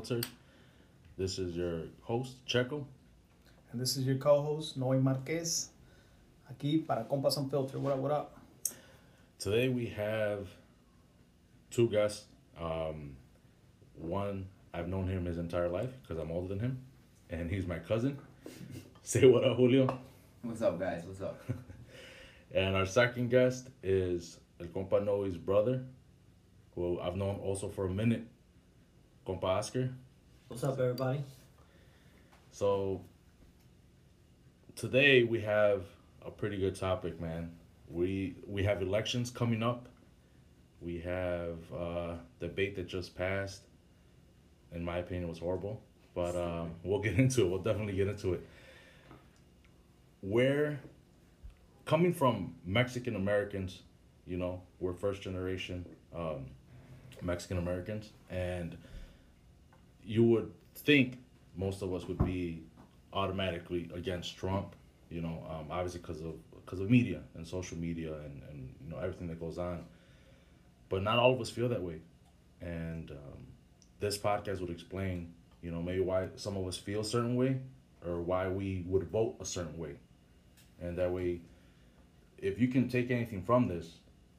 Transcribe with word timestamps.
Compas 0.00 0.10
Unfiltered. 0.12 0.26
This 1.18 1.38
is 1.38 1.54
your 1.54 1.82
host, 2.00 2.42
Checo. 2.46 2.84
And 3.70 3.80
this 3.80 3.98
is 3.98 4.06
your 4.06 4.16
co-host, 4.16 4.78
Noe 4.78 4.98
Marquez. 4.98 5.68
Aquí 6.50 6.86
para 6.86 7.04
Compas 7.04 7.36
Unfiltered. 7.36 7.82
What 7.82 7.92
up, 7.92 7.98
what 7.98 8.10
up? 8.10 8.38
Today 9.38 9.68
we 9.68 9.86
have 9.88 10.48
two 11.70 11.90
guests. 11.90 12.24
Um, 12.58 13.14
one, 13.94 14.46
I've 14.72 14.88
known 14.88 15.06
him 15.06 15.26
his 15.26 15.36
entire 15.36 15.68
life 15.68 15.90
because 16.00 16.16
I'm 16.18 16.30
older 16.30 16.48
than 16.48 16.60
him, 16.60 16.78
and 17.28 17.50
he's 17.50 17.66
my 17.66 17.78
cousin. 17.78 18.16
Say 19.02 19.26
what 19.26 19.44
up, 19.44 19.58
Julio. 19.58 19.98
What's 20.40 20.62
up, 20.62 20.80
guys? 20.80 21.04
What's 21.04 21.20
up? 21.20 21.42
And 22.52 22.74
our 22.74 22.84
second 22.84 23.30
guest 23.30 23.68
is 23.80 24.40
El 24.58 24.66
Compa 24.66 25.04
Noe's 25.04 25.36
brother, 25.36 25.84
who 26.74 26.98
I've 26.98 27.14
known 27.14 27.36
also 27.36 27.68
for 27.68 27.86
a 27.86 27.88
minute, 27.88 28.24
Compa 29.30 29.44
Oscar. 29.44 29.90
What's 30.48 30.64
up, 30.64 30.80
everybody? 30.80 31.22
So 32.50 33.00
today 34.74 35.22
we 35.22 35.40
have 35.42 35.84
a 36.26 36.32
pretty 36.32 36.56
good 36.56 36.74
topic, 36.74 37.20
man. 37.20 37.52
We 37.88 38.34
we 38.48 38.64
have 38.64 38.82
elections 38.82 39.30
coming 39.30 39.62
up. 39.62 39.86
We 40.80 40.98
have 41.02 41.58
uh, 41.72 42.14
debate 42.40 42.74
that 42.74 42.88
just 42.88 43.16
passed. 43.16 43.60
In 44.72 44.84
my 44.84 44.98
opinion, 44.98 45.28
was 45.28 45.38
horrible, 45.38 45.80
but 46.12 46.34
um, 46.34 46.72
we'll 46.82 46.98
get 46.98 47.16
into 47.16 47.42
it. 47.42 47.50
We'll 47.50 47.62
definitely 47.62 47.94
get 47.94 48.08
into 48.08 48.32
it. 48.32 48.44
Where, 50.22 50.80
coming 51.84 52.12
from 52.12 52.56
Mexican 52.64 53.14
Americans, 53.14 53.82
you 54.26 54.38
know, 54.38 54.62
we're 54.80 54.92
first 54.92 55.22
generation 55.22 55.86
um, 56.16 56.46
Mexican 57.22 57.58
Americans, 57.58 58.10
and 58.28 58.76
you 60.10 60.24
would 60.24 60.50
think 60.74 61.18
most 61.56 61.82
of 61.82 61.94
us 61.94 62.08
would 62.08 62.24
be 62.24 62.64
automatically 63.12 63.88
against 63.94 64.36
Trump, 64.36 64.74
you 65.08 65.20
know, 65.20 65.46
um, 65.48 65.66
obviously 65.70 66.00
because 66.00 66.20
of 66.20 66.34
because 66.64 66.80
of 66.80 66.90
media 66.90 67.20
and 67.36 67.46
social 67.46 67.78
media 67.78 68.14
and, 68.14 68.42
and 68.50 68.74
you 68.82 68.90
know 68.90 68.98
everything 68.98 69.28
that 69.28 69.38
goes 69.38 69.56
on. 69.56 69.84
But 70.88 71.04
not 71.04 71.20
all 71.20 71.32
of 71.32 71.40
us 71.40 71.48
feel 71.48 71.68
that 71.68 71.80
way, 71.80 72.00
and 72.60 73.12
um, 73.12 73.46
this 74.00 74.18
podcast 74.18 74.60
would 74.60 74.70
explain, 74.70 75.32
you 75.62 75.70
know, 75.70 75.80
maybe 75.80 76.00
why 76.00 76.28
some 76.34 76.56
of 76.56 76.66
us 76.66 76.76
feel 76.76 77.02
a 77.02 77.04
certain 77.04 77.36
way, 77.36 77.60
or 78.04 78.20
why 78.20 78.48
we 78.48 78.82
would 78.88 79.04
vote 79.04 79.36
a 79.40 79.44
certain 79.44 79.78
way, 79.78 79.94
and 80.80 80.98
that 80.98 81.12
way, 81.12 81.40
if 82.38 82.60
you 82.60 82.66
can 82.66 82.88
take 82.88 83.12
anything 83.12 83.42
from 83.42 83.68
this, 83.68 83.86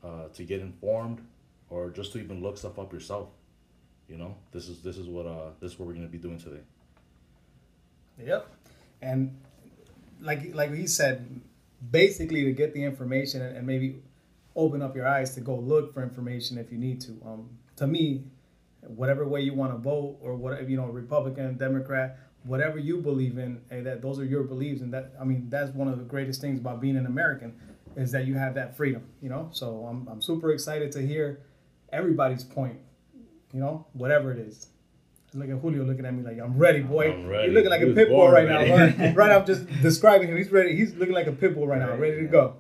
uh, 0.04 0.28
to 0.34 0.44
get 0.44 0.60
informed, 0.60 1.26
or 1.70 1.90
just 1.90 2.12
to 2.12 2.20
even 2.20 2.44
look 2.44 2.58
stuff 2.58 2.78
up 2.78 2.92
yourself, 2.92 3.30
you 4.12 4.18
know, 4.18 4.36
this 4.52 4.68
is 4.68 4.82
this 4.82 4.98
is 4.98 5.08
what 5.08 5.26
uh 5.26 5.52
this 5.62 5.72
is 5.72 5.80
what 5.80 5.88
we're 5.88 5.94
gonna 5.94 6.08
be 6.08 6.18
doing 6.18 6.38
today. 6.38 6.62
Yep. 8.24 8.46
And 9.02 9.40
like 10.20 10.54
like 10.54 10.74
he 10.74 10.86
said, 10.86 11.42
basically 11.90 12.44
to 12.44 12.52
get 12.52 12.74
the 12.74 12.84
information 12.84 13.42
and, 13.42 13.58
and 13.58 13.66
maybe 13.66 14.02
open 14.56 14.82
up 14.82 14.96
your 14.96 15.08
eyes 15.08 15.34
to 15.36 15.42
go 15.42 15.56
look 15.56 15.94
for 15.94 16.04
information 16.04 16.58
if 16.58 16.72
you 16.72 16.78
need 16.78 17.00
to. 17.02 17.12
Um, 17.26 17.50
to 17.78 17.88
me, 17.88 18.26
whatever 18.82 19.26
way 19.26 19.42
you 19.42 19.54
want 19.54 19.72
to 19.72 19.78
vote 19.78 20.18
or 20.22 20.36
whatever 20.36 20.70
you 20.70 20.76
know, 20.76 20.88
Republican, 20.88 21.58
Democrat, 21.58 22.20
whatever 22.44 22.78
you 22.78 22.98
believe 22.98 23.38
in, 23.38 23.62
hey, 23.70 23.82
that 23.82 24.02
those 24.02 24.20
are 24.20 24.26
your 24.26 24.44
beliefs, 24.44 24.82
and 24.82 24.94
that 24.94 25.14
I 25.20 25.24
mean 25.24 25.48
that's 25.50 25.72
one 25.72 25.88
of 25.88 25.98
the 25.98 26.04
greatest 26.04 26.42
things 26.42 26.60
about 26.60 26.82
being 26.82 26.98
an 26.98 27.06
American 27.06 27.54
is 27.96 28.12
that 28.12 28.26
you 28.26 28.36
have 28.36 28.56
that 28.56 28.76
freedom. 28.76 29.04
You 29.22 29.30
know, 29.30 29.50
so 29.54 29.86
I'm 29.90 30.08
I'm 30.10 30.22
super 30.22 30.52
excited 30.52 30.92
to 30.92 31.02
hear 31.02 31.40
everybody's 31.94 32.44
point. 32.44 32.80
You 33.54 33.60
know, 33.60 33.86
whatever 33.94 34.32
it 34.32 34.40
is. 34.40 34.68
Look 35.34 35.50
at 35.50 35.60
Julio 35.60 35.84
looking 35.84 36.06
at 36.06 36.14
me 36.14 36.24
like 36.24 36.40
I'm 36.40 36.58
ready, 36.58 36.82
boy. 36.82 37.12
I'm 37.12 37.26
ready. 37.28 37.46
You're 37.46 37.54
looking 37.54 37.70
like 37.70 37.82
He 37.82 37.92
a 37.92 37.94
pit 37.94 38.10
bull 38.10 38.30
right 38.30 38.48
ready. 38.48 38.70
now. 38.70 39.06
Right, 39.06 39.16
right. 39.16 39.32
I'm 39.32 39.46
just 39.46 39.66
describing 39.82 40.28
him. 40.28 40.38
He's 40.38 40.52
ready. 40.52 40.76
He's 40.76 40.94
looking 40.96 41.16
like 41.16 41.28
a 41.28 41.32
pit 41.32 41.56
bull 41.56 41.68
right 41.68 41.80
now, 41.80 41.92
Right, 41.92 42.00
ready 42.00 42.18
to 42.22 42.28
go. 42.28 42.56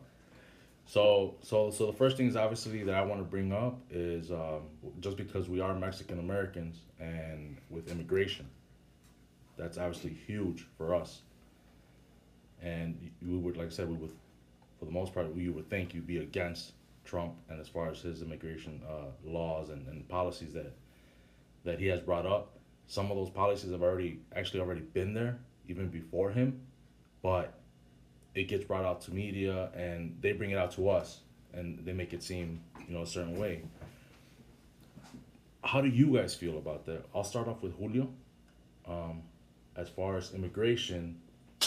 So, 0.86 1.36
so, 1.42 1.70
so 1.72 1.86
the 1.88 1.94
first 1.94 2.18
things 2.18 2.36
obviously 2.36 2.84
that 2.84 2.96
I 2.96 3.02
want 3.02 3.20
to 3.22 3.26
bring 3.26 3.52
up 3.54 3.80
is 3.90 4.32
um, 4.32 4.62
just 5.00 5.16
because 5.18 5.48
we 5.50 5.60
are 5.62 5.74
Mexican 5.74 6.20
Americans 6.20 6.80
and 7.00 7.58
with 7.70 7.90
immigration, 7.90 8.50
that's 9.58 9.78
obviously 9.78 10.16
huge 10.26 10.66
for 10.78 10.96
us. 10.96 11.22
And 12.62 13.12
we 13.26 13.38
would, 13.38 13.58
like 13.58 13.68
I 13.68 13.70
said, 13.70 13.90
we 13.90 13.96
would, 13.96 14.12
for 14.80 14.86
the 14.86 14.92
most 14.92 15.14
part, 15.14 15.34
we 15.34 15.50
would 15.50 15.70
think 15.70 15.94
you'd 15.94 16.08
be 16.08 16.18
against 16.18 16.74
Trump 17.12 17.34
and 17.50 17.60
as 17.60 17.68
far 17.68 17.90
as 17.90 18.00
his 18.00 18.22
immigration 18.22 18.82
uh, 18.90 19.12
laws 19.26 19.70
and, 19.70 19.86
and 19.88 20.08
policies 20.08 20.54
that 20.54 20.74
that 21.66 21.78
he 21.78 21.88
has 21.88 22.00
brought 22.00 22.26
up. 22.26 22.58
Some 22.88 23.12
of 23.12 23.18
those 23.18 23.30
policies 23.30 23.72
have 23.72 23.84
already 23.84 24.22
actually 24.36 24.62
already 24.62 24.82
been 24.82 25.14
there 25.14 25.38
even 25.68 25.90
before 25.90 26.32
him, 26.32 26.62
but 27.22 27.60
it 28.34 28.48
gets 28.48 28.64
brought 28.64 28.86
out 28.86 29.02
to 29.02 29.14
media 29.14 29.70
and 29.76 30.18
they 30.22 30.32
bring 30.32 30.52
it 30.52 30.58
out 30.58 30.72
to 30.72 30.90
us 30.90 31.20
and 31.54 31.86
they 31.86 31.92
make 31.92 32.14
it 32.14 32.24
seem 32.24 32.62
you 32.88 32.94
know 32.94 33.02
a 33.02 33.08
certain 33.08 33.38
way 33.38 33.62
how 35.64 35.82
do 35.82 35.90
you 35.90 36.16
guys 36.16 36.34
feel 36.34 36.58
about 36.58 36.86
that 36.86 37.06
i'll 37.14 37.26
start 37.26 37.48
off 37.48 37.62
with 37.62 37.78
julio 37.78 38.08
um, 38.88 39.22
as 39.76 39.90
far 39.90 40.16
as 40.16 40.34
immigration 40.34 41.20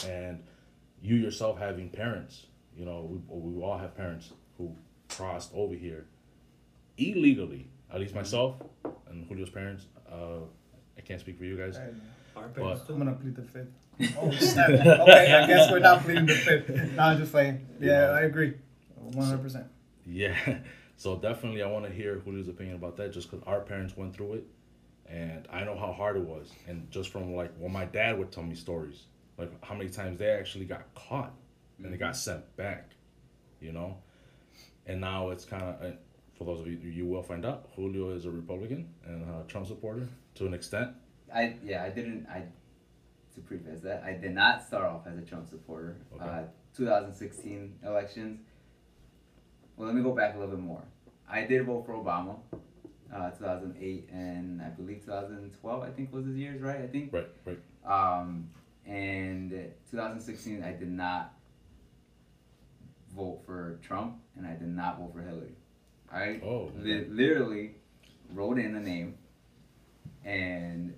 and 0.06 0.42
you 1.02 1.16
yourself 1.16 1.58
having 1.58 1.90
parents 1.90 2.46
you 2.74 2.86
know 2.86 3.02
we, 3.28 3.52
we 3.52 3.62
all 3.62 3.76
have 3.76 3.94
parents 3.94 4.30
who 4.56 4.74
crossed 5.16 5.50
over 5.54 5.74
here 5.74 6.06
illegally 6.98 7.68
at 7.92 8.00
least 8.00 8.14
myself 8.14 8.56
and 9.08 9.26
julio's 9.28 9.50
parents 9.50 9.86
uh, 10.10 10.40
i 10.96 11.00
can't 11.00 11.20
speak 11.20 11.36
for 11.38 11.44
you 11.44 11.56
guys 11.56 11.76
Our 12.36 12.48
But- 12.48 12.54
parents 12.54 12.82
I'm 12.88 12.98
gonna 12.98 13.12
plead 13.14 13.36
the 13.36 13.42
fifth. 13.42 13.68
Oh 14.20 14.30
snap! 14.52 14.70
okay, 14.70 15.32
I 15.32 15.46
guess 15.46 15.70
we're 15.70 15.78
not 15.78 16.02
pleading 16.02 16.26
the 16.26 16.34
fifth. 16.34 16.68
No, 16.96 17.02
I'm 17.02 17.16
just 17.18 17.30
playing. 17.30 17.64
Yeah, 17.80 18.10
I 18.10 18.22
agree, 18.22 18.54
100. 18.96 19.38
percent 19.40 19.66
Yeah, 20.04 20.34
so 20.96 21.14
definitely 21.16 21.62
I 21.62 21.70
want 21.70 21.84
to 21.86 21.92
hear 21.92 22.16
Julio's 22.16 22.48
opinion 22.48 22.74
about 22.74 22.96
that, 22.96 23.12
just 23.12 23.30
because 23.30 23.46
our 23.46 23.60
parents 23.60 23.96
went 23.96 24.12
through 24.16 24.32
it, 24.34 24.44
and 25.08 25.46
I 25.52 25.62
know 25.62 25.76
how 25.78 25.92
hard 25.92 26.16
it 26.16 26.24
was, 26.24 26.50
and 26.66 26.90
just 26.90 27.10
from 27.12 27.34
like 27.36 27.52
when 27.56 27.70
my 27.72 27.84
dad 27.84 28.18
would 28.18 28.32
tell 28.32 28.42
me 28.42 28.56
stories, 28.56 29.04
like 29.38 29.52
how 29.64 29.76
many 29.76 29.88
times 29.90 30.18
they 30.18 30.30
actually 30.30 30.64
got 30.64 30.92
caught 30.96 31.32
and 31.78 31.92
they 31.92 31.96
got 31.96 32.16
sent 32.16 32.42
back, 32.56 32.90
you 33.60 33.70
know, 33.70 33.98
and 34.86 35.00
now 35.00 35.30
it's 35.30 35.44
kind 35.44 35.62
of 35.62 35.94
for 36.36 36.44
those 36.44 36.60
of 36.60 36.66
you 36.66 36.78
you 36.78 37.06
will 37.06 37.22
find 37.22 37.44
out 37.46 37.68
Julio 37.76 38.10
is 38.10 38.24
a 38.24 38.30
Republican 38.30 38.88
and 39.06 39.22
a 39.22 39.44
Trump 39.48 39.66
supporter 39.66 40.08
to 40.36 40.46
an 40.46 40.54
extent. 40.54 40.90
I 41.34 41.56
yeah, 41.64 41.84
I 41.84 41.90
didn't. 41.90 42.26
I 42.28 42.44
to 43.34 43.40
preface 43.40 43.80
that, 43.80 44.02
I 44.04 44.12
did 44.12 44.32
not 44.32 44.64
start 44.66 44.84
off 44.84 45.06
as 45.06 45.18
a 45.18 45.22
Trump 45.22 45.48
supporter. 45.48 45.96
Okay. 46.14 46.24
Uh, 46.24 46.42
2016 46.76 47.74
elections. 47.84 48.40
Well, 49.76 49.86
let 49.86 49.96
me 49.96 50.02
go 50.02 50.12
back 50.12 50.34
a 50.34 50.38
little 50.38 50.54
bit 50.54 50.64
more. 50.64 50.82
I 51.28 51.44
did 51.44 51.66
vote 51.66 51.84
for 51.86 51.94
Obama, 51.94 52.36
uh, 53.14 53.30
2008 53.30 54.08
and 54.12 54.62
I 54.62 54.68
believe 54.68 55.04
2012. 55.04 55.82
I 55.82 55.90
think 55.90 56.12
was 56.12 56.26
his 56.26 56.36
years, 56.36 56.60
right? 56.60 56.80
I 56.80 56.86
think. 56.86 57.12
Right, 57.12 57.28
right. 57.44 57.58
Um, 57.84 58.50
and 58.86 59.50
2016, 59.90 60.62
I 60.62 60.72
did 60.72 60.90
not 60.90 61.34
vote 63.14 63.42
for 63.46 63.78
Trump, 63.82 64.16
and 64.36 64.46
I 64.46 64.52
did 64.54 64.68
not 64.68 64.98
vote 64.98 65.12
for 65.14 65.22
Hillary. 65.22 65.54
I 66.12 66.40
Oh, 66.44 66.70
li- 66.76 67.06
literally 67.08 67.72
wrote 68.32 68.58
in 68.58 68.74
a 68.76 68.80
name, 68.80 69.14
and 70.24 70.94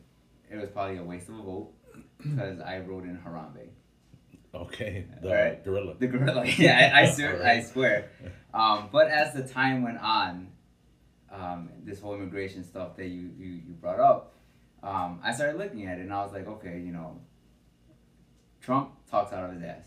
it 0.51 0.57
was 0.57 0.71
probably 0.71 0.99
a 0.99 1.03
waste 1.05 1.29
of 1.29 1.37
a 1.39 1.43
vote 1.43 1.73
because 2.19 2.61
I 2.61 2.79
wrote 2.81 3.05
in 3.05 3.19
Harambe, 3.19 3.69
Okay, 4.55 5.05
the 5.21 5.29
Alright. 5.29 5.65
gorilla. 5.65 5.95
the 5.99 6.07
gorilla. 6.07 6.45
yeah, 6.59 6.91
I, 6.95 7.03
I 7.03 7.11
swear. 7.11 7.45
I 7.47 7.61
swear. 7.63 8.11
Um, 8.55 8.89
but 8.91 9.09
as 9.09 9.35
the 9.35 9.43
time 9.47 9.83
went 9.83 9.99
on, 9.99 10.49
um, 11.31 11.69
this 11.85 12.01
whole 12.01 12.15
immigration 12.15 12.65
stuff 12.65 12.97
that 12.97 13.09
you, 13.09 13.29
you, 13.37 13.49
you 13.67 13.75
brought 13.79 14.01
up, 14.01 14.33
um, 14.83 15.21
I 15.23 15.35
started 15.35 15.59
looking 15.59 15.87
at 15.87 15.99
it 15.99 16.03
and 16.03 16.13
I 16.15 16.23
was 16.25 16.33
like, 16.33 16.47
okay, 16.47 16.81
you 16.81 16.91
know, 16.91 17.21
Trump 18.63 18.93
talks 19.11 19.35
out 19.35 19.45
of 19.45 19.53
his 19.53 19.63
ass. 19.63 19.85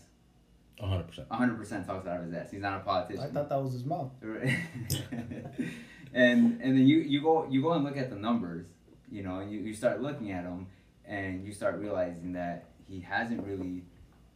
Hundred 0.88 1.08
percent. 1.08 1.28
100% 1.28 1.86
talks 1.86 2.06
out 2.06 2.20
of 2.20 2.26
his 2.26 2.34
ass. 2.34 2.50
He's 2.50 2.60
not 2.60 2.80
a 2.80 2.84
politician. 2.84 3.24
I 3.24 3.28
thought 3.28 3.48
that 3.48 3.62
was 3.62 3.72
his 3.72 3.84
mouth. 3.84 4.10
and 4.22 5.64
and 6.12 6.60
then 6.60 6.86
you, 6.86 6.98
you 6.98 7.20
go 7.22 7.46
you 7.48 7.62
go 7.62 7.72
and 7.72 7.84
look 7.84 7.96
at 7.96 8.10
the 8.10 8.16
numbers, 8.16 8.66
you 9.10 9.22
know, 9.22 9.40
and 9.40 9.50
you, 9.50 9.60
you 9.60 9.74
start 9.74 10.00
looking 10.00 10.32
at 10.32 10.44
them 10.44 10.66
and 11.04 11.44
you 11.44 11.52
start 11.52 11.78
realizing 11.78 12.32
that 12.32 12.70
he 12.88 13.00
hasn't 13.00 13.46
really 13.46 13.82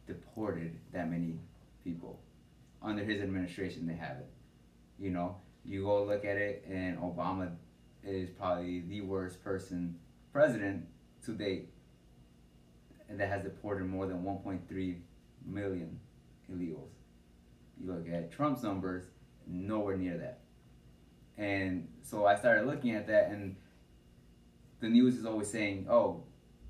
deported 0.07 0.77
that 0.93 1.09
many 1.09 1.39
people. 1.83 2.19
Under 2.81 3.03
his 3.03 3.21
administration, 3.21 3.87
they 3.87 3.95
haven't. 3.95 4.27
You 4.99 5.09
know, 5.11 5.37
you 5.63 5.83
go 5.83 6.03
look 6.03 6.23
at 6.25 6.37
it, 6.37 6.65
and 6.69 6.97
Obama 6.99 7.51
is 8.03 8.29
probably 8.29 8.81
the 8.81 9.01
worst 9.01 9.43
person 9.43 9.95
president 10.31 10.85
to 11.25 11.31
date, 11.31 11.69
and 13.09 13.19
that 13.19 13.29
has 13.29 13.43
deported 13.43 13.87
more 13.87 14.05
than 14.05 14.23
1.3 14.23 14.99
million 15.45 15.99
illegals. 16.51 16.91
You 17.79 17.91
look 17.91 18.07
at 18.09 18.31
Trump's 18.31 18.63
numbers, 18.63 19.05
nowhere 19.47 19.97
near 19.97 20.17
that. 20.17 20.39
And 21.37 21.87
so 22.01 22.25
I 22.25 22.35
started 22.35 22.65
looking 22.65 22.95
at 22.95 23.07
that, 23.07 23.29
and 23.29 23.55
the 24.79 24.87
news 24.87 25.17
is 25.17 25.25
always 25.25 25.49
saying, 25.49 25.87
"Oh, 25.89 26.23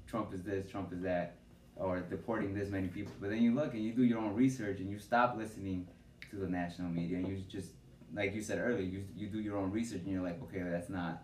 Trump 0.07 0.33
is 0.33 0.43
this, 0.43 0.69
Trump 0.69 0.91
is 0.91 1.01
that," 1.01 1.35
or 1.75 1.99
deporting 1.99 2.55
this 2.55 2.69
many 2.69 2.87
people. 2.87 3.13
But 3.19 3.29
then 3.29 3.41
you 3.41 3.53
look 3.53 3.73
and 3.73 3.83
you 3.83 3.91
do 3.91 4.03
your 4.03 4.19
own 4.19 4.33
research 4.33 4.79
and 4.79 4.89
you 4.89 4.97
stop 4.97 5.37
listening 5.37 5.87
to 6.31 6.37
the 6.37 6.47
national 6.47 6.89
media 6.89 7.17
and 7.17 7.27
you 7.27 7.43
just, 7.49 7.71
like 8.13 8.33
you 8.33 8.41
said 8.41 8.59
earlier, 8.59 8.81
you 8.81 9.03
you 9.15 9.27
do 9.27 9.39
your 9.39 9.57
own 9.57 9.71
research 9.71 10.01
and 10.01 10.11
you're 10.11 10.23
like, 10.23 10.41
okay, 10.43 10.63
that's 10.63 10.89
not 10.89 11.23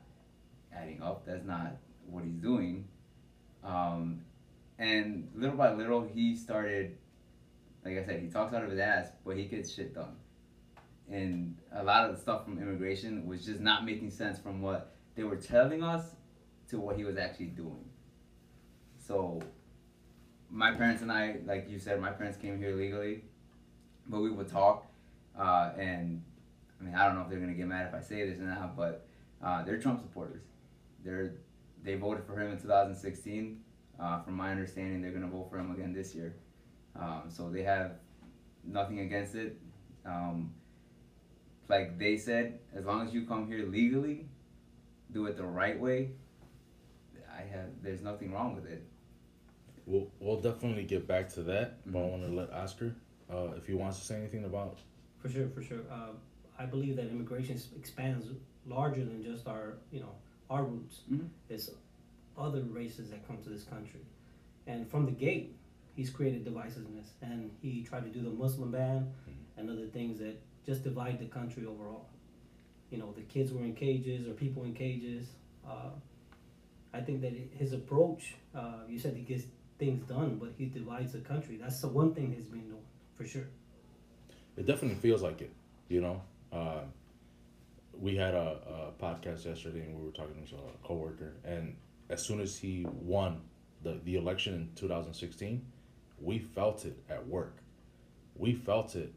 adding 0.74 1.01
up. 1.01 1.25
That's 1.25 1.45
not 1.45 1.77
what 2.06 2.24
he's 2.24 2.38
doing. 2.38 2.88
Um, 3.63 4.21
and 4.77 5.30
little 5.36 5.56
by 5.56 5.74
little, 5.74 6.01
he 6.03 6.36
started. 6.36 6.98
Like 7.83 7.98
I 7.98 8.06
said, 8.06 8.22
he 8.22 8.28
talks 8.28 8.54
out 8.54 8.63
of 8.63 8.69
his 8.69 8.80
ass, 8.80 9.07
but 9.25 9.38
he 9.38 9.45
gets 9.45 9.74
shit 9.74 9.94
done. 9.94 10.16
And 11.10 11.57
a 11.74 11.83
lot 11.83 12.10
of 12.10 12.16
the 12.16 12.22
stuff 12.22 12.45
from 12.45 12.62
immigration 12.62 13.25
was 13.25 13.45
just 13.45 13.60
not 13.60 13.86
making 13.86 14.12
sense 14.12 14.39
from 14.39 14.62
what 14.62 14.95
they 15.16 15.24
were 15.24 15.36
telling 15.36 15.83
us 15.83 16.16
to 16.69 16.80
what 16.80 16.95
he 16.95 17.04
was 17.04 17.18
actually 17.18 17.48
doing. 17.48 17.83
So, 18.98 19.42
my 20.50 20.72
parents 20.74 21.01
and 21.01 21.12
I, 21.12 21.38
like 21.45 21.69
you 21.69 21.80
said, 21.80 22.00
my 22.00 22.12
parents 22.12 22.38
came 22.38 22.57
here 22.57 22.75
legally, 22.75 23.24
but 24.07 24.22
we 24.22 24.30
would 24.30 24.48
talk, 24.48 24.86
uh, 25.38 25.72
and 25.77 26.22
I 26.80 26.84
mean, 26.84 26.95
I 26.95 27.06
don't 27.06 27.16
know 27.16 27.22
if 27.22 27.30
they're 27.30 27.39
gonna 27.39 27.54
get 27.54 27.68
mad 27.68 27.88
if 27.88 27.94
I 27.94 28.01
say 28.01 28.27
this 28.30 28.39
or 28.39 28.44
not, 28.44 28.75
but 28.75 29.06
uh, 29.44 29.63
they're 29.63 29.80
Trump 29.80 30.01
supporters. 30.01 30.44
They're 31.04 31.34
they 31.84 31.95
voted 31.95 32.25
for 32.25 32.39
him 32.39 32.51
in 32.51 32.60
2016. 32.60 33.60
Uh, 34.00 34.22
from 34.22 34.36
my 34.36 34.51
understanding, 34.51 35.01
they're 35.01 35.12
gonna 35.12 35.27
vote 35.27 35.50
for 35.50 35.57
him 35.57 35.72
again 35.72 35.94
this 35.94 36.13
year. 36.16 36.36
Um, 36.96 37.24
so 37.30 37.50
they 37.50 37.64
have 37.64 37.94
nothing 38.64 39.00
against 39.00 39.36
it. 39.36 39.58
Um, 40.06 40.54
like 41.68 41.98
they 41.98 42.18
said, 42.18 42.60
as 42.76 42.86
long 42.86 43.08
as 43.08 43.14
you 43.14 43.26
come 43.26 43.48
here 43.48 43.66
legally, 43.66 44.28
do 45.12 45.26
it 45.28 45.38
the 45.38 45.46
right 45.46 45.80
way. 45.80 46.12
I 47.32 47.42
have. 47.44 47.70
There's 47.82 48.02
nothing 48.02 48.32
wrong 48.34 48.56
with 48.56 48.66
it. 48.66 48.84
We'll 49.86 50.08
we'll 50.20 50.42
definitely 50.42 50.84
get 50.84 51.08
back 51.08 51.30
to 51.30 51.44
that, 51.44 51.80
but 51.86 52.00
I 52.00 52.02
Mhm. 52.04 52.12
want 52.12 52.24
to 52.24 52.32
let 52.32 52.52
Oscar, 52.52 52.94
uh, 53.30 53.54
if 53.58 53.66
he 53.66 53.74
wants 53.74 54.00
to 54.00 54.06
say 54.06 54.16
anything 54.18 54.44
about. 54.46 54.80
For 55.20 55.30
sure, 55.30 55.48
for 55.50 55.62
sure. 55.62 55.82
Uh, 55.90 56.12
I 56.58 56.66
believe 56.66 56.96
that 56.98 57.08
immigration 57.08 57.58
expands 57.76 58.28
larger 58.66 59.04
than 59.04 59.24
just 59.24 59.48
our, 59.48 59.78
you 59.92 60.00
know, 60.02 60.14
our 60.50 60.66
roots. 60.66 61.04
Mhm. 61.10 61.30
It's 61.50 61.72
other 62.38 62.62
races 62.64 63.10
that 63.12 63.26
come 63.28 63.42
to 63.44 63.50
this 63.50 63.64
country, 63.64 64.02
and 64.68 64.88
from 64.88 65.06
the 65.06 65.12
gate, 65.12 65.56
he's 65.96 66.10
created 66.10 66.46
divisiveness, 66.46 67.08
and 67.22 67.52
he 67.62 67.84
tried 67.84 68.04
to 68.04 68.10
do 68.10 68.22
the 68.22 68.30
Muslim 68.30 68.72
ban 68.72 69.12
and 69.58 69.70
other 69.70 69.88
things 69.88 70.20
that 70.20 70.40
just 70.66 70.84
divide 70.84 71.20
the 71.20 71.26
country 71.26 71.66
overall. 71.66 72.08
You 72.90 72.98
know, 72.98 73.14
the 73.16 73.22
kids 73.22 73.52
were 73.54 73.64
in 73.64 73.74
cages 73.74 74.28
or 74.28 74.34
people 74.34 74.64
in 74.64 74.74
cages. 74.74 75.28
Uh, 75.68 75.92
I 76.94 77.00
think 77.02 77.22
that 77.22 77.34
his 77.58 77.74
approach, 77.74 78.36
uh, 78.54 78.84
you 78.88 79.00
said 79.00 79.16
he 79.16 79.24
gets 79.24 79.46
things 79.80 80.06
done, 80.08 80.38
but 80.40 80.52
he 80.58 80.66
divides 80.66 81.14
the 81.14 81.20
country. 81.20 81.58
That's 81.62 81.80
the 81.82 81.88
one 81.88 82.14
thing 82.14 82.34
he's 82.34 82.46
been 82.46 82.68
doing 82.68 82.84
for 83.16 83.26
sure. 83.26 83.48
It 84.58 84.66
definitely 84.66 84.98
feels 84.98 85.22
like 85.22 85.42
it, 85.42 85.52
you 85.88 86.02
know. 86.02 86.22
Uh, 86.52 86.82
we 87.98 88.16
had 88.16 88.34
a, 88.34 88.92
a 89.00 89.04
podcast 89.04 89.46
yesterday, 89.46 89.82
and 89.82 89.98
we 89.98 90.06
were 90.06 90.12
talking 90.12 90.46
to 90.50 90.56
a 90.56 90.88
coworker, 90.88 91.34
and 91.46 91.76
as 92.10 92.22
soon 92.22 92.42
as 92.42 92.58
he 92.58 92.86
won 93.02 93.42
the 93.84 94.00
the 94.04 94.16
election 94.18 94.54
in 94.54 94.70
two 94.76 94.88
thousand 94.88 95.14
sixteen, 95.14 95.66
we 96.22 96.40
felt 96.40 96.86
it 96.86 96.98
at 97.10 97.28
work. 97.28 97.58
We 98.36 98.54
felt 98.54 98.96
it, 98.96 99.14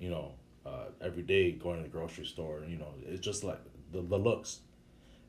you 0.00 0.10
know, 0.10 0.32
uh, 0.64 0.86
every 1.00 1.22
day 1.22 1.52
going 1.52 1.76
to 1.78 1.82
the 1.82 1.88
grocery 1.88 2.26
store. 2.26 2.62
You 2.66 2.78
know, 2.78 2.94
it's 3.04 3.24
just 3.24 3.44
like 3.44 3.60
the 3.92 4.02
the 4.02 4.18
looks. 4.18 4.60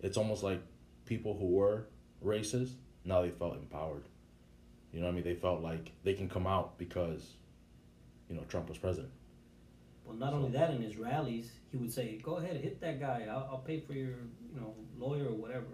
It's 0.02 0.18
almost 0.18 0.44
like 0.44 0.62
people 1.06 1.38
who 1.38 1.48
were 1.48 1.88
racist 2.24 2.72
now 3.08 3.22
they 3.22 3.32
felt 3.32 3.56
empowered. 3.56 4.04
You 4.92 5.00
know 5.00 5.06
what 5.06 5.14
I 5.14 5.16
mean? 5.16 5.24
They 5.24 5.36
felt 5.36 5.62
like 5.62 5.92
they 6.04 6.14
can 6.14 6.30
come 6.30 6.46
out 6.46 6.78
because, 6.78 7.34
you 8.30 8.36
know, 8.36 8.44
Trump 8.50 8.70
was 8.70 8.78
president. 8.78 9.12
Well, 10.06 10.16
not 10.16 10.34
only 10.34 10.50
that, 10.52 10.72
in 10.72 10.82
his 10.82 10.98
rallies, 10.98 11.52
he 11.72 11.78
would 11.78 11.92
say, 11.92 12.18
"Go 12.24 12.38
ahead, 12.38 12.58
hit 12.58 12.80
that 12.82 13.00
guy. 13.00 13.28
I'll, 13.30 13.50
I'll 13.52 13.64
pay 13.66 13.80
for 13.80 13.94
your, 13.94 14.16
you 14.54 14.60
know, 14.60 14.74
lawyer 14.98 15.26
or 15.26 15.34
whatever." 15.34 15.66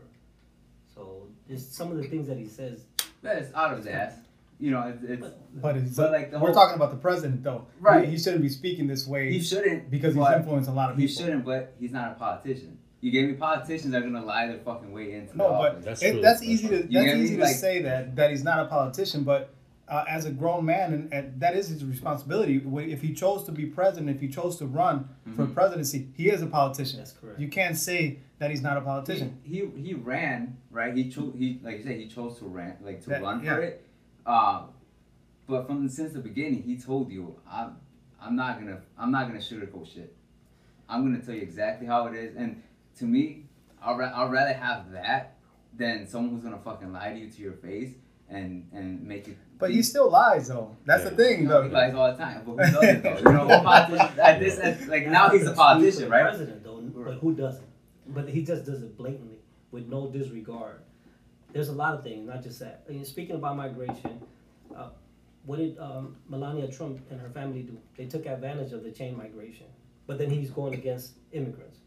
So, 0.93 1.27
just 1.47 1.73
some 1.73 1.91
of 1.91 1.97
the 1.97 2.03
things 2.03 2.27
that 2.27 2.37
he 2.37 2.47
says. 2.47 2.85
That 3.21 3.37
is 3.37 3.53
out 3.53 3.71
of 3.71 3.77
his 3.77 3.87
ass. 3.87 4.13
You 4.59 4.71
know, 4.71 4.81
it's, 4.87 5.03
it's 5.03 5.35
But, 5.55 5.77
it's, 5.77 5.95
But, 5.95 6.11
like, 6.11 6.31
the 6.31 6.39
we're 6.39 6.53
talking 6.53 6.75
about 6.75 6.91
the 6.91 6.97
president, 6.97 7.43
though. 7.43 7.67
Right. 7.79 8.05
He, 8.05 8.11
he 8.11 8.17
shouldn't 8.17 8.41
be 8.41 8.49
speaking 8.49 8.87
this 8.87 9.05
way 9.07 9.31
he 9.31 9.41
shouldn't 9.41 9.89
because 9.91 10.15
he's 10.15 10.25
influenced 10.27 10.69
a 10.69 10.73
lot 10.73 10.91
of 10.91 10.97
He 10.97 11.07
people. 11.07 11.21
He 11.21 11.25
shouldn't, 11.27 11.45
but 11.45 11.73
he's 11.79 11.91
not 11.91 12.11
a 12.11 12.15
politician. 12.15 12.77
You 13.01 13.11
gave 13.11 13.27
me 13.27 13.33
politicians 13.33 13.91
that 13.91 14.01
are 14.03 14.05
gonna 14.05 14.23
lie 14.25 14.47
their 14.47 14.59
fucking 14.59 14.91
way 14.93 15.13
into 15.13 15.31
the 15.33 15.37
No, 15.39 15.49
but. 15.49 15.83
That's 15.83 16.01
it, 16.01 16.11
true. 16.13 16.21
that's 16.21 16.39
That's 16.39 16.49
easy 16.49 16.69
to 16.69 16.79
true. 16.83 16.87
You 16.89 16.99
that's 16.99 17.05
get 17.05 17.17
me? 17.17 17.23
easy 17.23 17.35
to 17.35 17.41
Like- 17.41 17.55
say 17.55 17.81
that 17.81 18.15
that 18.15 18.29
he's 18.29 18.43
not 18.45 18.59
a 18.61 18.65
politician, 18.69 19.23
but 19.23 19.53
uh, 19.89 20.05
as 20.07 20.23
a 20.25 20.31
grown 20.31 20.63
man, 20.63 20.93
and, 20.93 21.13
and 21.13 21.39
that 21.41 21.57
is 21.57 21.67
his 21.67 21.83
responsibility. 21.83 22.61
If 22.89 23.01
he 23.01 23.13
chose 23.13 23.43
to 23.43 23.51
be 23.51 23.65
president, 23.65 24.09
if 24.15 24.21
he 24.21 24.29
chose 24.29 24.55
to 24.59 24.65
run 24.65 25.09
for 25.35 25.45
Mhm. 25.45 25.53
presidency, 25.53 26.07
he 26.15 26.29
is 26.29 26.41
a 26.41 26.47
politician. 26.47 26.99
That's 26.99 27.11
correct. 27.11 27.37
You 27.41 27.49
can't 27.49 27.75
say 27.77 28.19
that 28.39 28.49
he's 28.49 28.61
not 28.61 28.77
a 28.77 28.81
politician. 28.81 29.37
He, 29.43 29.65
he 29.75 29.81
he 29.87 29.93
ran 29.93 30.55
right. 30.71 30.95
He 30.95 31.09
chose 31.09 31.33
he 31.37 31.59
like 31.61 31.79
you 31.79 31.83
said 31.83 31.97
he 31.97 32.07
chose 32.07 32.39
to 32.39 32.45
ran 32.45 32.77
like 32.81 33.01
to 33.03 33.09
That- 33.09 33.21
run 33.21 33.43
yeah. 33.43 33.55
for 33.55 33.61
it. 33.63 33.82
Uh, 34.25 34.63
but 35.47 35.67
from 35.67 35.87
since 35.89 36.13
the 36.13 36.19
beginning, 36.19 36.63
he 36.63 36.77
told 36.77 37.11
you 37.11 37.35
I'm 37.49 37.77
I'm 38.21 38.35
not 38.35 38.59
gonna 38.59 38.81
I'm 38.97 39.11
not 39.11 39.27
gonna 39.27 39.39
sugarcoat 39.39 39.93
shit. 39.93 40.15
I'm 40.87 41.03
gonna 41.03 41.23
tell 41.23 41.35
you 41.35 41.41
exactly 41.41 41.87
how 41.87 42.07
it 42.07 42.15
is. 42.15 42.35
And 42.35 42.61
to 42.99 43.05
me, 43.05 43.45
I'll 43.81 43.97
ra- 43.97 44.11
I'd 44.15 44.31
rather 44.31 44.53
have 44.53 44.91
that 44.93 45.35
than 45.75 46.07
someone 46.07 46.31
who's 46.33 46.43
gonna 46.43 46.59
fucking 46.59 46.93
lie 46.93 47.13
to 47.13 47.19
you 47.19 47.29
to 47.29 47.41
your 47.41 47.53
face 47.53 47.91
and 48.29 48.67
and 48.73 49.05
make 49.05 49.27
it. 49.27 49.37
But 49.59 49.71
he 49.71 49.81
still 49.83 50.09
lies, 50.09 50.49
though. 50.49 50.75
That's 50.85 51.03
the 51.05 51.11
thing, 51.11 51.43
You 51.43 51.47
know, 51.47 51.61
he 51.63 51.69
lies 51.69 51.93
all 51.93 52.11
the 52.11 52.17
time. 52.17 52.41
But 52.45 52.65
who 52.65 52.71
doesn't 52.81 53.03
though? 53.03 53.17
You 53.17 53.37
know, 53.37 53.47
what 53.47 53.63
politician- 53.63 54.19
at 54.19 54.39
this 54.39 54.59
at, 54.59 54.87
like 54.87 55.07
now 55.07 55.29
he's 55.29 55.45
a 55.47 55.53
politician, 55.53 56.09
right? 56.09 56.23
President, 56.23 56.63
though, 56.63 56.81
but 56.81 57.13
who 57.15 57.33
doesn't? 57.33 57.65
But 58.07 58.29
he 58.29 58.43
just 58.43 58.65
does 58.65 58.81
it 58.83 58.97
blatantly 58.97 59.37
with 59.71 59.87
no 59.87 60.07
disregard. 60.07 60.81
There's 61.53 61.69
a 61.69 61.73
lot 61.73 61.93
of 61.93 62.03
things, 62.03 62.27
not 62.27 62.41
just 62.43 62.59
that. 62.59 62.83
I 62.89 62.91
mean, 62.91 63.05
speaking 63.05 63.35
about 63.35 63.55
migration, 63.55 64.21
uh, 64.75 64.89
what 65.45 65.57
did 65.59 65.77
um, 65.77 66.17
Melania 66.27 66.67
Trump 66.67 66.99
and 67.11 67.21
her 67.21 67.29
family 67.29 67.61
do? 67.61 67.77
They 67.95 68.05
took 68.05 68.25
advantage 68.25 68.73
of 68.73 68.83
the 68.83 68.91
chain 68.91 69.15
migration, 69.15 69.67
but 70.07 70.17
then 70.17 70.29
he's 70.29 70.49
going 70.49 70.73
against 70.73 71.13
immigrants. 71.31 71.77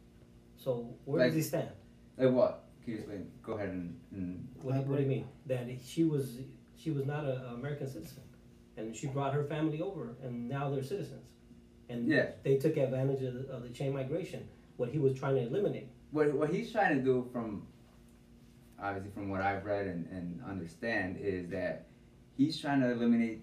So 0.57 0.95
where 1.05 1.21
Like- 1.21 1.29
does 1.31 1.37
he 1.37 1.43
stand? 1.43 1.69
Like 2.17 2.33
what? 2.33 2.63
Can 2.85 2.93
you 2.93 2.99
explain? 3.01 3.31
Go 3.43 3.55
ahead 3.55 3.71
and. 3.71 3.99
and 4.13 4.49
What, 4.63 4.75
do 4.75 4.79
you- 4.81 4.87
what 4.87 4.97
do 4.99 5.03
you 5.03 5.09
mean? 5.09 5.27
That 5.47 5.67
she 5.85 6.05
was 6.05 6.39
she 6.77 6.91
was 6.93 7.05
not 7.07 7.25
an 7.25 7.43
American 7.55 7.89
citizen, 7.89 8.23
and 8.77 8.95
she 8.95 9.07
brought 9.09 9.35
her 9.35 9.43
family 9.45 9.81
over, 9.83 10.15
and 10.23 10.49
now 10.49 10.71
they're 10.71 10.85
citizens, 10.85 11.27
and 11.89 12.07
Yeah. 12.07 12.31
they 12.45 12.57
took 12.59 12.77
advantage 12.77 13.23
of 13.23 13.35
the, 13.35 13.49
of 13.53 13.63
the 13.65 13.71
chain 13.71 13.93
migration. 13.93 14.47
What 14.77 14.91
he 14.91 14.99
was 14.99 15.19
trying 15.19 15.35
to 15.37 15.41
eliminate. 15.43 15.89
what 16.13 16.33
what 16.35 16.51
he's 16.51 16.71
trying 16.71 16.97
to 16.99 17.03
do 17.03 17.27
from 17.33 17.67
obviously 18.83 19.11
from 19.13 19.29
what 19.31 19.41
I've 19.41 19.65
read 19.65 19.87
and, 19.87 20.07
and 20.09 20.43
understand 20.49 21.19
is 21.21 21.49
that 21.51 21.87
he's 22.37 22.61
trying 22.61 22.81
to 22.81 22.91
eliminate 22.91 23.43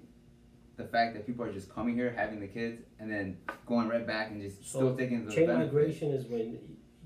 the 0.78 0.84
fact 0.84 1.13
that 1.13 1.25
people 1.25 1.46
are 1.46 1.52
just 1.54 1.74
coming 1.74 1.96
here 1.96 2.13
having 2.16 2.40
the 2.40 2.48
kids 2.48 2.82
and 3.00 3.12
then 3.12 3.38
going 3.66 3.88
right 3.88 4.06
back 4.06 4.32
and 4.32 4.42
just 4.42 4.58
So, 4.72 4.80
still 4.80 4.98
taking 4.98 5.25
the 5.25 5.32
Chain 5.34 5.48
benefits. 5.48 5.74
migration 5.74 6.12
is 6.12 6.25
when 6.25 6.60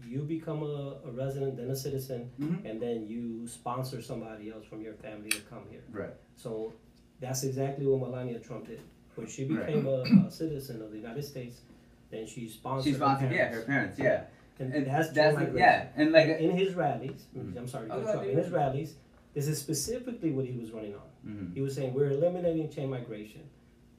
you 0.08 0.22
become 0.22 0.64
a, 0.64 0.96
a 1.06 1.12
resident, 1.12 1.58
then 1.58 1.70
a 1.70 1.76
citizen, 1.76 2.30
Mhm. 2.40 2.64
and 2.70 2.82
then 2.82 3.06
you 3.08 3.46
sponsor 3.48 4.02
somebody 4.02 4.50
else 4.50 4.66
from 4.66 4.82
your 4.82 4.94
family 4.94 5.30
to 5.30 5.42
come 5.42 5.64
here. 5.70 5.84
Right. 5.92 6.14
So 6.38 6.74
that's 7.20 7.44
exactly 7.44 7.86
what 7.86 8.00
Melania 8.00 8.40
Trump 8.40 8.68
did. 8.68 8.80
When 9.16 9.28
she 9.28 9.46
Right. 9.46 9.66
became 9.68 9.86
a, 9.86 10.04
a 10.28 10.32
citizen 10.32 10.82
of 10.82 10.92
the 10.92 10.98
United 10.98 11.24
States, 11.26 11.62
then 12.10 12.26
she 12.26 12.48
sponsored. 12.48 12.94
She 12.94 12.96
sponsored, 12.98 13.30
her 13.30 13.36
yeah, 13.36 13.50
her 13.52 13.62
parents, 13.64 14.00
yeah. 14.00 14.24
And, 14.60 14.74
And 14.74 14.88
that's, 14.88 15.12
that's 15.12 15.38
the- 15.38 15.54
yeah, 15.56 15.88
and 15.96 16.12
like 16.12 16.28
in 16.28 16.52
his 16.52 16.74
rallies, 16.74 17.28
Mhm. 17.38 17.58
I'm 17.58 17.68
sorry, 17.68 17.90
Oh, 17.92 17.96
cut 17.96 18.06
go 18.06 18.12
you 18.12 18.18
off. 18.18 18.24
ahead, 18.24 18.30
in 18.32 18.38
his 18.38 18.50
rallies, 18.52 18.96
this 19.34 19.48
is 19.48 19.60
specifically 19.60 20.32
what 20.32 20.46
he 20.46 20.58
was 20.58 20.72
running 20.72 20.96
on. 20.96 21.02
mhm. 21.26 21.54
He 21.54 21.62
was 21.62 21.76
saying 21.76 21.94
we're 21.94 22.10
eliminating 22.12 22.70
chain 22.70 22.90
migration, 22.90 23.42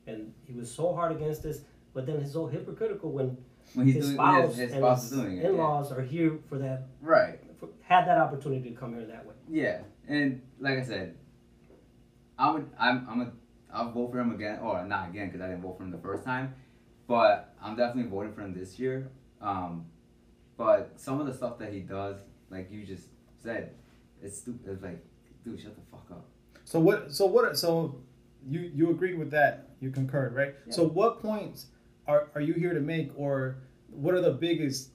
and 0.06 0.32
he 0.46 0.52
was 0.54 0.70
so 0.70 0.92
hard 0.94 1.12
against 1.12 1.42
this. 1.42 1.62
But 1.94 2.06
then 2.06 2.20
he's 2.20 2.32
so 2.32 2.46
hypocritical 2.46 3.10
when 3.12 3.36
when 3.74 3.86
he's 3.86 3.96
his 3.96 4.04
doing 4.06 4.16
spouse 4.16 4.48
his, 4.48 4.56
his 4.56 4.72
and 4.72 4.84
his 4.84 5.04
is 5.04 5.10
doing 5.10 5.36
it. 5.36 5.42
yeah. 5.42 5.48
in-laws 5.50 5.92
are 5.92 6.00
here 6.02 6.38
for 6.48 6.58
that, 6.58 6.86
Right. 7.02 7.38
for, 7.58 7.68
had 7.82 8.06
that 8.06 8.18
opportunity 8.18 8.70
to 8.70 8.76
come 8.76 8.94
here 8.94 9.04
that 9.06 9.26
way. 9.26 9.34
Yeah, 9.48 9.82
and 10.08 10.40
like 10.58 10.78
I 10.78 10.82
said, 10.82 11.14
I 12.38 12.50
would 12.50 12.68
I'm 12.78 13.06
I'm 13.08 13.20
a 13.20 13.32
I'll 13.72 13.90
vote 13.92 14.10
for 14.12 14.18
him 14.20 14.32
again 14.32 14.58
or 14.60 14.84
not 14.86 15.10
again 15.10 15.26
because 15.28 15.40
I 15.42 15.48
didn't 15.48 15.62
vote 15.62 15.76
for 15.78 15.84
him 15.84 15.90
the 15.90 15.98
first 15.98 16.24
time, 16.24 16.54
but 17.06 17.54
I'm 17.62 17.76
definitely 17.76 18.10
voting 18.10 18.32
for 18.32 18.40
him 18.40 18.54
this 18.54 18.78
year. 18.78 19.10
Um, 19.40 19.86
but 20.58 20.92
some 20.96 21.20
of 21.20 21.26
the 21.26 21.32
stuff 21.32 21.58
that 21.60 21.72
he 21.72 21.80
does, 21.80 22.16
like 22.50 22.70
you 22.70 22.84
just 22.84 23.06
said, 23.42 23.72
it's 24.22 24.36
stupid. 24.38 24.68
It's 24.72 24.82
like, 24.82 25.02
dude, 25.44 25.58
shut 25.60 25.74
the 25.74 25.80
fuck 25.90 26.06
up. 26.10 26.26
So 26.64 26.78
what? 26.78 27.10
So 27.12 27.24
what? 27.24 27.56
So 27.56 27.94
you 28.46 28.70
you 28.74 28.90
agreed 28.90 29.18
with 29.18 29.30
that? 29.30 29.70
You 29.80 29.90
concurred, 29.90 30.34
right? 30.34 30.54
So 30.68 30.84
what 30.86 31.22
points 31.22 31.66
are 32.06 32.28
are 32.34 32.42
you 32.42 32.52
here 32.52 32.74
to 32.74 32.80
make, 32.80 33.12
or 33.16 33.56
what 33.90 34.12
are 34.14 34.20
the 34.20 34.32
biggest 34.32 34.90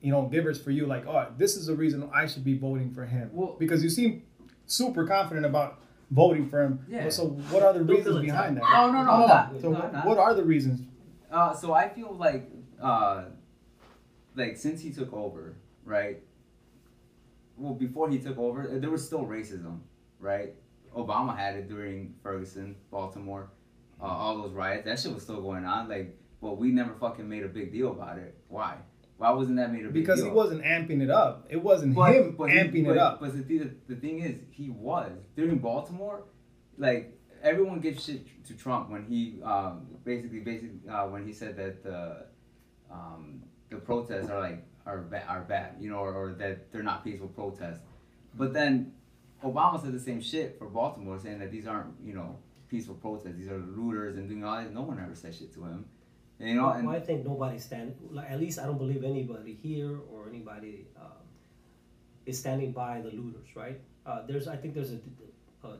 you 0.00 0.10
know 0.10 0.22
givers 0.26 0.60
for 0.60 0.72
you 0.72 0.84
like 0.84 1.06
oh 1.06 1.28
this 1.38 1.56
is 1.56 1.66
the 1.66 1.76
reason 1.76 2.10
I 2.12 2.26
should 2.26 2.42
be 2.42 2.58
voting 2.58 2.90
for 2.92 3.04
him 3.06 3.30
Well- 3.32 3.54
because 3.56 3.84
you 3.84 3.88
seem 3.88 4.24
super 4.66 5.06
confident 5.06 5.46
about 5.46 5.78
voting 6.10 6.48
for 6.48 6.60
him. 6.62 6.84
Yeah. 6.88 7.08
So 7.08 7.26
what 7.52 7.62
are 7.62 7.72
the 7.72 7.78
Don't 7.84 7.96
reasons 7.98 8.18
behind 8.20 8.56
that? 8.56 8.64
No, 8.64 8.90
no, 8.90 9.04
no, 9.04 9.10
I'm 9.12 9.28
not. 9.28 9.60
So 9.60 9.70
No, 9.70 9.80
I'm 9.82 9.92
not. 9.92 10.06
what 10.06 10.18
are 10.18 10.34
the 10.34 10.42
reasons? 10.44 10.80
Uh, 11.30 11.54
so 11.54 11.72
I 11.72 11.88
feel 11.88 12.12
like, 12.14 12.50
uh, 12.82 13.24
like 14.34 14.56
since 14.56 14.80
he 14.80 14.90
took 14.92 15.12
over, 15.12 15.56
right? 15.84 16.22
Well, 17.56 17.74
before 17.74 18.08
he 18.10 18.18
took 18.18 18.38
over, 18.38 18.66
there 18.78 18.90
was 18.90 19.04
still 19.04 19.24
racism, 19.26 19.80
right? 20.18 20.54
Obama 20.96 21.36
had 21.36 21.56
it 21.56 21.68
during 21.68 22.14
Ferguson, 22.22 22.76
Baltimore, 22.90 23.50
uh, 24.00 24.06
all 24.06 24.42
those 24.42 24.52
riots. 24.52 24.84
That 24.84 24.98
shit 24.98 25.12
was 25.14 25.22
still 25.22 25.40
going 25.40 25.64
on. 25.64 25.88
Like, 25.88 26.18
but 26.40 26.58
we 26.58 26.68
never 26.70 26.92
fucking 26.94 27.28
made 27.28 27.44
a 27.44 27.48
big 27.48 27.72
deal 27.72 27.92
about 27.92 28.18
it. 28.18 28.36
Why? 28.48 28.76
Why 29.16 29.30
wasn't 29.30 29.56
that 29.58 29.72
made 29.72 29.82
a 29.84 29.88
big 29.88 29.94
Because 29.94 30.20
deal? 30.20 30.30
Because 30.30 30.50
he 30.50 30.58
wasn't 30.58 30.64
amping 30.64 31.02
it 31.02 31.10
up. 31.10 31.46
It 31.48 31.62
wasn't 31.62 31.94
But- 31.94 32.12
him 32.14 32.34
but 32.36 32.50
he- 32.50 32.58
amping 32.58 32.84
but, 32.86 32.92
it 32.92 32.98
up. 32.98 33.20
But 33.20 33.36
the, 33.36 33.42
thing- 33.42 33.76
the 33.88 33.96
thing 33.96 34.18
is, 34.20 34.36
he 34.50 34.70
was 34.70 35.12
during 35.36 35.58
Baltimore. 35.58 36.24
Like 36.78 37.16
everyone 37.42 37.80
gives 37.80 38.04
shit 38.04 38.26
to 38.46 38.54
Trump 38.54 38.90
when 38.90 39.04
he 39.04 39.40
um, 39.42 39.86
basically, 40.04 40.40
basically 40.40 40.88
uh, 40.90 41.06
when 41.06 41.24
he 41.26 41.32
said 41.32 41.56
that 41.56 41.82
the 41.84 42.26
um, 42.90 43.42
the 43.72 43.78
protests 43.78 44.30
are 44.30 44.40
like 44.40 44.64
are 44.86 45.02
ba- 45.02 45.24
are 45.28 45.42
bad, 45.42 45.76
you 45.80 45.90
know, 45.90 45.96
or, 45.96 46.12
or 46.14 46.32
that 46.34 46.72
they're 46.72 46.82
not 46.82 47.04
peaceful 47.04 47.28
protests. 47.28 47.80
But 48.34 48.52
then 48.52 48.92
Obama 49.44 49.80
said 49.82 49.92
the 49.92 50.00
same 50.00 50.20
shit 50.20 50.58
for 50.58 50.68
Baltimore, 50.68 51.18
saying 51.18 51.38
that 51.40 51.50
these 51.50 51.66
aren't 51.66 51.94
you 52.04 52.14
know 52.14 52.38
peaceful 52.68 52.94
protests. 52.94 53.36
These 53.36 53.48
are 53.48 53.58
looters 53.58 54.16
and 54.16 54.28
doing 54.28 54.44
all 54.44 54.56
that. 54.56 54.72
No 54.72 54.82
one 54.82 54.98
ever 54.98 55.14
said 55.14 55.34
shit 55.34 55.52
to 55.54 55.64
him. 55.64 55.84
And, 56.40 56.48
you 56.48 56.54
know, 56.56 56.68
Well, 56.68 56.72
and 56.74 56.88
I 56.88 57.00
think 57.00 57.26
nobody 57.26 57.58
stand. 57.58 57.94
Like, 58.10 58.30
at 58.30 58.40
least 58.40 58.58
I 58.58 58.64
don't 58.64 58.78
believe 58.78 59.04
anybody 59.04 59.54
here 59.62 59.98
or 60.10 60.28
anybody 60.28 60.86
um, 60.98 61.22
is 62.24 62.38
standing 62.38 62.72
by 62.72 63.00
the 63.00 63.10
looters, 63.10 63.54
right? 63.54 63.78
Uh, 64.06 64.22
there's, 64.26 64.48
I 64.48 64.56
think, 64.56 64.74
there's 64.74 64.92
a, 64.92 65.00
a 65.68 65.76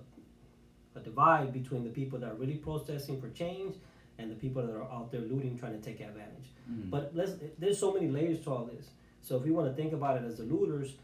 a 0.95 1.01
divide 1.01 1.53
between 1.53 1.85
the 1.85 1.91
people 1.91 2.19
that 2.19 2.31
are 2.33 2.35
really 2.35 2.57
protesting 2.57 3.21
for 3.21 3.31
change 3.31 3.77
and 4.23 4.31
the 4.31 4.37
people 4.37 4.65
that 4.67 4.75
are 4.75 4.85
out 4.85 5.11
there 5.11 5.21
looting, 5.21 5.59
trying 5.59 5.73
to 5.73 5.81
take 5.81 6.01
advantage. 6.01 6.49
Mhm. 6.71 6.91
But 6.91 7.13
let's, 7.15 7.33
there's 7.59 7.79
so 7.79 7.93
many 7.93 8.09
layers 8.09 8.41
to 8.45 8.51
all 8.51 8.65
this. 8.65 8.91
So 9.23 9.37
if 9.37 9.43
we 9.43 9.51
want 9.51 9.69
to 9.69 9.75
think 9.81 9.93
about 9.93 10.17
it 10.17 10.25
as 10.25 10.39
the 10.39 10.45
looters, 10.45 10.95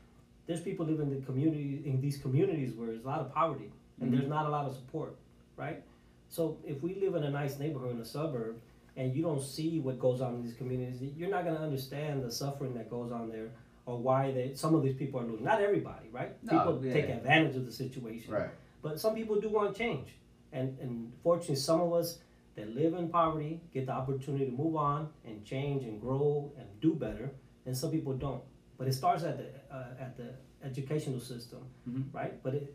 there's 0.47 0.61
people 0.61 0.87
living 0.87 1.11
in 1.11 1.21
the 1.21 1.27
community 1.27 1.83
in 1.85 2.01
these 2.01 2.17
communities 2.19 2.75
where 2.75 2.89
there's 2.89 3.05
a 3.05 3.07
lot 3.07 3.21
of 3.21 3.33
poverty 3.33 3.71
and 4.01 4.13
there's 4.13 4.29
not 4.29 4.47
a 4.47 4.49
lot 4.49 4.65
of 4.65 4.75
support, 4.75 5.15
right? 5.57 5.83
So 6.31 6.57
if 6.67 6.83
we 6.83 6.95
live 6.95 7.15
in 7.17 7.25
a 7.25 7.31
nice 7.31 7.59
neighborhood 7.59 7.93
in 7.93 8.01
a 8.01 8.05
suburb 8.05 8.57
and 8.97 9.15
you 9.15 9.23
don't 9.23 9.43
see 9.43 9.81
what 9.81 9.99
goes 9.99 10.21
on 10.21 10.35
in 10.37 10.43
these 10.43 10.55
communities, 10.55 11.01
you're 11.17 11.31
not 11.31 11.45
going 11.45 11.57
to 11.57 11.63
understand 11.63 12.23
the 12.23 12.31
suffering 12.31 12.75
that 12.75 12.89
goes 12.91 13.13
on 13.13 13.29
there 13.29 13.49
or 13.87 13.99
why 13.99 14.31
they, 14.33 14.53
some 14.55 14.75
of 14.75 14.83
these 14.83 14.95
people 14.95 15.21
are 15.21 15.25
looting. 15.25 15.45
Not 15.45 15.61
everybody, 15.61 16.09
right? 16.13 16.33
No, 16.43 16.53
people 16.59 16.81
yeah. 16.85 16.93
take 16.93 17.09
advantage 17.09 17.57
of 17.57 17.67
the 17.67 17.73
situation. 17.73 18.33
right. 18.33 18.51
But 18.83 19.01
some 19.01 19.15
people 19.15 19.41
do 19.41 19.49
want 19.49 19.77
change. 19.77 20.09
And, 20.53 20.79
and 20.81 21.13
fortunately, 21.23 21.57
some 21.57 21.81
of 21.81 21.93
us 21.93 22.19
that 22.59 22.75
live 22.75 22.95
in 22.95 23.09
poverty 23.09 23.61
get 23.73 23.87
the 23.87 23.93
opportunity 23.93 24.47
to 24.47 24.51
move 24.53 24.75
on 24.77 25.09
and 25.25 25.45
change 25.45 25.85
and 25.85 26.01
grow 26.01 26.51
and 26.59 26.67
do 26.81 26.95
better. 26.95 27.31
And 27.67 27.77
some 27.77 27.91
people 27.91 28.15
don't. 28.15 28.43
But 28.77 28.89
it 28.89 28.93
starts 28.95 29.23
at 29.25 29.39
the, 29.39 29.75
uh, 29.75 29.95
at 30.01 30.17
the 30.17 30.31
educational 30.65 31.21
system, 31.21 31.61
Mhm. 31.89 32.13
right? 32.13 32.43
But 32.43 32.55
it, 32.55 32.75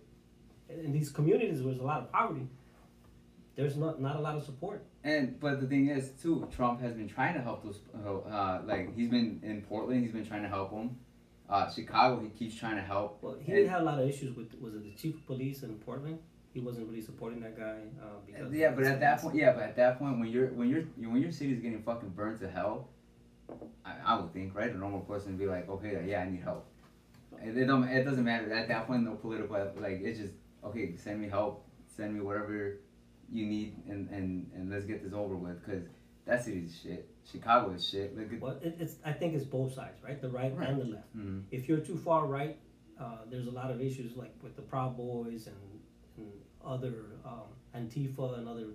in 0.70 0.92
these 0.94 1.10
communities 1.12 1.62
where 1.62 1.72
there's 1.74 1.82
a 1.82 1.86
lot 1.86 2.02
of 2.02 2.12
poverty, 2.12 2.48
there's 3.56 3.75
not, 3.78 4.02
not 4.02 4.16
a 4.16 4.20
lot 4.22 4.36
of 4.36 4.44
support. 4.44 4.86
And 5.04 5.40
but 5.40 5.60
the 5.60 5.68
thing 5.68 5.90
is 5.90 6.12
too, 6.22 6.48
Trump 6.56 6.80
has 6.82 6.94
been 6.94 7.08
trying 7.10 7.34
to 7.36 7.42
help 7.42 7.63
those. 7.63 7.80
Uh, 7.94 8.62
like 8.66 8.96
he's 8.96 9.10
been 9.10 9.40
in 9.44 9.62
Portland, 9.62 10.04
he's 10.04 10.13
been 10.13 10.25
trying 10.25 10.44
to 10.44 10.50
help 10.50 10.72
them. 10.72 10.98
Uh, 11.50 11.70
Chicago, 11.70 12.22
he 12.22 12.30
keeps 12.30 12.56
trying 12.56 12.78
to 12.78 12.82
help. 12.82 13.22
Well, 13.22 13.36
he 13.40 13.52
And- 13.52 13.70
had 13.70 13.82
a 13.82 13.84
lot 13.84 14.00
of 14.02 14.08
issues 14.08 14.36
with, 14.36 14.60
was 14.62 14.74
it 14.75 14.84
the 14.86 14.92
chief 14.92 15.16
of 15.16 15.25
police 15.28 15.62
in 15.63 15.75
Portland? 15.80 16.20
He 16.53 16.60
wasn't 16.60 16.88
really 16.88 17.01
supporting 17.01 17.39
that 17.41 17.57
guy 17.57 17.77
uh, 18.01 18.05
because. 18.25 18.53
Yeah, 18.53 18.72
but 18.72 18.83
at 18.83 19.00
that 19.00 19.22
point, 19.22 19.36
yeah, 19.36 19.53
but 19.53 19.63
at 19.63 19.75
that 19.75 19.98
point, 19.98 20.19
when 20.19 20.29
you're 20.29 20.48
when 20.50 20.69
you're 20.69 20.83
when 21.10 21.19
your 21.22 21.31
city's 21.31 21.60
getting 21.60 21.81
fucking 21.81 22.10
burned 22.10 22.39
to 22.41 22.50
hell, 22.50 22.89
I, 23.83 23.93
I 24.05 24.19
would 24.19 24.31
think, 24.33 24.53
right, 24.55 24.72
a 24.72 24.77
normal 24.77 25.01
person 25.01 25.31
would 25.31 25.39
be 25.39 25.48
like, 25.48 25.67
okay, 25.67 26.05
yeah, 26.07 26.22
I 26.22 26.29
need 26.29 26.41
help. 26.43 26.67
It, 27.41 27.57
it 27.57 27.65
don't 27.65 27.83
it 27.86 28.03
doesn't 28.03 28.24
matter 28.24 28.53
at 28.53 28.67
that 28.67 28.86
point. 28.86 29.03
No 29.03 29.15
political 29.15 29.55
like 29.79 30.01
it's 30.03 30.19
just 30.19 30.33
okay. 30.63 30.95
Send 30.95 31.19
me 31.22 31.27
help. 31.27 31.65
Send 31.98 32.13
me 32.13 32.22
whatever 32.22 32.77
you 33.31 33.48
need, 33.48 33.75
and 33.89 34.07
and 34.10 34.50
and 34.53 34.69
let's 34.69 34.86
get 34.86 35.03
this 35.03 35.13
over 35.13 35.36
with. 35.36 35.65
Cause 35.65 35.81
that 36.25 36.43
city's 36.45 36.79
shit. 36.81 37.10
Chicago 37.29 37.72
is 37.72 37.83
shit. 37.88 38.15
Look 38.15 38.31
at. 38.31 38.39
Well, 38.39 38.60
it, 38.62 38.77
it's 38.79 38.98
I 39.03 39.12
think 39.12 39.33
it's 39.33 39.43
both 39.45 39.74
sides, 39.74 40.00
right? 40.03 40.22
The 40.22 40.29
right, 40.29 40.55
Right. 40.55 40.69
and 40.69 40.79
the 40.79 40.86
left. 40.86 41.17
Mhm. 41.17 41.43
If 41.50 41.67
you're 41.67 41.79
too 41.79 41.98
far 41.98 42.27
right, 42.27 42.57
uh, 43.00 43.17
there's 43.29 43.48
a 43.48 43.51
lot 43.51 43.72
of 43.72 43.81
issues 43.81 44.15
like 44.15 44.33
with 44.43 44.55
the 44.55 44.62
Proud 44.62 44.95
Boys 44.95 45.48
and, 45.48 45.55
and 46.17 46.31
other 46.65 46.93
um, 47.25 47.48
Antifa 47.75 48.38
and 48.38 48.48
other 48.48 48.67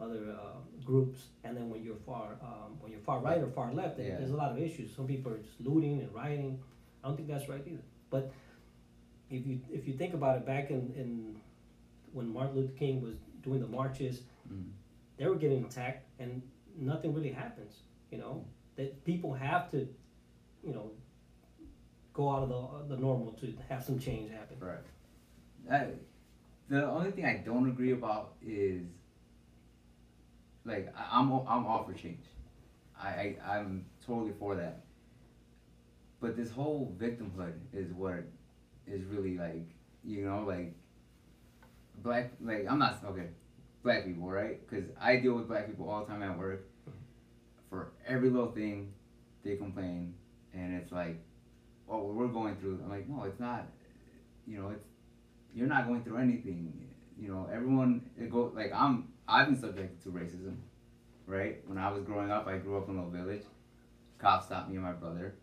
other 0.00 0.30
uh, 0.40 0.58
groups. 0.84 1.26
And 1.44 1.56
then 1.56 1.68
when 1.70 1.82
you're 1.82 1.96
far 2.06 2.32
um, 2.42 2.76
when 2.80 2.92
you're 2.92 3.00
far 3.00 3.20
right 3.20 3.38
or 3.38 3.48
far 3.48 3.72
left, 3.72 3.98
Yeah. 3.98 4.16
there's 4.18 4.30
a 4.30 4.36
lot 4.36 4.52
of 4.52 4.58
issues. 4.58 4.94
Some 4.94 5.06
people 5.06 5.32
are 5.32 5.38
just 5.38 5.60
looting 5.60 6.00
and 6.00 6.12
rioting. 6.14 6.58
I 7.02 7.08
don't 7.08 7.16
think 7.16 7.28
that's 7.28 7.48
right 7.48 7.62
either. 7.66 7.82
But 8.10 8.32
if 9.30 9.46
you 9.46 9.60
if 9.70 9.86
you 9.86 9.94
think 9.94 10.14
about 10.14 10.36
it, 10.38 10.46
back 10.46 10.70
in, 10.70 10.92
in 10.96 11.36
when 12.12 12.32
Martin 12.32 12.56
Luther 12.56 12.72
King 12.72 13.02
was 13.02 13.14
doing 13.42 13.60
the 13.60 13.66
marches, 13.68 14.22
Mhm. 14.50 14.70
they 15.16 15.26
were 15.26 15.36
getting 15.36 15.64
attacked 15.64 16.04
and 16.18 16.42
nothing 16.76 17.12
really 17.14 17.32
happens. 17.32 17.82
You 18.10 18.18
know 18.18 18.44
that 18.76 19.04
people 19.04 19.32
have 19.34 19.70
to, 19.72 19.86
you 20.64 20.72
know, 20.72 20.90
go 22.14 22.30
out 22.30 22.42
of 22.44 22.48
the 22.88 22.94
the 22.94 23.00
normal 23.00 23.32
to 23.32 23.52
have 23.68 23.82
some 23.84 23.98
change 23.98 24.30
happen. 24.30 24.56
Right. 24.60 24.78
I, 25.70 25.88
the 26.68 26.86
only 26.86 27.10
thing 27.10 27.24
I 27.24 27.42
don't 27.44 27.68
agree 27.68 27.92
about 27.92 28.34
is 28.44 28.82
like 30.64 30.92
I'm 30.96 31.32
I'm 31.32 31.66
all 31.66 31.84
for 31.84 31.94
change. 31.94 32.24
I, 33.00 33.36
I 33.46 33.56
I'm 33.56 33.86
totally 34.06 34.32
for 34.38 34.54
that. 34.56 34.84
But 36.20 36.36
this 36.36 36.50
whole 36.50 36.94
victimhood 37.00 37.54
is 37.72 37.92
what 37.92 38.24
is 38.86 39.04
really 39.04 39.36
like 39.36 39.68
you 40.04 40.24
know 40.24 40.44
like 40.46 40.74
black 42.02 42.32
like 42.40 42.66
I'm 42.68 42.78
not 42.78 43.02
okay 43.04 43.28
black 43.82 44.04
people 44.04 44.28
right 44.28 44.66
because 44.68 44.88
I 45.00 45.16
deal 45.16 45.34
with 45.34 45.48
black 45.48 45.66
people 45.66 45.88
all 45.88 46.04
the 46.04 46.06
time 46.06 46.22
at 46.22 46.36
work. 46.36 46.68
Mm-hmm. 46.88 46.98
For 47.70 47.92
every 48.06 48.30
little 48.30 48.50
thing, 48.50 48.92
they 49.44 49.56
complain, 49.56 50.14
and 50.54 50.74
it's 50.74 50.90
like, 50.90 51.22
oh, 51.88 52.04
we're 52.04 52.28
going 52.28 52.56
through. 52.56 52.80
I'm 52.82 52.90
like, 52.90 53.08
no, 53.08 53.24
it's 53.24 53.38
not 53.38 53.66
you 54.48 54.58
know, 54.58 54.70
it's 54.70 54.88
you're 55.54 55.66
not 55.66 55.86
going 55.86 56.02
through 56.02 56.18
anything. 56.18 56.72
You 57.20 57.28
know, 57.28 57.48
everyone 57.52 58.02
it 58.18 58.30
go 58.30 58.52
like 58.54 58.72
I'm 58.74 59.08
I've 59.26 59.46
been 59.46 59.58
subjected 59.58 60.02
to 60.04 60.10
racism, 60.10 60.56
right? 61.26 61.60
When 61.66 61.78
I 61.78 61.90
was 61.90 62.02
growing 62.02 62.30
up, 62.30 62.46
I 62.46 62.58
grew 62.58 62.78
up 62.78 62.88
in 62.88 62.96
a 62.96 63.04
little 63.04 63.10
village. 63.10 63.42
Cops 64.18 64.46
stopped 64.46 64.70
me 64.70 64.76
and 64.76 64.84
my 64.84 64.92
brother. 64.92 65.34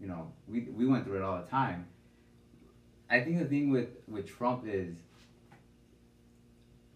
You 0.00 0.08
know, 0.08 0.32
we 0.48 0.60
we 0.60 0.86
went 0.86 1.04
through 1.04 1.18
it 1.18 1.22
all 1.22 1.40
the 1.40 1.48
time. 1.48 1.86
I 3.10 3.20
think 3.20 3.38
the 3.38 3.44
thing 3.44 3.70
with 3.70 3.88
with 4.08 4.26
Trump 4.26 4.64
is 4.66 4.96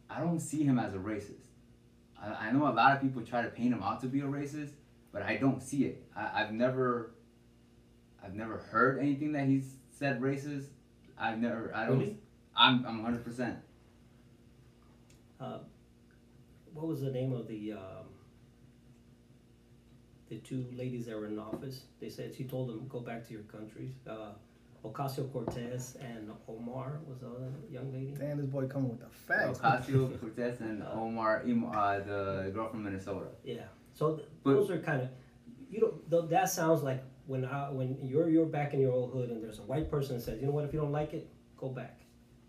I 0.08 0.20
don't 0.20 0.40
see 0.40 0.64
him 0.64 0.78
as 0.78 0.94
a 0.94 0.98
racist. 0.98 1.46
I, 2.20 2.48
I 2.48 2.52
know 2.52 2.66
a 2.66 2.72
lot 2.72 2.96
of 2.96 3.02
people 3.02 3.22
try 3.22 3.42
to 3.42 3.48
paint 3.48 3.72
him 3.72 3.82
out 3.82 4.00
to 4.00 4.06
be 4.06 4.20
a 4.20 4.24
racist, 4.24 4.70
but 5.12 5.22
I 5.22 5.36
don't 5.36 5.62
see 5.62 5.84
it. 5.84 6.04
I, 6.16 6.42
I've 6.42 6.52
never 6.52 7.12
I've 8.24 8.34
never 8.34 8.58
heard 8.58 8.98
anything 8.98 9.32
that 9.32 9.46
he's 9.46 9.76
said 9.90 10.20
racist. 10.20 10.66
I've 11.18 11.38
never. 11.38 11.72
I 11.74 11.86
don't. 11.86 11.98
Really? 11.98 12.18
I'm. 12.58 12.84
I'm 12.86 13.02
100. 13.02 13.24
percent 13.24 13.56
Uh, 15.40 15.58
what 16.74 16.86
was 16.86 17.00
the 17.00 17.10
name 17.10 17.32
of 17.32 17.46
the 17.48 17.72
um, 17.72 18.06
the 20.28 20.36
two 20.38 20.66
ladies 20.72 21.06
that 21.06 21.16
were 21.16 21.26
in 21.26 21.38
office? 21.38 21.84
They 22.00 22.08
said 22.10 22.34
she 22.34 22.44
told 22.44 22.68
them 22.68 22.86
go 22.88 23.00
back 23.00 23.26
to 23.26 23.32
your 23.32 23.42
countries. 23.42 23.92
Uh, 24.08 24.32
Ocasio 24.84 25.30
Cortez 25.32 25.96
and 26.00 26.30
Omar 26.48 27.00
was 27.08 27.18
the 27.18 27.26
other 27.28 27.50
young 27.70 27.92
lady. 27.92 28.14
Damn, 28.18 28.36
this 28.38 28.46
boy 28.46 28.66
coming 28.66 28.90
with 28.90 29.00
the 29.00 29.08
facts. 29.26 29.58
Ocasio 29.58 30.20
Cortez 30.20 30.60
and 30.60 30.82
Omar, 30.92 31.42
Im- 31.46 31.66
uh, 31.66 31.98
the 31.98 32.50
girl 32.54 32.68
from 32.68 32.84
Minnesota. 32.84 33.26
Yeah. 33.44 33.62
So 33.94 34.16
th- 34.16 34.28
But- 34.44 34.54
those 34.54 34.70
are 34.70 34.78
kind 34.78 35.02
of 35.02 35.08
you 35.70 35.80
know 35.80 35.94
th- 36.10 36.30
that 36.30 36.48
sounds 36.50 36.82
like 36.82 37.02
when 37.26 37.44
I, 37.44 37.70
when 37.70 37.98
you're 38.02 38.28
you're 38.30 38.46
back 38.46 38.72
in 38.74 38.80
your 38.80 38.92
old 38.92 39.12
hood 39.12 39.30
and 39.30 39.42
there's 39.42 39.58
a 39.58 39.62
white 39.62 39.90
person 39.90 40.16
that 40.16 40.22
says 40.22 40.40
you 40.40 40.46
know 40.46 40.52
what 40.52 40.64
if 40.64 40.72
you 40.72 40.80
don't 40.80 40.92
like 40.92 41.12
it 41.12 41.28
go 41.56 41.68
back. 41.68 42.00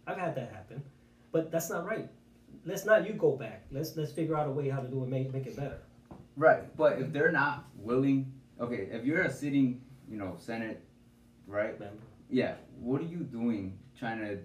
I've 0.10 0.18
had 0.18 0.36
that 0.36 0.52
happen, 0.52 0.82
but 1.32 1.52
that's 1.52 1.70
not 1.70 1.86
right. 1.86 2.10
Let's 2.66 2.86
not 2.86 3.06
you 3.08 3.14
go 3.14 3.36
back. 3.36 3.66
Let's 3.72 3.96
let's 3.96 4.12
figure 4.12 4.36
out 4.36 4.48
a 4.48 4.52
way 4.52 4.70
how 4.70 4.80
to 4.82 4.88
do 4.88 5.04
it 5.04 5.08
make 5.10 5.32
make 5.34 5.46
it 5.46 5.56
better. 5.56 5.80
Right. 6.36 6.76
But 6.76 7.00
if 7.00 7.14
they're 7.14 7.32
not 7.32 7.66
willing, 7.76 8.32
okay, 8.60 8.88
if 8.92 9.06
you're 9.06 9.22
a 9.22 9.32
sitting, 9.32 9.82
you 10.10 10.18
know, 10.18 10.36
Senate, 10.40 10.82
right? 11.48 11.74
Remember? 11.74 12.02
Yeah. 12.30 12.56
What 12.80 13.02
are 13.02 13.06
you 13.06 13.18
doing 13.18 13.78
trying 13.98 14.20
to 14.20 14.38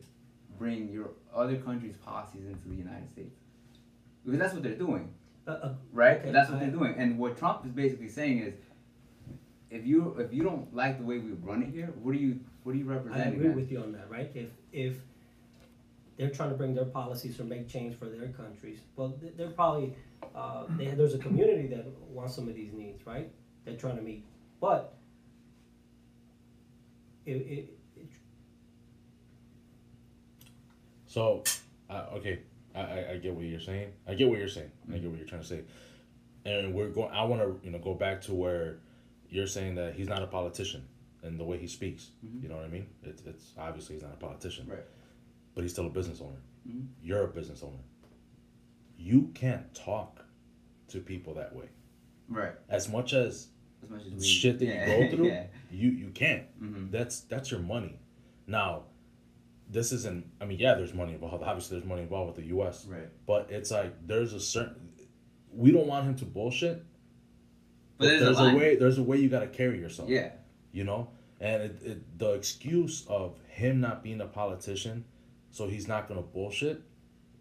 bring 0.59 0.89
your 0.91 1.11
other 1.35 1.57
country's 1.57 1.97
policies 1.97 2.47
into 2.47 2.69
the 2.69 2.75
United 2.75 3.09
States? 3.11 3.37
Because 4.25 4.41
that's 4.41 4.55
what 4.55 4.63
they're 4.63 4.75
doing. 4.75 5.13
Uh, 5.47 5.51
uh, 5.51 5.75
right? 5.93 6.19
Okay, 6.21 6.33
That's 6.33 6.49
what 6.51 6.57
I- 6.57 6.61
they're 6.65 6.71
doing. 6.81 6.95
And 6.97 7.19
what 7.19 7.37
Trump 7.39 7.65
is 7.67 7.73
basically 7.73 8.09
saying 8.09 8.39
is, 8.39 8.55
if 9.71 9.85
you 9.87 10.17
if 10.19 10.33
you 10.33 10.43
don't 10.43 10.75
like 10.75 10.99
the 10.99 11.05
way 11.05 11.19
we 11.19 11.33
run 11.33 11.63
it 11.63 11.71
here, 11.71 11.93
what 12.03 12.13
do 12.13 12.19
you 12.19 12.41
what 12.63 12.73
do 12.73 12.79
you 12.79 12.91
I 12.91 12.95
represent? 12.95 13.35
agree 13.35 13.51
with 13.51 13.71
you 13.73 13.81
on 13.81 13.93
that, 13.93 14.09
right? 14.11 14.31
If 14.35 14.51
if 14.73 14.97
they're 16.17 16.31
trying 16.31 16.51
to 16.51 16.57
bring 16.57 16.75
their 16.75 16.85
policies 16.85 17.41
or 17.41 17.45
make 17.45 17.69
change 17.69 17.97
for 17.99 18.07
their 18.07 18.29
countries, 18.29 18.79
well, 18.97 19.15
they're 19.37 19.49
probably 19.51 19.95
uh, 20.35 20.65
they, 20.77 20.87
there's 20.87 21.15
a 21.15 21.19
community 21.19 21.67
that 21.69 21.87
wants 22.09 22.35
some 22.35 22.49
of 22.49 22.55
these 22.55 22.73
needs, 22.73 23.07
right? 23.07 23.31
They're 23.65 23.77
trying 23.77 23.97
to 23.97 24.03
meet, 24.03 24.25
but 24.61 24.95
it, 27.27 27.33
it, 27.33 27.79
it 27.97 28.11
So, 31.07 31.45
uh, 31.89 32.07
okay, 32.15 32.41
I, 32.75 32.81
I, 32.81 33.11
I 33.13 33.17
get 33.19 33.35
what 33.35 33.45
you're 33.45 33.61
saying. 33.61 33.93
I 34.09 34.15
get 34.15 34.29
what 34.29 34.39
you're 34.41 34.49
saying. 34.49 34.71
I 34.93 34.99
get 34.99 35.09
what 35.09 35.19
you're 35.19 35.29
trying 35.29 35.43
to 35.43 35.47
say. 35.47 35.61
And 36.45 36.75
we're 36.75 36.89
going. 36.89 37.13
I 37.13 37.23
want 37.23 37.41
to 37.41 37.61
you 37.65 37.71
know 37.71 37.79
go 37.79 37.95
back 37.95 38.21
to 38.23 38.35
where 38.35 38.79
you're 39.31 39.47
saying 39.47 39.77
that 39.77 39.95
he's 39.95 40.09
not 40.09 40.23
a 40.23 40.27
politician 40.27 40.85
and 41.23 41.39
the 41.39 41.45
way 41.45 41.57
he 41.57 41.69
speaks. 41.69 42.11
You 42.43 42.49
know 42.49 42.57
what 42.57 42.65
I 42.65 42.69
mean? 42.69 42.87
It's 43.05 43.23
it's 43.23 43.53
obviously 43.57 43.95
he's 43.95 44.03
not 44.03 44.13
a 44.13 44.17
politician, 44.17 44.67
Right. 44.69 44.85
But 45.55 45.63
he's 45.63 45.73
still 45.73 45.87
a 45.87 45.91
business 45.91 46.21
owner. 46.21 46.41
Mhm. 46.69 46.87
You're 47.03 47.25
a 47.25 47.29
business 47.29 47.63
owner. 47.63 47.83
You 48.97 49.31
can't 49.35 49.73
talk 49.75 50.25
to 50.89 51.01
people 51.01 51.35
that 51.35 51.55
way. 51.55 51.69
right. 52.29 52.55
As 52.69 52.89
much 52.89 53.13
as 53.13 53.49
As 53.83 53.91
much 53.91 54.07
as 54.07 54.13
we 54.15 54.25
shit 54.27 54.59
that 54.59 54.65
yeah, 54.67 54.97
you 54.97 55.09
go 55.11 55.11
through, 55.17 55.27
yeah. 55.29 55.47
you 55.71 55.91
you 55.91 56.09
can't. 56.11 56.45
Mhm. 56.63 56.91
That's 56.91 57.21
that's 57.21 57.51
your 57.51 57.61
money. 57.61 57.99
Now, 58.47 58.85
this 59.71 59.93
isn't. 59.93 60.27
I 60.41 60.45
mean, 60.47 60.59
yeah, 60.59 60.75
there's 60.75 60.95
money 60.95 61.15
involved. 61.15 61.43
Obviously, 61.47 61.77
there's 61.79 61.89
money 61.89 62.03
involved 62.03 62.29
with 62.29 62.45
the 62.45 62.49
U.S. 62.51 62.87
Right. 62.87 63.09
But 63.27 63.51
it's 63.51 63.71
like 63.71 64.07
there's 64.07 64.33
a 64.33 64.41
certain. 64.41 64.91
We 65.53 65.71
don't 65.71 65.87
want 65.87 66.07
him 66.07 66.15
to 66.17 66.25
bullshit. 66.25 66.83
But 67.99 68.09
there's, 68.09 68.39
a, 68.39 68.43
a, 68.43 68.55
way. 68.57 68.75
There's 68.77 68.99
a 68.99 69.03
way 69.03 69.19
you 69.19 69.29
got 69.29 69.41
to 69.41 69.47
carry 69.47 69.79
yourself. 69.79 70.09
Yeah. 70.09 70.33
You 70.73 70.83
know, 70.85 71.11
and 71.41 71.63
it, 71.63 71.83
it, 71.85 72.19
the 72.19 72.33
excuse 72.33 73.07
of 73.07 73.39
him 73.47 73.81
not 73.81 74.03
being 74.03 74.21
a 74.21 74.27
politician, 74.27 75.05
so 75.55 75.69
he's 75.69 75.87
not 75.87 76.09
gonna 76.09 76.21
bullshit, 76.21 76.83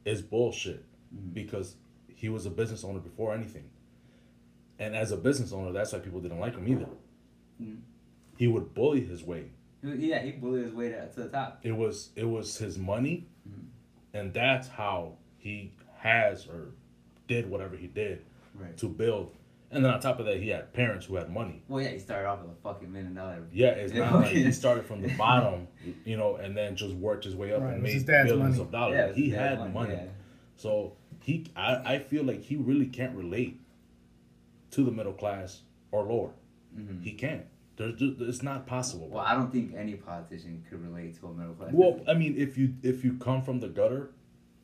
is 0.05 0.21
bullshit, 0.21 0.85
Mhm. 1.15 1.33
because 1.33 1.75
he 2.15 2.29
was 2.29 2.45
a 2.45 2.51
business 2.51 2.83
owner 2.83 2.99
before 2.99 3.33
anything. 3.33 3.63
And 4.77 4.95
as 4.95 5.11
a 5.11 5.17
business 5.17 5.51
owner, 5.51 5.71
that's 5.71 5.91
why 5.93 5.99
people 5.99 6.21
didn't 6.21 6.39
like 6.39 6.53
him 6.55 6.67
either. 6.67 6.87
Mhm. 7.59 7.79
He 8.37 8.47
would 8.47 8.75
bully 8.75 9.01
his 9.01 9.23
way. 9.23 9.49
Yeah, 9.81 10.21
he 10.21 10.31
bullied 10.31 10.65
his 10.65 10.73
way 10.73 10.89
to, 10.89 11.09
to 11.09 11.23
the 11.23 11.29
top. 11.29 11.59
It 11.65 11.71
was 11.71 12.11
it 12.15 12.25
was 12.25 12.55
his 12.59 12.77
money, 12.77 13.25
Mhm. 13.49 13.65
and 14.13 14.31
that's 14.33 14.67
how 14.67 15.17
he 15.39 15.71
has 15.97 16.47
or 16.47 16.71
did 17.27 17.49
whatever 17.49 17.75
he 17.75 17.87
did 17.87 18.21
Right. 18.53 18.77
to 18.77 18.87
build. 18.87 19.35
And 19.73 19.83
then 19.83 19.91
on 19.93 19.99
top 19.99 20.19
of 20.19 20.25
that, 20.27 20.37
he 20.37 20.49
had 20.49 20.71
parents 20.73 21.05
who 21.07 21.15
had 21.15 21.29
money. 21.31 21.63
Well, 21.67 21.81
yeah, 21.83 21.89
he 21.89 21.99
started 21.99 22.27
off 22.27 22.41
with 22.41 22.51
a 22.51 22.61
fucking 22.61 22.91
million 22.91 23.13
dollar. 23.15 23.43
Yeah, 23.51 23.69
it's 23.69 23.93
not 24.03 24.13
like 24.13 24.27
he 24.31 24.51
started 24.51 24.85
from 24.85 25.01
the 25.01 25.09
bottom, 25.15 25.67
you 26.05 26.15
know, 26.17 26.35
and 26.35 26.55
then 26.55 26.75
just 26.75 26.93
worked 26.95 27.23
his 27.25 27.35
way 27.35 27.53
up 27.53 27.61
Right, 27.61 27.73
and 27.73 27.83
made 27.83 27.93
his 27.93 28.03
dad's 28.03 28.29
billions 28.29 28.57
money. 28.57 28.61
of 28.61 28.71
dollars. 28.71 28.95
Yeah, 29.17 29.23
he 29.23 29.29
had 29.31 29.73
money, 29.73 29.93
yeah. 29.93 30.05
so 30.55 30.93
he, 31.21 31.45
I, 31.55 31.95
I 31.95 31.99
feel 31.99 32.23
like 32.23 32.43
he 32.43 32.55
really 32.55 32.85
can't 32.87 33.15
relate 33.15 33.59
to 34.71 34.83
the 34.83 34.91
middle 34.91 35.13
class 35.13 35.61
or 35.91 36.03
lower. 36.03 36.31
Mhm. 36.77 37.03
He 37.03 37.13
can't. 37.13 37.45
There's, 37.75 37.95
it's 37.99 38.43
not 38.43 38.67
possible. 38.67 39.07
Well, 39.09 39.23
I 39.25 39.33
don't 39.33 39.51
think 39.51 39.73
any 39.75 39.93
politician 39.95 40.63
could 40.69 40.83
relate 40.83 41.19
to 41.19 41.27
a 41.27 41.33
middle 41.33 41.53
class. 41.55 41.71
Well, 41.73 41.99
I 42.07 42.13
mean, 42.13 42.35
if 42.37 42.57
you 42.57 42.75
if 42.83 43.03
you 43.03 43.13
come 43.13 43.41
from 43.41 43.59
the 43.59 43.67
gutter, 43.67 44.11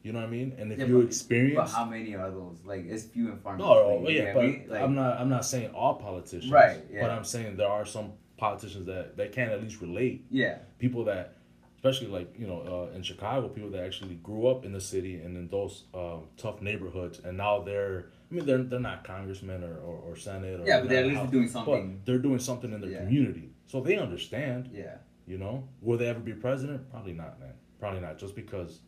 you 0.03 0.13
know 0.13 0.20
what 0.20 0.27
I 0.27 0.32
mean, 0.32 0.53
and 0.58 0.72
if 0.72 0.79
Yeah, 0.79 0.86
you 0.86 0.94
but- 0.96 1.00
But 1.01 1.08
experience, 1.08 1.74
how 1.74 1.86
many 1.86 2.15
are 2.15 2.32
those? 2.32 2.58
Like, 2.65 2.85
it's 2.85 3.03
few 3.05 3.31
and 3.31 3.42
far 3.42 3.57
no, 3.57 4.07
you 4.07 4.16
yeah, 4.18 4.33
but 4.33 4.44
me? 4.46 4.64
Like, 4.68 4.81
I'm 4.81 4.96
not 4.96 5.20
I'm 5.20 5.29
not 5.29 5.46
saying 5.46 5.72
all 5.74 5.96
politicians, 5.96 6.51
Right, 6.51 6.79
yeah. 6.92 7.01
But 7.01 7.12
I'm 7.12 7.24
saying 7.25 7.57
there 7.57 7.68
are 7.70 7.85
some 7.85 8.14
politicians 8.38 8.85
that 8.88 9.18
that 9.18 9.31
can 9.31 9.50
at 9.50 9.62
least 9.62 9.81
relate. 9.81 10.25
Yeah. 10.29 10.59
People 10.79 11.03
that, 11.05 11.35
especially 11.75 12.07
like 12.07 12.33
you 12.40 12.48
know 12.48 12.62
uh, 12.92 12.96
in 12.96 13.03
Chicago, 13.03 13.50
people 13.50 13.70
that 13.72 13.83
actually 13.83 14.16
grew 14.16 14.48
up 14.48 14.64
in 14.66 14.72
the 14.72 14.81
city 14.81 15.16
and 15.24 15.35
in 15.35 15.48
those 15.50 15.83
um, 15.94 16.27
tough 16.38 16.62
neighborhoods, 16.62 17.20
and 17.25 17.35
now 17.38 17.59
they're 17.62 18.05
I 18.31 18.35
mean 18.35 18.46
they're 18.46 18.64
they're 18.64 18.79
not 18.79 19.03
congressmen 19.03 19.64
or, 19.64 19.75
or, 19.88 19.96
or 20.07 20.16
senate 20.16 20.59
or 20.62 20.66
Yeah, 20.66 20.79
but 20.79 20.90
they're 20.90 21.00
at 21.03 21.07
least 21.07 21.20
House, 21.22 21.31
doing 21.31 21.46
but 21.46 21.51
something. 21.51 22.01
they're 22.05 22.20
doing 22.20 22.40
something 22.40 22.72
in 22.72 22.79
their 22.81 22.92
Yeah. 22.92 23.00
community, 23.03 23.50
so 23.66 23.81
they 23.81 23.98
understand. 23.98 24.70
Yeah. 24.74 24.96
You 25.27 25.38
know, 25.38 25.68
will 25.81 25.98
they 25.98 26.07
ever 26.07 26.20
be 26.22 26.33
president? 26.33 26.90
Probably 26.90 27.14
not, 27.14 27.40
man. 27.40 27.53
Probably 27.79 28.00
not, 28.01 28.18
just 28.18 28.35
because 28.35 28.79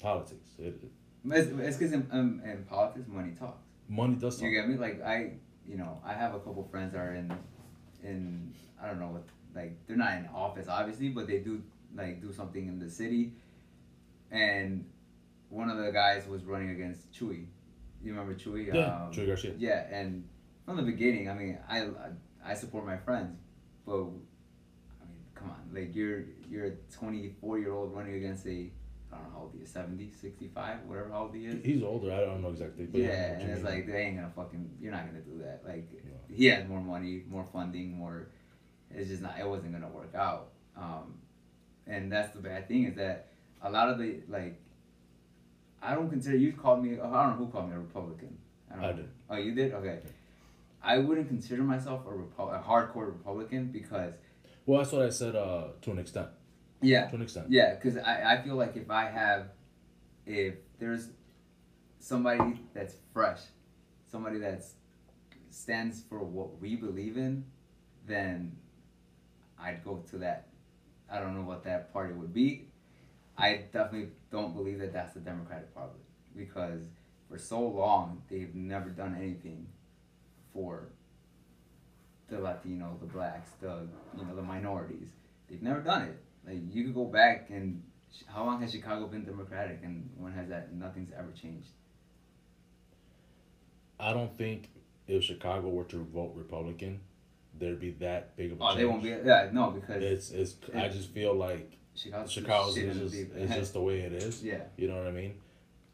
politics. 0.00 0.48
It, 0.58 0.64
it- 0.82 0.92
It's 1.28 1.76
because 1.76 1.92
in, 1.92 2.06
um, 2.12 2.40
in 2.44 2.64
politics, 2.64 3.08
money 3.08 3.32
talks. 3.38 3.64
money 3.88 4.14
does 4.14 4.36
talk. 4.36 4.44
You 4.44 4.50
get 4.54 4.68
me? 4.68 4.76
Like 4.76 5.02
I, 5.02 5.32
you 5.66 5.76
know, 5.76 6.00
I 6.04 6.12
have 6.14 6.34
a 6.34 6.38
couple 6.38 6.62
friends 6.70 6.92
that 6.92 7.00
are 7.00 7.14
in, 7.14 7.32
in 8.04 8.52
I 8.80 8.86
don't 8.86 9.00
know 9.00 9.08
what, 9.08 9.24
like 9.54 9.76
they're 9.86 9.96
not 9.96 10.12
in 10.18 10.28
office 10.34 10.68
obviously, 10.68 11.08
but 11.08 11.26
they 11.26 11.38
do 11.38 11.62
like 11.94 12.20
do 12.20 12.32
something 12.32 12.68
in 12.68 12.78
the 12.78 12.88
city, 12.90 13.32
and 14.30 14.84
one 15.48 15.70
of 15.70 15.78
the 15.78 15.90
guys 15.92 16.26
was 16.28 16.44
running 16.44 16.70
against 16.70 17.10
Chuy. 17.12 17.46
You 18.02 18.12
remember 18.12 18.34
Chuy? 18.34 18.66
Yeah, 18.72 19.04
Um, 19.06 19.12
Chuy 19.12 19.26
Garcia. 19.26 19.54
Yeah, 19.58 19.86
and 19.90 20.28
from 20.64 20.76
the 20.76 20.82
beginning, 20.82 21.28
I 21.30 21.34
mean, 21.34 21.58
I 21.68 21.80
I, 21.82 21.90
I 22.44 22.54
support 22.54 22.84
my 22.86 22.96
friends, 22.98 23.36
but 23.84 23.94
I 23.94 25.04
mean, 25.08 25.22
come 25.34 25.50
on, 25.50 25.70
like 25.72 25.94
you're 25.94 26.24
you're 26.48 26.66
a 26.66 26.72
24 26.92 27.58
year 27.58 27.72
old 27.72 27.94
running 27.94 28.14
against 28.14 28.46
a 28.46 28.70
I 29.16 29.22
don't 29.22 29.32
know 29.32 29.38
how 29.38 29.42
old 29.44 29.52
he 29.56 29.62
is, 29.62 29.70
70, 29.70 30.12
65, 30.20 30.78
whatever 30.86 31.10
how 31.10 31.22
old 31.22 31.34
he 31.34 31.46
is. 31.46 31.64
He's 31.64 31.82
older. 31.82 32.12
I 32.12 32.20
don't 32.20 32.42
know 32.42 32.50
exactly. 32.50 32.86
But 32.86 33.00
Yeah, 33.00 33.08
I 33.08 33.12
and 33.40 33.50
it's 33.50 33.62
mean. 33.62 33.74
like 33.74 33.86
they 33.86 34.02
ain't 34.02 34.16
gonna 34.16 34.32
fucking. 34.34 34.70
You're 34.80 34.92
not 34.92 35.06
gonna 35.06 35.20
do 35.20 35.38
that. 35.42 35.62
Like 35.66 35.88
No. 36.04 36.34
he 36.34 36.46
has 36.46 36.68
more 36.68 36.80
money, 36.80 37.22
more 37.28 37.44
funding, 37.52 37.96
more. 37.96 38.28
It's 38.90 39.08
just 39.08 39.22
not. 39.22 39.38
It 39.40 39.48
wasn't 39.48 39.72
gonna 39.72 39.88
work 39.88 40.14
out. 40.14 40.48
Um, 40.76 41.14
and 41.86 42.12
that's 42.12 42.34
the 42.34 42.40
bad 42.40 42.68
thing 42.68 42.84
is 42.84 42.96
that 42.96 43.28
a 43.62 43.70
lot 43.70 43.88
of 43.88 43.98
the 43.98 44.20
like. 44.28 44.60
I 45.82 45.94
don't 45.94 46.10
consider 46.10 46.36
you 46.36 46.52
called 46.52 46.82
me. 46.84 46.94
I 46.94 46.96
don't 46.96 47.38
know 47.38 47.44
who 47.44 47.48
called 47.48 47.68
me 47.68 47.74
a 47.76 47.78
Republican. 47.78 48.36
don't 48.70 48.78
I 48.84 48.90
know. 48.90 48.96
did. 48.96 49.08
Oh, 49.30 49.36
you 49.36 49.54
did. 49.54 49.72
Okay. 49.74 50.00
I 50.82 50.98
wouldn't 50.98 51.28
consider 51.28 51.62
myself 51.62 52.02
a, 52.06 52.10
Repu- 52.10 52.54
a 52.54 52.62
hardcore 52.62 53.06
Republican 53.06 53.66
because 53.72 54.12
Well, 54.66 54.78
that's 54.80 54.92
what 54.92 55.02
I 55.02 55.10
said. 55.10 55.36
Uh, 55.36 55.68
to 55.82 55.90
an 55.92 55.98
extent. 55.98 56.28
Yeah, 56.80 57.06
To 57.08 57.16
an 57.16 57.22
extent. 57.22 57.46
yeah, 57.50 57.74
because 57.74 57.96
I, 57.98 58.34
I 58.34 58.42
feel 58.42 58.54
like 58.56 58.76
if 58.76 58.90
I 58.90 59.04
have, 59.06 59.48
if 60.26 60.54
there's 60.78 61.08
somebody 61.98 62.60
that's 62.74 62.94
fresh, 63.12 63.40
somebody 64.10 64.38
that's 64.38 64.74
stands 65.50 66.02
for 66.08 66.18
what 66.22 66.60
we 66.60 66.76
believe 66.76 67.16
in, 67.16 67.44
then 68.06 68.56
I'd 69.58 69.84
go 69.84 70.04
to 70.10 70.18
that. 70.18 70.48
I 71.10 71.18
don't 71.20 71.34
know 71.34 71.46
what 71.46 71.64
that 71.64 71.92
party 71.92 72.12
would 72.12 72.34
be. 72.34 72.68
I 73.38 73.64
definitely 73.72 74.08
don't 74.30 74.54
believe 74.54 74.78
that 74.80 74.92
that's 74.92 75.14
the 75.14 75.20
Democratic 75.20 75.74
Party 75.74 75.98
because 76.36 76.82
for 77.28 77.38
so 77.38 77.60
long 77.60 78.22
they've 78.30 78.54
never 78.54 78.90
done 78.90 79.16
anything 79.18 79.66
for 80.52 80.88
the 82.28 82.40
Latino, 82.40 82.96
the 83.00 83.06
blacks, 83.06 83.50
the 83.60 83.86
you 84.16 84.24
know 84.24 84.34
the 84.34 84.42
minorities. 84.42 85.08
They've 85.48 85.62
never 85.62 85.80
done 85.80 86.02
it. 86.02 86.18
Like 86.46 86.58
you 86.70 86.84
could 86.84 86.94
go 86.94 87.04
back 87.04 87.48
and 87.50 87.82
how 88.26 88.44
long 88.44 88.60
has 88.62 88.72
Chicago 88.72 89.06
been 89.08 89.24
Democratic 89.24 89.80
and 89.82 90.08
when 90.16 90.32
has 90.32 90.48
that? 90.48 90.72
Nothing's 90.72 91.12
ever 91.16 91.32
changed. 91.32 91.68
I 93.98 94.12
don't 94.12 94.36
think 94.36 94.70
if 95.08 95.24
Chicago 95.24 95.68
were 95.68 95.84
to 95.84 96.04
vote 96.04 96.32
Republican, 96.34 97.00
there'd 97.58 97.80
be 97.80 97.90
that 97.92 98.36
big 98.36 98.52
of 98.52 98.60
a 98.60 98.64
Oh, 98.64 98.66
change. 98.68 98.78
they 98.78 98.84
won't 98.84 99.02
be. 99.02 99.08
Yeah, 99.08 99.50
no, 99.52 99.70
because 99.70 100.02
It's 100.02 100.30
it's. 100.30 100.54
I 100.74 100.88
just 100.88 101.10
feel 101.10 101.34
like 101.34 101.72
Chicago's, 101.94 102.32
Chicago's 102.32 102.76
is 102.76 103.12
just, 103.12 103.32
it's 103.34 103.54
just 103.54 103.72
the 103.72 103.80
way 103.80 104.00
it 104.00 104.12
is. 104.12 104.42
yeah. 104.44 104.64
You 104.76 104.88
know 104.88 104.96
what 104.98 105.06
I 105.06 105.12
mean? 105.12 105.34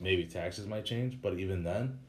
Maybe 0.01 0.25
taxes 0.25 0.67
might 0.67 0.85
change, 0.85 1.23
but 1.23 1.39
even 1.39 1.63
then, 1.63 2.01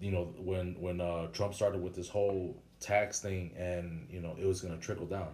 you 0.00 0.10
know, 0.10 0.34
when 0.38 0.78
when 0.80 1.00
uh, 1.00 1.28
Trump 1.28 1.54
started 1.54 1.82
with 1.82 1.94
this 1.94 2.08
whole 2.08 2.62
tax 2.78 3.20
thing, 3.20 3.52
and 3.56 4.06
you 4.10 4.20
know, 4.20 4.36
it 4.38 4.44
was 4.44 4.60
gonna 4.60 4.76
trickle 4.76 5.06
down. 5.06 5.28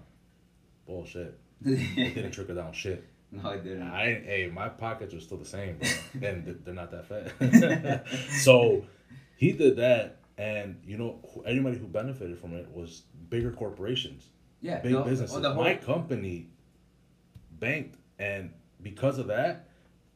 Bullshit. 0.87 1.37
It 1.65 2.15
didn't 2.15 2.31
trickle 2.39 2.55
down 2.55 2.73
shit. 2.73 3.05
no, 3.33 3.51
it 3.51 3.63
didn't. 3.65 3.83
I 3.89 4.07
ain't- 4.13 4.25
hey, 4.25 4.51
my 4.53 4.69
pockets 4.69 5.13
are 5.15 5.21
still 5.21 5.39
the 5.39 5.45
same, 5.45 5.79
bro. 5.79 5.89
and 6.29 6.61
they're 6.65 6.75
not 6.75 6.91
that 6.93 7.07
fat. 7.07 8.07
so 8.43 8.85
he 9.37 9.53
did 9.53 9.77
that, 9.77 10.19
and 10.37 10.81
you 10.87 10.97
know, 10.97 11.21
anybody 11.47 11.79
who 11.79 11.87
benefited 11.87 12.39
from 12.39 12.55
it 12.55 12.69
was 12.73 13.03
bigger 13.29 13.51
corporations, 13.53 14.25
yeah, 14.61 14.81
big 14.81 14.93
no, 14.93 15.03
businesses. 15.03 15.33
well, 15.35 15.43
the 15.43 15.53
whole, 15.53 15.65
My 15.65 15.75
company 15.75 16.49
banked, 17.59 17.97
and 18.19 18.53
because 18.83 19.19
of 19.19 19.27
that, 19.29 19.69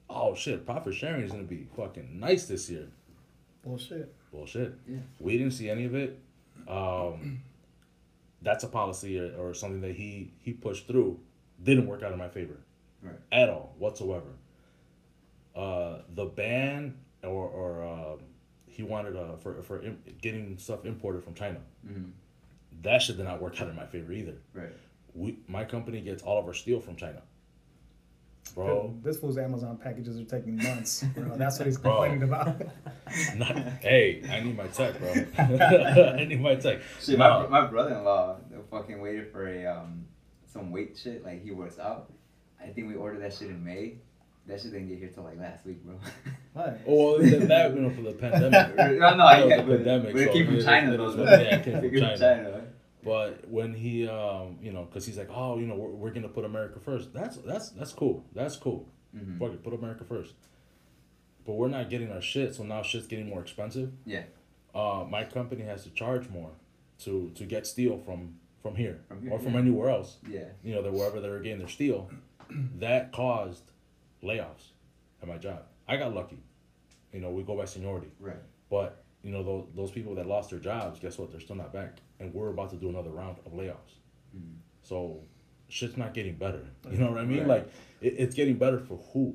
oh 0.09 0.35
shit, 0.35 0.65
profit 0.65 0.95
sharing 0.95 1.23
is 1.23 1.31
gonna 1.33 1.43
be 1.45 1.67
fucking 1.77 2.19
nice 2.19 2.47
this 2.47 2.71
year. 2.71 2.89
Bullshit. 3.65 4.15
Bullshit. 4.33 4.75
Yeah. 4.89 4.99
We 5.21 5.39
didn't 5.39 5.53
see 5.53 5.69
any 5.71 5.85
of 5.85 5.95
it. 5.95 6.19
Um, 6.67 7.43
that's 8.43 8.65
a 8.65 8.69
policy 8.69 9.19
or, 9.21 9.33
or 9.37 9.55
something 9.55 9.81
that 9.83 9.95
he 9.95 10.33
he 10.41 10.53
pushed 10.53 10.87
through. 10.89 11.21
Didn't 11.63 11.87
work 11.87 12.03
out 12.03 12.13
in 12.13 12.19
my 12.19 12.29
favor. 12.29 12.57
Right. 13.03 13.15
At 13.31 13.49
all 13.49 13.75
whatsoever. 13.79 14.29
Uh, 15.55 15.99
the 16.15 16.25
ban 16.27 16.97
or 17.23 17.47
or 17.49 17.85
uh, 17.85 18.17
he 18.67 18.83
wanted 18.83 19.17
uh, 19.17 19.37
for 19.37 19.63
for 19.63 19.83
im- 19.83 20.03
getting 20.21 20.57
stuff 20.59 20.85
imported 20.87 21.23
from 21.23 21.35
China. 21.35 21.61
Mhm. 21.87 22.11
that 22.83 23.03
shit 23.03 23.17
did 23.17 23.25
not 23.27 23.41
work 23.41 23.61
out 23.61 23.69
in 23.69 23.77
my 23.77 23.87
favor 23.87 24.13
either. 24.13 24.35
Right. 24.55 24.73
We, 25.15 25.37
my 25.47 25.65
company 25.65 26.01
gets 26.01 26.23
all 26.23 26.39
of 26.39 26.47
our 26.47 26.55
steel 26.55 26.81
from 26.81 26.97
China. 26.97 27.23
Bro, 28.55 28.97
This 29.03 29.19
fool's 29.19 29.39
Amazon 29.39 29.77
packages 29.79 30.19
are 30.19 30.25
taking 30.25 30.57
months. 30.57 31.05
Bro. 31.15 31.37
That's 31.37 31.59
what 31.59 31.67
he's 31.67 31.79
Bro. 31.79 31.93
complaining 31.93 32.23
about. 32.25 32.61
not, 33.37 33.57
hey, 33.81 34.23
I 34.31 34.41
need 34.41 34.57
my 34.57 34.67
tech, 34.67 34.99
bro. 34.99 35.11
I 35.39 36.25
need 36.25 36.41
my 36.41 36.57
tech. 36.57 36.81
Shit, 37.01 37.19
No. 37.19 37.47
my, 37.49 37.61
my 37.63 37.67
brother-in-law 37.71 38.37
fucking 38.71 39.01
waited 39.01 39.31
for 39.31 39.47
a 39.49 39.65
um 39.67 40.07
some 40.53 40.71
weight 40.71 40.99
shit 41.03 41.25
like 41.25 41.43
he 41.43 41.51
works 41.51 41.79
out. 41.79 42.13
I 42.63 42.69
think 42.69 42.89
we 42.89 42.95
ordered 42.95 43.23
that 43.23 43.33
shit 43.33 43.49
in 43.49 43.65
May. 43.65 43.95
That 44.47 44.61
shit 44.61 44.73
didn't 44.73 44.89
get 44.89 44.99
here 44.99 45.09
till 45.09 45.23
like 45.25 45.39
last 45.39 45.65
week, 45.65 45.83
bro. 45.85 45.95
What? 46.53 46.81
Oh, 46.87 47.13
well, 47.15 47.19
then 47.19 47.49
that, 47.49 47.75
you 47.75 47.81
know, 47.81 47.91
for 47.91 48.03
the 48.03 48.13
pandemic. 48.13 48.77
no, 48.77 49.15
no, 49.17 49.17
That 49.17 49.49
yeah, 49.49 49.57
was 49.57 49.57
the 49.57 49.63
but, 49.63 49.77
pandemic, 49.77 50.13
but 50.13 50.21
it 50.21 50.27
so 50.27 50.33
came 50.33 50.47
from 50.47 50.61
China 50.61 50.93
it 50.93 50.97
though. 50.99 51.09
is 51.09 51.15
so- 51.15 51.21
what- 51.21 51.31
yeah, 51.31 51.57
it 51.57 51.65
came 51.65 51.75
from 51.77 51.85
It 51.85 52.19
China. 52.19 52.65
But 53.05 53.49
when 53.49 53.73
he, 53.75 54.07
um, 54.07 54.59
you 54.63 54.73
know, 54.73 54.85
because 54.85 55.07
he's 55.07 55.17
like, 55.19 55.31
oh, 55.33 55.59
you 55.59 55.67
know, 55.67 55.75
we're, 55.75 55.89
we're 55.91 56.11
gonna 56.11 56.29
put 56.29 56.45
America 56.45 56.79
first. 56.79 57.13
That's 57.13 57.37
that's 57.39 57.71
that's 57.71 57.93
cool. 57.93 58.25
That's 58.35 58.57
cool. 58.57 58.87
Mhm. 59.17 59.39
Fuck 59.39 59.53
it, 59.55 59.65
put 59.65 59.75
America 59.75 60.05
first. 60.05 60.35
But 61.45 61.55
we're 61.55 61.69
not 61.69 61.91
getting 61.91 62.13
our 62.13 62.21
shit, 62.21 62.55
so 62.55 62.63
now 62.63 62.83
shit's 62.83 63.07
getting 63.09 63.29
more 63.29 63.41
expensive. 63.41 63.91
Yeah. 64.07 64.23
Uh, 64.75 65.05
my 65.09 65.25
company 65.25 65.63
has 65.65 65.83
to 65.85 65.91
charge 65.91 66.29
more 66.29 66.51
to 67.01 67.31
to 67.35 67.45
get 67.45 67.67
steel 67.67 67.99
from 67.99 68.37
from 68.63 68.75
here, 68.77 69.01
From 69.09 69.23
here, 69.23 69.33
or 69.33 69.39
from 69.39 69.55
yeah. 69.55 69.59
anywhere 69.61 69.91
else. 69.91 70.17
Yeah. 70.29 70.45
You 70.63 70.75
know, 70.75 70.83
that 70.83 70.93
wherever 70.93 71.21
they're 71.21 71.41
getting 71.41 71.59
their 71.59 71.69
steel, 71.69 72.11
that 72.79 73.13
caused 73.13 73.63
layoffs 74.23 74.71
at 75.21 75.29
my 75.29 75.39
job. 75.39 75.63
I 75.89 75.97
got 75.97 76.15
lucky. 76.15 76.39
You 77.13 77.21
know, 77.21 77.31
we 77.31 77.43
go 77.43 77.57
by 77.57 77.65
seniority. 77.67 78.09
Right. 78.21 78.37
But 78.71 79.05
you 79.23 79.31
know 79.33 79.43
those, 79.43 79.67
those 79.77 79.91
people 79.91 80.15
that 80.17 80.27
lost 80.27 80.51
their 80.51 80.59
jobs, 80.59 80.99
guess 81.01 81.19
what? 81.19 81.31
They're 81.31 81.41
still 81.41 81.57
not 81.57 81.73
back, 81.73 81.99
and 82.21 82.33
we're 82.33 82.49
about 82.51 82.71
to 82.71 82.77
do 82.77 82.89
another 82.89 83.11
round 83.11 83.37
of 83.47 83.53
layoffs. 83.53 83.99
Mhm. 84.37 84.55
So 84.83 85.21
shit's 85.69 85.97
not 85.97 86.15
getting 86.15 86.35
better. 86.37 86.65
You 86.91 86.99
know 86.99 87.11
what 87.11 87.19
I 87.21 87.25
mean? 87.25 87.41
Right. 87.41 87.49
Like 87.49 87.69
it, 88.01 88.15
it's 88.19 88.35
getting 88.35 88.57
better 88.57 88.79
for 88.79 88.99
who? 89.13 89.35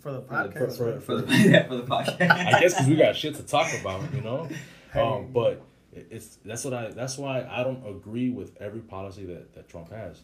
For 0.00 0.12
the 0.12 0.22
For- 0.22 0.32
podcast. 0.34 0.76
for- 0.78 0.92
right? 0.92 1.02
For 1.02 1.20
the 1.20 1.36
yeah, 1.36 1.66
for 1.68 1.76
the 1.76 1.82
podcast. 1.94 2.30
I 2.30 2.60
guess 2.60 2.74
because 2.74 2.86
we 2.88 2.96
got 2.96 3.14
shit 3.16 3.34
to 3.36 3.42
talk 3.42 3.68
about. 3.80 4.12
You 4.14 4.20
know. 4.22 4.48
Hey. 4.90 5.02
Um, 5.02 5.32
but 5.34 5.52
it- 5.52 5.62
it's 6.10 6.36
that's 6.44 6.64
what 6.64 6.74
I 6.74 6.90
that's 6.90 7.18
why 7.18 7.46
I 7.50 7.62
don't 7.62 7.84
agree 7.86 8.30
with 8.30 8.56
every 8.60 8.80
policy 8.80 9.24
that, 9.26 9.54
that 9.54 9.68
Trump 9.68 9.90
has. 9.90 10.20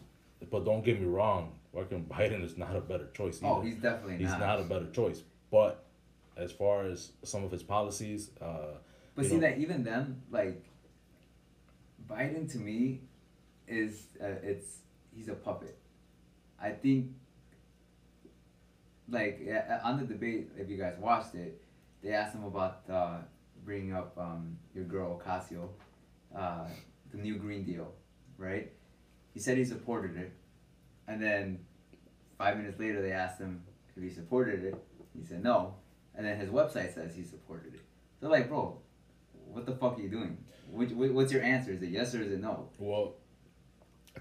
But 0.51 0.65
don't 0.65 0.83
get 0.83 0.99
me 0.99 1.07
wrong, 1.07 1.53
fucking 1.73 2.05
Biden 2.11 2.43
is 2.43 2.57
not 2.57 2.75
a 2.75 2.81
better 2.81 3.07
choice. 3.13 3.39
oh, 3.43 3.61
he's 3.61 3.75
definitely 3.75 4.17
he's 4.17 4.29
not. 4.29 4.39
not 4.39 4.59
a 4.59 4.63
better 4.63 4.87
choice. 4.91 5.21
But 5.51 5.83
as 6.37 6.51
far 6.51 6.85
as 6.85 7.11
some 7.23 7.43
of 7.43 7.51
his 7.51 7.63
policies, 7.63 8.31
uh, 8.41 8.75
But 9.15 9.25
see 9.25 9.35
know. 9.35 9.41
that 9.41 9.57
even 9.57 9.83
then, 9.83 10.21
like 10.31 10.63
Biden 12.07 12.51
to 12.51 12.57
me 12.57 13.01
is 13.67 14.07
uh, 14.21 14.27
it's 14.43 14.79
he's 15.15 15.29
a 15.29 15.33
puppet. 15.33 15.77
I 16.61 16.71
think 16.71 17.11
like 19.09 19.47
on 19.83 19.99
the 19.99 20.05
debate, 20.05 20.49
if 20.57 20.69
you 20.69 20.77
guys 20.77 20.95
watched 20.99 21.35
it, 21.35 21.61
they 22.03 22.11
asked 22.11 22.35
him 22.35 22.43
about 22.43 22.81
uh, 22.89 23.17
bringing 23.65 23.93
up 23.93 24.15
um, 24.17 24.57
your 24.73 24.85
girl 24.85 25.19
Ocasio, 25.25 25.69
uh, 26.37 26.67
the 27.11 27.17
new 27.17 27.37
Green 27.37 27.63
Deal, 27.63 27.91
right? 28.37 28.71
He 29.33 29.39
said 29.39 29.57
he 29.57 29.65
supported 29.65 30.15
it, 30.17 30.31
and 31.07 31.21
then 31.21 31.59
five 32.37 32.57
minutes 32.57 32.79
later 32.79 33.01
they 33.01 33.11
asked 33.11 33.39
him 33.39 33.63
if 33.97 34.03
he 34.03 34.09
supported 34.09 34.63
it. 34.63 34.75
He 35.19 35.25
said 35.25 35.43
no, 35.43 35.75
and 36.15 36.25
then 36.25 36.37
his 36.39 36.49
website 36.49 36.93
says 36.93 37.15
he 37.15 37.23
supported 37.23 37.73
it. 37.73 37.81
So 38.21 38.27
like, 38.29 38.47
bro, 38.47 38.77
what 39.47 39.65
the 39.65 39.73
fuck 39.73 39.97
are 39.97 40.01
you 40.01 40.09
doing? 40.09 40.37
Which, 40.71 40.91
what's 40.91 41.31
your 41.31 41.43
answer? 41.43 41.71
Is 41.71 41.81
it 41.83 41.89
yes 41.89 42.13
or 42.15 42.21
is 42.21 42.31
it 42.31 42.41
no? 42.41 42.69
Well, 42.77 43.13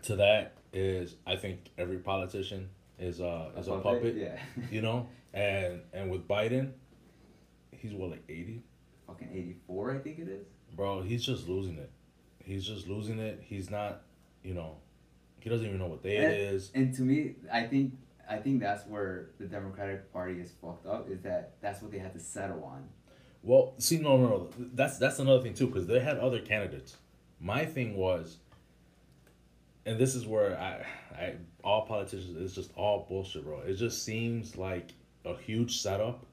to 0.02 0.16
that 0.16 0.54
is 0.72 1.14
I 1.26 1.36
think 1.36 1.70
every 1.78 1.98
politician 1.98 2.68
is 2.98 3.20
uh 3.20 3.50
is 3.56 3.68
a 3.68 3.78
puppet, 3.78 4.14
Yeah. 4.16 4.38
you 4.70 4.82
know, 4.82 5.08
and 5.32 5.80
and 5.92 6.10
with 6.10 6.26
Biden, 6.28 6.72
he's 7.72 7.92
what 7.92 8.10
like 8.10 8.24
eighty, 8.28 8.62
Fucking 9.06 9.28
84, 9.32 9.92
I 9.92 9.98
think 9.98 10.18
it 10.18 10.28
is. 10.28 10.46
bro. 10.74 11.02
He's 11.02 11.24
just 11.24 11.48
losing 11.48 11.76
it. 11.78 11.90
He's 12.44 12.64
just 12.66 12.88
losing 12.88 13.18
it. 13.18 13.42
He's 13.44 13.70
not, 13.70 14.02
you 14.42 14.54
know, 14.54 14.76
he 15.40 15.50
doesn't 15.50 15.66
even 15.66 15.78
know 15.78 15.86
what 15.86 16.02
day 16.02 16.16
it 16.16 16.24
And- 16.24 16.54
is. 16.54 16.70
And 16.74 16.94
to 16.94 17.02
me, 17.02 17.34
I 17.52 17.64
think 17.66 17.94
I 18.28 18.38
think 18.38 18.60
that's 18.60 18.86
where 18.86 19.30
the 19.38 19.44
Democratic 19.44 20.10
Party 20.12 20.40
is 20.40 20.50
fucked 20.62 20.86
up. 20.86 21.10
Is 21.10 21.20
that 21.22 21.60
that's 21.60 21.82
what 21.82 21.90
they 21.92 21.98
had 21.98 22.14
to 22.14 22.18
settle 22.18 22.64
on. 22.64 22.88
Well, 23.42 23.74
see, 23.78 23.98
no, 23.98 24.16
no, 24.16 24.26
no. 24.28 24.48
That's 24.72 24.98
that's 24.98 25.18
another 25.18 25.42
thing 25.42 25.52
too, 25.54 25.66
because 25.66 25.86
they 25.86 26.00
had 26.00 26.16
other 26.18 26.40
candidates. 26.40 26.96
My 27.40 27.66
thing 27.66 27.94
was, 27.96 28.38
and 29.84 29.98
this 29.98 30.14
is 30.14 30.26
where 30.26 30.58
I, 30.58 30.86
I, 31.14 31.34
all 31.62 31.84
politicians, 31.86 32.36
it's 32.40 32.54
just 32.54 32.70
all 32.74 33.04
bullshit, 33.06 33.44
bro. 33.44 33.60
It 33.60 33.74
just 33.74 34.02
seems 34.02 34.56
like 34.56 34.92
a 35.26 35.36
huge 35.36 35.80
setup. 35.80 36.24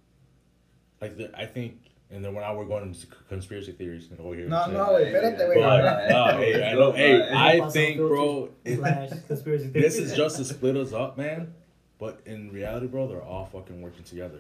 Like 1.02 1.18
the, 1.18 1.38
I 1.38 1.46
think, 1.48 1.82
and 2.12 2.24
then 2.24 2.34
when 2.34 2.44
I 2.44 2.52
were 2.54 2.66
going 2.66 2.84
into 2.84 3.08
conspiracy 3.30 3.72
theories, 3.72 4.10
and 4.12 4.20
over 4.20 4.36
here, 4.36 4.48
No, 4.48 4.64
and 4.64 4.74
no, 4.74 4.98
shit, 4.98 5.14
wait, 5.14 5.24
espérate, 5.24 5.38
but, 5.38 5.50
wait. 5.50 6.10
no, 6.10 6.38
hey, 6.38 6.70
I 6.70 6.74
know, 6.74 6.92
hey, 6.92 7.30
I 7.34 7.70
think, 7.70 7.98
bro, 7.98 8.50
filters 8.66 9.72
this 9.72 9.98
is 9.98 10.14
just 10.16 10.38
to 10.38 10.46
split 10.46 10.76
us 10.78 10.94
up, 10.94 11.18
man. 11.18 11.54
But 12.00 12.22
in 12.26 12.52
reality, 12.52 12.88
bro, 12.88 13.08
they're 13.08 13.22
all 13.24 13.46
fucking 13.46 13.82
working 13.82 14.04
together. 14.04 14.40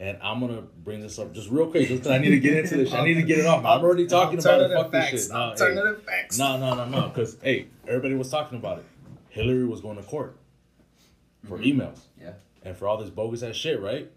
And 0.00 0.16
I'm 0.22 0.38
gonna 0.40 0.62
bring 0.84 1.00
this 1.00 1.18
up 1.18 1.32
just 1.32 1.48
real 1.50 1.70
quick, 1.70 1.88
just 1.88 2.04
'cause 2.04 2.12
I 2.12 2.18
need 2.18 2.30
to 2.30 2.38
get 2.40 2.56
into 2.56 2.76
this. 2.76 2.90
shit. 2.90 2.98
I 2.98 3.04
need 3.04 3.14
to 3.14 3.22
get 3.22 3.38
it 3.38 3.46
off. 3.46 3.64
I'm 3.64 3.82
already 3.82 4.06
talking 4.06 4.38
about 4.38 4.60
it. 4.60 4.72
Alternative 4.72 4.92
Fuck 4.92 5.12
this 5.12 5.24
shit. 5.26 5.32
No, 5.32 5.94
hey. 5.96 6.02
Facts. 6.06 6.38
no, 6.38 6.56
no, 6.56 6.74
no, 6.74 6.84
no. 6.86 7.08
Because 7.08 7.36
hey, 7.42 7.66
everybody 7.86 8.14
was 8.14 8.30
talking 8.30 8.58
about 8.58 8.78
it. 8.78 8.84
Hillary 9.30 9.64
was 9.64 9.80
going 9.80 9.96
to 9.96 10.02
court 10.04 10.36
for 11.48 11.58
emails. 11.58 11.98
Yeah. 12.20 12.32
And 12.64 12.76
for 12.76 12.86
all 12.88 12.96
this 12.96 13.10
bogus 13.10 13.42
ass 13.42 13.56
shit, 13.56 13.80
right? 13.80 14.10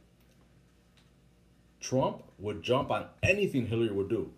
Trump 1.82 2.24
would 2.40 2.62
jump 2.64 2.90
on 2.92 3.08
anything 3.24 3.68
Hillary 3.68 3.92
would 3.92 4.10
do, 4.10 4.32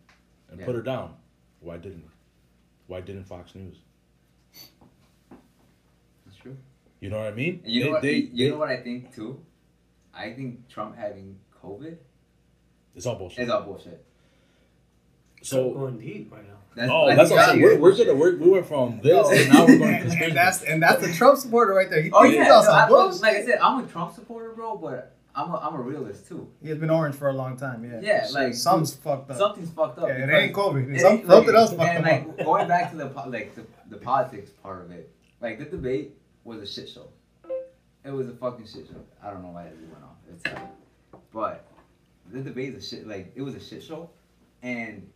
and 0.49 0.60
Yeah. 0.60 0.65
put 0.65 0.75
her 0.75 0.82
down. 0.82 1.15
Why 1.60 1.77
didn't 1.77 1.99
he? 2.01 2.08
Why 2.88 3.01
didn't 3.01 3.25
Fox 3.25 3.53
News? 3.56 3.77
That's 6.25 6.38
true. 6.41 6.58
You 6.99 7.10
know 7.10 7.19
what 7.19 7.27
I 7.27 7.32
mean? 7.32 7.62
And 7.63 7.73
you 7.73 7.82
know 7.82 7.86
They- 7.88 7.91
what? 7.91 8.01
they- 8.01 8.13
you 8.15 8.45
they- 8.45 8.51
know 8.51 8.58
what 8.58 8.69
I 8.69 8.77
think 8.77 9.13
too. 9.13 9.39
I 10.13 10.32
think 10.34 10.67
Trump 10.69 10.95
having 10.95 11.39
COVID 11.63 11.97
It's 12.95 13.06
all 13.06 13.15
bullshit. 13.15 13.43
is 13.45 13.49
all 13.49 13.63
bullshit. 13.63 14.03
So 15.41 15.71
going 15.73 15.97
deep 15.99 16.32
right 16.32 16.47
now. 16.47 16.53
That's, 16.75 16.89
oh, 16.91 17.06
I 17.06 17.15
that's 17.15 17.29
think 17.29 17.39
what 17.39 17.49
I'm 17.49 17.56
saying. 17.56 17.62
that 17.62 17.79
We're, 17.82 17.91
is 17.91 17.99
we're 17.99 18.06
gonna 18.06 18.17
we're, 18.17 18.36
we 18.38 18.49
went 18.49 18.65
from 18.65 18.99
this 19.03 19.29
and 19.29 19.53
now 19.53 19.65
we're 19.65 19.77
going 19.77 19.79
to 19.79 19.86
and, 19.95 20.01
conspiracy. 20.03 20.25
and 20.29 20.38
that's 20.38 20.63
and 20.63 20.82
that's 20.84 21.06
the 21.06 21.13
Trump 21.13 21.38
supporter 21.38 21.73
right 21.73 21.89
there. 21.89 22.01
He 22.01 22.10
Oh 22.12 22.23
yeah, 22.23 22.43
no, 22.43 22.62
I, 22.62 22.88
like 22.89 23.36
I 23.36 23.45
said, 23.45 23.60
I'm 23.62 23.84
a 23.84 23.88
Trump 23.88 24.15
supporter, 24.15 24.51
bro, 24.53 24.77
but 24.77 25.15
I'm 25.36 25.50
a, 25.52 25.58
I'm 25.58 25.74
a 25.76 25.82
realist 25.82 26.28
too. 26.28 26.48
He 26.62 26.69
has 26.69 26.78
been 26.78 26.89
orange 26.91 27.15
for 27.15 27.30
a 27.30 27.34
long 27.34 27.58
time. 27.58 27.84
Yeah. 27.84 28.00
Yeah, 28.02 28.26
Shit, 28.26 28.34
like- 28.34 28.54
something's 28.54 28.93
fucked 28.96 29.32
up. 29.32 29.38
Something's 29.38 29.72
fucked 29.72 29.98
up. 30.00 30.08
Yeah, 30.08 30.24
it 30.26 30.30
ain't 30.30 30.56
COVID. 30.56 30.89
It 30.89 30.96
It's 30.96 31.04
ain't- 31.04 31.22
some- 31.22 31.30
something 31.32 31.56
else 31.56 31.72
fucked 31.72 31.82
And 31.89 32.06
him 32.06 32.28
like 32.38 32.46
going 32.46 32.67
back 32.67 32.91
to 32.91 32.98
the 32.98 33.06
like 33.28 33.56
the, 33.56 33.65
the 33.89 33.98
politics 33.98 34.52
part 34.62 34.86
of 34.86 34.91
it, 34.91 35.12
like 35.41 35.58
the 35.60 35.65
debate 35.65 36.17
was 36.43 36.62
a 36.62 36.67
shit 36.67 36.88
show. 36.89 37.08
It 38.06 38.12
was 38.12 38.28
a 38.28 38.34
fucking 38.34 38.67
shit 38.67 38.88
show. 38.88 39.02
I 39.24 39.32
don't 39.32 39.41
know 39.41 39.50
why 39.52 39.63
it 39.63 39.78
went 39.91 40.04
off. 40.04 40.17
It's 40.30 40.46
uh, 40.46 40.67
but 41.34 41.65
the 42.32 42.41
debate 42.41 42.76
is 42.76 42.84
a 42.84 42.88
shit. 42.88 43.08
Like 43.08 43.32
it 43.36 43.41
was 43.41 43.56
a 43.56 43.60
shit 43.60 43.82
show, 43.82 44.10
and 44.62 45.10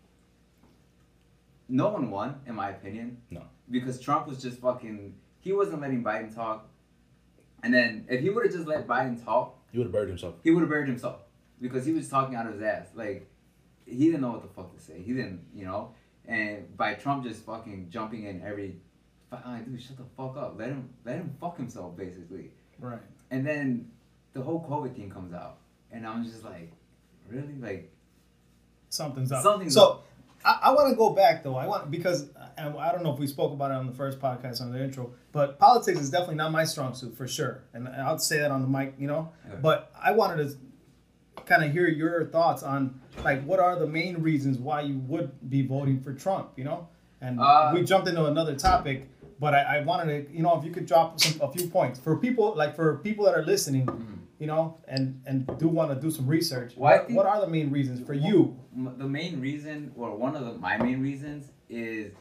no 1.69 1.89
one 1.89 2.10
won, 2.10 2.39
in 2.47 2.56
my 2.56 2.69
opinion. 2.69 3.17
No. 3.30 3.43
Because 3.69 3.99
Trump 3.99 4.25
was 4.27 4.41
just 4.41 4.60
fucking. 4.60 5.15
He 5.41 5.51
wasn't 5.53 5.82
letting 5.82 6.03
Biden 6.03 6.34
talk, 6.34 6.67
and 7.62 7.73
then 7.73 8.06
if 8.10 8.21
he 8.21 8.30
would 8.30 8.45
have 8.45 8.53
just 8.53 8.67
let 8.67 8.88
Biden 8.88 9.23
talk, 9.23 9.56
He 9.71 9.77
would 9.77 9.86
have 9.86 9.93
buried 9.93 10.10
himself. 10.10 10.36
he 10.43 10.51
would 10.51 10.62
have 10.62 10.69
buried 10.69 10.88
himself 10.88 11.21
because 11.62 11.86
he 11.86 11.93
was 11.93 12.10
talking 12.10 12.36
out 12.36 12.47
of 12.47 12.53
his 12.53 12.62
ass. 12.62 12.88
Like 12.95 13.30
he 13.86 14.06
didn't 14.06 14.21
know 14.21 14.32
what 14.32 14.41
the 14.41 14.49
fuck 14.49 14.75
to 14.75 14.82
say. 14.82 15.01
He 15.01 15.13
didn't, 15.13 15.41
you 15.53 15.65
know. 15.65 15.93
And 16.27 16.75
by 16.75 16.93
Trump 16.95 17.23
just 17.23 17.45
fucking 17.45 17.88
jumping 17.89 18.25
in 18.25 18.41
every, 18.43 18.82
"Ah, 19.32 19.60
dude, 19.65 19.82
shut 19.82 19.97
the 19.97 20.03
fuck 20.17 20.36
up. 20.36 20.56
Let 20.58 20.69
him, 20.69 20.89
let 21.06 21.15
him 21.15 21.34
fuck 21.39 21.58
himself, 21.58 21.95
basically. 21.95 22.51
Right. 22.80 22.99
And 23.32 23.45
then 23.47 23.91
the 24.34 24.41
whole 24.41 24.65
COVID 24.69 24.95
thing 24.95 25.10
comes 25.10 25.34
out, 25.34 25.60
and 25.89 26.06
I'm 26.06 26.25
just 26.25 26.43
like, 26.43 26.71
really, 27.30 27.56
like, 27.60 27.93
Something's 28.89 29.32
up. 29.32 29.43
Something's 29.43 29.73
so, 29.73 29.89
up. 29.89 30.06
I, 30.45 30.60
I 30.63 30.71
want 30.71 30.89
to 30.89 30.95
go 30.95 31.12
back 31.12 31.43
though. 31.43 31.56
I 31.56 31.65
want 31.65 31.91
because 31.91 32.21
and 32.21 32.37
I 32.57 32.91
don't 32.91 33.03
know 33.03 33.13
if 33.13 33.19
we 33.19 33.27
spoke 33.27 33.53
about 33.53 33.71
it 33.71 33.75
on 33.75 33.85
the 33.87 33.93
first 33.93 34.19
podcast 34.19 34.61
on 34.61 34.71
the 34.71 34.83
intro, 34.83 35.11
but 35.31 35.59
politics 35.59 35.99
is 35.99 36.09
definitely 36.09 36.35
not 36.35 36.51
my 36.51 36.63
strong 36.65 36.93
suit 36.93 37.15
for 37.15 37.27
sure, 37.27 37.63
and 37.73 37.87
I'll 37.87 38.17
say 38.19 38.39
that 38.39 38.51
on 38.51 38.61
the 38.61 38.67
mic, 38.67 38.95
you 38.97 39.07
know. 39.07 39.31
Yeah. 39.47 39.55
But 39.61 39.91
I 40.01 40.11
wanted 40.11 40.37
to 40.47 40.57
kind 41.45 41.63
of 41.63 41.71
hear 41.71 41.87
your 41.87 42.25
thoughts 42.25 42.63
on 42.63 42.99
like 43.23 43.43
what 43.43 43.59
are 43.59 43.77
the 43.77 43.87
main 43.87 44.21
reasons 44.21 44.57
why 44.57 44.81
you 44.81 44.97
would 44.99 45.49
be 45.49 45.65
voting 45.65 46.01
for 46.01 46.13
Trump, 46.13 46.51
you 46.55 46.63
know? 46.63 46.87
And 47.21 47.39
Uh, 47.39 47.71
we 47.73 47.83
jumped 47.83 48.07
into 48.07 48.25
another 48.25 48.55
topic, 48.55 49.07
but 49.39 49.53
I, 49.53 49.77
I 49.77 49.83
wanted 49.83 50.27
to, 50.27 50.35
you 50.35 50.43
know, 50.43 50.57
if 50.57 50.63
you 50.65 50.71
could 50.71 50.85
drop 50.85 51.19
some 51.19 51.39
a 51.41 51.51
few 51.51 51.67
points 51.67 51.99
for 51.99 52.17
people 52.17 52.55
like 52.55 52.75
for 52.75 52.97
people 52.97 53.25
that 53.25 53.35
are 53.35 53.45
listening, 53.45 53.87
you 54.39 54.47
know, 54.47 54.77
and 54.87 55.21
and 55.25 55.47
do 55.57 55.67
want 55.67 55.89
to 55.93 55.99
do 55.99 56.11
some 56.11 56.27
research. 56.27 56.73
Well, 56.75 56.97
what, 56.97 57.11
what 57.11 57.25
are 57.25 57.39
the 57.41 57.47
main 57.47 57.71
reasons 57.71 58.05
for 58.05 58.13
you? 58.13 58.55
the 58.75 59.07
main 59.07 59.41
reason, 59.41 59.91
or 59.97 60.15
one 60.15 60.35
of 60.35 60.45
the, 60.45 60.53
my 60.59 60.77
main 60.77 61.01
reasons, 61.01 61.51
is 61.69 62.13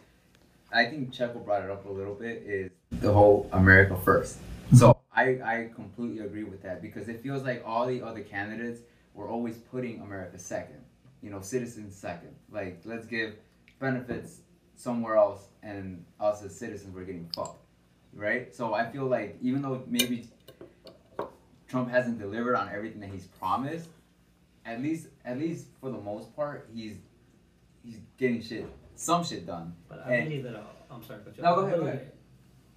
I 0.73 0.87
think 0.87 1.13
Checo 1.13 1.45
brought 1.45 1.63
it 1.63 1.71
up 1.71 1.87
a 1.87 1.91
little 1.91 2.15
bit 2.15 2.43
is 2.45 2.71
the 2.91 3.13
whole 3.13 3.49
America 3.53 3.97
first. 3.97 4.39
So 4.75 4.97
I 5.15 5.23
I 5.43 5.71
completely 5.75 6.25
agree 6.25 6.45
with 6.45 6.63
that 6.63 6.83
because 6.83 7.09
it 7.09 7.23
feels 7.23 7.43
like 7.45 7.63
all 7.65 7.87
the 7.87 8.03
other 8.03 8.21
candidates 8.21 8.81
were 9.15 9.29
always 9.29 9.57
putting 9.57 10.01
America 10.01 10.39
second. 10.39 10.83
You 11.23 11.31
know, 11.31 11.41
citizens 11.41 11.95
second. 11.97 12.35
Like 12.51 12.81
let's 12.85 13.07
give 13.07 13.35
benefits 13.79 14.41
somewhere 14.77 15.17
else, 15.17 15.47
and 15.63 16.05
us 16.21 16.43
as 16.43 16.57
citizens 16.57 16.95
we're 16.95 17.05
getting 17.05 17.29
fucked, 17.35 17.65
right? 18.13 18.55
So 18.55 18.75
I 18.75 18.91
feel 18.91 19.07
like 19.07 19.39
even 19.41 19.63
though 19.63 19.83
maybe 19.87 20.29
Trump 21.69 21.91
hasn't 21.91 22.19
delivered 22.19 22.57
on 22.57 22.69
everything 22.69 23.01
that 23.01 23.11
he's 23.11 23.27
promised, 23.27 23.89
at 24.65 24.83
least 24.83 25.09
at 25.25 25.39
least 25.39 25.67
for 25.81 25.91
the 25.91 26.01
most 26.01 26.35
part 26.35 26.69
he's 26.75 26.97
he's 27.85 27.99
getting 28.19 28.43
shit 28.43 28.67
some 28.97 29.25
shit 29.25 29.47
done. 29.47 29.75
But 29.89 30.07
I 30.07 30.15
And- 30.15 30.29
believe 30.29 30.45
that, 30.45 30.57
uh, 30.57 30.63
I'm 30.91 31.03
sorry, 31.03 31.21
but 31.25 31.39
No, 31.39 31.55
go 31.57 31.61
ahead, 31.67 31.79
go 31.81 31.87
ahead. 31.87 32.13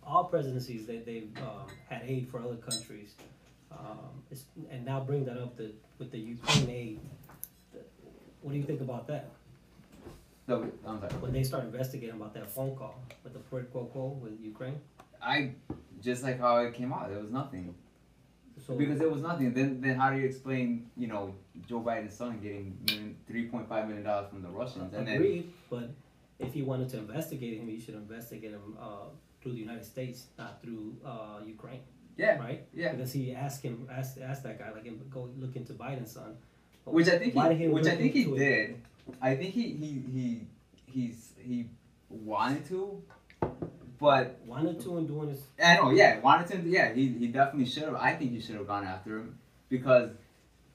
All 0.04 0.26
presidencies, 0.26 0.86
they, 0.88 0.98
they've, 1.00 1.32
um, 1.38 1.68
had 1.88 2.02
aid 2.06 2.28
for 2.30 2.40
other 2.42 2.56
countries, 2.58 3.16
um, 3.72 4.24
and 4.72 4.86
now 4.86 5.00
bring 5.04 5.26
that 5.26 5.38
up 5.38 5.56
the, 5.56 5.72
with 5.98 6.12
the 6.12 6.18
Ukraine 6.20 6.70
aid. 6.70 7.00
What 8.42 8.52
do 8.52 8.58
you 8.58 8.64
think 8.64 8.82
about 8.82 9.08
that? 9.08 9.30
No, 10.48 10.68
I'm 10.86 11.00
sorry. 11.00 11.14
When 11.16 11.32
they 11.32 11.44
start 11.44 11.66
investigating 11.66 12.16
about 12.16 12.34
that 12.34 12.50
phone 12.50 12.76
call 12.76 12.96
with 13.24 13.34
the 13.34 13.40
quid 13.40 13.72
pro 13.72 13.86
quo 13.86 14.18
with 14.22 14.40
Ukraine? 14.42 14.80
I 15.22 15.52
just 16.02 16.24
like 16.24 16.40
how 16.40 16.58
it 16.60 16.74
came 16.74 16.92
out. 16.92 17.10
There 17.10 17.20
was 17.20 17.30
nothing 17.30 17.76
So, 18.66 18.76
because 18.76 18.98
there 18.98 19.10
was 19.10 19.22
nothing. 19.22 19.54
Then 19.54 19.80
then 19.82 19.96
how 19.96 20.10
do 20.12 20.18
you 20.18 20.26
explain 20.26 20.90
you 20.98 21.08
know 21.08 21.36
Joe 21.68 21.82
Biden's 21.82 22.16
son 22.16 22.40
getting 22.40 23.16
three 23.28 23.46
point 23.48 23.70
five 23.70 23.88
million 23.88 24.06
dollars 24.06 24.30
from 24.30 24.42
the 24.42 24.50
Russians 24.50 24.94
and 24.94 25.08
then 25.08 25.54
but 25.70 25.90
if 26.40 26.56
you 26.56 26.66
wanted 26.66 26.90
to 26.90 26.98
investigate 26.98 27.58
him, 27.60 27.70
you 27.70 27.80
should 27.80 27.96
investigate 27.96 28.52
him, 28.52 28.78
uh, 28.80 29.08
through 29.42 29.54
the 29.54 29.60
United 29.60 29.86
States, 29.86 30.28
not 30.38 30.62
through, 30.62 30.96
uh, 31.06 31.40
Ukraine, 31.46 31.82
yeah 32.18 32.38
right? 32.40 32.66
yeah. 32.74 32.92
Because 32.94 33.14
he 33.14 33.34
asked 33.34 33.62
him, 33.64 33.88
asked, 33.92 34.18
asked 34.20 34.44
that 34.44 34.60
guy, 34.60 34.72
like, 34.72 34.86
go 35.10 35.30
look 35.38 35.56
into 35.56 35.74
Biden's 35.74 36.12
son. 36.12 36.36
Which 36.86 37.08
I 37.08 37.18
think 37.20 37.34
he, 37.34 37.40
did 37.40 37.72
which 37.72 37.88
I 37.88 37.96
think 37.96 38.14
he 38.14 38.24
into 38.24 38.36
it? 38.36 38.40
did. 38.40 38.82
I 39.22 39.36
think 39.36 39.54
he 39.54 39.66
he 39.82 39.92
he 40.16 40.48
he's 40.88 41.34
he 41.38 41.68
wanted 42.10 42.66
to, 42.68 43.02
but 44.00 44.40
Wanted 44.46 44.80
to 44.82 44.98
and 44.98 45.08
doing 45.08 45.30
his 45.30 45.44
I 45.64 45.76
know 45.76 45.92
yeah 45.92 46.20
wanted 46.20 46.48
to 46.52 46.70
yeah 46.70 46.94
he 46.94 47.10
he 47.10 47.28
definitely 47.28 47.66
should 47.66 47.84
have. 47.84 47.96
I 47.96 48.14
think 48.16 48.32
he 48.32 48.42
should 48.42 48.56
have 48.56 48.68
gone 48.68 48.86
after 48.86 49.18
him 49.20 49.38
because. 49.70 50.10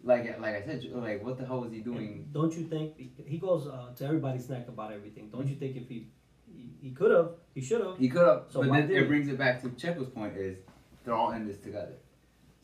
Like, 0.05 0.39
like 0.39 0.55
I 0.55 0.63
said, 0.67 0.85
like 0.93 1.25
what 1.25 1.39
the 1.39 1.47
hell 1.47 1.61
was 1.63 1.73
he 1.73 1.81
doing? 1.81 2.29
Don't 2.33 2.55
you 2.57 2.65
think 2.65 2.93
he 3.27 3.39
goes 3.39 3.67
uh, 3.67 3.93
to 3.97 4.05
everybody's 4.05 4.49
neck 4.51 4.69
about 4.69 4.93
everything? 4.93 5.31
Don't 5.31 5.49
you 5.49 5.57
think 5.57 5.77
if 5.77 5.89
he 5.89 6.09
he, 6.55 6.69
he 6.83 6.91
could 6.91 7.11
have, 7.11 7.31
he 7.55 7.63
should 7.63 7.81
have. 7.81 7.97
He 7.99 8.09
could 8.09 8.27
have, 8.27 8.43
So 8.51 8.61
but 8.61 8.71
then 8.73 8.91
it 8.91 9.01
he? 9.01 9.07
brings 9.07 9.29
it 9.29 9.39
back 9.39 9.63
to 9.63 9.71
Checo's 9.71 10.09
point: 10.09 10.37
is 10.37 10.59
they're 11.05 11.15
all 11.15 11.31
in 11.33 11.47
this 11.47 11.59
together. 11.59 11.95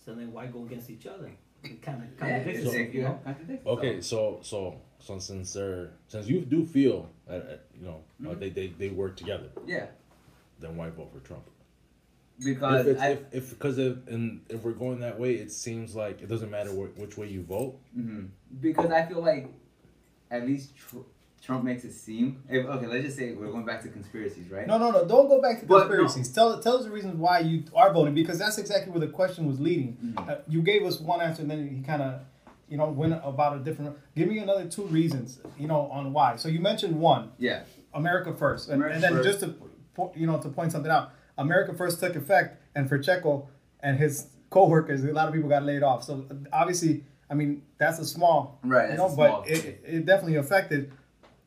So 0.04 0.14
then 0.14 0.32
why 0.32 0.46
go 0.46 0.64
against 0.64 0.90
each 0.90 1.06
other? 1.06 1.30
It 1.62 1.80
kind 1.82 2.02
of 2.02 2.08
Yeah, 2.10 2.18
contradicts 2.18 2.58
it's, 2.60 2.74
itself, 2.74 2.94
you 2.94 3.02
know. 3.02 3.18
Okay, 3.66 4.00
so 4.02 4.40
so 4.42 4.76
so 4.98 5.18
since 5.18 5.54
they're 5.54 5.90
since 6.08 6.26
you 6.26 6.40
do 6.42 6.64
feel 6.66 7.08
uh, 7.28 7.32
uh, 7.32 7.56
you 7.74 7.84
know 7.86 8.00
uh, 8.24 8.34
Mhm. 8.34 8.38
they, 8.40 8.50
they 8.50 8.66
they 8.78 8.88
work 8.90 9.16
together, 9.16 9.48
Yeah, 9.66 9.86
then 10.58 10.76
why 10.76 10.90
vote 10.90 11.10
for 11.12 11.20
Trump? 11.20 11.44
Because 12.44 12.86
if 12.86 13.00
I, 13.00 13.08
if 13.08 13.20
if 13.32 13.50
because 13.50 13.78
if 13.78 14.06
and 14.08 14.40
if 14.48 14.62
we're 14.62 14.72
going 14.72 15.00
that 15.00 15.18
way, 15.18 15.34
it 15.34 15.52
seems 15.52 15.94
like 15.94 16.22
it 16.22 16.28
doesn't 16.28 16.50
matter 16.50 16.70
wh- 16.70 16.98
which 16.98 17.16
way 17.16 17.26
you 17.28 17.42
vote. 17.42 17.78
mhm. 17.96 18.28
because 18.60 18.90
I 18.90 19.04
feel 19.06 19.20
like 19.22 19.48
at 20.30 20.46
least 20.46 20.76
tr- 20.76 20.98
Trump 21.42 21.64
makes 21.64 21.84
it 21.84 21.92
seem. 21.92 22.42
If, 22.48 22.66
okay, 22.66 22.86
let's 22.86 23.04
just 23.04 23.16
say 23.16 23.32
we're 23.32 23.50
going 23.50 23.64
back 23.64 23.82
to 23.82 23.88
conspiracies, 23.88 24.50
right? 24.50 24.66
No, 24.66 24.76
no, 24.78 24.90
no. 24.90 25.06
Don't 25.06 25.26
go 25.28 25.40
back 25.40 25.60
to 25.60 25.66
But 25.66 25.74
no. 25.78 25.96
conspiracies. 25.96 26.32
Tell 26.32 26.60
tell 26.60 26.76
us 26.78 26.84
the 26.84 26.90
reasons 26.90 27.16
why 27.16 27.40
you 27.40 27.64
are 27.74 27.92
voting 27.92 28.14
because 28.14 28.38
that's 28.38 28.58
exactly 28.58 28.90
where 28.92 29.00
the 29.00 29.12
question 29.12 29.46
was 29.46 29.58
leading. 29.58 29.96
Mhm. 30.04 30.28
Uh, 30.28 30.36
you 30.48 30.62
gave 30.62 30.84
us 30.84 31.00
one 31.00 31.20
answer 31.20 31.42
and 31.42 31.50
then 31.50 31.66
he 31.68 31.82
kind 31.82 32.02
of, 32.02 32.20
you 32.68 32.76
know, 32.76 32.88
went 32.90 33.14
about 33.24 33.56
a 33.56 33.60
different. 33.60 33.96
Give 34.14 34.28
me 34.28 34.38
another 34.38 34.66
two 34.66 34.82
reasons, 34.84 35.40
you 35.58 35.66
know, 35.66 35.82
on 35.90 36.12
why. 36.12 36.36
So 36.36 36.48
you 36.48 36.60
mentioned 36.60 37.00
one, 37.00 37.30
Yeah, 37.38 37.62
America 37.94 38.32
first, 38.34 38.68
and, 38.68 38.76
America 38.76 38.94
and 38.94 39.02
then 39.04 39.12
first. 39.14 39.40
just 39.40 39.40
to, 39.40 40.10
you 40.14 40.26
know, 40.26 40.38
to 40.38 40.48
point 40.50 40.72
something 40.72 40.92
out, 40.92 41.12
America 41.38 41.74
first 41.74 42.00
took 42.00 42.16
effect, 42.16 42.60
and 42.74 42.88
for 42.88 42.98
Checo 42.98 43.46
and 43.80 43.98
his 43.98 44.28
co-workers, 44.50 45.04
a 45.04 45.12
lot 45.12 45.28
of 45.28 45.34
people 45.34 45.48
got 45.48 45.64
laid 45.64 45.82
off. 45.82 46.04
So 46.04 46.26
obviously, 46.52 47.04
I 47.30 47.34
mean, 47.34 47.62
that's 47.78 47.98
a 47.98 48.04
small, 48.04 48.58
Right, 48.64 48.90
You 48.90 48.96
know, 48.96 49.14
but 49.14 49.48
it, 49.48 49.82
it 49.86 50.06
definitely 50.06 50.36
affected 50.36 50.92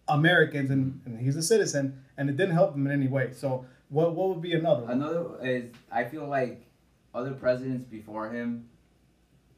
Americans, 0.08 0.70
and, 0.72 1.02
and 1.06 1.20
he's 1.20 1.36
a 1.36 1.44
citizen, 1.44 2.02
and 2.18 2.30
it 2.30 2.38
didn't 2.38 2.56
help 2.56 2.76
him 2.76 2.88
in 2.88 2.94
any 2.94 3.08
way. 3.08 3.32
So 3.34 3.66
what 3.90 4.16
what 4.16 4.30
would 4.30 4.42
be 4.42 4.54
another? 4.54 4.86
another 4.90 5.26
is 5.44 5.72
I 5.92 6.06
feel 6.06 6.28
like 6.28 6.66
other 7.14 7.34
presidents 7.34 7.86
before 7.90 8.32
him 8.32 8.68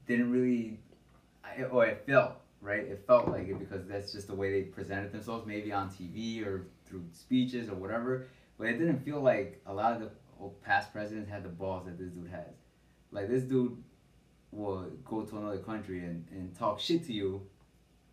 didn't 0.07 0.31
really, 0.31 0.79
or 1.59 1.69
oh, 1.71 1.79
it 1.81 2.03
felt 2.05 2.33
right. 2.61 2.81
It 2.81 3.03
felt 3.07 3.29
like 3.29 3.47
it 3.47 3.59
because 3.59 3.87
that's 3.87 4.11
just 4.11 4.27
the 4.27 4.35
way 4.35 4.51
they 4.51 4.63
presented 4.63 5.11
themselves, 5.11 5.45
maybe 5.47 5.71
on 5.71 5.89
TV 5.89 6.45
or 6.45 6.65
through 6.85 7.05
speeches 7.13 7.69
or 7.69 7.75
whatever. 7.75 8.27
But 8.57 8.67
it 8.67 8.77
didn't 8.77 9.03
feel 9.03 9.21
like 9.21 9.61
a 9.65 9.73
lot 9.73 9.93
of 9.93 10.01
the 10.01 10.09
past 10.63 10.93
presidents 10.93 11.29
had 11.29 11.43
the 11.43 11.49
balls 11.49 11.85
that 11.85 11.97
this 11.97 12.09
dude 12.09 12.29
has. 12.29 12.53
Like 13.11 13.29
this 13.29 13.43
dude 13.43 13.81
will 14.51 14.87
go 15.03 15.23
to 15.23 15.37
another 15.37 15.59
country 15.59 15.99
and, 15.99 16.25
and 16.31 16.55
talk 16.57 16.79
shit 16.79 17.05
to 17.07 17.13
you 17.13 17.41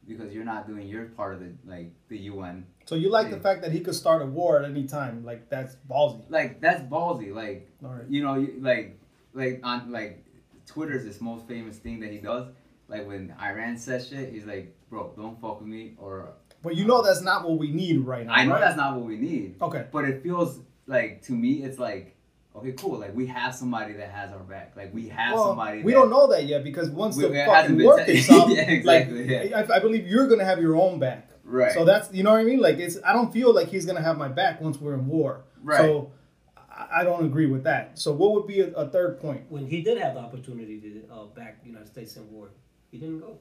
because 0.07 0.33
you're 0.33 0.45
not 0.45 0.67
doing 0.67 0.89
your 0.89 1.07
part 1.07 1.35
of 1.35 1.41
the 1.41 1.53
like 1.65 1.93
the 2.09 2.19
UN. 2.19 2.67
So 2.87 2.95
you 2.97 3.11
like 3.11 3.31
the 3.31 3.39
fact 3.39 3.63
that 3.63 3.73
he 3.73 3.81
could 3.81 3.95
start 3.95 4.23
a 4.23 4.27
war 4.27 4.59
at 4.59 4.65
any 4.69 4.87
time? 4.87 5.25
Like 5.25 5.49
that's 5.49 5.77
ballsy. 5.89 6.25
Like 6.29 6.61
that's 6.61 6.83
ballsy. 6.83 7.33
Like 7.35 7.71
right. 7.81 8.03
you 8.09 8.23
know, 8.23 8.35
you, 8.35 8.57
like, 8.61 8.99
like 9.33 9.61
on 9.63 9.93
like 9.93 10.25
Twitter's 10.67 11.05
this 11.05 11.21
most 11.21 11.47
famous 11.47 11.77
thing 11.77 12.01
that 12.01 12.11
he 12.11 12.19
does. 12.19 12.49
Like 12.89 13.07
when 13.07 13.35
Iran 13.41 13.79
says 13.79 14.09
shit, 14.09 14.33
he's 14.33 14.45
like, 14.45 14.75
"Bro, 14.91 15.15
don't 15.17 15.41
fuck 15.41 15.61
with 15.61 15.69
me," 15.69 15.95
or 15.99 16.35
But 16.63 16.77
you 16.77 16.85
know 16.87 17.03
that's 17.03 17.21
not 17.23 17.49
what 17.49 17.59
we 17.59 17.71
need 17.71 18.01
right 18.01 18.27
now. 18.27 18.33
I 18.35 18.45
know 18.45 18.53
right? 18.53 18.61
that's 18.61 18.77
not 18.77 18.97
what 18.97 19.05
we 19.07 19.17
need. 19.17 19.57
Okay. 19.61 19.87
But 19.93 20.05
it 20.05 20.23
feels 20.23 20.61
like 20.87 21.23
to 21.23 21.33
me, 21.33 21.63
it's 21.65 21.79
like, 21.79 22.15
okay, 22.55 22.73
cool. 22.73 22.99
Like 22.99 23.15
we 23.15 23.27
have 23.27 23.55
somebody 23.55 23.95
that 23.95 24.11
has 24.11 24.31
our 24.33 24.39
back. 24.41 24.75
Like 24.77 24.95
we 24.95 25.09
have 25.09 25.35
Well, 25.35 25.49
somebody. 25.49 25.83
we 25.83 25.93
that, 25.93 25.99
don't 25.99 26.11
know 26.11 26.29
that 26.29 26.45
yet 26.45 26.63
because 26.65 26.89
once 26.91 27.17
We- 27.17 27.25
the 27.29 27.45
fucking 27.47 27.77
been 27.79 27.87
war 27.87 27.99
te- 27.99 28.13
kicks 28.13 28.29
Yeah, 28.29 28.71
exactly, 28.71 29.27
like 29.29 29.51
yeah. 29.51 29.65
I, 29.71 29.77
I 29.77 29.79
believe 29.81 30.07
you're 30.07 30.29
gonna 30.29 30.45
have 30.45 30.61
your 30.61 30.77
own 30.77 30.99
back. 30.99 31.29
Right. 31.45 31.73
So 31.73 31.85
that's 31.85 32.13
you 32.15 32.23
know 32.23 32.31
what 32.31 32.41
I 32.41 32.45
mean. 32.45 32.61
Like 32.61 32.79
it's 32.79 32.97
I 33.05 33.13
don't 33.13 33.33
feel 33.33 33.53
like 33.53 33.69
he's 33.69 33.85
gonna 33.85 34.01
have 34.03 34.17
my 34.17 34.29
back 34.29 34.61
once 34.61 34.81
we're 34.81 34.95
in 34.95 35.07
war. 35.09 35.45
Right. 35.63 35.79
So 35.79 36.13
I, 36.57 37.01
I 37.01 37.05
don't 37.05 37.25
agree 37.27 37.47
with 37.47 37.65
that. 37.65 37.99
So 37.99 38.13
what 38.13 38.33
would 38.35 38.47
be 38.47 38.61
a, 38.61 38.71
a 38.75 38.89
third 38.89 39.21
point? 39.21 39.43
When 39.49 39.67
he 39.67 39.83
did 39.83 39.99
have 39.99 40.15
the 40.15 40.21
opportunity 40.21 40.81
to 40.81 41.13
uh, 41.13 41.25
back 41.25 41.61
the 41.63 41.67
United 41.69 41.89
States 41.89 42.15
in 42.17 42.31
war, 42.31 42.51
he 42.93 42.99
didn't 42.99 43.19
go. 43.19 43.39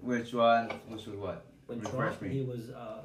Which 0.00 0.32
one? 0.32 0.70
Which 0.88 1.06
was 1.06 1.16
what? 1.16 1.44
When 1.66 1.80
Refresh 1.80 2.18
Trump, 2.18 2.22
me. 2.22 2.28
he 2.30 2.42
was, 2.42 2.70
uh, 2.70 3.02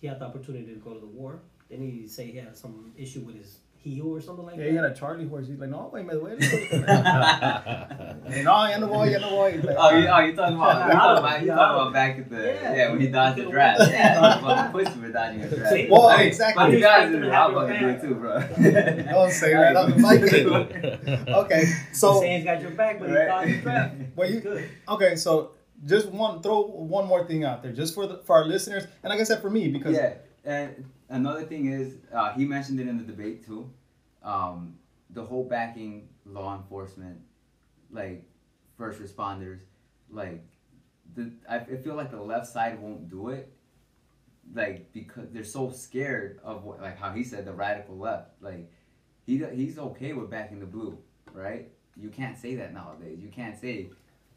he 0.00 0.06
had 0.06 0.18
the 0.20 0.24
opportunity 0.26 0.66
to 0.72 0.78
go 0.80 0.94
to 0.94 1.00
the 1.00 1.06
war. 1.06 1.40
Then 1.68 1.80
he 1.82 2.06
say 2.08 2.26
he 2.26 2.38
had 2.38 2.56
some 2.56 2.92
issue 2.96 3.20
with 3.20 3.36
his 3.36 3.58
heel 3.76 4.08
or 4.14 4.20
something 4.20 4.44
like 4.44 4.56
Yeah, 4.56 4.64
that. 4.64 4.70
he 4.70 4.76
had 4.76 4.84
a 4.86 4.94
Charlie 4.94 5.26
horse. 5.26 5.46
He's 5.46 5.58
like, 5.58 5.70
no, 5.70 5.88
wait 5.92 6.02
a 6.02 6.04
minute, 6.04 6.22
wait 6.22 6.32
a 6.34 6.36
minute. 6.40 8.44
no, 8.44 8.66
ya 8.66 8.78
no 8.78 8.86
voy, 8.88 9.08
ya 9.10 9.18
no 9.18 9.30
voy. 9.30 9.52
He's 9.52 9.64
like, 9.64 9.76
Oh, 9.78 9.90
you, 9.96 10.06
oh, 10.08 10.18
you 10.20 10.34
talking 10.36 10.56
about 10.56 10.86
you 10.86 10.92
talking 10.92 11.24
about, 11.24 11.40
you 11.40 11.46
Yeah. 11.46 11.54
talking 11.54 11.80
about 11.80 11.92
back 11.92 12.18
at 12.18 12.30
the 12.30 12.36
Yeah. 12.36 12.74
yeah, 12.74 12.90
when 12.90 13.00
he 13.00 13.06
dodged 13.08 13.38
the 13.38 13.50
draft. 13.50 13.80
Yeah, 13.90 14.14
talking 14.20 14.44
about 14.44 14.72
the 14.72 14.78
pussy 14.84 15.00
for 15.00 15.08
dodging 15.12 15.42
a 15.42 15.48
draft. 15.56 15.72
See? 15.72 15.88
Well, 15.90 16.08
I 16.08 16.16
mean, 16.18 16.26
exactly. 16.26 16.64
But 16.64 16.72
you 16.72 16.80
guys 16.80 17.10
Respect 17.10 17.12
do 17.12 17.16
him 17.18 17.24
it. 17.24 17.34
I'll 17.34 17.54
fucking 17.54 17.80
do 17.80 17.88
it 17.88 18.00
too, 18.00 18.14
bro. 18.14 18.40
Don't 19.12 19.30
say 19.30 19.52
that 19.54 19.76
on 19.76 19.90
the 19.90 19.96
mic. 19.96 21.28
okay, 21.28 21.60
He's 21.60 21.74
so 22.00 22.20
saying 22.20 22.36
he's 22.38 22.44
got 22.44 22.60
your 22.60 22.70
back, 22.72 22.98
but 22.98 23.08
he 23.08 23.14
Right. 23.16 23.28
thought 23.28 23.46
he 23.46 23.56
draft. 23.60 23.94
Well, 24.16 24.30
you- 24.30 24.40
good. 24.40 24.68
okay, 24.88 25.16
so 25.16 25.52
just 25.84 26.08
one 26.08 26.42
throw 26.42 26.62
one 26.62 27.06
more 27.06 27.26
thing 27.26 27.44
out 27.44 27.62
there, 27.62 27.72
just 27.72 27.94
for 27.94 28.06
the 28.06 28.18
for 28.18 28.36
our 28.36 28.44
listeners, 28.44 28.84
and 29.02 29.10
like 29.10 29.20
I 29.20 29.24
said, 29.24 29.40
for 29.40 29.50
me 29.50 29.68
because 29.68 29.94
yeah, 29.94 30.14
and 30.44 30.84
another 31.08 31.44
thing 31.44 31.72
is, 31.72 31.96
uh, 32.12 32.32
he 32.32 32.44
mentioned 32.44 32.80
it 32.80 32.88
in 32.88 32.98
the 32.98 33.04
debate 33.04 33.46
too. 33.46 33.70
Um, 34.22 34.76
the 35.10 35.24
whole 35.24 35.44
backing 35.44 36.08
law 36.24 36.56
enforcement, 36.56 37.20
like 37.90 38.24
first 38.76 39.00
responders, 39.00 39.60
like 40.10 40.44
the 41.14 41.32
I, 41.48 41.56
I 41.56 41.76
feel 41.76 41.94
like 41.94 42.10
the 42.10 42.22
left 42.22 42.46
side 42.46 42.80
won't 42.80 43.08
do 43.08 43.30
it, 43.30 43.52
like 44.54 44.92
because 44.92 45.30
they're 45.30 45.44
so 45.44 45.70
scared 45.70 46.40
of 46.44 46.64
what, 46.64 46.80
like 46.80 46.98
how 46.98 47.12
he 47.12 47.24
said 47.24 47.44
the 47.44 47.52
radical 47.52 47.96
left, 47.96 48.30
like 48.40 48.70
he 49.24 49.42
he's 49.54 49.78
okay 49.78 50.12
with 50.12 50.30
backing 50.30 50.60
the 50.60 50.66
blue, 50.66 50.98
right? 51.32 51.70
You 51.96 52.10
can't 52.10 52.36
say 52.36 52.54
that 52.56 52.72
nowadays. 52.72 53.18
You 53.20 53.28
can't 53.28 53.58
say 53.58 53.90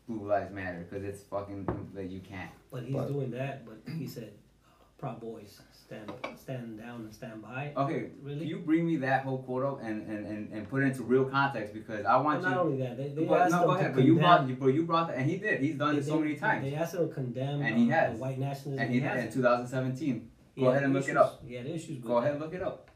blue 0.07 0.27
lives 0.27 0.53
matter 0.53 0.85
because 0.89 1.03
it's 1.03 1.23
fucking 1.23 1.67
that 1.95 2.09
you 2.09 2.19
can't. 2.19 2.51
But 2.71 2.83
he's 2.83 2.93
But- 2.95 3.07
doing 3.07 3.31
that. 3.31 3.65
But 3.65 3.77
he 3.97 4.07
said, 4.07 4.33
uh, 4.65 4.69
"Proud 4.97 5.19
boys, 5.21 5.61
stand, 5.71 6.11
stand 6.35 6.77
down 6.79 7.01
and 7.01 7.13
stand 7.13 7.41
by." 7.41 7.71
Okay, 7.77 8.09
Really? 8.21 8.39
can 8.39 8.47
you 8.47 8.59
bring 8.59 8.85
me 8.85 8.97
that 8.97 9.23
whole 9.23 9.39
quote 9.43 9.63
up 9.63 9.81
and, 9.83 10.07
and, 10.09 10.25
and, 10.25 10.51
and 10.51 10.69
put 10.69 10.83
it 10.83 10.87
into 10.87 11.03
real 11.03 11.25
context 11.25 11.73
because 11.73 12.05
I 12.05 12.13
But 12.15 12.25
want 12.25 12.41
not 12.43 12.51
you. 12.53 12.59
only 12.59 12.77
that, 12.83 12.97
they, 12.97 13.09
they 13.09 13.25
But 13.25 13.41
asked 13.41 13.51
no, 13.51 13.61
him 13.61 13.67
go 13.67 13.73
to 13.75 13.79
ahead. 13.79 13.95
But 13.95 14.03
you 14.03 14.15
brought 14.17 14.37
condemn. 14.39 14.49
you, 14.49 14.55
but 14.65 14.73
you 14.73 14.83
brought 14.85 15.07
that, 15.07 15.17
and 15.17 15.29
he 15.29 15.37
did. 15.37 15.61
He's 15.61 15.75
done 15.75 15.93
they, 15.95 16.01
it 16.01 16.05
so 16.05 16.19
many 16.19 16.35
times, 16.35 16.63
They 16.65 16.75
asked 16.75 16.95
him 16.95 17.07
to 17.07 17.13
condemn 17.13 17.61
And 17.61 17.77
he 17.77 17.91
uh, 17.91 17.95
has. 17.95 18.13
the 18.15 18.21
white 18.21 18.39
nationalism. 18.39 18.83
and 18.85 18.93
he 18.93 18.99
did 18.99 19.17
in 19.17 19.31
2017. 19.31 20.29
Go 20.59 20.67
ahead 20.69 20.83
and 20.83 20.93
look 20.93 21.07
it 21.07 21.17
up. 21.17 21.41
He 21.47 21.55
had 21.55 21.65
issues 21.65 21.99
Go 22.03 22.17
ahead 22.17 22.31
and 22.33 22.41
look 22.41 22.53
it 22.53 22.61
up. 22.61 22.89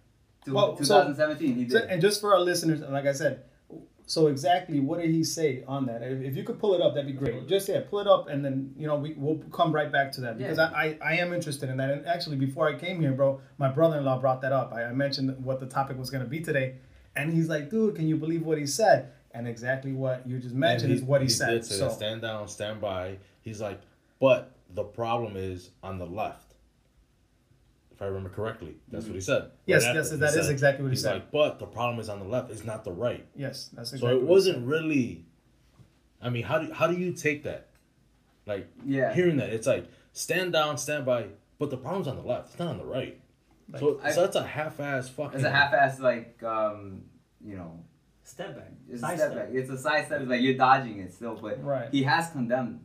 to 0.46 0.54
Well, 0.54 0.76
so- 0.78 0.84
2017, 0.84 1.56
he 1.56 1.70
So, 1.70 1.80
did. 1.80 1.90
and 1.90 2.02
just 2.02 2.22
for 2.22 2.34
our 2.36 2.40
listeners, 2.42 2.82
and 2.82 2.94
like 2.94 3.06
I 3.06 3.14
said, 3.14 3.44
so 4.08 4.28
exactly 4.28 4.80
what 4.80 5.00
did 5.02 5.12
he 5.12 5.24
say 5.24 5.64
on 5.68 5.86
that? 5.88 6.02
If, 6.02 6.22
if 6.22 6.36
you 6.38 6.44
could 6.44 6.58
pull 6.60 6.74
it 6.74 6.82
up, 6.82 6.96
that'd 6.96 7.06
be 7.06 7.14
great. 7.14 7.46
Just 7.48 7.68
yeah, 7.70 7.82
pull 7.88 8.00
it 8.00 8.08
up, 8.08 8.30
and 8.30 8.44
then 8.44 8.74
you 8.78 8.88
know 8.88 8.96
we 8.96 9.14
we'll 9.18 9.38
come 9.52 9.72
right 9.72 9.92
back 9.92 10.12
to 10.14 10.22
that 10.22 10.38
because 10.38 10.58
Yeah. 10.58 10.72
I, 10.74 10.98
I 11.02 11.12
I 11.12 11.14
am 11.18 11.34
interested 11.34 11.70
in 11.70 11.78
that. 11.78 11.92
And 11.92 12.08
actually, 12.08 12.38
before 12.38 12.68
I 12.68 12.76
came 12.80 13.00
here, 13.02 13.12
bro, 13.12 13.42
my 13.58 13.70
brother-in-law 13.70 14.20
brought 14.20 14.42
that 14.42 14.54
up. 14.54 14.74
I, 14.74 14.86
I 14.86 14.94
mentioned 14.94 15.44
what 15.44 15.60
the 15.60 15.66
topic 15.68 15.98
was 16.00 16.10
going 16.10 16.24
to 16.24 16.30
be 16.30 16.40
today, 16.40 16.76
and 17.16 17.32
he's 17.34 17.50
like, 17.50 17.70
dude, 17.70 17.96
can 17.96 18.08
you 18.08 18.16
believe 18.16 18.44
what 18.44 18.58
he 18.58 18.66
said? 18.66 19.12
And 19.32 19.48
exactly 19.48 19.92
what 19.92 20.26
you 20.28 20.40
just 20.40 20.56
mentioned 20.56 20.92
And 20.92 21.00
is 21.02 21.06
what 21.06 21.22
he, 21.22 21.28
did 21.28 21.34
said. 21.36 21.66
say 21.66 21.76
So 21.76 21.86
that, 21.86 21.94
stand 21.94 22.22
down, 22.22 22.48
stand 22.48 22.82
by. 22.82 23.18
He's 23.42 23.62
like, 23.62 23.80
but 24.20 24.54
the 24.74 24.84
problem 24.84 25.36
is 25.36 25.70
on 25.84 26.00
the 26.00 26.06
left. 26.08 26.47
If 27.98 28.04
I 28.04 28.06
remember 28.06 28.30
correctly, 28.30 28.76
that's 28.92 29.08
what 29.08 29.16
he 29.16 29.22
said. 29.22 29.42
Right 29.42 29.52
Yes, 29.66 29.84
after, 29.86 29.98
yes, 29.98 30.12
he 30.12 30.18
that 30.18 30.30
is 30.30 30.46
said- 30.46 30.52
exactly 30.52 30.84
what 30.84 30.90
he 30.90 30.94
he's 30.98 31.02
said. 31.02 31.14
like, 31.16 31.32
but 31.32 31.58
the 31.58 31.66
problem 31.66 32.00
is 32.00 32.10
on 32.10 32.20
the 32.20 32.26
left. 32.26 32.52
It's 32.52 32.64
not 32.64 32.84
the 32.84 32.92
right. 32.92 33.26
yes, 33.36 33.72
that's 33.74 33.92
exactly. 33.92 34.00
So 34.00 34.08
exactly. 34.08 34.10
it 34.12 34.30
what 34.30 34.36
he 34.38 34.42
said. 34.44 34.54
wasn't 34.56 34.68
really. 34.68 35.26
I 36.22 36.30
mean, 36.30 36.44
how 36.44 36.60
do 36.60 36.72
how 36.72 36.86
do 36.86 36.96
you 36.96 37.12
take 37.12 37.42
that? 37.46 37.70
Like 38.46 38.68
Yeah. 38.86 39.16
hearing 39.16 39.38
that, 39.38 39.50
it's 39.50 39.66
like 39.66 39.88
stand 40.14 40.54
down, 40.54 40.78
stand 40.78 41.06
by, 41.08 41.26
but 41.58 41.72
the 41.72 41.78
problem's 41.78 42.08
on 42.08 42.18
the 42.18 42.22
left. 42.22 42.50
It's 42.52 42.60
not 42.60 42.68
on 42.68 42.78
the 42.78 42.86
right. 42.86 43.20
so, 43.80 44.00
I- 44.04 44.12
so 44.12 44.22
that's 44.22 44.36
a 44.36 44.44
half-ass 44.46 45.10
fucking. 45.10 45.40
It's 45.40 45.44
a 45.48 45.50
half-ass 45.52 46.00
like 46.00 46.42
um, 46.44 47.02
you 47.44 47.56
know, 47.58 47.84
Step 48.24 48.56
back. 48.58 48.72
it's 48.90 49.02
Side 49.02 49.14
a 49.16 49.18
step 49.18 49.36
back. 49.36 49.50
It's 49.54 49.70
a 49.72 49.78
side 49.78 50.06
step. 50.06 50.22
It's 50.22 50.30
like 50.30 50.42
you're 50.42 50.54
dodging 50.58 51.00
it 51.00 51.14
still, 51.14 51.36
but 51.42 51.64
Right. 51.64 51.90
he 51.92 52.04
has 52.04 52.30
condemned. 52.30 52.82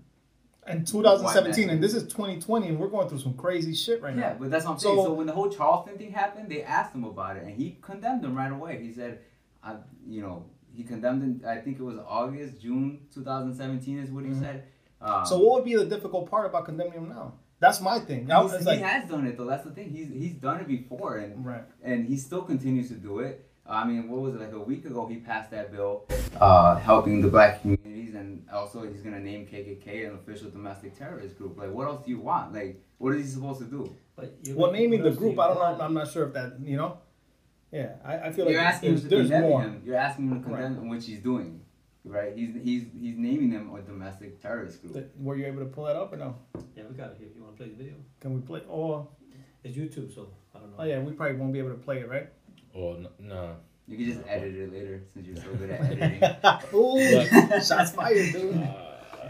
And 0.65 0.87
2017, 0.87 1.71
and 1.71 1.83
this 1.83 1.93
is 1.95 2.05
2020, 2.05 2.69
and 2.69 2.79
we're 2.79 2.87
going 2.89 3.09
through 3.09 3.19
some 3.19 3.35
crazy 3.35 3.75
shit 3.75 4.01
right 4.01 4.15
Yeah, 4.15 4.31
now. 4.31 4.37
but 4.39 4.51
that's 4.51 4.65
what 4.65 4.73
I'm 4.73 4.79
saying. 4.79 4.97
So- 4.97 5.05
So, 5.07 5.13
when 5.15 5.27
the 5.27 5.33
whole 5.33 5.49
Charleston 5.49 5.99
thing 5.99 6.13
happened, 6.13 6.49
they 6.49 6.63
asked 6.63 6.95
him 6.95 7.03
about 7.05 7.37
it, 7.37 7.43
and 7.43 7.53
he 7.57 7.79
condemned 7.83 8.23
them 8.23 8.37
right 8.37 8.53
away. 8.53 8.81
He 8.81 8.93
said, 8.93 9.21
"I, 9.63 9.77
you 10.07 10.21
know, 10.23 10.45
he 10.73 10.85
condemned 10.85 11.23
in. 11.25 11.45
I 11.49 11.57
think 11.57 11.81
it 11.81 11.83
was 11.83 11.99
August, 12.07 12.61
June 12.61 13.01
2017 13.13 13.99
is 13.99 14.11
what 14.13 14.25
he 14.25 14.31
Mhm. 14.31 14.41
said. 14.41 14.65
Um, 15.01 15.27
So 15.27 15.39
what 15.41 15.55
would 15.57 15.65
be 15.65 15.75
the 15.75 15.85
difficult 15.85 16.31
part 16.31 16.47
about 16.47 16.65
condemning 16.65 16.93
him 16.93 17.09
now? 17.09 17.33
That's 17.59 17.81
my 17.81 17.99
thing. 17.99 18.31
I 18.31 18.41
he's- 18.43 18.65
like, 18.65 18.79
he 18.79 18.85
has 18.85 19.09
done 19.09 19.27
it 19.27 19.37
though. 19.37 19.45
That's 19.47 19.65
the 19.65 19.71
thing. 19.73 19.91
He's 19.91 20.09
he's 20.11 20.35
done 20.35 20.61
it 20.61 20.69
before, 20.69 21.17
and 21.17 21.45
right. 21.45 21.65
and 21.83 22.07
he 22.07 22.17
still 22.17 22.43
continues 22.43 22.89
to 22.89 22.95
do 22.95 23.19
it. 23.19 23.49
I 23.67 23.85
mean, 23.87 24.09
what 24.09 24.21
was 24.21 24.35
it 24.35 24.41
like 24.41 24.53
a 24.53 24.59
week 24.61 24.85
ago? 24.85 25.07
He 25.07 25.17
passed 25.17 25.51
that 25.53 25.71
bill, 25.73 26.05
uh, 26.41 26.77
helping 26.77 27.21
the 27.23 27.29
black 27.29 27.61
communities, 27.63 28.15
and 28.15 28.45
also 28.53 28.83
he's 28.91 29.03
gonna 29.03 29.21
name 29.21 29.47
KKK 29.47 30.09
an 30.09 30.15
official 30.17 30.51
domestic 30.51 30.99
terrorist 30.99 31.39
group. 31.39 31.57
Like, 31.59 31.71
what 31.71 31.87
else 31.87 32.05
do 32.05 32.11
you 32.11 32.19
want? 32.21 32.53
Like, 32.53 32.83
what 32.99 33.15
is 33.15 33.25
he 33.27 33.31
supposed 33.33 33.61
to 33.61 33.67
do? 33.67 33.95
But 34.17 34.35
you 34.43 34.57
Well, 34.57 34.73
naming 34.73 35.03
the 35.03 35.11
group, 35.13 35.39
I 35.39 35.47
don't 35.49 35.57
know. 35.79 35.85
I'm 35.85 35.95
not 35.95 36.11
sure 36.11 36.27
if 36.27 36.35
that, 36.35 36.55
you 36.63 36.77
know. 36.77 36.99
Yeah, 37.71 37.95
I, 38.05 38.19
I 38.19 38.33
feel 38.33 38.45
like 38.45 38.53
You're 38.53 38.61
asking 38.63 38.89
him 38.91 38.95
there's, 38.97 39.03
to 39.05 39.09
there's 39.09 39.31
condemn 39.31 39.43
more. 39.51 39.63
him. 39.63 39.83
You're 39.87 39.97
asking 39.97 40.29
him 40.31 40.43
to 40.43 40.49
condemn 40.49 40.89
which 40.89 41.07
he's 41.07 41.21
doing, 41.21 41.63
right? 42.05 42.37
He's 42.37 42.51
he's 42.63 42.83
he's 43.01 43.17
naming 43.17 43.49
them 43.51 43.73
a 43.75 43.81
domestic 43.81 44.43
terrorist 44.43 44.83
group. 44.83 44.93
Th- 44.95 45.07
Were 45.19 45.37
you 45.37 45.47
able 45.47 45.61
to 45.61 45.67
pull 45.67 45.85
that 45.85 45.97
up 45.97 46.13
or 46.13 46.17
no? 46.17 46.37
Yeah, 46.77 46.83
we 46.91 46.95
got 46.97 47.13
it 47.13 47.17
here. 47.19 47.29
You 47.35 47.43
want 47.43 47.57
to 47.57 47.63
play 47.63 47.71
the 47.73 47.77
video? 47.77 47.95
Can 48.21 48.35
we 48.35 48.41
play? 48.41 48.61
Oh, 48.69 49.09
It's 49.65 49.77
YouTube, 49.79 50.13
so 50.15 50.29
I 50.55 50.59
don't 50.59 50.71
know. 50.73 50.77
oh 50.81 50.85
yeah, 50.85 50.99
we 50.99 51.13
probably 51.13 51.37
won't 51.37 51.53
be 51.53 51.61
able 51.61 51.71
to 51.71 51.77
play 51.77 52.01
it, 52.01 52.09
right? 52.11 52.29
Or 52.75 52.97
n- 52.97 53.09
no. 53.19 53.57
You 53.89 53.97
can 53.99 54.07
just 54.07 54.21
edit 54.29 54.55
it 54.55 54.73
later 54.73 55.03
since 55.13 55.27
you're 55.27 55.37
so 55.37 55.53
good 55.55 55.71
at 55.71 55.81
editing. 55.85 56.23
Ooh, 56.79 57.61
shots 57.61 57.91
fired, 57.93 58.33
dude. 58.33 58.57
Uh, 58.57 59.29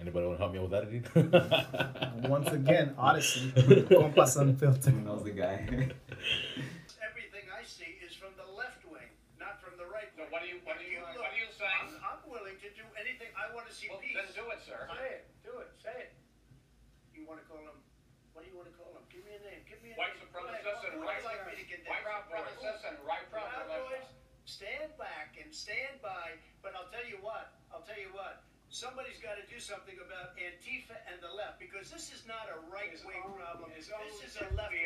anybody 0.00 0.24
want 0.26 0.38
to 0.38 0.42
help 0.42 0.52
me 0.54 0.60
with 0.60 0.72
editing? 0.72 1.04
Once 2.30 2.48
again, 2.48 2.94
Odyssey, 2.96 3.52
Compas 3.90 4.36
Unfiltered. 4.36 4.94
Who 4.94 5.00
knows 5.02 5.24
the 5.24 5.34
guy? 5.34 5.66
everything 7.04 7.44
I 7.52 7.66
see 7.66 7.98
is 8.00 8.14
from 8.14 8.32
the 8.38 8.46
left 8.56 8.80
wing, 8.88 9.10
not 9.36 9.60
from 9.60 9.76
the 9.76 9.84
right 9.90 10.08
So 10.16 10.22
wing. 10.24 10.30
what 10.32 10.40
do 10.42 10.48
you, 10.48 10.62
what 10.64 10.78
do 10.80 10.86
you, 10.88 11.02
Look, 11.02 11.18
what 11.20 11.34
are 11.34 11.36
you 11.36 11.50
saying? 11.52 11.98
I'm, 12.00 12.16
I'm 12.16 12.20
willing 12.30 12.56
to 12.62 12.68
do 12.72 12.86
anything. 12.96 13.28
I 13.36 13.52
want 13.52 13.66
to 13.68 13.74
see 13.74 13.90
Well, 13.90 14.00
peace. 14.00 14.16
then 14.16 14.30
do 14.32 14.46
it, 14.54 14.62
sir. 14.64 14.88
Say 14.96 15.20
it. 15.20 15.28
Do 15.44 15.52
it. 15.60 15.68
Say 15.82 15.92
it. 16.08 16.10
You 17.12 17.26
want 17.28 17.42
to 17.42 17.46
call 17.50 17.60
him? 17.60 17.76
What 18.32 18.46
do 18.46 18.54
you 18.54 18.56
want 18.56 18.70
to 18.70 18.76
call 18.78 18.94
him? 18.94 19.02
Give 19.10 19.26
me 19.26 19.34
a 19.34 19.42
name. 19.42 19.66
Give 19.66 19.82
me 19.82 19.90
a 19.90 19.98
White 19.98 20.14
name. 20.14 20.30
Go 20.30 20.46
ahead. 20.46 20.62
supremacists 20.62 20.86
and 20.86 20.94
Who 20.94 21.02
right, 21.02 21.18
would 21.18 21.26
like 21.26 21.42
me 21.50 21.58
to 21.58 21.66
get 21.66 21.82
white 21.90 22.06
Proud 22.06 22.22
Boys. 22.88 22.96
supremacists 22.96 22.96
and 22.96 23.06
right 23.08 23.26
Proud 23.28 23.48
populism. 23.52 23.84
Boys, 23.92 24.08
stand 24.48 24.90
back 24.96 25.36
and 25.36 25.48
stand 25.52 26.00
by. 26.00 26.40
But 26.64 26.72
I'll 26.74 26.88
tell 26.88 27.04
you 27.04 27.20
what. 27.20 27.52
I'll 27.72 27.84
tell 27.84 27.98
you 28.00 28.10
what. 28.16 28.42
Somebody's 28.70 29.16
got 29.24 29.40
to 29.40 29.44
do 29.48 29.56
something 29.60 29.96
about 29.96 30.36
Antifa 30.36 30.92
and 31.08 31.16
the 31.24 31.32
left 31.32 31.56
because 31.56 31.88
this 31.88 32.12
is 32.12 32.28
not 32.28 32.52
a 32.52 32.60
right 32.68 32.92
wing 33.00 33.24
problem. 33.32 33.72
This 33.74 33.88
is 33.88 34.36
a 34.36 34.44
left 34.54 34.72
wing. 34.72 34.84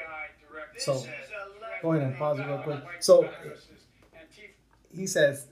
This 0.74 0.84
So- 0.86 0.94
is 0.94 1.06
a 1.06 1.60
left 1.60 1.82
Go 1.82 1.92
ahead 1.92 2.06
and 2.06 2.16
pause 2.16 2.38
it 2.38 2.46
real 2.46 2.58
quick. 2.62 2.78
So 3.00 3.28
he 4.94 5.06
says, 5.06 5.46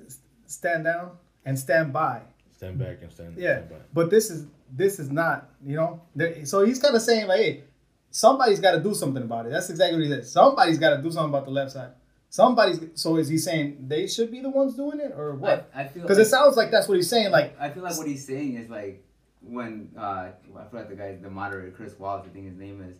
stand 0.46 0.84
down 0.84 1.16
and 1.44 1.58
stand 1.58 1.92
by. 1.92 2.22
stand 2.56 2.78
back 2.78 2.98
and 3.02 3.10
stand. 3.10 3.36
Yeah, 3.36 3.56
stand 3.56 3.70
by. 3.70 3.76
but 3.92 4.10
this 4.10 4.30
is 4.30 4.46
this 4.70 5.00
is 5.00 5.10
not, 5.10 5.50
you 5.64 5.74
know. 5.76 6.02
So 6.44 6.64
he's 6.64 6.78
kind 6.78 6.94
of 6.94 7.02
saying 7.02 7.26
like, 7.26 7.40
hey, 7.40 7.64
somebody's 8.10 8.60
got 8.60 8.72
to 8.72 8.80
do 8.80 8.94
something 8.94 9.22
about 9.22 9.46
it. 9.46 9.50
That's 9.50 9.70
exactly 9.70 9.98
what 9.98 10.04
he 10.06 10.10
said. 10.10 10.26
Somebody's 10.26 10.78
got 10.78 10.96
to 10.96 11.02
do 11.02 11.10
something 11.10 11.30
about 11.30 11.46
the 11.46 11.50
left 11.50 11.72
side. 11.72 11.90
Somebody's. 12.30 12.80
So 12.94 13.16
is 13.16 13.28
he 13.28 13.38
saying 13.38 13.88
they 13.88 14.06
should 14.06 14.30
be 14.30 14.40
the 14.40 14.48
ones 14.50 14.74
doing 14.74 15.00
it 15.00 15.12
or 15.14 15.34
what? 15.34 15.68
I, 15.74 15.82
I 15.82 15.88
feel 15.88 16.02
Because 16.02 16.16
like, 16.16 16.26
it 16.26 16.30
sounds 16.30 16.56
like 16.56 16.70
that's 16.70 16.86
what 16.86 16.96
he's 16.96 17.08
saying. 17.08 17.32
Like, 17.32 17.60
I 17.60 17.70
feel 17.70 17.82
like 17.82 17.98
what 17.98 18.06
he's 18.06 18.24
saying 18.24 18.54
is 18.54 18.70
like 18.70 19.04
when 19.42 19.90
uh, 19.98 20.28
I 20.56 20.64
forgot 20.70 20.88
the 20.88 20.94
guy, 20.94 21.16
the 21.20 21.28
moderator, 21.28 21.72
Chris 21.72 21.98
Wallace, 21.98 22.26
I 22.26 22.32
think 22.32 22.46
his 22.46 22.56
name 22.56 22.82
is. 22.88 22.96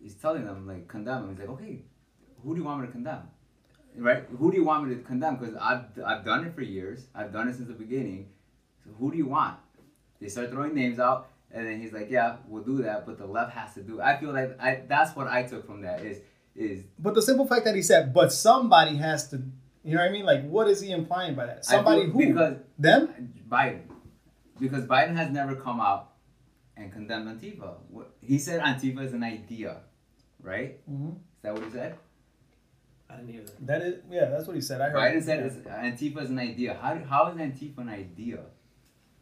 He's 0.00 0.14
telling 0.14 0.44
them 0.44 0.66
like 0.66 0.88
condemn 0.88 1.24
him. 1.24 1.30
He's 1.30 1.38
like, 1.38 1.48
okay, 1.50 1.82
who 2.42 2.54
do 2.54 2.60
you 2.60 2.64
want 2.64 2.80
me 2.80 2.86
to 2.86 2.92
condemn? 2.92 3.22
Right? 3.96 4.24
Who 4.38 4.50
do 4.50 4.56
you 4.56 4.64
want 4.64 4.88
me 4.88 4.94
to 4.94 5.02
condemn? 5.02 5.36
Because 5.36 5.54
I've 5.54 5.84
I've 6.04 6.24
done 6.24 6.44
it 6.44 6.54
for 6.54 6.62
years. 6.62 7.06
I've 7.14 7.32
done 7.32 7.48
it 7.48 7.54
since 7.54 7.68
the 7.68 7.74
beginning. 7.74 8.28
So 8.84 8.90
who 8.98 9.12
do 9.12 9.16
you 9.16 9.26
want? 9.26 9.56
They 10.20 10.28
start 10.28 10.50
throwing 10.50 10.74
names 10.74 10.98
out, 10.98 11.28
and 11.52 11.64
then 11.64 11.80
he's 11.80 11.92
like, 11.92 12.10
yeah, 12.10 12.36
we'll 12.48 12.64
do 12.64 12.82
that, 12.82 13.06
but 13.06 13.18
the 13.18 13.26
left 13.26 13.52
has 13.52 13.74
to 13.74 13.82
do. 13.82 14.00
It. 14.00 14.02
I 14.02 14.16
feel 14.16 14.32
like 14.32 14.60
I 14.60 14.82
that's 14.88 15.14
what 15.14 15.28
I 15.28 15.44
took 15.44 15.64
from 15.66 15.82
that 15.82 16.00
is 16.04 16.18
is 16.58 16.84
but 16.98 17.14
the 17.14 17.22
simple 17.22 17.46
fact 17.46 17.64
that 17.64 17.74
he 17.74 17.82
said, 17.82 18.12
but 18.12 18.32
somebody 18.32 18.96
has 18.96 19.28
to. 19.30 19.42
You 19.84 19.94
know 19.94 20.02
what 20.02 20.10
I 20.10 20.12
mean? 20.12 20.24
Like, 20.26 20.46
what 20.48 20.68
is 20.68 20.80
he 20.80 20.90
implying 20.90 21.34
by 21.34 21.46
that? 21.46 21.64
Somebody 21.64 22.04
who 22.06 22.18
because 22.18 22.56
them? 22.78 23.32
Biden, 23.48 23.82
because 24.60 24.84
Biden 24.84 25.14
has 25.16 25.30
never 25.30 25.54
come 25.54 25.80
out 25.80 26.12
and 26.76 26.92
condemned 26.92 27.28
Antifa. 27.40 27.74
He 28.20 28.38
said 28.38 28.60
Antifa 28.60 29.04
is 29.04 29.12
an 29.14 29.22
idea, 29.22 29.78
right? 30.42 30.78
Mhm. 30.90 31.12
Is 31.12 31.42
that 31.42 31.54
what 31.54 31.64
he 31.64 31.70
said? 31.70 31.94
I 33.08 33.16
didn't 33.16 33.32
hear 33.32 33.42
that. 33.42 33.66
That 33.66 33.82
is, 33.82 33.94
yeah, 34.10 34.26
that's 34.26 34.46
what 34.46 34.56
he 34.56 34.60
said. 34.60 34.80
I 34.82 34.90
heard. 34.90 35.00
Biden 35.00 35.22
said 35.22 35.40
it's, 35.46 35.56
Antifa 35.66 36.22
is 36.24 36.30
an 36.30 36.38
idea. 36.38 36.74
How, 36.74 36.98
how 37.08 37.30
is 37.30 37.36
Antifa 37.38 37.78
an 37.78 37.88
idea? 37.88 38.40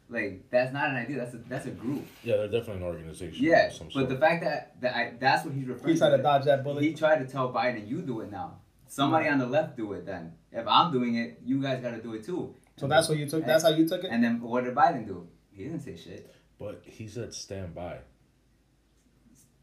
Like 0.09 0.49
that's 0.49 0.71
not 0.73 0.89
an 0.89 0.95
idea. 0.95 1.17
That's 1.17 1.33
a 1.33 1.37
that's 1.49 1.65
a 1.65 1.71
group. 1.71 2.05
Yeah, 2.23 2.37
they're 2.37 2.47
definitely 2.47 2.77
an 2.77 2.83
organization. 2.83 3.43
Yeah, 3.43 3.67
of 3.67 3.73
some 3.73 3.87
but 3.87 3.93
sort. 3.93 4.09
the 4.09 4.15
fact 4.17 4.43
that, 4.43 4.79
that 4.81 4.95
I, 4.95 5.13
that's 5.19 5.43
what 5.45 5.53
he's 5.53 5.65
referring 5.67 5.93
He 5.93 5.99
tried 5.99 6.11
to. 6.11 6.17
to 6.17 6.23
dodge 6.23 6.45
that 6.45 6.63
bullet. 6.63 6.83
He 6.83 6.93
tried 6.93 7.19
to 7.19 7.25
tell 7.27 7.51
Biden, 7.51 7.87
"You 7.87 8.01
do 8.01 8.21
it 8.21 8.31
now. 8.31 8.59
Somebody 8.87 9.27
on 9.27 9.37
the 9.37 9.45
left 9.45 9.75
do 9.75 9.91
it. 9.93 10.05
Then 10.05 10.31
if 10.51 10.65
I'm 10.65 10.93
doing 10.93 11.15
it, 11.15 11.41
you 11.43 11.61
guys 11.61 11.81
got 11.81 11.91
to 11.91 12.01
do 12.01 12.13
it 12.13 12.23
too." 12.23 12.55
so 12.77 12.87
that's 12.87 13.09
what 13.09 13.17
you 13.17 13.27
took. 13.27 13.45
That's 13.45 13.63
how 13.63 13.69
you 13.69 13.85
took 13.87 14.03
it. 14.05 14.09
And 14.11 14.23
then 14.23 14.39
what 14.41 14.63
did 14.63 14.75
Biden 14.75 15.05
do? 15.05 15.27
He 15.51 15.63
didn't 15.65 15.81
say 15.81 15.97
shit. 15.97 16.33
but 16.57 16.81
he 16.85 17.07
said 17.07 17.33
stand 17.33 17.75
by. 17.75 17.97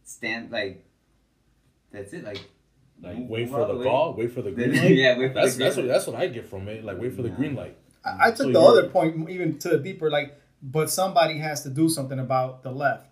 Stand 0.05 0.51
like. 0.51 0.85
That's 1.91 2.13
it. 2.13 2.25
Like. 2.25 2.41
Like 3.03 3.17
wait 3.29 3.49
for 3.51 3.61
out 3.63 3.69
the 3.69 3.77
way. 3.77 3.85
ball, 3.85 4.15
wait 4.15 4.31
for 4.33 4.41
the 4.43 4.51
green 4.53 4.71
light. 4.77 4.91
Yeah, 4.95 5.19
wait 5.19 5.29
for 5.33 5.41
that's 5.41 5.57
the 5.57 5.65
that's 5.65 5.75
green 5.75 5.87
what 5.89 5.93
that's 5.95 6.07
what 6.07 6.17
I 6.17 6.27
get 6.29 6.47
from 6.49 6.69
it. 6.69 6.85
Like 6.85 6.99
wait 7.01 7.13
for 7.15 7.23
the 7.23 7.29
Nah. 7.31 7.35
green 7.37 7.55
light. 7.57 7.77
I, 8.05 8.29
I 8.29 8.31
mm. 8.31 8.37
took 8.37 8.47
So 8.47 8.53
the 8.53 8.61
other 8.61 8.89
point 8.89 9.29
even 9.31 9.59
to 9.61 9.71
the 9.71 9.79
deeper, 9.79 10.11
like, 10.11 10.39
but 10.63 10.91
somebody 10.91 11.39
has 11.39 11.63
to 11.63 11.71
do 11.71 11.89
something 11.89 12.19
about 12.19 12.63
the 12.63 12.71
left, 12.71 13.07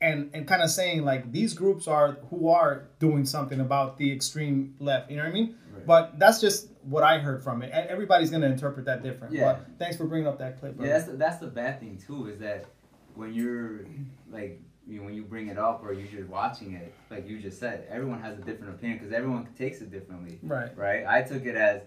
and 0.00 0.30
and 0.34 0.46
kind 0.46 0.62
of 0.62 0.70
saying 0.70 1.04
like 1.04 1.32
these 1.32 1.54
groups 1.54 1.86
are 1.86 2.18
who 2.30 2.48
are 2.48 2.88
doing 2.98 3.24
something 3.24 3.60
about 3.60 3.98
the 3.98 4.12
extreme 4.12 4.74
left. 4.78 5.10
You 5.10 5.16
know 5.16 5.24
what 5.24 5.30
I 5.30 5.34
mean? 5.34 5.54
Right. 5.72 5.86
But 5.86 6.18
that's 6.18 6.40
just 6.40 6.68
what 6.82 7.02
I 7.02 7.18
heard 7.18 7.42
from 7.42 7.62
it. 7.62 7.70
Everybody's 7.70 8.30
gonna 8.30 8.46
interpret 8.46 8.86
that 8.86 9.02
different. 9.02 9.34
Yeah. 9.34 9.54
But 9.54 9.66
thanks 9.78 9.96
for 9.96 10.04
bringing 10.04 10.28
up 10.28 10.38
that 10.38 10.60
clip. 10.60 10.76
Yeah, 10.80 10.88
that's 10.88 11.04
the, 11.06 11.12
that's 11.12 11.38
the 11.38 11.46
bad 11.46 11.80
thing 11.80 12.00
too 12.04 12.28
is 12.28 12.38
that 12.40 12.66
when 13.14 13.32
you're 13.32 13.86
like 14.30 14.60
you 14.86 14.98
know, 15.00 15.04
when 15.04 15.14
you 15.14 15.22
bring 15.22 15.48
it 15.48 15.58
up 15.58 15.82
or 15.82 15.92
you're 15.92 16.06
just 16.06 16.28
watching 16.28 16.74
it, 16.74 16.94
like 17.10 17.28
you 17.28 17.40
just 17.40 17.58
said, 17.58 17.86
everyone 17.90 18.20
has 18.20 18.38
a 18.38 18.42
different 18.42 18.74
opinion 18.74 18.98
because 18.98 19.12
everyone 19.12 19.48
takes 19.58 19.80
it 19.80 19.90
differently, 19.90 20.38
right. 20.42 20.76
right? 20.76 21.04
I 21.06 21.22
took 21.22 21.44
it 21.44 21.56
as 21.56 21.82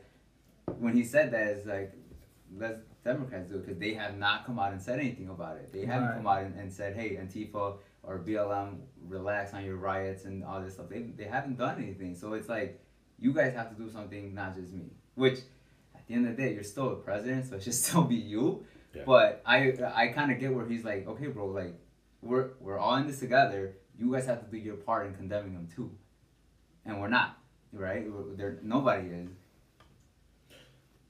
when 0.79 0.93
he 0.93 1.03
said 1.03 1.31
that 1.31 1.47
as 1.47 1.65
like 1.65 1.93
let's 2.57 2.79
Democrats 3.03 3.49
do 3.49 3.55
it 3.57 3.65
because 3.65 3.79
they 3.79 3.93
have 3.93 4.17
not 4.17 4.45
come 4.45 4.59
out 4.59 4.71
and 4.71 4.81
said 4.81 4.99
anything 4.99 5.29
about 5.29 5.57
it. 5.57 5.71
They 5.71 5.85
haven't 5.85 6.09
Right. 6.09 6.17
come 6.17 6.27
out 6.27 6.43
and, 6.43 6.59
and 6.59 6.71
said, 6.73 6.95
hey, 6.95 7.15
Antifa 7.15 7.77
or 8.03 8.19
BLM, 8.19 8.77
relax 9.07 9.53
on 9.53 9.63
your 9.65 9.75
riots 9.77 10.25
and 10.25 10.43
all 10.43 10.61
this 10.61 10.73
stuff. 10.73 10.89
They 10.89 11.01
they 11.01 11.25
haven't 11.25 11.57
done 11.57 11.81
anything, 11.81 12.15
so 12.15 12.33
it's 12.33 12.49
like 12.49 12.81
you 13.19 13.33
guys 13.33 13.53
have 13.53 13.75
to 13.75 13.81
do 13.81 13.89
something, 13.89 14.33
not 14.33 14.55
just 14.55 14.73
me. 14.73 14.91
Which 15.15 15.39
at 15.95 16.07
the 16.07 16.13
end 16.15 16.27
of 16.27 16.35
the 16.35 16.41
day, 16.43 16.53
you're 16.53 16.63
still 16.63 16.89
the 16.89 16.95
president, 16.97 17.45
so 17.47 17.55
it 17.57 17.63
should 17.63 17.73
still 17.85 18.03
be 18.03 18.15
you. 18.15 18.65
Yeah. 18.93 19.03
But 19.05 19.41
I 19.45 19.73
I 19.93 20.07
kind 20.07 20.31
of 20.31 20.39
get 20.39 20.53
where 20.53 20.65
he's 20.65 20.83
like, 20.83 21.07
okay, 21.07 21.27
bro, 21.27 21.47
like 21.47 21.75
we're 22.21 22.51
we're 22.59 22.79
all 22.79 22.95
in 22.95 23.07
this 23.07 23.19
together. 23.19 23.75
You 23.97 24.11
guys 24.11 24.25
have 24.25 24.43
to 24.43 24.49
do 24.49 24.57
your 24.57 24.75
part 24.75 25.07
in 25.07 25.13
condemning 25.13 25.53
them 25.53 25.67
too, 25.75 25.91
and 26.85 26.99
we're 27.01 27.09
not. 27.09 27.37
right? 27.73 28.05
There, 28.37 28.57
nobody 28.63 29.09
is. 29.09 29.29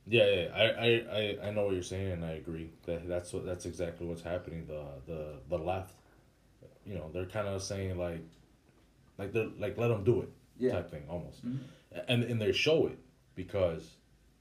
Yeah, 0.09 0.25
yeah, 0.25 0.47
I, 0.55 0.63
I, 0.63 0.87
I, 1.19 1.47
I 1.47 1.51
know 1.51 1.65
what 1.65 1.73
you're 1.75 1.83
saying, 1.83 2.11
and 2.13 2.25
I 2.25 2.31
agree 2.31 2.71
that 2.87 3.07
that's 3.07 3.31
what 3.31 3.45
that's 3.45 3.67
exactly 3.67 4.07
what's 4.07 4.23
happening. 4.23 4.65
The 4.65 4.83
the 5.05 5.33
the 5.49 5.57
left, 5.57 5.93
you 6.83 6.95
know, 6.95 7.11
they're 7.13 7.27
kind 7.27 7.47
of 7.47 7.61
saying 7.61 7.95
like, 7.97 8.23
like 9.19 9.31
they're 9.33 9.49
like 9.59 9.77
let 9.77 9.89
them 9.89 10.03
do 10.03 10.21
it 10.21 10.29
Yeah. 10.57 10.71
type 10.71 10.89
thing 10.89 11.03
almost, 11.07 11.45
Mhm. 11.45 11.59
and 12.07 12.23
and 12.23 12.41
they 12.41 12.51
show 12.51 12.87
it 12.87 12.97
because 13.35 13.97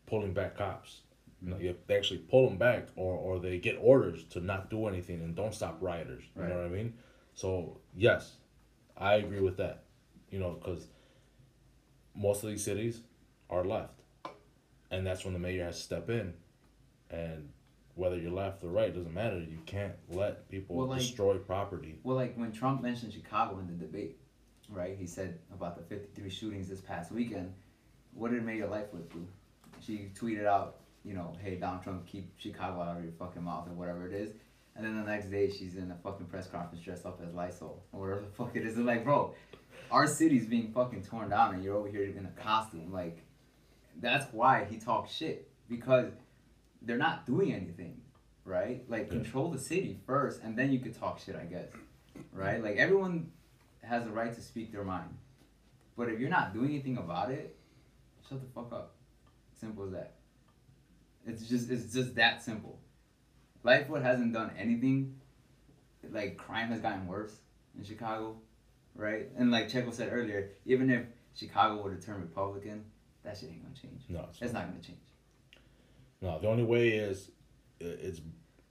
pulling 0.07 0.33
back 0.33 0.57
cops, 0.57 1.03
you 1.43 1.51
know, 1.51 1.59
they 1.59 1.97
actually 1.97 2.21
pull 2.21 2.49
them 2.49 2.57
back, 2.57 2.89
or 2.97 3.15
or 3.19 3.39
they 3.39 3.59
get 3.59 3.77
orders 3.79 4.25
to 4.31 4.41
not 4.41 4.71
do 4.71 4.87
anything 4.87 5.21
and 5.21 5.37
don't 5.37 5.55
stop 5.55 5.77
rioters. 5.83 6.25
You 6.35 6.43
Right. 6.43 6.49
know 6.49 6.57
what 6.57 6.65
I 6.65 6.71
mean? 6.71 6.95
So 7.35 7.79
yes, 7.95 8.37
I 8.97 9.17
agree 9.17 9.41
with 9.41 9.59
that. 9.59 9.85
You 10.31 10.39
know, 10.39 10.53
because 10.53 10.89
most 12.15 12.43
of 12.43 12.49
these 12.51 12.65
cities 12.65 13.03
are 13.51 13.65
left 13.65 13.98
and 14.91 15.07
that's 15.07 15.25
when 15.25 15.33
the 15.35 15.39
mayor 15.39 15.65
has 15.65 15.77
to 15.77 15.83
step 15.83 16.09
in 16.11 16.33
and 17.11 17.49
whether 17.95 18.17
you're 18.17 18.31
left 18.31 18.63
or 18.63 18.69
right 18.69 18.95
doesn't 18.95 19.15
matter 19.15 19.39
you 19.39 19.59
can't 19.67 19.95
let 20.11 20.49
people 20.49 20.77
Well, 20.77 20.87
like- 20.89 21.01
destroy 21.01 21.37
property 21.39 21.99
Well, 22.03 22.17
like 22.17 22.35
when 22.37 22.53
Trump 22.53 22.83
mentioned 22.83 23.13
Chicago 23.13 23.59
in 23.59 23.67
the 23.67 23.73
debate, 23.75 24.19
right? 24.69 24.97
He 24.97 25.07
said 25.07 25.39
about 25.53 25.77
the 25.77 25.83
53 25.83 26.29
shootings 26.31 26.69
this 26.69 26.81
past 26.81 27.11
weekend. 27.11 27.53
What 28.13 28.31
did 28.31 28.45
Mayor 28.45 28.67
Lightfoot 28.69 29.11
do? 29.13 29.27
She 29.81 30.11
tweeted 30.19 30.45
out, 30.47 30.81
you 31.05 31.15
know, 31.15 31.35
hey, 31.43 31.57
Donald 31.57 31.83
Trump, 31.83 32.07
keep 32.07 32.31
Chicago 32.39 32.81
out 32.83 32.99
of 32.99 33.03
your 33.05 33.13
fucking 33.13 33.43
mouth 33.43 33.67
or 33.69 33.73
whatever 33.73 34.07
it 34.07 34.15
is. 34.15 34.31
And 34.77 34.85
then 34.85 34.97
the 34.97 35.03
next 35.11 35.27
day, 35.31 35.51
she's 35.51 35.77
in 35.77 35.91
a 35.91 35.97
fucking 36.03 36.27
press 36.27 36.47
conference 36.49 36.85
dressed 36.85 37.07
up 37.07 37.21
as 37.27 37.33
Lysol 37.35 37.83
or 37.93 38.01
whatever 38.01 38.21
the 38.21 38.27
fuck 38.29 38.55
it 38.55 38.65
is. 38.65 38.77
It's 38.77 38.87
like, 38.87 39.05
bro, 39.05 39.35
our 39.91 40.07
city's 40.07 40.47
being 40.47 40.71
fucking 40.73 41.03
torn 41.03 41.31
down 41.31 41.55
and 41.55 41.65
you're 41.65 41.77
over 41.77 41.89
here 41.89 42.03
in 42.05 42.27
a 42.27 42.41
costume. 42.43 42.93
Like, 42.93 43.25
that's 44.01 44.33
why 44.33 44.67
he 44.69 44.79
talks 44.79 45.13
shit 45.13 45.51
because 45.69 46.13
they're 46.83 46.97
not 46.97 47.27
doing 47.27 47.53
anything, 47.53 48.01
right? 48.45 48.85
Like, 48.89 49.11
control 49.11 49.51
the 49.51 49.59
city 49.59 49.99
first 50.07 50.43
and 50.43 50.57
then 50.57 50.73
you 50.73 50.79
could 50.79 50.99
talk 50.99 51.21
shit, 51.21 51.37
I 51.37 51.45
guess, 51.45 51.69
right? 52.33 52.63
Like, 52.63 52.77
everyone 52.77 53.31
has 53.83 54.07
a 54.07 54.11
right 54.11 54.35
to 54.35 54.41
speak 54.41 54.73
their 54.73 54.85
mind. 54.85 55.17
But 55.97 56.09
if 56.09 56.21
you're 56.21 56.31
not 56.31 56.55
doing 56.55 56.71
anything 56.71 56.97
about 56.97 57.31
it, 57.31 57.57
shut 58.29 58.41
the 58.41 58.47
fuck 58.55 58.73
up. 58.73 58.95
Simple 59.59 59.87
as 59.87 59.93
that. 59.93 60.15
It's 61.27 61.49
just 61.49 61.71
it's 61.71 61.93
just 61.93 62.15
that 62.15 62.43
simple. 62.43 62.79
Lightfoot 63.65 64.03
hasn't 64.03 64.33
done 64.33 64.53
anything. 64.57 65.17
Like 66.09 66.37
crime 66.37 66.69
has 66.69 66.81
gotten 66.81 67.07
worse 67.07 67.37
in 67.77 67.85
Chicago, 67.85 68.37
right? 68.95 69.29
And 69.37 69.51
like 69.51 69.69
Checo 69.69 69.93
said 69.93 70.11
earlier, 70.13 70.53
even 70.65 70.91
if 70.91 71.03
Chicago 71.35 71.83
were 71.83 71.95
to 71.95 72.01
turn 72.01 72.21
Republican, 72.21 72.85
that 73.25 73.37
shit 73.37 73.51
ain't 73.51 73.63
gonna 73.63 73.75
change. 73.75 74.03
no 74.09 74.27
it's, 74.31 74.43
It's 74.43 74.53
not 74.53 74.67
gonna 74.69 74.81
change. 74.81 74.99
no 76.23 76.39
the 76.39 76.49
only 76.49 76.65
way 76.65 76.91
is 76.91 77.31
it's 77.81 78.21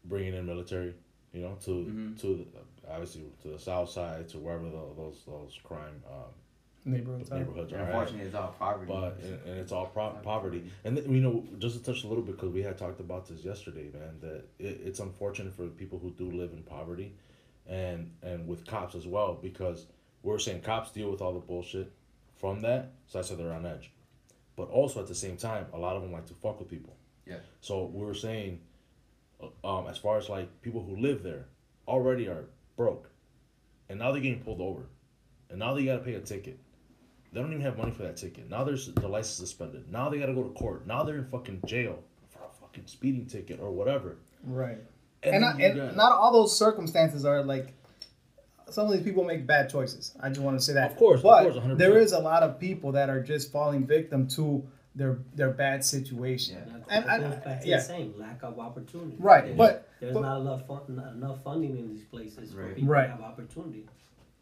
bringing 0.05 0.33
in 0.33 0.45
military 0.45 0.93
you 1.33 1.41
know 1.41 1.55
to 1.65 1.71
Mhm. 1.71 2.19
to 2.21 2.27
the, 2.53 2.91
obviously 2.91 3.23
to 3.41 3.49
the 3.49 3.59
south 3.59 3.89
side 3.89 4.27
to 4.29 4.37
wherever 4.37 4.63
the, 4.65 4.83
those 4.95 5.23
those 5.25 5.57
crime 5.63 6.01
um, 6.09 6.31
Neighborhood. 6.85 7.29
neighborhoods 7.29 7.73
And 7.73 7.81
are 7.81 7.83
at. 7.85 7.89
unfortunately, 7.89 8.27
it's 8.27 8.35
all 8.35 8.55
poverty. 8.57 8.85
but 8.87 9.17
and, 9.21 9.33
and 9.45 9.59
it's 9.59 9.73
all 9.73 9.87
pro- 9.87 10.11
poverty. 10.23 10.71
And 10.85 10.95
th- 10.95 11.05
you 11.09 11.19
know, 11.19 11.43
just 11.59 11.75
to 11.77 11.83
touch 11.83 12.05
a 12.05 12.07
little 12.07 12.23
bit 12.23 12.37
because 12.37 12.53
we 12.53 12.61
had 12.63 12.77
talked 12.77 13.01
about 13.01 13.27
this 13.27 13.43
yesterday, 13.43 13.89
man. 13.93 14.17
That 14.21 14.45
it, 14.57 14.79
it's 14.85 15.01
unfortunate 15.01 15.53
for 15.53 15.67
people 15.67 15.99
who 15.99 16.11
do 16.11 16.31
live 16.31 16.53
in 16.53 16.63
poverty, 16.63 17.11
and 17.65 18.09
and 18.23 18.47
with 18.47 18.65
cops 18.65 18.95
as 18.95 19.05
well 19.05 19.33
because 19.41 19.85
we're 20.23 20.39
saying 20.39 20.61
cops 20.61 20.91
deal 20.91 21.11
with 21.11 21.19
all 21.21 21.33
the 21.33 21.41
bullshit 21.41 21.91
from 22.37 22.61
that, 22.61 22.93
so 23.07 23.17
that's 23.17 23.31
why 23.31 23.35
they're 23.35 23.51
on 23.51 23.65
edge. 23.65 23.91
But 24.58 24.70
also 24.70 24.99
at 24.99 25.08
the 25.08 25.16
same 25.16 25.38
time, 25.38 25.68
a 25.72 25.78
lot 25.78 25.95
of 25.95 26.01
them 26.01 26.12
like 26.12 26.26
to 26.26 26.34
fuck 26.34 26.60
with 26.60 26.68
people. 26.68 26.97
Yeah. 27.26 27.38
So 27.62 27.86
we 27.86 28.03
were 28.03 28.14
saying, 28.14 28.60
uh, 29.41 29.78
um, 29.78 29.88
as 29.88 29.97
far 29.97 30.18
as 30.18 30.28
like 30.28 30.49
people 30.62 30.84
who 30.84 30.97
live 30.97 31.24
there, 31.24 31.45
already 31.88 32.28
are 32.28 32.45
broke, 32.76 33.10
and 33.88 33.99
now 33.99 34.12
they're 34.12 34.22
getting 34.22 34.41
pulled 34.41 34.60
over, 34.60 34.82
and 35.49 35.60
now 35.60 35.74
they 35.74 35.86
got 35.86 35.97
to 35.97 36.01
pay 36.03 36.16
a 36.16 36.20
ticket. 36.20 36.60
They 37.32 37.39
don't 37.39 37.51
even 37.51 37.62
have 37.62 37.78
money 37.78 37.91
for 37.91 38.03
that 38.03 38.18
ticket. 38.18 38.49
Now 38.49 38.64
there's 38.64 38.91
the 38.91 39.08
license 39.08 39.38
suspended. 39.38 39.91
Now 39.91 40.10
they 40.10 40.18
got 40.18 40.26
to 40.26 40.34
go 40.34 40.43
to 40.43 40.49
court. 40.49 40.88
Now 40.88 41.03
they're 41.03 41.18
in 41.18 41.26
fucking 41.26 41.62
jail 41.68 41.99
for 42.30 42.39
a 42.39 42.62
fucking 42.62 42.88
speeding 42.88 43.28
ticket 43.28 43.60
or 43.60 43.70
whatever. 43.72 44.18
Right. 44.43 44.80
And, 45.24 45.36
And, 45.36 45.43
then 45.43 45.78
not, 45.78 45.88
and 45.88 45.97
not 45.97 46.12
all 46.14 46.32
those 46.32 46.58
circumstances 46.58 47.26
are 47.26 47.43
like 47.43 47.74
some 48.70 48.88
of 48.88 48.93
these 48.93 49.03
people 49.03 49.24
make 49.24 49.45
bad 49.47 49.70
choices. 49.70 50.13
I 50.20 50.30
just 50.30 50.41
want 50.41 50.57
to 50.59 50.63
say 50.65 50.74
that. 50.74 50.91
Of 50.91 50.97
course, 50.97 51.20
of 51.20 51.24
course, 51.24 51.55
100%. 51.55 51.78
there 51.78 51.97
is 51.99 52.11
a 52.11 52.20
lot 52.20 52.43
of 52.43 52.59
people 52.59 52.91
that 52.93 53.09
are 53.09 53.22
just 53.22 53.51
falling 53.51 53.86
victim 53.86 54.28
to 54.30 54.63
their 54.95 55.20
their 55.36 55.51
bad 55.51 55.84
situation. 55.86 56.57
Yeah. 56.57 56.74
That 56.74 56.84
And 56.89 57.11
I- 57.11 57.20
goes 57.20 57.43
back 57.43 57.61
to 57.61 57.68
yeah. 57.68 57.78
the 57.78 57.84
same 57.84 58.13
lack 58.18 58.43
of 58.43 58.59
opportunity. 58.59 59.15
Right, 59.20 59.45
There- 59.45 59.55
but- 59.55 59.88
there's 59.99 60.13
but- 60.13 60.22
not 60.22 60.41
enough 60.41 60.68
fun, 60.68 60.82
not 60.89 61.13
enough 61.13 61.43
funding 61.43 61.78
in 61.78 61.88
these 61.89 62.03
places 62.05 62.51
for 62.53 62.63
Right. 62.63 62.76
people 62.76 62.89
Right. 62.93 63.05
to 63.05 63.11
have 63.11 63.22
opportunity. 63.22 63.86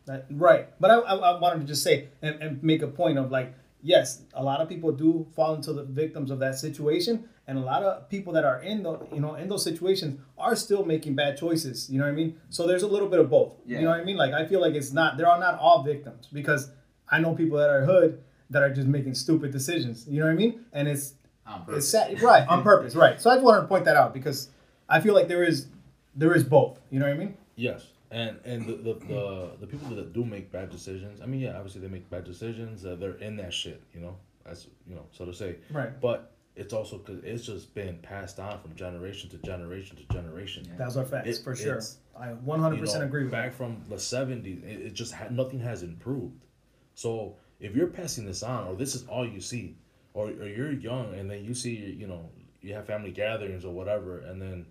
That, 0.06 0.26
right. 0.32 0.68
But 0.80 0.92
I, 0.92 0.96
I, 1.00 1.16
I 1.16 1.40
wanted 1.40 1.62
to 1.62 1.66
just 1.66 1.82
say 1.84 2.10
and, 2.22 2.42
and 2.42 2.64
make 2.64 2.82
a 2.84 2.88
point 2.88 3.18
of 3.18 3.32
like, 3.32 3.54
yes, 3.86 4.24
a 4.34 4.44
lot 4.44 4.60
of 4.62 4.68
people 4.68 4.92
do 4.92 5.26
fall 5.36 5.54
into 5.54 5.72
the 5.72 5.84
victims 5.84 6.32
of 6.32 6.40
that 6.40 6.56
situation, 6.58 7.30
and 7.48 7.58
a 7.58 7.62
lot 7.62 7.84
of 7.84 8.10
people 8.10 8.34
that 8.34 8.44
are 8.44 8.60
in 8.62 8.82
the 8.84 9.00
you 9.14 9.22
know 9.22 9.36
in 9.36 9.48
those 9.48 9.64
situations 9.64 10.20
are 10.38 10.56
still 10.56 10.84
making 10.84 11.14
bad 11.16 11.38
choices. 11.38 11.90
You 11.90 12.00
know 12.00 12.06
what 12.06 12.12
I 12.12 12.16
mean? 12.16 12.36
So 12.50 12.66
there's 12.68 12.84
a 12.84 12.88
little 12.88 13.08
bit 13.08 13.20
of 13.20 13.30
both. 13.30 13.54
Yeah. 13.66 13.78
You 13.80 13.86
know 13.86 13.92
what 13.92 14.00
I 14.00 14.04
mean? 14.04 14.18
Like 14.18 14.34
I 14.34 14.46
feel 14.46 14.60
like 14.60 14.74
it's 14.74 14.92
not 14.92 15.18
there 15.18 15.30
are 15.30 15.40
not 15.40 15.60
all 15.60 15.84
victims 15.84 16.28
because 16.34 16.72
I 17.10 17.20
know 17.20 17.36
people 17.36 17.58
that 17.60 17.70
are 17.70 17.86
hood 17.86 18.22
that 18.50 18.64
are 18.64 18.74
just 18.74 18.88
making 18.88 19.14
stupid 19.16 19.52
decisions. 19.52 20.06
You 20.10 20.20
know 20.20 20.26
what 20.26 20.34
I 20.34 20.36
mean? 20.36 20.66
And 20.74 20.88
it's 20.88 21.14
On 21.46 21.60
it's 21.62 21.66
purpose. 21.68 21.90
sad, 21.90 22.22
right 22.22 22.48
on 22.48 22.64
purpose, 22.64 22.96
right? 22.96 23.22
So 23.22 23.30
I 23.30 23.36
just 23.36 23.46
wanted 23.46 23.62
to 23.62 23.68
point 23.68 23.86
that 23.86 23.96
out 23.96 24.14
because 24.14 24.50
I 24.90 25.00
feel 25.00 25.14
like 25.14 25.28
there 25.28 25.44
is 25.44 25.68
there 26.16 26.34
is 26.34 26.44
both. 26.44 26.80
You 26.90 27.00
know 27.00 27.06
what 27.08 27.16
I 27.16 27.18
mean? 27.18 27.36
Yes, 27.56 27.86
and 28.16 28.40
and 28.46 28.66
the 28.66 28.74
the, 28.76 28.94
the 28.94 29.52
the 29.60 29.68
people 29.68 29.90
that 29.90 30.14
do 30.14 30.24
make 30.24 30.52
bad 30.52 30.70
decisions. 30.70 31.22
I 31.22 31.26
mean, 31.26 31.42
yeah, 31.42 31.56
obviously 31.56 31.82
they 31.82 31.90
make 31.90 32.10
bad 32.10 32.24
decisions. 32.24 32.86
Uh, 32.86 32.96
they're 32.96 33.16
in 33.16 33.36
that 33.38 33.54
shit, 33.54 33.84
you 33.94 34.00
know. 34.00 34.16
That's 34.46 34.68
you 34.88 34.96
know, 34.96 35.06
so 35.12 35.26
to 35.26 35.34
say. 35.34 35.58
Right. 35.70 36.00
But 36.00 36.32
it's 36.56 36.74
also 36.74 36.98
because 37.00 37.24
it's 37.24 37.46
just 37.46 37.76
been 37.76 37.98
passed 37.98 38.40
on 38.40 38.60
from 38.62 38.74
generation 38.76 39.30
to 39.32 39.38
generation 39.40 39.98
to 39.98 40.14
generation. 40.14 40.66
Yeah. 40.66 40.86
Those 40.86 40.96
are 40.98 41.04
facts 41.06 41.40
It- 41.40 41.44
for 41.44 41.56
sure. 41.56 41.82
I 42.18 42.28
100% 42.30 42.78
you 42.78 42.86
know, 42.86 43.02
agree 43.02 43.24
with 43.24 43.32
back 43.34 43.52
that. 43.52 43.58
from 43.58 43.84
the 43.90 43.98
70s 43.98 44.64
it, 44.64 44.86
it 44.86 44.94
just 44.94 45.12
had 45.12 45.36
nothing 45.36 45.60
has 45.60 45.84
improved 45.84 46.46
so 46.94 47.36
if 47.60 47.76
you're 47.76 47.88
passing 47.88 48.26
this 48.26 48.42
on 48.42 48.70
or 48.70 48.76
this 48.78 48.96
is 48.96 49.06
all 49.08 49.28
you 49.28 49.42
see 49.42 49.76
or, 50.14 50.28
or 50.28 50.48
you're 50.48 50.72
young 50.72 51.14
and 51.16 51.30
then 51.30 51.44
you 51.44 51.54
see 51.54 51.76
you 51.76 52.08
know 52.08 52.30
you 52.62 52.74
have 52.74 52.86
family 52.86 53.12
gatherings 53.12 53.66
or 53.66 53.74
whatever 53.74 54.20
and 54.20 54.42
then 54.42 54.66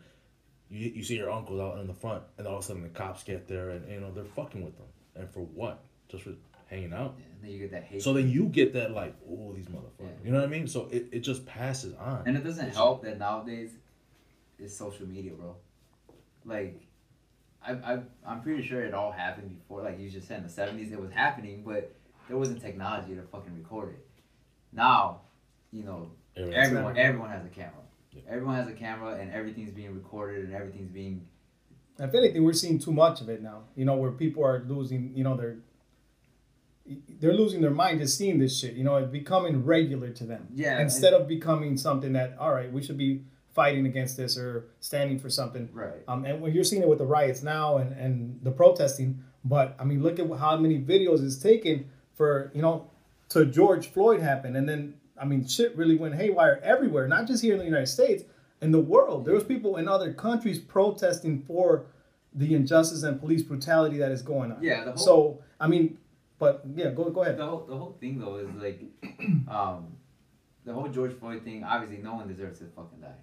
you, 0.74 0.90
you 0.96 1.02
see 1.04 1.16
your 1.16 1.30
uncles 1.30 1.60
out 1.60 1.78
in 1.78 1.86
the 1.86 1.94
front 1.94 2.22
and 2.38 2.46
all 2.46 2.56
of 2.58 2.64
a 2.64 2.66
sudden 2.66 2.82
the 2.82 2.88
cops 2.88 3.22
get 3.22 3.46
there 3.48 3.70
and 3.70 3.88
you 3.90 4.00
know 4.00 4.10
they're 4.12 4.24
fucking 4.24 4.64
with 4.64 4.76
them 4.76 4.86
and 5.16 5.30
for 5.30 5.40
what 5.40 5.82
just 6.08 6.24
for 6.24 6.32
hanging 6.66 6.92
out 6.92 7.14
And 7.16 7.42
then 7.42 7.50
you 7.50 7.58
get 7.60 7.70
that 7.72 7.84
hate. 7.84 8.02
so 8.02 8.12
then 8.12 8.28
you 8.28 8.44
get 8.46 8.72
that 8.74 8.90
like 8.92 9.14
oh 9.30 9.52
these 9.54 9.66
motherfuckers 9.66 10.00
Yeah. 10.00 10.06
you 10.24 10.30
know 10.32 10.38
what 10.38 10.46
i 10.46 10.50
mean 10.50 10.66
so 10.66 10.88
it, 10.90 11.06
it 11.12 11.20
just 11.20 11.44
passes 11.46 11.94
on 11.94 12.22
And 12.26 12.36
it 12.36 12.42
doesn't 12.44 12.70
help 12.74 13.02
that 13.04 13.18
nowadays 13.18 13.70
it's 14.58 14.76
social 14.76 15.06
media, 15.06 15.32
bro. 15.32 15.56
Like, 16.44 16.80
I, 17.66 17.72
I, 17.72 17.98
I'm 18.26 18.40
pretty 18.40 18.62
sure 18.66 18.82
it 18.84 18.94
all 18.94 19.10
happened 19.10 19.48
before. 19.58 19.82
Like 19.82 19.98
you 19.98 20.08
just 20.08 20.28
said, 20.28 20.38
in 20.38 20.44
the 20.44 20.48
70s 20.52 20.92
it 20.92 21.00
was 21.00 21.10
happening, 21.10 21.62
but 21.66 21.92
there 22.28 22.36
wasn't 22.36 22.60
technology 22.62 23.14
to 23.16 23.22
fucking 23.22 23.52
record 23.56 23.94
it. 23.94 24.06
Now, 24.72 25.22
you 25.72 25.82
know, 25.84 26.10
everyone 26.36 26.96
everyone 26.96 27.30
has 27.30 27.44
a 27.44 27.48
camera. 27.48 27.72
Yeah. 28.14 28.22
Everyone 28.28 28.56
has 28.56 28.68
a 28.68 28.72
camera, 28.72 29.14
and 29.14 29.32
everything's 29.32 29.72
being 29.72 29.94
recorded, 29.94 30.44
and 30.44 30.54
everything's 30.54 30.90
being 30.90 31.26
If 31.98 32.14
anything, 32.14 32.44
we're 32.44 32.52
seeing 32.52 32.78
too 32.78 32.92
much 32.92 33.20
of 33.20 33.28
it 33.28 33.42
now. 33.42 33.64
You 33.76 33.84
know, 33.84 33.96
where 33.96 34.10
people 34.10 34.44
are 34.44 34.64
losing, 34.66 35.12
you 35.14 35.24
know, 35.24 35.36
they're 35.36 35.58
they're 37.18 37.32
losing 37.32 37.62
their 37.62 37.70
mind 37.70 38.00
just 38.00 38.18
seeing 38.18 38.38
this 38.38 38.58
shit. 38.58 38.74
You 38.74 38.84
know, 38.84 38.96
it's 38.96 39.10
becoming 39.10 39.64
regular 39.64 40.10
to 40.10 40.24
them. 40.24 40.48
Yeah, 40.52 40.80
Instead 40.80 41.14
of 41.14 41.26
becoming 41.26 41.78
something 41.78 42.12
that, 42.12 42.36
all 42.38 42.52
right, 42.52 42.70
we 42.70 42.82
should 42.82 42.98
be 42.98 43.22
fighting 43.54 43.86
against 43.86 44.16
this 44.16 44.36
or 44.36 44.66
standing 44.80 45.18
for 45.18 45.30
something. 45.30 45.68
right. 45.72 46.02
Um, 46.08 46.24
and 46.24 46.42
when 46.42 46.52
you're 46.52 46.64
seeing 46.64 46.82
it 46.82 46.88
with 46.88 46.98
the 46.98 47.06
riots 47.06 47.42
now 47.42 47.78
and, 47.78 47.92
and 47.92 48.38
the 48.42 48.50
protesting, 48.50 49.22
but 49.44 49.76
I 49.78 49.84
mean, 49.84 50.02
look 50.02 50.18
at 50.18 50.26
how 50.38 50.56
many 50.56 50.78
videos 50.78 51.24
it's 51.24 51.36
taken 51.36 51.88
for 52.14 52.50
you 52.54 52.60
know 52.62 52.90
to 53.30 53.46
George 53.46 53.88
Floyd 53.88 54.20
happen, 54.20 54.54
and 54.56 54.68
then 54.68 54.94
I 55.20 55.24
mean, 55.24 55.46
shit 55.46 55.76
really 55.76 55.96
went 55.96 56.14
haywire 56.16 56.60
everywhere, 56.62 57.06
not 57.08 57.26
just 57.26 57.42
here 57.42 57.52
in 57.54 57.58
the 57.60 57.64
United 57.64 57.86
States, 57.86 58.24
in 58.60 58.72
the 58.72 58.80
world. 58.80 59.24
There 59.24 59.34
was 59.34 59.44
people 59.44 59.76
in 59.76 59.86
other 59.88 60.12
countries 60.12 60.58
protesting 60.58 61.42
for 61.42 61.86
the 62.34 62.54
injustice 62.54 63.02
and 63.04 63.20
police 63.20 63.42
brutality 63.42 63.98
that 63.98 64.10
is 64.10 64.22
going 64.22 64.50
on. 64.52 64.62
Yeah, 64.62 64.84
the 64.84 64.92
whole- 64.92 64.98
so 64.98 65.38
I 65.60 65.68
mean, 65.68 65.98
but 66.38 66.62
yeah, 66.74 66.90
go 66.90 67.08
go 67.10 67.22
ahead. 67.22 67.36
The 67.38 67.46
whole 67.46 67.64
the 67.64 67.76
whole 67.76 67.96
thing 68.00 68.18
though 68.18 68.36
is 68.38 68.48
like, 68.56 68.80
um, 69.48 69.96
the 70.64 70.72
whole 70.72 70.88
George 70.88 71.12
Floyd 71.18 71.44
thing. 71.44 71.62
Obviously, 71.62 72.02
no 72.02 72.14
one 72.16 72.26
deserves 72.26 72.58
to 72.58 72.64
fucking 72.74 73.00
die. 73.00 73.14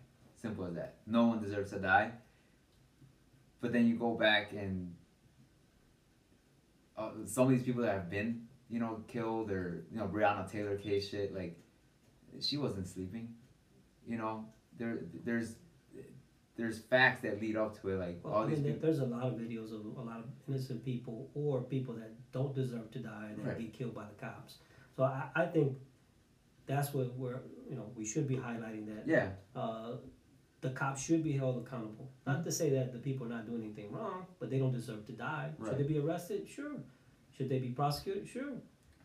Simple 0.42 0.66
as 0.66 0.76
that. 0.76 0.96
No 1.06 1.26
one 1.28 1.42
deserves 1.42 1.72
to 1.72 1.80
die. 1.80 2.12
But 3.60 3.74
then 3.74 3.86
you 3.86 3.96
go 3.96 4.16
back 4.16 4.54
and 4.54 4.96
uh, 6.98 7.10
some 7.26 7.44
of 7.46 7.50
these 7.52 7.64
people 7.64 7.82
that 7.84 7.94
have 7.94 8.10
been, 8.10 8.44
you 8.70 8.80
know, 8.80 9.04
killed 9.08 9.52
or 9.52 9.84
you 9.92 9.98
know 9.98 10.08
Breonna 10.08 10.50
Taylor 10.50 10.78
case 10.78 11.10
shit, 11.10 11.34
like 11.36 11.58
she 12.40 12.58
wasn't 12.58 12.88
sleeping. 12.88 13.34
You 14.08 14.18
know, 14.18 14.46
there 14.78 15.00
there's 15.24 15.56
there's 16.58 16.80
facts 16.80 17.22
that 17.22 17.42
lead 17.42 17.56
up 17.56 17.80
to 17.82 17.90
it, 17.90 17.98
like 17.98 18.20
Well, 18.24 18.34
all 18.34 18.44
I 18.44 18.48
these 18.48 18.60
mean, 18.60 18.74
people. 18.74 18.82
there's 18.88 19.00
a 19.00 19.06
lot 19.06 19.24
of 19.24 19.34
videos 19.34 19.72
of 19.74 19.86
a 19.98 20.02
lot 20.02 20.20
of 20.20 20.26
innocent 20.48 20.84
people 20.86 21.30
or 21.34 21.62
people 21.62 21.94
that 21.96 22.12
don't 22.32 22.54
deserve 22.54 22.92
to 22.92 23.00
die 23.00 23.32
that 23.38 23.46
Right. 23.46 23.60
get 23.60 23.74
killed 23.74 23.96
by 23.96 24.06
the 24.06 24.26
cops. 24.26 24.58
So 24.96 25.04
I, 25.04 25.30
I 25.36 25.46
think 25.46 25.78
that's 26.68 26.94
what 26.94 27.16
we're, 27.18 27.40
you 27.70 27.76
know, 27.76 27.90
we 27.96 28.06
should 28.06 28.28
be 28.28 28.36
highlighting 28.36 28.86
that. 28.94 29.08
Yeah, 29.08 29.30
Uh, 29.56 29.94
the 30.60 30.70
cops 30.72 31.02
should 31.02 31.24
be 31.24 31.32
held 31.32 31.66
accountable. 31.66 32.12
Not 32.28 32.44
to 32.44 32.52
say 32.52 32.70
that 32.72 32.92
the 32.94 33.00
people 33.00 33.26
are 33.26 33.30
not 33.30 33.46
doing 33.48 33.64
anything 33.64 33.92
wrong, 33.92 34.26
but 34.40 34.50
they 34.52 34.60
don't 34.60 34.74
deserve 34.74 35.06
to 35.08 35.14
die. 35.14 35.52
Right. 35.58 35.70
Should 35.70 35.80
they 35.80 35.88
be 35.94 36.00
arrested? 36.00 36.48
Sure. 36.48 36.76
Should 37.36 37.50
they 37.50 37.60
be 37.60 37.70
prosecuted? 37.70 38.28
Sure. 38.28 38.54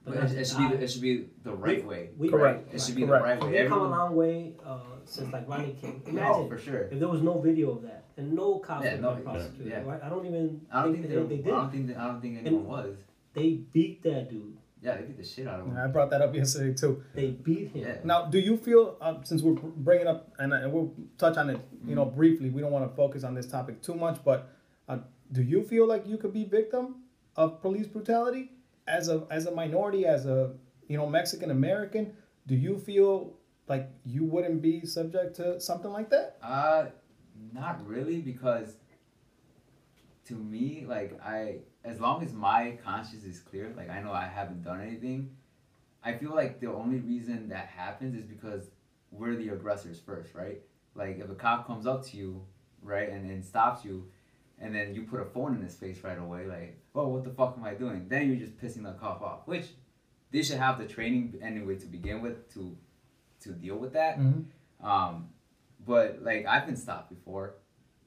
But 0.07 0.15
not 0.15 0.31
it, 0.31 0.39
it 0.39 0.47
should 0.47 0.59
be 0.59 0.69
the, 0.69 0.83
it 0.85 0.89
should 0.91 1.03
be 1.03 1.27
the 1.43 1.53
right 1.53 1.85
way. 1.85 2.11
We, 2.17 2.29
Correct. 2.31 2.73
It 2.73 2.81
should 2.81 2.95
be 2.95 3.05
Correct. 3.05 3.25
the 3.25 3.29
right 3.47 3.53
way. 3.53 3.61
we've 3.63 3.69
come 3.69 3.81
a 3.81 3.89
long 3.89 4.15
way 4.15 4.53
uh, 4.65 4.79
since 5.05 5.33
like 5.33 5.49
Rodney 5.49 5.77
King. 5.81 6.01
Oh, 6.07 6.11
Imagine 6.11 6.49
for 6.49 6.59
sure. 6.59 6.83
if 6.93 6.99
there 6.99 7.09
was 7.09 7.23
no 7.23 7.41
video 7.41 7.73
of 7.73 7.83
that 7.83 8.05
and 8.17 8.33
no 8.33 8.59
cops 8.61 8.85
Yeah, 8.85 8.95
were 8.97 9.01
no- 9.03 9.13
being 9.15 9.25
prosecuted. 9.25 9.67
yeah. 9.67 9.83
Right? 9.83 10.01
I 10.03 10.09
don't 10.09 10.25
even 10.25 10.61
I 10.73 10.83
don't 10.83 10.93
think, 10.93 11.09
think 11.09 11.29
they, 11.29 11.37
they, 11.37 11.43
they 11.43 11.43
I 11.43 11.45
did. 11.45 11.51
don't 11.51 11.71
think 11.73 11.87
that, 11.89 11.97
I 11.99 12.07
don't 12.07 12.21
think 12.21 12.39
anyone 12.39 12.61
And- 12.61 12.69
was. 12.69 12.97
They 13.35 13.51
beat 13.73 14.03
that 14.05 14.31
dude. 14.31 14.57
Yeah, 14.81 14.97
they 14.97 15.03
beat 15.03 15.17
the 15.19 15.25
shit 15.25 15.47
out 15.49 15.61
of 15.61 15.67
him. 15.67 15.77
I 15.77 15.89
brought 15.89 16.11
that 16.11 16.23
up 16.23 16.35
yesterday 16.35 16.73
too. 16.73 17.03
They 17.15 17.31
beat 17.31 17.73
him. 17.73 17.83
Yeah. 17.83 17.97
Now, 18.05 18.27
do 18.27 18.39
you 18.39 18.57
feel 18.57 18.97
uh, 19.01 19.17
since 19.25 19.43
we're 19.43 19.55
bringing 19.55 20.07
up 20.07 20.33
and, 20.39 20.53
and 20.53 20.73
we'll 20.73 20.95
touch 21.19 21.37
on 21.37 21.51
it, 21.51 21.59
you 21.85 21.95
know, 21.97 22.05
briefly. 22.05 22.49
We 22.51 22.61
don't 22.63 22.71
want 22.71 22.89
to 22.89 22.95
focus 22.97 23.25
on 23.25 23.35
this 23.35 23.47
topic 23.47 23.83
too 23.83 23.95
much, 23.95 24.21
but 24.25 24.49
uh, 24.89 24.99
do 25.33 25.43
you 25.43 25.65
feel 25.65 25.87
like 25.87 26.07
you 26.07 26.17
could 26.17 26.33
be 26.33 26.45
victim 26.45 27.03
of 27.35 27.61
police 27.61 27.87
brutality 27.89 28.53
as 28.87 29.09
a 29.09 29.27
as 29.31 29.47
a 29.47 29.51
minority, 29.51 30.07
as 30.07 30.27
a 30.27 30.53
you 30.89 30.97
know 30.97 31.07
Mexican 31.07 31.51
American? 31.51 32.13
Do 32.47 32.55
you 32.55 32.79
feel 32.79 33.35
like 33.69 33.91
you 34.05 34.25
wouldn't 34.25 34.63
be 34.63 34.87
subject 34.87 35.37
to 35.37 35.61
something 35.61 35.91
like 35.91 36.11
that? 36.11 36.39
Uh, 36.43 36.87
not 37.53 37.85
really, 37.87 38.21
because 38.21 38.77
to 40.27 40.35
me, 40.35 40.85
like 40.89 41.19
I, 41.23 41.59
as 41.85 42.01
long 42.01 42.23
as 42.23 42.33
my 42.33 42.79
conscience 42.85 43.25
is 43.25 43.41
clear, 43.41 43.73
like 43.77 43.91
I 43.91 44.01
know 44.01 44.13
I 44.13 44.27
haven't 44.27 44.63
done 44.63 44.81
anything, 44.81 45.31
I 46.03 46.15
feel 46.15 46.35
like 46.35 46.61
the 46.61 46.73
only 46.73 46.99
reason 46.99 47.49
that 47.49 47.67
happens 47.67 48.15
is 48.15 48.25
because 48.25 48.71
we're 49.11 49.37
the 49.37 49.51
aggressors 49.51 50.01
first, 50.01 50.35
right? 50.35 50.61
Like 50.95 51.19
if 51.19 51.31
a 51.31 51.35
cop 51.35 51.67
comes 51.67 51.87
up 51.87 52.05
to 52.07 52.17
you, 52.17 52.45
right, 52.83 53.09
and 53.09 53.29
then 53.29 53.43
stops 53.43 53.85
you, 53.85 54.09
and 54.59 54.75
then 54.75 54.95
you 54.95 55.03
put 55.03 55.21
a 55.21 55.25
phone 55.25 55.55
in 55.55 55.63
his 55.63 55.75
face 55.75 56.03
right 56.03 56.19
away, 56.19 56.47
like, 56.47 56.79
oh, 56.95 57.09
what 57.09 57.25
the 57.25 57.31
fuck 57.31 57.57
am 57.59 57.65
I 57.65 57.75
doing? 57.75 58.07
Then 58.09 58.29
you're 58.29 58.39
just 58.39 58.57
pissing 58.57 58.85
the 58.85 58.93
cop 58.93 59.21
off, 59.23 59.41
which 59.47 59.67
they 60.31 60.43
should 60.43 60.59
have 60.59 60.79
the 60.79 60.87
training 60.87 61.35
anyway 61.43 61.77
to 61.77 61.87
begin 61.87 62.21
with 62.23 62.53
to 62.55 62.77
to 63.41 63.51
deal 63.53 63.77
with 63.77 63.93
that. 63.93 64.19
Mm-hmm. 64.19 64.87
Um, 64.87 65.29
but 65.87 66.23
like 66.23 66.47
I've 66.47 66.67
been 66.67 66.77
stopped 66.77 67.11
before, 67.11 67.57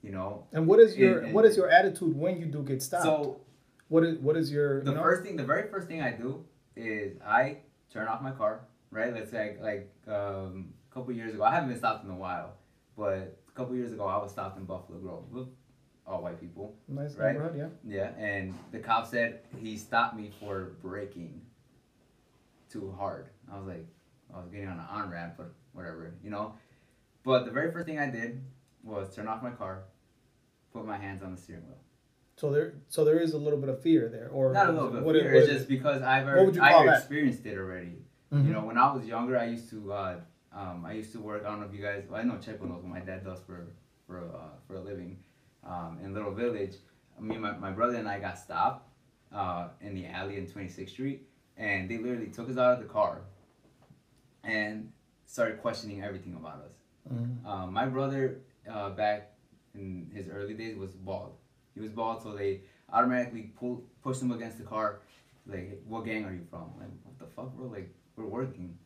you 0.01 0.11
know. 0.11 0.47
And 0.51 0.67
what 0.67 0.79
is 0.79 0.97
your 0.97 1.17
And- 1.17 1.25
and- 1.27 1.35
what 1.35 1.45
is 1.45 1.55
your 1.55 1.69
attitude 1.69 2.15
when 2.17 2.39
you 2.39 2.45
do 2.45 2.63
get 2.63 2.81
stopped? 2.81 3.03
So 3.03 3.41
what 3.87 4.03
is 4.03 4.17
what 4.19 4.35
is 4.35 4.51
your 4.51 4.83
the 4.83 4.91
you 4.91 4.97
know? 4.97 5.03
first 5.03 5.23
thing, 5.23 5.35
the 5.35 5.43
very 5.45 5.69
first 5.69 5.87
thing 5.87 6.01
I 6.01 6.11
do 6.11 6.45
is 6.75 7.17
I 7.23 7.57
turn 7.93 8.07
off 8.07 8.21
my 8.21 8.31
car. 8.31 8.61
Right. 8.91 9.13
Let's 9.13 9.29
say 9.29 9.57
like 9.61 9.91
um, 10.07 10.73
a 10.89 10.93
couple 10.93 11.13
years 11.13 11.35
ago, 11.35 11.43
I 11.43 11.53
haven't 11.53 11.69
been 11.69 11.77
stopped 11.77 12.03
in 12.05 12.09
a 12.09 12.15
while, 12.15 12.53
but 12.97 13.39
a 13.47 13.51
couple 13.53 13.75
years 13.75 13.93
ago 13.93 14.05
I 14.05 14.17
was 14.17 14.31
stopped 14.31 14.57
in 14.57 14.65
Buffalo 14.65 14.97
Grove 14.97 15.49
all 16.09 16.21
white 16.21 16.39
people. 16.39 16.75
nice 16.87 17.15
right? 17.15 17.33
neighborhood, 17.33 17.71
yeah. 17.85 17.97
Yeah, 18.17 18.23
and 18.23 18.57
the 18.71 18.79
cop 18.79 19.05
said 19.07 19.41
he 19.61 19.77
stopped 19.77 20.15
me 20.17 20.31
for 20.39 20.71
braking 20.81 21.41
too 22.69 22.93
hard. 22.97 23.27
I 23.51 23.57
was 23.57 23.67
like, 23.67 23.85
I 24.33 24.39
was 24.39 24.49
getting 24.49 24.67
on 24.67 24.79
an 24.79 24.85
on 24.89 25.09
ramp, 25.09 25.35
but 25.37 25.53
whatever, 25.73 26.13
you 26.23 26.31
know. 26.31 26.53
But 27.23 27.45
the 27.45 27.51
very 27.51 27.71
first 27.71 27.85
thing 27.85 27.99
I 27.99 28.09
did 28.09 28.41
was 28.83 29.15
turn 29.15 29.27
off 29.27 29.43
my 29.43 29.51
car, 29.51 29.83
put 30.73 30.85
my 30.85 30.97
hands 30.97 31.21
on 31.21 31.35
the 31.35 31.41
steering 31.41 31.65
wheel. 31.67 31.77
So 32.37 32.51
there 32.51 32.73
so 32.87 33.03
there 33.03 33.19
is 33.19 33.33
a 33.33 33.37
little 33.37 33.59
bit 33.59 33.69
of 33.69 33.81
fear 33.81 34.09
there, 34.09 34.29
or 34.29 34.53
Not 34.53 34.69
a 34.69 34.71
little 34.71 34.89
bit 34.89 34.99
of 34.99 35.05
what 35.05 35.15
fear. 35.15 35.33
It's 35.33 35.47
just 35.47 35.67
because 35.67 36.01
I've 36.01 36.27
already, 36.27 36.59
I've 36.59 36.85
that? 36.85 36.97
experieed 36.99 37.45
it 37.45 37.57
already. 37.57 37.97
Mhm. 38.33 38.47
You 38.47 38.53
know, 38.53 38.61
when 38.61 38.77
I 38.77 38.91
was 38.93 39.05
younger, 39.05 39.37
I 39.37 39.45
used 39.45 39.69
to, 39.71 39.91
uh, 39.91 40.19
um, 40.53 40.85
I 40.85 40.93
used 40.93 41.11
to 41.13 41.19
work. 41.19 41.43
I 41.43 41.49
don't 41.49 41.59
know 41.59 41.65
if 41.65 41.73
you 41.73 41.81
guys. 41.81 42.03
Well, 42.09 42.19
I 42.19 42.23
know 42.23 42.35
Checo 42.35 42.61
knows 42.61 42.81
what 42.83 42.85
my 42.85 42.99
dad 42.99 43.25
does 43.25 43.41
for 43.41 43.67
for 44.07 44.19
uh, 44.19 44.55
for 44.67 44.75
a 44.75 44.79
living 44.79 45.17
um, 45.65 45.97
in 46.03 46.13
Little 46.13 46.31
Village. 46.31 46.75
Me, 47.19 47.35
and 47.35 47.43
my, 47.43 47.51
my 47.57 47.71
brother 47.71 47.95
and 47.95 48.07
I 48.07 48.19
got 48.19 48.37
stopped 48.37 48.87
uh, 49.33 49.67
in 49.81 49.93
the 49.93 50.05
alley 50.07 50.37
in 50.37 50.47
26th 50.47 50.89
Street, 50.89 51.27
and 51.57 51.89
they 51.89 51.97
literally 51.97 52.27
took 52.27 52.49
us 52.49 52.57
out 52.57 52.73
of 52.73 52.79
the 52.79 52.85
car 52.85 53.21
and 54.43 54.91
started 55.25 55.61
questioning 55.61 56.03
everything 56.03 56.35
about 56.35 56.61
us. 56.65 56.73
Mhm. 57.13 57.45
Um, 57.45 57.73
my 57.73 57.85
brother, 57.85 58.39
uh, 58.69 58.91
back 58.91 59.31
in 59.73 60.09
his 60.13 60.27
early 60.29 60.53
days, 60.53 60.77
was 60.77 60.91
bald. 60.91 61.35
He 61.73 61.81
was 61.81 61.91
bald, 61.91 62.23
so 62.23 62.33
they 62.35 62.61
automatically 62.91 63.51
pull, 63.59 63.83
pushed 64.03 64.21
him 64.21 64.31
against 64.31 64.57
the 64.57 64.63
car. 64.63 64.99
Like, 65.45 65.81
what 65.87 66.05
gang 66.05 66.25
are 66.25 66.33
you 66.33 66.45
from? 66.49 66.71
Like, 66.79 66.89
what 67.03 67.19
the 67.19 67.25
fuck, 67.25 67.53
bro? 67.55 67.67
Like, 67.67 67.89
we're 68.15 68.25
working, 68.25 68.77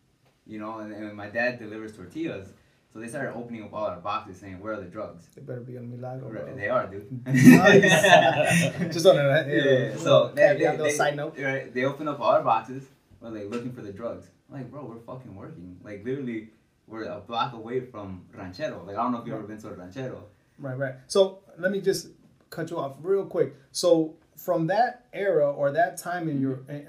you 0.45 0.59
know. 0.59 0.79
And, 0.79 0.93
and 0.93 1.13
my 1.15 1.27
dad 1.29 1.59
delivers 1.59 1.95
tortillas, 1.95 2.53
so 2.93 2.99
they 2.99 3.07
started 3.07 3.33
opening 3.33 3.63
up 3.63 3.73
all 3.73 3.85
our 3.85 3.99
boxes, 3.99 4.37
saying, 4.37 4.59
"Where 4.59 4.73
are 4.73 4.79
the 4.79 4.85
drugs?" 4.85 5.27
They 5.35 5.41
better 5.41 5.61
be 5.61 5.77
on 5.79 5.89
Milagro. 5.89 6.29
Right, 6.29 6.55
They 6.55 6.69
are, 6.69 6.85
dude. 6.85 7.09
Just 8.93 9.05
on 9.07 9.15
that. 9.15 9.47
yeah, 9.47 9.55
yeah, 9.55 9.87
yeah. 9.89 9.97
So 9.97 10.31
they, 10.35 10.57
they, 10.59 10.77
they, 10.77 10.91
side 10.91 11.15
note. 11.15 11.35
right, 11.39 11.73
they 11.73 11.85
open 11.85 12.07
up 12.07 12.19
all 12.19 12.29
our 12.29 12.43
boxes. 12.43 12.83
We're 13.19 13.29
like 13.29 13.49
looking 13.49 13.73
for 13.73 13.81
the 13.81 13.91
drugs. 13.91 14.27
I'm 14.47 14.57
like, 14.59 14.69
bro, 14.69 14.85
we're 14.85 14.99
fucking 14.99 15.35
working. 15.35 15.79
Like 15.83 16.05
literally, 16.05 16.49
we're 16.87 17.05
a 17.05 17.19
block 17.19 17.53
away 17.53 17.79
from 17.79 18.25
Ranchero. 18.31 18.83
Like 18.85 18.95
I 18.95 19.01
don't 19.01 19.11
know 19.11 19.21
if 19.21 19.25
you've 19.25 19.35
ever 19.35 19.47
been 19.47 19.59
to 19.61 19.69
Ranchero. 19.69 20.25
Right, 20.59 20.77
right. 20.77 20.95
So 21.07 21.39
let 21.57 21.71
me 21.71 21.81
just 21.81 22.09
cut 22.51 22.69
you 22.69 22.77
off 22.77 22.97
real 23.01 23.25
quick. 23.25 23.55
So 23.71 24.15
from 24.37 24.67
that 24.67 25.07
era 25.13 25.51
or 25.51 25.71
that 25.71 25.97
time 25.97 26.29
in 26.29 26.39
your 26.39 26.59
eh, 26.69 26.81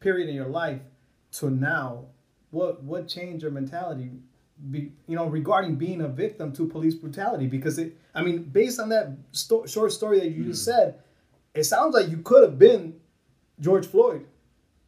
period 0.00 0.28
in 0.28 0.34
your 0.34 0.48
life 0.48 0.80
to 1.34 1.50
now, 1.50 2.06
what 2.50 2.82
what 2.82 3.06
changed 3.06 3.42
your 3.42 3.52
mentality? 3.52 4.10
Be, 4.70 4.90
you 5.06 5.16
know, 5.16 5.26
regarding 5.26 5.76
being 5.76 6.00
a 6.00 6.08
victim 6.08 6.50
to 6.54 6.66
police 6.66 6.94
brutality, 6.94 7.46
because 7.46 7.78
it. 7.78 7.96
I 8.14 8.22
mean, 8.22 8.42
based 8.44 8.80
on 8.80 8.88
that 8.88 9.10
sto- 9.32 9.66
short 9.66 9.92
story 9.92 10.18
that 10.20 10.30
you 10.30 10.44
just 10.44 10.64
said, 10.64 10.94
it 11.54 11.64
sounds 11.64 11.94
like 11.94 12.08
you 12.08 12.18
could 12.18 12.42
have 12.42 12.58
been 12.58 12.94
George 13.60 13.86
Floyd. 13.86 14.24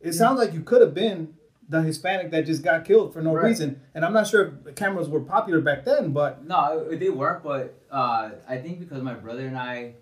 It 0.00 0.12
sounds 0.14 0.38
like 0.38 0.54
you 0.54 0.62
could 0.62 0.80
have 0.80 0.94
been 0.94 1.34
the 1.68 1.82
Hispanic 1.82 2.30
that 2.30 2.46
just 2.46 2.62
got 2.62 2.86
killed 2.86 3.12
for 3.12 3.20
no 3.20 3.34
Right. 3.34 3.44
reason. 3.48 3.78
And 3.94 4.06
I'm 4.06 4.14
not 4.14 4.26
sure 4.26 4.54
if 4.66 4.74
cameras 4.74 5.06
were 5.10 5.20
popular 5.20 5.60
back 5.60 5.84
then, 5.84 6.12
but 6.12 6.46
No, 6.46 6.86
it- 6.90 6.98
they 6.98 7.10
weren't, 7.10 7.42
but 7.42 7.74
uh, 7.90 8.30
I 8.48 8.56
think 8.56 8.78
because 8.80 9.02
my 9.02 9.12
brother 9.14 9.46
and 9.46 9.56
I 9.58 9.94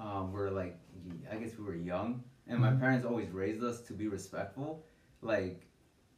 um, 0.00 0.32
were 0.32 0.50
like, 0.50 0.76
I 1.30 1.36
guess 1.36 1.56
we 1.56 1.64
were 1.64 1.76
young, 1.76 2.24
and 2.48 2.58
my 2.58 2.72
parents 2.72 3.06
always 3.06 3.30
raised 3.30 3.62
us 3.62 3.80
to 3.82 3.92
be 3.92 4.08
respectful. 4.08 4.84
Like, 5.22 5.64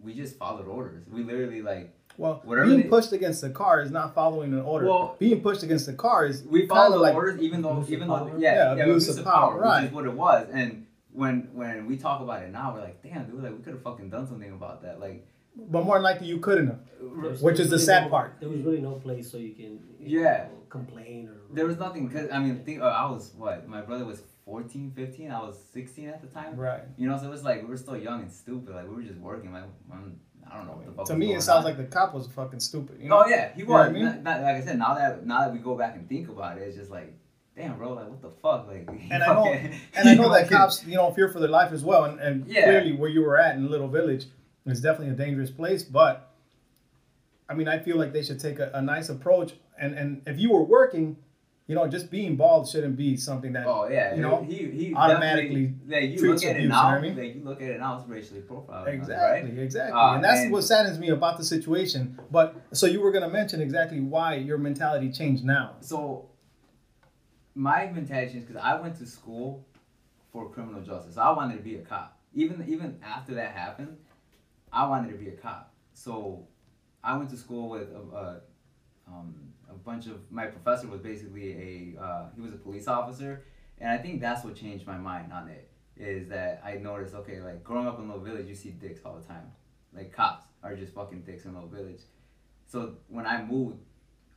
we 0.01 0.15
just 0.15 0.39
followed 0.39 0.67
orders. 0.67 1.07
We 1.11 1.23
literally 1.23 1.61
like 1.61 1.93
Well, 2.19 2.43
Whatever 2.45 2.67
being 2.67 2.83
they- 2.83 2.89
pushed 2.89 3.13
against 3.13 3.41
the 3.41 3.51
car 3.51 3.81
is 3.81 3.91
not 3.91 4.15
following 4.15 4.53
an 4.53 4.61
order. 4.61 4.87
Well- 4.87 5.17
being 5.19 5.41
pushed 5.41 5.63
against 5.63 5.87
the 5.87 5.93
car 5.95 6.27
is 6.27 6.43
we 6.45 6.61
kinda 6.67 6.91
the 6.91 6.97
like 6.99 7.15
orders, 7.15 7.41
even 7.41 7.63
though 7.63 7.71
Abuse 7.79 7.91
even 7.93 8.09
though 8.09 8.27
yeah, 8.39 8.55
Yeah, 8.55 8.75
yeah, 8.75 8.83
abuse 8.83 9.09
of 9.17 9.25
power, 9.25 9.55
which 9.55 9.63
right. 9.63 9.85
is 9.85 9.93
what 9.93 10.05
it 10.05 10.13
was. 10.13 10.49
And 10.53 10.87
when 11.13 11.49
when 11.55 11.87
we 11.87 11.97
talk 11.97 12.21
about 12.21 12.43
it 12.43 12.51
now, 12.51 12.75
we're 12.75 12.81
like, 12.81 13.03
damn, 13.03 13.25
dude, 13.31 13.43
like 13.43 13.53
we 13.57 13.63
could 13.63 13.73
have 13.75 13.83
fucking 13.83 14.11
done 14.11 14.27
something 14.27 14.53
about 14.53 14.83
that. 14.83 14.99
Like, 15.01 15.27
but 15.57 15.85
more 15.85 15.95
than 15.97 16.03
likely 16.03 16.27
you 16.27 16.39
couldn't 16.39 16.67
have. 16.67 16.81
There's- 17.23 17.41
Which 17.41 17.57
there's 17.59 17.61
is 17.67 17.71
the 17.71 17.77
really 17.77 17.85
sad 17.87 18.05
no- 18.05 18.11
part. 18.11 18.35
There 18.41 18.49
was 18.49 18.61
really 18.63 18.81
no 18.81 18.93
place 19.07 19.31
so 19.31 19.39
you 19.39 19.55
can 19.55 19.79
you 20.01 20.21
Yeah. 20.21 20.49
know, 20.51 20.59
complain 20.69 21.29
or 21.29 21.37
there 21.55 21.67
was 21.67 21.79
nothing 21.79 22.09
because 22.09 22.29
I 22.33 22.39
mean, 22.41 22.65
think 22.65 22.81
uh, 22.81 22.87
I 22.87 23.09
was 23.11 23.33
what 23.37 23.69
my 23.69 23.81
brother 23.83 24.05
was 24.05 24.23
14, 24.45 24.91
15, 24.97 25.31
I 25.31 25.41
was 25.41 25.57
sixteen 25.73 26.09
at 26.09 26.21
the 26.21 26.27
time. 26.29 26.57
Right. 26.57 26.83
You 26.97 27.07
know, 27.09 27.17
so 27.19 27.27
it 27.27 27.31
was 27.31 27.45
like 27.45 27.63
we 27.63 27.69
were 27.69 27.77
still 27.77 27.97
young 27.97 28.23
and 28.23 28.33
stupid. 28.33 28.75
Like 28.75 28.89
we 28.89 28.95
were 28.97 29.03
just 29.03 29.19
working. 29.21 29.53
Like 29.53 29.65
I'm, 29.93 30.19
I 30.51 30.57
don't 30.57 30.67
know 30.67 30.73
what 30.73 30.87
the 30.87 30.93
fuck. 30.93 31.07
To 31.07 31.17
me, 31.17 31.35
it 31.35 31.43
sounds 31.43 31.59
on. 31.59 31.65
like 31.65 31.77
the 31.77 31.85
cop 31.85 32.15
was 32.15 32.27
fucking 32.29 32.61
stupid. 32.61 33.01
You 33.01 33.09
know? 33.09 33.23
Oh 33.25 33.27
yeah, 33.29 33.53
he 33.55 33.63
know 33.63 33.69
was. 33.75 33.79
what 33.81 33.89
I 33.89 33.93
mean? 33.93 34.23
Not- 34.23 34.43
like 34.43 34.57
I 34.57 34.61
said, 34.63 34.79
now 34.79 34.95
that 34.95 35.27
now 35.27 35.41
that 35.41 35.53
we 35.53 35.59
go 35.59 35.75
back 35.77 35.95
and 35.97 36.09
think 36.09 36.29
about 36.29 36.59
it, 36.59 36.63
it's 36.63 36.77
just 36.77 36.91
like, 36.91 37.13
damn, 37.57 37.77
bro, 37.77 37.93
like 37.95 38.09
what 38.09 38.23
the 38.23 38.31
fuck, 38.43 38.67
like. 38.69 38.89
And 39.11 39.23
I 39.23 39.27
know, 39.35 39.47
and 39.95 40.09
I 40.09 40.15
know 40.21 40.33
that 40.33 40.49
cops, 40.49 40.85
you 40.85 40.95
know, 40.97 41.11
fear 41.13 41.29
for 41.29 41.41
their 41.41 41.49
life 41.49 41.73
as 41.73 41.85
well. 41.85 42.05
And, 42.05 42.19
and 42.21 42.47
Yeah. 42.47 42.65
clearly, 42.65 42.93
where 42.93 43.11
you 43.11 43.23
were 43.23 43.39
at 43.39 43.57
in 43.57 43.63
the 43.65 43.69
Little 43.69 43.89
Village 43.89 44.27
is 44.67 44.81
definitely 44.81 45.13
a 45.15 45.17
dangerous 45.17 45.51
place. 45.51 45.83
But 45.83 46.35
I 47.49 47.55
mean, 47.55 47.69
I 47.69 47.79
feel 47.79 47.97
like 47.97 48.13
they 48.13 48.23
should 48.23 48.41
take 48.41 48.59
a, 48.59 48.71
a 48.75 48.83
nice 48.83 49.09
approach. 49.09 49.55
And 49.81 49.95
and 49.95 50.23
if 50.27 50.39
you 50.39 50.51
were 50.53 50.63
working, 50.65 51.17
you 51.69 51.75
know, 51.75 51.87
just 51.87 52.11
being 52.11 52.35
bald 52.35 52.67
shouldn't 52.67 52.97
be 52.97 53.17
something 53.17 53.53
that. 53.53 53.67
Oh 53.67 53.87
yeah, 53.89 54.15
you 54.15 54.23
know, 54.23 54.43
he 54.43 54.71
he 54.71 54.95
automatically 54.95 55.75
like 55.87 56.11
you 56.11 56.33
look 56.33 56.43
at 56.43 56.45
it 56.45 56.51
abuse, 56.51 56.63
you 56.63 56.69
know 56.71 56.77
I 56.77 57.01
mean? 57.01 57.17
like 57.17 57.35
you 57.35 57.45
look 57.45 57.61
at 57.61 57.69
it 57.69 57.79
now, 57.79 57.99
it's 57.99 58.09
racially 58.09 58.41
profiled. 58.41 58.89
Exactly, 58.89 59.51
Right? 59.53 59.59
exactly, 59.61 59.93
Uh, 60.01 60.15
and 60.15 60.25
that's 60.25 60.41
and- 60.41 60.53
what 60.53 60.65
saddens 60.65 60.99
me 60.99 61.11
about 61.11 61.37
the 61.37 61.45
situation. 61.45 62.19
But 62.31 62.57
so 62.73 62.87
you 62.87 63.01
were 63.03 63.13
gonna 63.13 63.29
mention 63.29 63.61
exactly 63.61 64.01
why 64.01 64.37
your 64.37 64.57
mentality 64.59 65.13
changed 65.13 65.45
now. 65.45 65.77
So 65.81 66.31
my 67.55 67.87
mentality 67.87 68.39
is 68.39 68.45
because 68.45 68.63
I 68.63 68.81
went 68.81 68.97
to 68.97 69.07
school 69.07 69.67
for 70.33 70.49
criminal 70.51 70.81
justice. 70.81 71.17
I 71.19 71.31
wanted 71.33 71.57
to 71.59 71.63
be 71.63 71.77
a 71.77 71.83
cop. 71.83 72.19
even 72.35 72.65
even 72.67 72.99
after 73.03 73.35
that 73.35 73.53
happened, 73.53 73.97
I 74.73 74.87
wanted 74.87 75.11
to 75.11 75.19
be 75.19 75.29
a 75.29 75.37
cop. 75.37 75.75
So 75.93 76.47
I 77.05 77.17
went 77.17 77.29
to 77.31 77.37
school 77.37 77.69
with 77.69 77.89
a, 77.91 78.17
a, 78.17 78.41
um, 79.07 79.48
a 79.79 79.85
bunch 79.85 80.07
of 80.07 80.31
my 80.31 80.47
professor 80.47 80.89
was 80.89 81.01
basically 81.01 81.95
a 81.97 82.03
uh, 82.03 82.27
he 82.35 82.41
was 82.41 82.53
a 82.53 82.57
police 82.57 82.89
officer, 82.89 83.45
and 83.79 83.91
I 83.91 83.99
think 83.99 84.21
that's 84.21 84.45
what 84.45 84.55
changed 84.55 84.87
my 84.87 84.99
mind 84.99 85.33
on 85.33 85.49
it. 85.49 85.71
Is 85.97 86.29
that 86.29 86.63
I 86.65 86.75
noticed 86.75 87.15
okay, 87.15 87.41
like 87.41 87.65
growing 87.65 87.87
up 87.87 87.99
in 87.99 88.05
a 88.05 88.07
Little 88.07 88.25
Village, 88.25 88.47
you 88.47 88.55
see 88.55 88.71
dicks 88.71 89.01
all 89.05 89.17
the 89.17 89.27
time, 89.27 89.53
like 89.95 90.13
cops 90.13 90.45
are 90.63 90.75
just 90.77 90.95
fucking 90.95 91.23
dicks 91.23 91.45
in 91.45 91.53
a 91.53 91.55
Little 91.55 91.69
Village. 91.69 92.01
So 92.67 92.95
when 93.09 93.27
I 93.27 93.43
moved, 93.43 93.79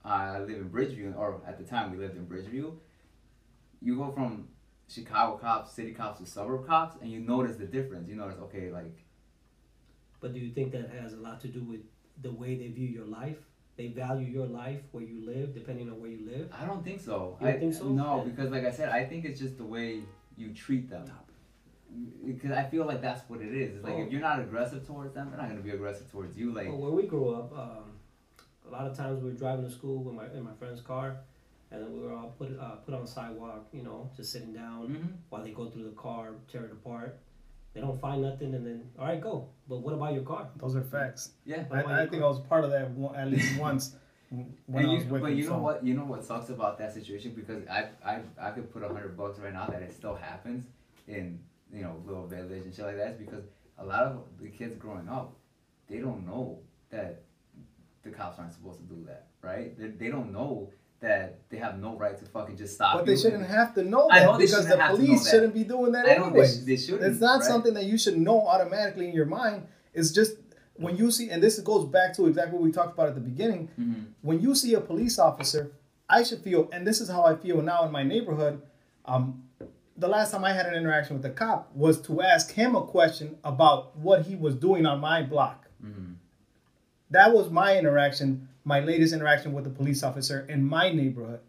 uh, 0.06 0.08
I 0.08 0.39
live 0.39 0.50
in 0.58 0.70
Bridgeview, 0.70 1.18
or 1.18 1.42
at 1.48 1.58
the 1.58 1.66
time 1.66 1.92
we 1.92 1.98
lived 1.98 2.18
in 2.18 2.26
Bridgeview. 2.26 2.74
You 3.84 3.98
go 3.98 4.12
from 4.12 4.48
Chicago 4.88 5.38
cops, 5.38 5.72
city 5.72 5.92
cops 5.92 6.20
to 6.20 6.26
suburb 6.26 6.68
cops, 6.68 6.96
and 7.02 7.10
you 7.12 7.20
notice 7.20 7.56
the 7.58 7.66
difference. 7.66 8.08
You 8.08 8.16
notice, 8.16 8.39
okay, 8.44 8.72
like 8.72 8.98
But 10.20 10.34
do 10.34 10.39
you 10.39 10.52
think 10.52 10.72
that 10.74 10.89
has 11.02 11.14
a 11.14 11.18
lot 11.18 11.42
to 11.42 11.48
do 11.48 11.64
with 11.64 11.82
the 12.22 12.32
way 12.32 12.56
they 12.56 12.68
view 12.68 12.88
your 12.88 13.06
life? 13.06 13.38
They 13.82 13.88
value 13.88 14.28
your 14.28 14.46
life 14.46 14.82
where 14.92 15.04
you 15.04 15.26
live, 15.26 15.56
depending 15.56 15.90
on 15.90 16.00
where 16.00 16.12
you 16.12 16.24
live. 16.24 16.50
I 16.54 16.66
don't 16.66 16.84
think 16.84 17.02
so. 17.02 17.36
Don't 17.40 17.50
I 17.50 17.58
think 17.58 17.74
so? 17.74 17.86
No, 17.86 18.22
because 18.24 18.52
like 18.52 18.64
I 18.64 18.70
said, 18.70 18.90
I 18.90 19.04
think 19.06 19.26
it's 19.26 19.40
just 19.40 19.58
the 19.58 19.64
way 19.64 20.04
you 20.38 20.54
treat 20.54 20.88
them. 20.88 21.10
Because 22.24 22.52
I 22.52 22.64
feel 22.66 22.86
like 22.86 23.02
that's 23.02 23.28
what 23.28 23.42
it 23.42 23.56
is. 23.56 23.78
It's 23.78 23.84
like 23.84 23.96
Oh. 23.96 24.04
if 24.04 24.12
you're 24.12 24.22
not 24.22 24.40
aggressive 24.40 24.86
towards 24.86 25.16
them, 25.16 25.32
they're 25.32 25.40
not 25.40 25.50
gonna 25.50 25.62
be 25.62 25.72
aggressive 25.72 26.12
towards 26.12 26.38
you. 26.38 26.54
Like 26.54 26.68
Well, 26.68 26.78
where 26.78 26.92
we 26.92 27.08
grew 27.08 27.34
up, 27.34 27.52
um, 27.58 27.86
a 28.68 28.72
lot 28.72 28.86
of 28.86 28.96
times 28.96 29.24
we 29.24 29.32
were 29.32 29.36
driving 29.36 29.66
to 29.66 29.72
school 29.72 30.08
in 30.12 30.16
my 30.16 30.28
in 30.38 30.44
my 30.44 30.54
friend's 30.60 30.82
car, 30.82 31.18
and 31.72 31.82
then 31.82 31.92
we 31.92 32.02
were 32.02 32.14
all 32.14 32.36
put 32.38 32.56
uh, 32.60 32.76
put 32.86 32.94
on 32.94 33.02
the 33.02 33.12
sidewalk, 33.18 33.68
you 33.74 33.82
know, 33.82 34.12
just 34.16 34.32
sitting 34.32 34.54
down 34.54 34.90
mhm. 34.90 35.12
while 35.30 35.44
they 35.44 35.54
go 35.62 35.66
through 35.72 35.86
the 35.86 35.98
car, 36.08 36.36
tear 36.52 36.66
it 36.66 36.72
apart. 36.72 37.18
They 37.74 37.80
don't 37.82 38.00
find 38.02 38.22
nothing, 38.22 38.54
and 38.54 38.66
then 38.66 38.84
all 39.00 39.06
right, 39.06 39.22
go. 39.22 39.48
But 39.70 39.78
what 39.82 39.94
about 39.94 40.14
your 40.14 40.24
car? 40.24 40.50
Those 40.58 40.76
are 40.76 40.82
facts. 40.84 41.32
yeah. 41.46 41.64
I, 41.72 41.82
I 41.82 42.02
your 42.02 42.10
think 42.12 42.24
I 42.24 42.28
was 42.28 42.40
part 42.42 42.66
of 42.66 42.72
that 42.72 42.92
one, 42.92 43.16
at 43.16 43.30
least 43.32 43.58
once 43.68 43.96
when 44.30 44.54
And 44.84 44.88
I 44.88 44.92
you, 44.92 44.98
was 44.98 45.06
with 45.06 45.22
but 45.22 45.32
him. 45.32 45.38
you 45.38 45.44
know 45.46 45.52
so- 45.52 45.60
what? 45.60 45.86
You 45.86 45.94
know 45.94 46.06
what 46.06 46.26
sucks 46.26 46.50
about 46.50 46.78
that 46.80 46.94
situation 46.94 47.32
because 47.34 47.66
I 47.70 47.90
I 48.06 48.22
I 48.40 48.52
could 48.52 48.72
put 48.74 48.84
a 48.84 48.88
hundred 48.88 49.16
bucks 49.18 49.40
right 49.40 49.54
now 49.54 49.68
that 49.68 49.82
it 49.82 49.94
still 49.94 50.16
happens 50.16 50.66
in 51.08 51.40
you 51.74 51.84
know 51.84 51.96
little 52.06 52.28
village 52.28 52.64
and 52.66 52.74
shit 52.76 52.86
like 52.86 52.98
that. 52.98 53.12
Is 53.12 53.18
because 53.18 53.46
a 53.78 53.86
lot 53.86 54.04
of 54.04 54.24
the 54.42 54.50
kids 54.50 54.76
growing 54.76 55.08
up, 55.08 55.34
they 55.88 56.00
don't 56.00 56.26
know 56.26 56.60
that 56.90 57.22
the 58.04 58.10
cops 58.10 58.38
aren't 58.38 58.52
supposed 58.54 58.80
to 58.80 58.86
do 58.86 59.04
that, 59.06 59.28
right? 59.42 59.78
They, 59.80 59.88
they 59.88 60.10
don't 60.12 60.34
know 60.34 60.72
that 61.02 61.39
they 61.49 61.58
have 61.58 61.80
no 61.80 61.97
right 61.97 62.18
to 62.18 62.26
fucking 62.26 62.56
just 62.58 62.76
stop. 62.76 62.95
But 62.95 63.06
they 63.08 63.18
shouldn't 63.18 63.45
have 63.47 63.74
to 63.74 63.84
know 63.84 64.08
that 64.10 64.24
know 64.24 64.38
because 64.38 64.68
the 64.68 64.78
have 64.78 64.91
to 64.95 64.97
know 65.02 65.06
police 65.08 65.30
shouldn't 65.30 65.54
be 65.54 65.64
doing 65.64 65.91
that 65.93 66.08
anyway. 66.08 66.41
they, 66.41 66.47
sh- 66.47 66.58
they 66.66 66.78
shouldn't. 66.78 67.04
It's 67.12 67.20
not 67.20 67.39
right? 67.39 67.47
something 67.47 67.74
that 67.74 67.86
you 67.86 67.97
should 67.97 68.18
know 68.18 68.47
automatically 68.47 69.08
in 69.08 69.14
your 69.14 69.26
mind. 69.26 69.68
It's 69.93 70.12
just 70.12 70.34
when 70.76 70.95
you 70.97 71.12
see, 71.12 71.30
and 71.32 71.41
this 71.41 71.60
goes 71.60 71.86
back 71.86 72.16
to 72.16 72.28
exactly 72.28 72.54
what 72.54 72.62
we 72.64 72.72
talked 72.72 72.93
about 72.93 73.08
at 73.10 73.16
the 73.16 73.22
beginning. 73.22 73.70
Mhm. 73.80 74.06
When 74.22 74.39
you 74.39 74.54
see 74.56 74.76
a 74.76 74.82
police 74.82 75.18
officer, 75.20 75.72
I 76.08 76.24
should 76.24 76.39
feel, 76.41 76.70
and 76.72 76.86
this 76.86 77.02
is 77.02 77.10
how 77.10 77.24
I 77.24 77.36
feel 77.36 77.62
now 77.62 77.84
in 77.86 77.91
my 77.91 78.04
neighborhood. 78.04 78.62
Um, 79.06 79.43
the 79.97 80.08
last 80.08 80.32
time 80.32 80.43
I 80.45 80.54
had 80.54 80.68
an 80.68 80.76
interaction 80.76 81.16
with 81.18 81.26
a 81.26 81.30
cop 81.32 81.76
was 81.76 81.99
to 82.04 82.22
ask 82.22 82.52
him 82.52 82.76
a 82.76 82.82
question 82.84 83.38
about 83.43 83.97
what 83.97 84.24
he 84.28 84.36
was 84.36 84.56
doing 84.56 84.86
on 84.86 84.99
my 84.99 85.24
block. 85.24 85.68
Mhm. 85.84 86.16
That 87.10 87.34
was 87.34 87.49
my 87.49 87.78
interaction, 87.78 88.47
my 88.64 88.80
latest 88.80 89.14
interaction 89.14 89.53
with 89.53 89.66
a 89.68 89.70
police 89.70 90.03
officer 90.03 90.45
in 90.49 90.64
my 90.64 90.91
neighborhood. 90.91 91.39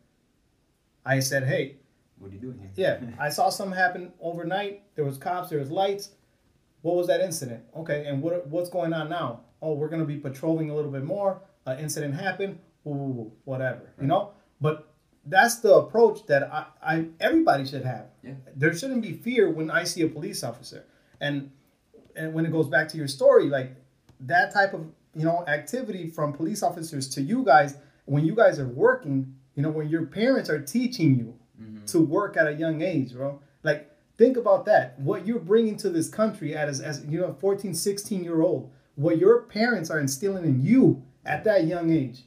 I 1.05 1.21
said, 1.21 1.45
"Hey, 1.45 1.77
What 2.19 2.31
are 2.31 2.35
you 2.35 2.41
doing 2.41 2.59
here? 2.59 2.71
yeah, 2.77 3.01
I 3.21 3.29
saw 3.31 3.51
something 3.51 3.77
happen 3.77 4.13
overnight. 4.21 4.83
There 4.95 5.05
was 5.05 5.19
cops, 5.19 5.51
there 5.51 5.59
was 5.59 5.71
lights. 5.71 6.11
What 6.83 6.97
was 6.97 7.07
that 7.09 7.21
incident? 7.21 7.65
Okay, 7.77 8.07
and 8.07 8.23
what 8.23 8.47
what's 8.49 8.71
going 8.71 8.93
on 8.93 9.09
now? 9.09 9.41
Oh, 9.61 9.75
we're 9.75 9.89
gonna 9.89 10.05
be 10.05 10.17
patrolling 10.19 10.71
a 10.71 10.75
little 10.75 10.91
bit 10.91 11.05
more. 11.05 11.43
An 11.67 11.79
incident 11.79 12.15
happened. 12.15 12.59
Woo, 12.85 13.31
whatever, 13.45 13.93
you 14.01 14.07
know. 14.09 14.33
But 14.61 14.89
that's 15.27 15.57
the 15.61 15.73
approach 15.75 16.27
that 16.27 16.43
I, 16.53 16.67
I 16.83 17.07
everybody 17.21 17.65
should 17.65 17.85
have. 17.85 18.07
Yeah. 18.25 18.35
There 18.57 18.75
shouldn't 18.75 19.03
be 19.03 19.13
fear 19.13 19.49
when 19.51 19.71
I 19.71 19.85
see 19.85 20.03
a 20.03 20.09
police 20.09 20.43
officer, 20.43 20.85
and 21.21 21.51
and 22.17 22.33
when 22.35 22.45
it 22.47 22.51
goes 22.53 22.69
back 22.69 22.89
to 22.89 22.97
your 22.97 23.07
story, 23.09 23.49
like 23.49 23.77
that 24.21 24.53
type 24.53 24.75
of 24.75 24.87
you 25.15 25.25
know 25.25 25.45
activity 25.47 26.09
from 26.09 26.33
police 26.33 26.63
officers 26.63 27.09
to 27.11 27.23
you 27.23 27.45
guys 27.45 27.77
when 28.05 28.25
you 28.25 28.35
guys 28.35 28.59
are 28.59 28.67
working, 28.69 29.35
you 29.55 29.63
know, 29.63 29.71
when 29.71 29.89
your 29.89 30.07
parents 30.07 30.51
are 30.51 30.61
teaching 30.61 31.15
you 31.17 31.35
Mhm. 31.61 31.87
to 31.87 32.01
work 32.01 32.37
at 32.37 32.47
a 32.49 32.53
young 32.53 32.83
age, 32.83 33.13
bro. 33.15 33.41
Like, 33.63 33.91
think 34.17 34.37
about 34.37 34.65
that. 34.65 34.99
What 34.99 35.27
you're 35.27 35.39
bringing 35.39 35.77
to 35.79 35.91
this 35.91 36.09
country 36.09 36.57
at 36.57 36.69
as, 36.69 36.81
as 36.81 37.05
you 37.07 37.21
know, 37.21 37.33
14, 37.35 37.75
16 37.75 38.25
year 38.25 38.41
old, 38.43 38.71
what 38.97 39.19
your 39.19 39.43
parents 39.43 39.89
are 39.91 40.01
instilling 40.01 40.45
in 40.45 40.63
you 40.63 41.05
at 41.25 41.45
that 41.45 41.67
young 41.67 41.91
age 41.93 42.25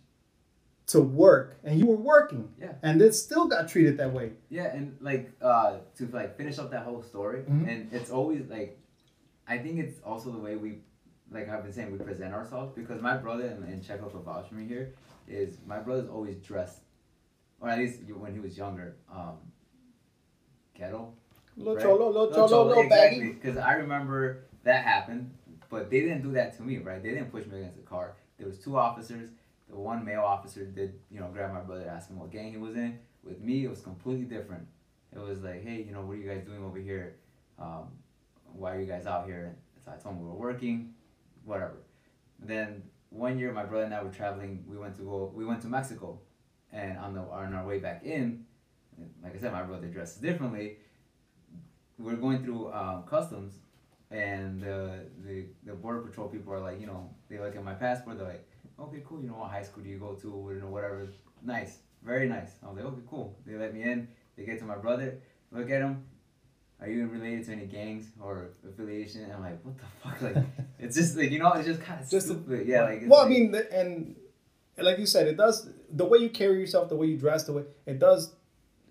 to 0.87 1.01
work. 1.01 1.57
And 1.63 1.77
you 1.79 1.87
were 1.87 1.95
working. 1.97 2.53
Yeah. 2.57 2.73
And 2.81 3.01
it 3.01 3.13
still 3.13 3.47
got 3.47 3.67
treated 3.67 3.97
that 3.97 4.13
way. 4.13 4.33
Yeah, 4.49 4.73
and 4.73 4.95
like 5.01 5.31
uh 5.41 5.79
to 5.97 6.05
like 6.07 6.37
finish 6.37 6.57
up 6.59 6.71
that 6.71 6.83
whole 6.85 7.01
story, 7.03 7.41
Mhm. 7.43 7.67
and 7.67 7.93
it's 7.93 8.11
always 8.11 8.47
like, 8.49 8.79
I 9.47 9.57
think 9.57 9.79
it's 9.79 9.99
also 10.03 10.31
the 10.31 10.39
way 10.39 10.55
we, 10.55 10.83
like 11.31 11.49
I've 11.49 11.63
been 11.63 11.73
saying, 11.73 11.91
we 11.91 11.97
present 11.97 12.33
ourselves 12.33 12.73
because 12.75 13.01
my 13.01 13.15
brother 13.17 13.45
in, 13.47 13.63
and 13.63 13.83
check 13.85 14.01
out 14.01 14.11
the 14.13 14.19
vouch 14.19 14.51
me 14.51 14.65
here 14.65 14.93
is 15.27 15.57
my 15.65 15.79
brother's 15.79 16.07
always 16.09 16.35
dressed, 16.37 16.79
or 17.59 17.69
at 17.69 17.79
least 17.79 18.01
when 18.15 18.33
he 18.33 18.39
was 18.39 18.57
younger, 18.57 18.95
um, 19.11 19.37
ghetto. 20.77 21.13
Lo 21.57 21.73
Right. 21.73 21.83
cholo, 21.83 22.09
lo 22.09 22.25
Lo 22.25 22.31
cholo, 22.31 22.47
cholo, 22.47 22.79
exactly. 22.79 23.19
baggy. 23.19 23.33
Because 23.33 23.57
I 23.57 23.73
remember 23.73 24.43
that 24.63 24.83
happened, 24.83 25.33
but 25.69 25.89
they 25.89 26.01
didn't 26.01 26.21
do 26.21 26.31
that 26.33 26.55
to 26.57 26.63
me, 26.63 26.77
right? 26.79 27.01
They 27.01 27.09
didn't 27.11 27.31
push 27.31 27.45
me 27.47 27.59
against 27.59 27.77
the 27.77 27.83
car. 27.83 28.15
There 28.37 28.47
was 28.47 28.59
two 28.59 28.77
officers. 28.77 29.29
The 29.69 29.75
one 29.77 30.03
male 30.05 30.21
officer 30.21 30.63
did, 30.65 30.99
you 31.09 31.19
know, 31.19 31.29
grab 31.29 31.51
my 31.53 31.61
brother, 31.61 31.87
ask 31.87 32.09
him 32.09 32.19
what 32.19 32.29
gang 32.29 32.51
he 32.51 32.57
was 32.57 32.75
in. 32.75 32.99
With 33.23 33.39
me, 33.41 33.63
it 33.63 33.69
was 33.69 33.81
completely 33.81 34.25
different. 34.25 34.67
It 35.11 35.19
was 35.19 35.41
like, 35.41 35.63
hey, 35.63 35.81
you 35.81 35.91
know, 35.93 36.01
what 36.01 36.13
are 36.13 36.17
you 36.17 36.29
guys 36.29 36.43
doing 36.43 36.63
over 36.63 36.77
here? 36.77 37.15
Um, 37.57 37.85
why 38.53 38.75
are 38.75 38.79
you 38.79 38.85
guys 38.85 39.05
out 39.07 39.25
here? 39.25 39.55
So 39.83 39.91
I 39.91 39.95
told 39.97 40.15
him 40.15 40.21
we 40.21 40.27
were 40.27 40.35
working, 40.35 40.93
whatever. 41.45 41.77
Then 42.39 42.83
one 43.09 43.39
year, 43.39 43.53
my 43.53 43.63
brother 43.63 43.85
and 43.85 43.93
I 43.93 44.03
were 44.03 44.11
traveling. 44.11 44.65
We 44.67 44.77
went 44.77 44.95
to 44.97 45.03
go. 45.03 45.31
We 45.33 45.45
went 45.45 45.61
to 45.61 45.67
Mexico, 45.67 46.19
and 46.71 46.97
on 46.97 47.13
the 47.13 47.21
on 47.21 47.53
our 47.53 47.65
way 47.65 47.79
back 47.79 48.03
in, 48.03 48.45
like 49.23 49.35
I 49.35 49.39
said, 49.39 49.53
my 49.53 49.63
brother 49.63 49.87
dresses 49.87 50.17
differently 50.17 50.77
we're 51.97 52.15
going 52.15 52.43
through 52.43 52.71
um, 52.73 53.03
customs, 53.03 53.53
and 54.11 54.63
uh, 54.63 54.89
the 55.23 55.45
the 55.65 55.73
border 55.73 56.01
patrol 56.01 56.27
people 56.27 56.53
are 56.53 56.59
like, 56.59 56.79
you 56.79 56.87
know, 56.87 57.09
they 57.29 57.39
look 57.39 57.55
at 57.55 57.63
my 57.63 57.73
passport. 57.73 58.17
They're 58.17 58.27
like, 58.27 58.47
okay, 58.79 59.01
cool. 59.07 59.21
You 59.21 59.27
know, 59.27 59.35
what 59.35 59.51
high 59.51 59.63
school 59.63 59.83
do 59.83 59.89
you 59.89 59.97
go 59.97 60.13
to? 60.13 60.51
You 60.53 60.61
know, 60.61 60.69
whatever. 60.69 61.07
Nice, 61.41 61.79
very 62.03 62.27
nice. 62.27 62.51
I 62.63 62.67
was 62.67 62.77
like, 62.77 62.85
okay, 62.85 63.01
cool. 63.09 63.37
They 63.45 63.55
let 63.55 63.73
me 63.73 63.83
in. 63.83 64.07
They 64.37 64.45
get 64.45 64.59
to 64.59 64.65
my 64.65 64.77
brother. 64.77 65.19
Look 65.51 65.69
at 65.69 65.81
him. 65.81 66.03
Are 66.85 66.89
you 66.91 67.07
related 67.07 67.45
to 67.45 67.51
any 67.53 67.65
gangs 67.65 68.05
or 68.21 68.49
affiliation? 68.67 69.23
And 69.23 69.33
I'm 69.33 69.41
like, 69.41 69.59
what 69.63 69.75
the 69.77 69.83
fuck? 70.03 70.21
Like, 70.21 70.45
it's 70.79 70.95
just 70.95 71.17
like 71.17 71.31
you 71.31 71.39
know, 71.39 71.51
it's 71.53 71.67
just 71.67 71.81
kind 71.81 72.01
of 72.01 72.09
Just 72.09 72.27
a- 72.27 72.33
stupid. 72.33 72.67
yeah, 72.67 72.83
like. 72.83 73.01
it's 73.01 73.09
Well, 73.09 73.21
I 73.25 73.27
mean, 73.29 73.51
the, 73.51 73.71
and 73.73 74.15
like 74.77 74.97
you 74.99 75.05
said, 75.05 75.27
it 75.27 75.37
does, 75.37 75.69
the 75.91 76.05
way 76.05 76.19
you 76.19 76.29
carry 76.29 76.59
yourself, 76.59 76.89
the 76.89 76.95
way 76.95 77.07
you 77.07 77.17
dress, 77.17 77.43
the 77.45 77.53
way, 77.53 77.63
it 77.85 77.97
does 77.99 78.33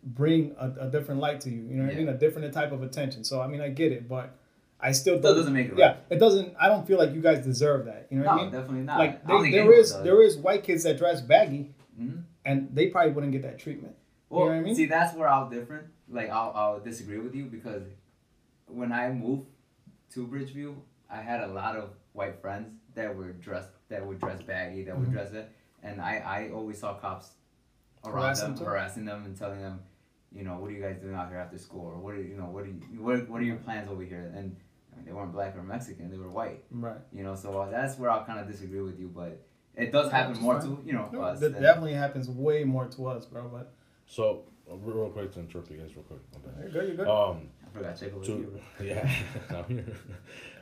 bring 0.03 0.55
a, 0.59 0.73
a 0.81 0.89
different 0.91 1.21
light 1.21 1.41
to 1.43 1.51
you. 1.51 1.63
You 1.63 1.75
know 1.77 1.85
what 1.85 1.93
I 1.95 1.97
mean? 1.99 2.09
A 2.09 2.15
different 2.19 2.53
type 2.53 2.73
of 2.73 2.83
attention. 2.83 3.23
So, 3.25 3.41
I 3.41 3.47
mean, 3.47 3.61
I 3.61 3.69
get 3.69 3.93
it, 3.93 4.09
but 4.09 4.37
I 4.81 4.93
still 4.93 5.19
don't. 5.21 5.37
doesn't 5.37 5.53
make 5.53 5.69
it 5.69 5.79
Yeah, 5.79 5.97
it 6.11 6.19
doesn't. 6.19 6.55
I 6.61 6.69
don't 6.69 6.87
feel 6.87 6.99
like 6.99 7.15
you 7.15 7.21
guys 7.21 7.45
deserve 7.45 7.87
that. 7.87 8.09
You 8.11 8.19
know 8.19 8.25
what 8.27 8.35
no, 8.37 8.41
I 8.41 8.45
mean? 8.45 8.53
definitely 8.53 8.81
not. 8.83 8.99
Like 8.99 9.31
I 9.31 9.43
they, 9.43 9.51
there 9.53 9.73
is 9.73 9.93
there 10.03 10.21
is 10.23 10.37
white 10.37 10.63
kids 10.65 10.83
that 10.85 10.99
dress 10.99 11.21
baggy, 11.21 11.71
Mhm. 12.01 12.23
and 12.45 12.69
they 12.73 12.89
probably 12.89 13.13
wouldn't 13.13 13.33
get 13.33 13.43
that 13.43 13.59
treatment. 13.59 13.95
Well, 14.29 14.41
You 14.41 14.47
know 14.47 14.53
what 14.57 14.61
I 14.61 14.65
mean? 14.65 14.75
see, 14.75 14.87
that's 14.87 15.17
where 15.17 15.29
I'll 15.29 15.49
different. 15.49 15.87
Like, 16.09 16.31
I'll, 16.31 16.53
I'll 16.55 16.81
disagree 16.81 17.19
with 17.19 17.35
you 17.35 17.47
because 17.47 17.83
when 18.67 18.93
I 18.93 19.11
moved 19.11 19.47
to 20.13 20.27
Bridgeview, 20.27 20.75
I 21.11 21.17
had 21.21 21.41
a 21.41 21.49
lot 21.49 21.77
of 21.77 21.91
white 22.13 22.41
friends 22.41 22.73
that 22.95 23.15
were 23.15 23.33
dressed, 23.33 23.71
that 23.89 24.07
would 24.07 24.21
dress 24.21 24.43
baggy, 24.43 24.85
that 24.85 24.97
would 24.99 25.09
Mhm. 25.09 25.13
dress 25.13 25.33
it, 25.33 25.51
and 25.83 26.01
I, 26.01 26.17
I 26.19 26.51
always 26.53 26.79
saw 26.79 26.95
cops 26.95 27.35
around 28.05 28.15
Harassing 28.23 28.45
them, 28.49 28.57
them? 28.57 28.67
harassing 28.67 29.05
them, 29.05 29.25
and 29.25 29.37
telling 29.37 29.61
them, 29.61 29.81
you 30.33 30.45
know, 30.45 30.59
what 30.59 30.71
are 30.71 30.75
you 30.75 30.83
guys 30.83 30.97
doing 30.99 31.15
out 31.15 31.29
here 31.29 31.39
after 31.39 31.59
school, 31.59 31.87
or 31.87 31.99
what 31.99 32.15
are 32.15 32.23
you 32.23 32.37
know, 32.37 32.45
what 32.47 32.65
are 32.65 32.69
you, 32.69 32.75
what, 33.01 33.29
what 33.29 33.41
are 33.41 33.45
your 33.45 33.57
plans 33.57 33.89
over 33.91 34.03
here? 34.03 34.33
And 34.37 34.57
I 34.93 34.97
mean, 34.97 35.05
they 35.07 35.13
weren't 35.13 35.33
black 35.33 35.57
or 35.57 35.63
Mexican, 35.63 36.11
they 36.11 36.17
were 36.19 36.31
white, 36.31 36.63
Right. 36.71 36.99
you 37.13 37.23
know. 37.25 37.35
So 37.35 37.59
uh, 37.61 37.71
that's 37.71 37.99
where 37.99 38.11
I'll 38.11 38.25
kind 38.25 38.39
of 38.39 38.47
disagree 38.47 38.81
with 38.81 38.99
you, 39.01 39.09
but 39.09 39.45
it 39.75 39.91
does 39.91 40.11
happen 40.13 40.41
more 40.41 40.61
fine. 40.61 40.77
to 40.77 40.83
you 40.87 40.93
know 40.93 41.09
No, 41.13 41.23
us. 41.23 41.41
that 41.41 41.59
definitely 41.61 41.95
happens 41.95 42.29
way 42.29 42.63
more 42.65 42.87
to 42.87 43.07
us, 43.07 43.27
bro. 43.27 43.49
But 43.49 43.73
So, 44.07 44.45
real 44.69 44.97
real 44.97 45.11
quick 45.11 45.33
to 45.33 45.41
interrupt 45.41 45.71
you 45.71 45.79
guys, 45.79 45.91
real 45.95 46.05
quick. 46.05 46.21
my 46.33 46.63
you're 46.63 46.71
good. 46.71 46.89
You're 46.89 46.97
good. 46.97 47.09
Um, 47.09 47.49
I 47.67 47.77
forgot 47.77 47.99
check 47.99 48.15
over 48.15 48.25
to 48.25 48.33
you. 48.33 48.61
yeah, 48.83 49.11
I'm 49.51 49.69
here. 49.69 49.97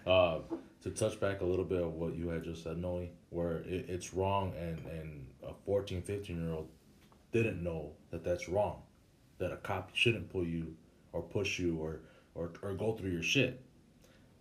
uh, 0.06 0.38
to 0.82 0.90
touch 0.90 1.20
back 1.20 1.40
a 1.40 1.44
little 1.44 1.64
bit 1.64 1.82
of 1.82 1.94
what 1.94 2.14
you 2.14 2.28
had 2.28 2.42
just 2.44 2.64
said, 2.64 2.78
Noe, 2.78 3.08
where 3.30 3.58
it, 3.58 3.86
it's 3.88 4.14
wrong, 4.14 4.52
and 4.58 4.84
and 4.86 5.26
a 5.42 5.52
14, 5.64 6.02
15 6.02 6.42
year 6.42 6.52
old 6.52 6.68
didn't 7.32 7.62
know 7.62 7.92
that 8.10 8.24
that's 8.24 8.48
wrong, 8.48 8.82
that 9.38 9.52
a 9.52 9.56
cop 9.56 9.90
shouldn't 9.94 10.30
pull 10.30 10.44
you 10.46 10.74
or 11.12 11.22
push 11.22 11.58
you 11.58 11.78
or 11.78 12.00
or 12.34 12.50
or 12.62 12.74
go 12.74 12.92
through 12.92 13.10
your 13.10 13.22
shit. 13.22 13.62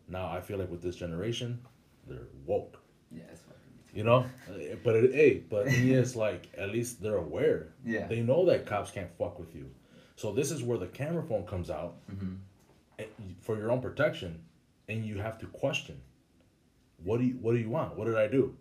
Now 0.08 0.30
I 0.30 0.42
feel 0.42 0.58
like 0.58 0.70
with 0.70 0.82
this 0.82 0.96
generation, 0.96 1.60
they're 2.08 2.28
woke. 2.46 2.78
Yeah, 3.12 3.24
it's 3.32 3.42
fucking. 3.42 3.51
You 3.94 4.04
know, 4.06 4.26
Uh, 4.50 4.76
but 4.84 4.96
it, 4.96 5.14
hey, 5.14 5.44
but 5.50 5.70
he 5.70 5.94
is 6.02 6.16
like 6.16 6.48
at 6.58 6.70
least 6.72 7.02
they're 7.02 7.18
aware. 7.18 7.74
Yeah. 7.86 8.08
They 8.08 8.22
know 8.22 8.46
that 8.46 8.66
cops 8.66 8.90
can't 8.92 9.10
fuck 9.18 9.38
with 9.40 9.54
you. 9.56 9.70
So 10.16 10.32
this 10.32 10.52
is 10.52 10.64
where 10.64 10.78
the 10.78 10.88
camera 10.88 11.24
phone 11.24 11.46
comes 11.46 11.70
out 11.70 11.96
Mm-hmm. 12.12 12.34
eh, 13.00 13.06
for 13.42 13.58
your 13.58 13.72
own 13.72 13.82
protection, 13.82 14.40
and 14.88 15.06
you 15.06 15.18
have 15.20 15.38
to 15.40 15.46
question. 15.48 16.00
What 17.04 17.18
do 17.20 17.26
you 17.26 17.34
What 17.42 17.52
do 17.54 17.58
you 17.60 17.70
want? 17.70 17.98
What 17.98 18.06
did 18.06 18.16
I 18.18 18.28
do? 18.28 18.56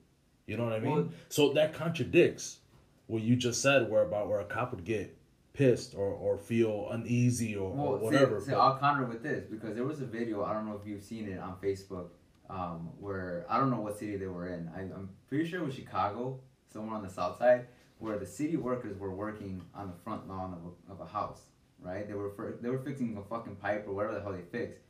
You 0.47 0.57
know 0.57 0.65
what 0.65 0.73
I 0.73 0.81
mean? 0.81 0.93
Well- 0.97 1.09
so 1.29 1.53
that 1.53 1.75
contradicts 1.75 2.59
what 3.07 3.23
you 3.23 3.37
just 3.37 3.61
said, 3.63 3.89
where 3.91 4.03
about 4.03 4.29
where 4.29 4.41
a 4.41 4.45
cop 4.45 4.73
would 4.73 4.85
get 4.85 5.17
pissed 5.53 5.95
or, 5.97 6.07
or 6.07 6.39
feel 6.39 6.89
uneasy 6.91 7.57
or, 7.57 7.71
or 7.71 7.91
Well, 7.93 7.99
whatever. 7.99 8.41
See, 8.41 8.47
see, 8.47 8.53
I'll 8.55 8.79
counter 8.79 9.05
with 9.05 9.23
this 9.23 9.45
because 9.51 9.75
there 9.75 9.85
was 9.85 10.01
a 10.01 10.07
video. 10.07 10.45
I 10.45 10.55
don't 10.55 10.67
know 10.67 10.79
if 10.81 10.87
you've 10.87 11.03
seen 11.03 11.29
it 11.29 11.39
on 11.41 11.57
Facebook, 11.63 12.09
um, 12.51 12.91
where 12.99 13.47
I 13.49 13.59
don't 13.59 13.71
know 13.71 13.81
what 13.81 13.99
city 13.99 14.17
they 14.17 14.27
were 14.27 14.49
in. 14.49 14.71
I, 14.77 14.81
I'm 14.81 15.11
pretty 15.29 15.49
sure 15.49 15.61
it 15.61 15.67
was 15.67 15.75
Chicago, 15.75 16.41
somewhere 16.73 16.97
on 16.97 17.03
the 17.03 17.09
south 17.09 17.39
side, 17.39 17.67
where 17.99 18.19
the 18.19 18.27
city 18.27 18.57
workers 18.57 18.99
were 18.99 19.15
working 19.15 19.63
on 19.75 19.87
the 19.87 19.95
front 20.05 20.29
lawn 20.29 20.55
of 20.55 20.73
a, 20.73 20.93
of 20.93 21.09
a 21.09 21.11
house. 21.11 21.43
Right? 21.81 22.07
They 22.07 22.15
were 22.15 22.31
for, 22.31 22.59
they 22.61 22.69
were 22.69 22.81
fixing 22.81 23.17
a 23.17 23.23
fucking 23.23 23.57
pipe 23.57 23.87
or 23.89 23.95
whatever 23.95 24.15
the 24.15 24.21
hell 24.21 24.33
they 24.33 24.59
fixed, 24.59 24.81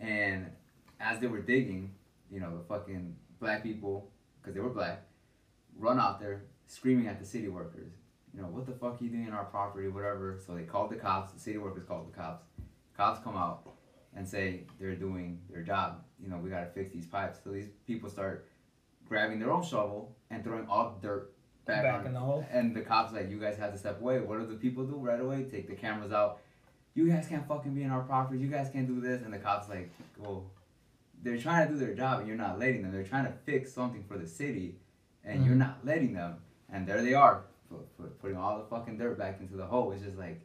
and 0.00 0.46
as 1.00 1.18
they 1.20 1.26
were 1.26 1.42
digging, 1.42 1.94
you 2.30 2.40
know, 2.40 2.56
the 2.56 2.64
fucking 2.64 3.14
black 3.40 3.62
people, 3.62 4.10
because 4.40 4.54
they 4.54 4.60
were 4.60 4.70
black, 4.70 5.02
run 5.76 6.00
out 6.00 6.20
there 6.20 6.44
screaming 6.66 7.08
at 7.08 7.20
the 7.20 7.26
city 7.26 7.48
workers 7.48 7.92
you 8.34 8.42
know, 8.42 8.48
what 8.48 8.66
the 8.66 8.72
fuck 8.72 9.00
are 9.00 9.04
you 9.04 9.10
doing 9.10 9.26
in 9.28 9.32
our 9.32 9.44
property, 9.44 9.88
whatever. 9.88 10.40
So 10.44 10.54
they 10.54 10.62
called 10.62 10.90
the 10.90 10.96
cops, 10.96 11.32
the 11.32 11.38
city 11.38 11.58
workers 11.58 11.84
called 11.86 12.12
the 12.12 12.16
cops. 12.16 12.44
Cops 12.96 13.22
come 13.22 13.36
out 13.36 13.70
and 14.16 14.26
say 14.26 14.64
they're 14.80 14.96
doing 14.96 15.40
their 15.50 15.62
job. 15.62 16.02
You 16.24 16.30
know, 16.30 16.38
we 16.38 16.50
gotta 16.50 16.70
fix 16.74 16.90
these 16.90 17.06
pipes. 17.06 17.38
So 17.44 17.50
these 17.50 17.68
people 17.86 18.08
start 18.08 18.48
grabbing 19.08 19.38
their 19.38 19.52
own 19.52 19.62
shovel 19.62 20.16
and 20.30 20.42
throwing 20.42 20.66
all 20.66 20.98
the 20.98 21.06
dirt 21.06 21.32
back, 21.66 21.82
Back 21.82 22.00
on 22.00 22.06
in 22.06 22.14
the 22.14 22.20
hole. 22.20 22.46
And 22.50 22.74
the 22.74 22.80
cops 22.80 23.12
like, 23.12 23.30
you 23.30 23.38
guys 23.38 23.56
have 23.58 23.72
to 23.72 23.78
step 23.78 24.00
away. 24.00 24.20
What 24.20 24.40
do 24.40 24.46
the 24.46 24.54
people 24.54 24.84
do 24.84 24.96
right 24.96 25.20
away? 25.20 25.44
Take 25.44 25.68
the 25.68 25.74
cameras 25.74 26.12
out. 26.12 26.40
You 26.94 27.08
guys 27.08 27.26
can't 27.26 27.46
fucking 27.46 27.74
be 27.74 27.82
in 27.82 27.90
our 27.90 28.02
property. 28.02 28.40
You 28.40 28.48
guys 28.48 28.70
can't 28.72 28.86
do 28.86 29.00
this. 29.00 29.22
And 29.22 29.32
the 29.32 29.38
cops 29.38 29.68
like, 29.68 29.90
well, 30.18 30.44
they're 31.22 31.38
trying 31.38 31.66
to 31.66 31.74
do 31.74 31.78
their 31.78 31.94
job 31.94 32.20
and 32.20 32.28
you're 32.28 32.36
not 32.36 32.58
letting 32.58 32.82
them. 32.82 32.92
They're 32.92 33.04
trying 33.04 33.26
to 33.26 33.32
fix 33.44 33.72
something 33.72 34.04
for 34.04 34.16
the 34.16 34.26
city 34.26 34.76
and 35.24 35.44
you're 35.44 35.54
mm-hmm. 35.54 35.60
not 35.60 35.78
letting 35.84 36.14
them. 36.14 36.36
And 36.72 36.86
there 36.86 37.02
they 37.02 37.14
are, 37.14 37.44
pu- 37.68 37.84
pu- 37.98 38.10
putting 38.20 38.36
all 38.36 38.58
the 38.58 38.64
fucking 38.64 38.98
dirt 38.98 39.18
back 39.18 39.40
into 39.40 39.56
the 39.56 39.66
hole. 39.66 39.92
It's 39.92 40.04
just 40.04 40.18
like, 40.18 40.40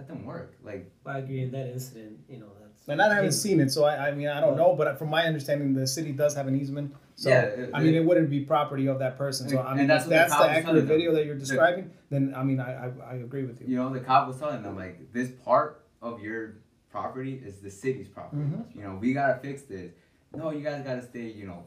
let 0.00 0.08
them 0.08 0.24
work. 0.24 0.54
Like, 0.64 0.90
well, 1.04 1.16
I 1.16 1.18
agree 1.18 1.42
in 1.42 1.50
that 1.52 1.68
incident. 1.68 2.18
You 2.28 2.38
know, 2.38 2.46
that's. 2.60 2.88
And 2.88 3.00
I 3.02 3.14
haven't 3.14 3.32
seen 3.32 3.60
it, 3.60 3.70
so 3.70 3.84
I, 3.84 4.08
I 4.08 4.12
mean 4.12 4.28
I 4.28 4.40
don't 4.40 4.56
know. 4.56 4.74
But 4.74 4.98
from 4.98 5.10
my 5.10 5.24
understanding, 5.24 5.74
the 5.74 5.86
city 5.86 6.12
does 6.12 6.34
have 6.34 6.46
an 6.48 6.58
easement. 6.58 6.94
So 7.16 7.28
Yeah, 7.28 7.42
it- 7.42 7.70
I 7.74 7.80
mean, 7.80 7.94
it- 7.94 7.98
it 7.98 8.04
wouldn't 8.06 8.30
be 8.30 8.40
property 8.40 8.86
of 8.88 8.98
that 9.00 9.18
person. 9.18 9.48
So 9.50 9.58
I 9.58 9.70
And 9.72 9.78
mean, 9.80 9.86
that's 9.88 10.04
if 10.04 10.10
what 10.10 10.14
the 10.14 10.16
that's 10.16 10.32
the 10.32 10.38
was 10.38 10.46
accurate 10.48 10.64
telling 10.64 10.78
them. 10.80 10.86
video 10.88 11.12
that 11.12 11.26
you're 11.26 11.34
The- 11.34 11.40
describing, 11.40 11.90
then 12.08 12.32
I 12.34 12.42
mean 12.44 12.60
I, 12.60 12.86
I, 12.86 12.90
I 13.10 13.14
agree 13.16 13.44
with 13.44 13.60
you. 13.60 13.66
you 13.68 13.76
know, 13.76 13.90
the 13.92 14.00
cop 14.00 14.26
was 14.28 14.38
telling 14.38 14.62
them, 14.62 14.74
like, 14.76 15.12
this 15.12 15.30
part 15.44 15.84
of 16.00 16.20
your 16.22 16.54
property 16.90 17.34
is 17.44 17.56
the 17.60 17.70
city's 17.70 18.08
property. 18.08 18.42
Mhm. 18.42 18.74
You 18.74 18.82
know, 18.84 18.96
we 19.00 19.12
gotta 19.12 19.38
fix 19.40 19.62
this. 19.62 19.92
No, 20.34 20.50
you 20.50 20.62
guys 20.64 20.82
gotta 20.82 21.02
stay, 21.02 21.26
you 21.30 21.46
know, 21.46 21.64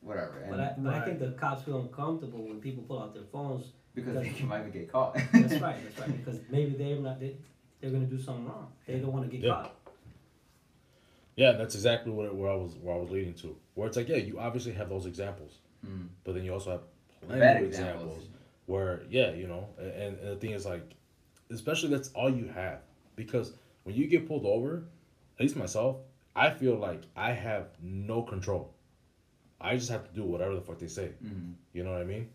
whatever. 0.00 0.38
And 0.38 0.50
But 0.50 0.60
I, 0.60 0.74
but 0.78 0.94
I 0.94 1.00
think 1.04 1.18
the 1.18 1.32
cops 1.32 1.62
feel 1.62 1.80
uncomfortable 1.80 2.42
when 2.48 2.60
people 2.60 2.82
pull 2.84 3.00
out 3.02 3.12
their 3.14 3.24
phones. 3.30 3.72
because 3.94 4.14
they 4.14 4.44
might 4.44 4.60
even 4.60 4.70
get 4.72 4.92
caught. 4.92 5.14
That's 5.14 5.54
right. 5.60 5.76
That's 5.84 5.98
right. 6.00 6.16
Because 6.24 6.38
maybe 6.50 6.72
they're 6.76 6.98
not. 7.00 7.18
They, 7.20 7.36
they're 7.80 7.90
gonna 7.90 8.06
do 8.06 8.18
something 8.18 8.46
wrong. 8.46 8.72
They 8.86 8.98
don't 8.98 9.12
want 9.12 9.24
to 9.30 9.30
get 9.36 9.44
Yeah. 9.44 9.52
caught. 9.54 9.76
Yeah, 11.36 11.52
that's 11.52 11.74
exactly 11.74 12.12
what 12.12 12.34
where 12.34 12.50
I 12.50 12.54
was 12.54 12.74
where 12.76 12.94
I 12.94 12.98
was 12.98 13.10
leading 13.10 13.34
to. 13.34 13.56
Where 13.74 13.86
it's 13.86 13.96
like, 13.96 14.08
yeah, 14.08 14.16
you 14.16 14.38
obviously 14.38 14.72
have 14.72 14.88
those 14.88 15.06
examples, 15.06 15.58
Mm. 15.86 16.08
but 16.24 16.34
then 16.34 16.44
you 16.44 16.52
also 16.52 16.70
have 16.72 16.82
plenty 17.20 17.40
Bad 17.40 17.62
of 17.62 17.68
examples. 17.68 18.02
examples 18.16 18.28
where, 18.66 19.02
yeah, 19.10 19.32
you 19.32 19.46
know, 19.46 19.68
and, 19.78 20.18
and 20.18 20.28
the 20.28 20.36
thing 20.36 20.50
is 20.50 20.64
like, 20.64 20.82
especially 21.50 21.90
that's 21.90 22.08
all 22.14 22.30
you 22.30 22.46
have 22.48 22.80
because 23.16 23.52
when 23.84 23.94
you 23.94 24.06
get 24.06 24.26
pulled 24.26 24.46
over, 24.46 24.84
at 25.36 25.40
least 25.42 25.56
myself, 25.56 25.98
I 26.34 26.50
feel 26.50 26.74
like 26.76 27.02
I 27.14 27.32
have 27.32 27.68
no 27.82 28.22
control. 28.22 28.74
I 29.60 29.76
just 29.76 29.90
have 29.90 30.06
to 30.08 30.14
do 30.14 30.24
whatever 30.24 30.54
the 30.54 30.60
fuck 30.60 30.78
they 30.78 30.88
say. 30.88 31.12
Mhm. 31.22 31.54
You 31.72 31.84
know 31.84 31.92
what 31.92 32.00
I 32.00 32.04
mean? 32.04 32.28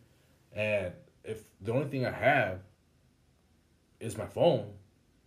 And 0.54 0.94
if 1.24 1.44
the 1.62 1.74
only 1.74 1.88
thing 1.90 2.06
I 2.06 2.12
have 2.12 2.60
is 4.00 4.18
my 4.18 4.26
phone, 4.28 4.74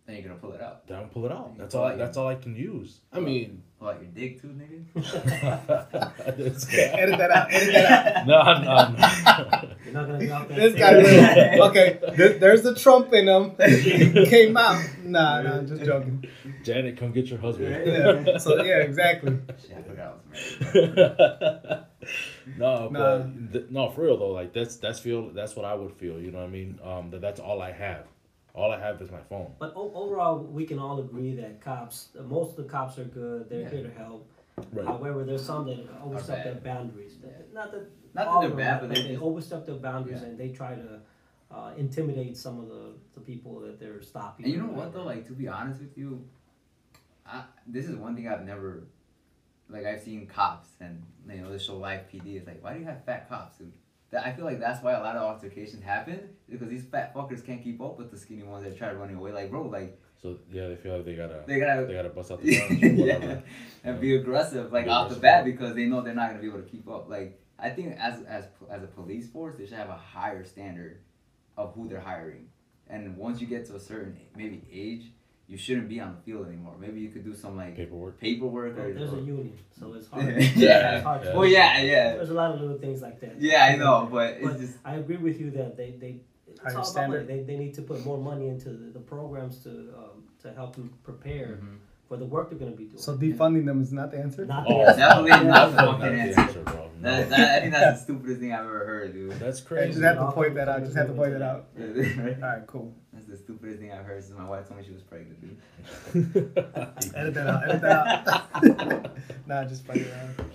Then 0.07 0.17
you're 0.17 0.25
gonna 0.29 0.39
pull 0.39 0.53
it 0.53 0.61
out. 0.61 0.87
then 0.87 0.99
I 0.99 1.05
pull 1.05 1.25
it 1.25 1.33
out. 1.33 1.57
That's 1.57 1.75
all. 1.75 1.85
out 1.85 1.87
I, 1.87 1.89
your- 1.97 2.05
that's 2.05 2.17
all 2.19 2.29
I 2.29 2.35
can 2.35 2.55
use. 2.55 3.01
I 3.13 3.21
mean, 3.21 3.63
Pull 3.79 3.89
out 3.89 4.01
your 4.03 4.11
dick 4.11 4.39
too, 4.41 4.49
nigga. 4.49 4.85
Edit 6.95 7.19
that 7.19 7.31
out. 7.31 7.53
Edit 7.53 7.73
that 7.75 8.17
out. 8.17 8.27
no, 8.27 8.43
no, 8.43 8.63
no. 8.63 9.69
You're 9.85 9.95
not 9.95 10.07
gonna 10.07 10.27
drop. 10.27 10.49
This 10.49 10.73
thing. 10.73 10.81
guy 10.81 10.93
will. 11.57 11.63
Okay, 11.71 11.99
there, 12.17 12.33
there's 12.39 12.63
the 12.63 12.75
Trump 12.75 13.13
in 13.15 13.29
him. 13.29 13.55
Came 14.27 14.57
out. 14.57 14.83
Nah, 15.03 15.43
nah, 15.43 15.57
I'm 15.59 15.67
just 15.67 15.83
joking. 15.85 16.25
Janet, 16.63 16.97
come 16.99 17.13
get 17.13 17.27
your 17.29 17.39
husband. 17.39 17.87
Yeah. 17.87 18.39
So 18.39 18.63
yeah, 18.63 18.79
exactly. 18.81 19.39
Shit, 19.61 19.77
I 19.79 19.83
forgot 19.83 20.21
I 20.35 21.81
no, 22.59 22.89
Nah. 22.89 23.19
but 23.19 23.53
th- 23.53 23.67
no, 23.71 23.89
for 23.91 24.03
real 24.03 24.17
though. 24.19 24.31
Like 24.33 24.53
that's 24.53 24.77
that's 24.77 24.99
feel 24.99 25.31
that's 25.31 25.57
what 25.57 25.65
I 25.65 25.75
would 25.75 25.93
feel. 25.93 26.21
You 26.21 26.31
know 26.31 26.39
what 26.39 26.49
I 26.49 26.51
mean? 26.51 26.79
Um, 26.85 27.11
that 27.11 27.21
that's 27.23 27.41
all 27.41 27.63
I 27.63 27.73
have. 27.73 28.05
All 28.55 28.71
I 28.71 28.79
have 28.79 29.03
is 29.03 29.11
my 29.11 29.21
phone. 29.29 29.53
But 29.59 29.73
o- 29.75 29.91
overall, 29.95 30.39
we 30.39 30.65
can 30.65 30.79
all 30.79 31.01
agree 31.01 31.35
that 31.37 31.61
cops, 31.61 32.09
most 32.25 32.51
of 32.51 32.57
the 32.57 32.65
cops 32.71 32.99
are 32.99 33.05
good. 33.05 33.49
They're 33.49 33.63
Yeah. 33.63 33.69
here 33.69 33.83
to 33.83 33.91
help. 33.91 34.31
Right. 34.73 34.87
However, 34.87 35.25
there's 35.25 35.45
some 35.45 35.67
that 35.67 35.89
overstep 36.01 36.45
their 36.45 36.55
boundaries. 36.55 37.19
Not 37.53 37.73
that 37.73 37.91
Not 38.15 38.25
that 38.25 38.25
they're 38.25 38.35
of 38.35 38.43
them 38.51 38.57
bad, 38.57 38.81
but 38.81 38.89
but 38.91 38.97
they 38.97 39.09
they 39.09 39.17
overstep 39.17 39.67
their 39.67 39.75
boundaries 39.75 40.21
Yeah. 40.21 40.29
and 40.29 40.39
they 40.39 40.51
try 40.51 40.77
to 40.77 41.01
uh, 41.51 41.73
intimidate 41.77 42.37
some 42.37 42.61
of 42.61 42.69
the, 42.69 42.95
the 43.15 43.21
people 43.21 43.59
that 43.61 43.81
they're 43.81 44.01
stopping. 44.03 44.45
And 44.47 44.55
you 44.55 44.61
know 44.61 44.69
what 44.73 44.93
though? 44.93 45.03
Like 45.05 45.27
to 45.27 45.33
be 45.33 45.49
honest 45.49 45.81
with 45.81 45.99
you, 45.99 46.25
I 47.27 47.45
this 47.67 47.87
is 47.89 47.97
one 47.97 48.15
thing 48.15 48.29
I've 48.29 48.45
never 48.47 48.85
like 49.69 49.85
I've 49.85 50.01
seen 50.01 50.27
cops 50.29 50.69
and 50.81 51.03
you 51.29 51.43
know 51.43 51.51
this 51.51 51.65
show 51.65 51.77
live 51.77 52.09
PD. 52.09 52.37
It's 52.37 52.47
like 52.47 52.63
why 52.63 52.75
do 52.75 52.79
you 52.81 52.87
have 52.87 53.05
fat 53.05 53.29
cops? 53.29 53.59
And 53.59 53.73
that 54.15 54.25
I 54.25 54.33
feel 54.33 54.45
like 54.45 54.61
that's 54.61 54.81
why 54.81 54.93
a 54.93 55.01
lot 55.01 55.17
of 55.17 55.23
altercations 55.23 55.83
happen 55.83 56.21
because 56.49 56.69
these 56.69 56.85
fat 56.85 57.13
fuckers 57.13 57.45
can't 57.45 57.63
keep 57.63 57.81
up 57.81 57.99
with 57.99 58.13
the 58.13 58.17
skinny 58.17 58.45
ones 58.45 58.65
that 58.65 58.79
try 58.79 58.93
running 58.93 59.17
away. 59.17 59.33
Like 59.33 59.51
bro, 59.51 59.63
like 59.67 60.01
So 60.23 60.39
yeah, 60.53 60.69
they 60.69 60.77
feel 60.77 60.95
like 60.95 61.05
they 61.05 61.17
gotta 61.17 61.43
they 61.49 61.59
gotta 61.59 61.85
they 61.85 61.95
gotta 61.95 62.11
bust 62.11 62.31
out 62.31 62.41
the 62.41 62.53
yeah, 62.71 63.41
and 63.83 64.01
be 64.01 64.15
aggressive 64.15 64.73
like 64.73 64.85
Be 64.85 64.91
off 64.91 65.11
the 65.11 65.17
bat 65.17 65.45
because 65.45 65.75
they 65.75 65.87
know 65.87 66.01
they're 66.01 66.15
not 66.15 66.29
gonna 66.29 66.41
be 66.41 66.47
able 66.47 66.63
to 66.63 66.69
keep 66.69 66.89
up. 66.89 67.09
Like 67.09 67.41
I 67.59 67.71
think 67.71 67.97
as 67.99 68.23
as 68.23 68.45
as 68.71 68.85
a 68.85 68.87
police 68.87 69.29
force, 69.29 69.57
they 69.59 69.67
should 69.67 69.79
have 69.79 69.91
a 69.91 69.97
higher 69.97 70.45
standard 70.45 71.01
of 71.57 71.75
who 71.75 71.89
they're 71.89 71.99
hiring. 71.99 72.47
And 72.87 73.17
once 73.17 73.41
you 73.41 73.49
get 73.49 73.67
to 73.67 73.75
a 73.75 73.81
certain 73.81 74.17
maybe 74.37 74.63
age, 74.73 75.11
you 75.47 75.57
shouldn't 75.59 75.89
be 75.89 76.01
on 76.01 76.15
the 76.17 76.21
field 76.23 76.47
anymore. 76.47 76.75
Maybe 76.79 77.01
you 77.01 77.11
could 77.11 77.25
do 77.25 77.35
some 77.35 77.57
like 77.57 77.77
Paperwork. 77.77 78.19
paperwork 78.19 78.77
Well, 78.77 78.87
or, 78.87 78.95
there's 78.95 79.13
a 79.13 79.17
union, 79.17 79.59
so 79.79 79.93
it's 79.95 80.09
hard. 80.13 80.25
Yeah. 80.57 80.97
it's 80.97 81.05
hard 81.05 81.25
Yeah. 81.25 81.35
well, 81.35 81.47
yeah, 81.47 81.81
yeah, 81.83 82.15
There's 82.17 82.31
a 82.31 82.35
lot 82.35 82.53
of 82.55 82.61
little 82.61 82.79
things 82.79 83.03
like 83.03 83.21
that. 83.21 83.41
yeah. 83.41 83.65
I 83.65 83.77
know, 83.77 84.09
but 84.11 84.41
But 84.43 84.53
it's 84.53 84.61
just 84.61 84.79
I 84.85 84.95
agree 84.97 85.19
with 85.19 85.41
you 85.41 85.51
that 85.53 85.77
they 85.77 85.91
they 85.99 86.21
it's 86.49 86.61
all 86.67 86.71
about 86.73 86.87
standard. 86.87 87.27
money. 87.29 87.39
They, 87.43 87.45
they 87.45 87.59
need 87.59 87.75
to 87.75 87.83
put 87.83 88.05
more 88.05 88.19
money 88.19 88.49
into 88.49 88.71
the, 88.71 88.91
the 88.93 89.01
programs 89.01 89.59
to 89.65 89.71
um, 89.71 90.23
to 90.43 90.53
help 90.53 90.77
them 90.77 90.91
prepare 91.03 91.59
Mhm. 91.63 91.77
For 92.15 92.19
the 92.21 92.25
work 92.27 92.51
they're 92.51 92.59
going 92.59 92.71
to 92.71 92.77
be 92.77 92.85
doing. 92.85 92.99
So 93.03 93.17
defunding 93.17 93.67
them 93.67 93.83
is 93.83 93.93
not 93.93 94.11
the 94.13 94.19
answer. 94.19 94.45
not 94.47 94.67
Oh, 94.69 94.87
the 94.87 94.93
definitely 94.97 95.31
Yeah, 95.31 95.43
not 95.43 95.71
the 95.73 95.77
fucking 95.79 96.03
answer. 96.07 96.41
answer, 96.41 96.61
bro. 96.61 96.91
No. 97.01 97.11
that, 97.11 97.29
that, 97.31 97.57
I 97.57 97.61
think 97.61 97.73
that's 97.73 97.99
the 98.01 98.05
stupidest 98.05 98.41
thing 98.41 98.53
I've 98.53 98.61
ever 98.65 98.87
heard, 98.87 99.13
dude. 99.13 99.33
That's 99.33 99.61
I 99.61 99.65
crazy. 99.65 99.91
just 99.93 100.03
have 100.05 100.19
to 100.19 100.31
point 100.33 100.55
that 100.55 100.69
out. 100.69 100.85
Just 100.85 100.97
have 100.97 101.09
to 101.09 101.13
point 101.13 101.33
that 101.33 101.43
out. 101.43 101.67
All 101.79 101.85
right, 102.49 102.67
cool. 102.67 102.95
That's 103.13 103.27
the 103.27 103.37
stupidest 103.37 103.81
thing 103.81 103.93
I've 103.93 104.05
heard 104.05 104.23
since 104.25 104.39
my 104.39 104.49
wife 104.49 104.69
told 104.69 104.81
me 104.81 104.87
she 104.87 104.93
was 104.93 105.03
pregnant, 105.03 105.41
dude. 105.41 105.57
Edit 107.15 107.35
that 107.35 107.47
out. 107.49 107.69
Edit 107.69 107.81
that 107.83 108.29
out. 108.29 109.17
nah, 109.47 109.65
just 109.65 109.85
fight 109.87 109.99
it 109.99 110.13
out. 110.15 110.47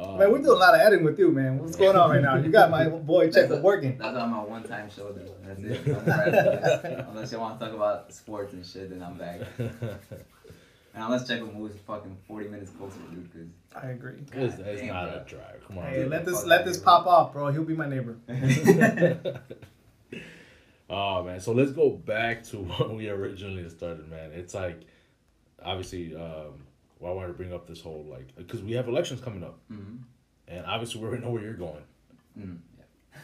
Oh, 0.00 0.16
Man, 0.16 0.30
we're 0.30 0.38
doing 0.38 0.50
a 0.50 0.52
lot 0.52 0.74
of 0.76 0.80
editing 0.80 1.04
with 1.04 1.18
you, 1.18 1.32
man. 1.32 1.58
What's 1.58 1.74
going 1.74 1.96
on 1.96 2.10
right 2.10 2.22
now? 2.22 2.36
You 2.36 2.50
got 2.52 2.70
my 2.70 2.88
boy 2.88 3.30
Check 3.32 3.50
working. 3.50 3.98
That's 3.98 4.16
on 4.16 4.30
my 4.30 4.44
one-time 4.44 4.88
show, 4.94 5.10
dude. 5.12 5.28
That's 5.44 5.60
it. 5.60 7.06
Unless 7.08 7.32
you 7.32 7.40
want 7.40 7.58
to 7.58 7.66
talk 7.66 7.74
about 7.74 8.12
sports 8.14 8.52
and 8.52 8.64
shit, 8.64 8.90
then 8.90 9.02
I'm 9.02 9.18
back. 9.18 9.40
And 10.94 11.04
unless 11.04 11.28
Checo 11.30 11.54
moves 11.54 11.76
fucking 11.86 12.16
40 12.26 12.48
minutes 12.48 12.70
closer, 12.72 12.98
dude, 13.10 13.30
because 13.32 13.48
I 13.84 13.88
agree. 13.90 14.14
It's, 14.32 14.58
it's 14.58 14.80
Damn, 14.80 14.94
not 14.94 15.10
bro. 15.12 15.20
a 15.20 15.24
drive. 15.24 15.64
Come 15.68 15.78
on. 15.78 15.84
Hey, 15.84 15.96
dude. 16.02 16.10
let 16.10 16.24
this 16.24 16.44
let 16.44 16.64
this 16.64 16.78
pop 16.78 17.06
off, 17.06 17.32
bro. 17.32 17.48
He'll 17.52 17.62
be 17.64 17.74
my 17.74 17.88
neighbor. 17.88 18.16
oh 20.90 21.22
man, 21.22 21.40
so 21.40 21.52
let's 21.52 21.72
go 21.72 21.90
back 21.90 22.42
to 22.44 22.56
when 22.62 22.96
we 22.96 23.08
originally 23.08 23.68
started, 23.68 24.08
man. 24.10 24.32
It's 24.32 24.54
like 24.54 24.80
obviously, 25.62 26.14
um, 26.16 26.64
well, 26.98 27.12
I 27.12 27.14
wanted 27.14 27.28
to 27.28 27.34
bring 27.34 27.52
up 27.52 27.66
this 27.66 27.80
whole 27.80 28.04
like 28.08 28.34
because 28.36 28.62
we 28.62 28.72
have 28.72 28.88
elections 28.88 29.20
coming 29.20 29.44
up, 29.44 29.58
Mhm. 29.70 29.98
and 30.48 30.66
obviously 30.66 31.00
we 31.00 31.06
already 31.06 31.22
know 31.24 31.30
where 31.30 31.42
you're 31.42 31.54
going. 31.54 31.82
Mm, 32.38 32.58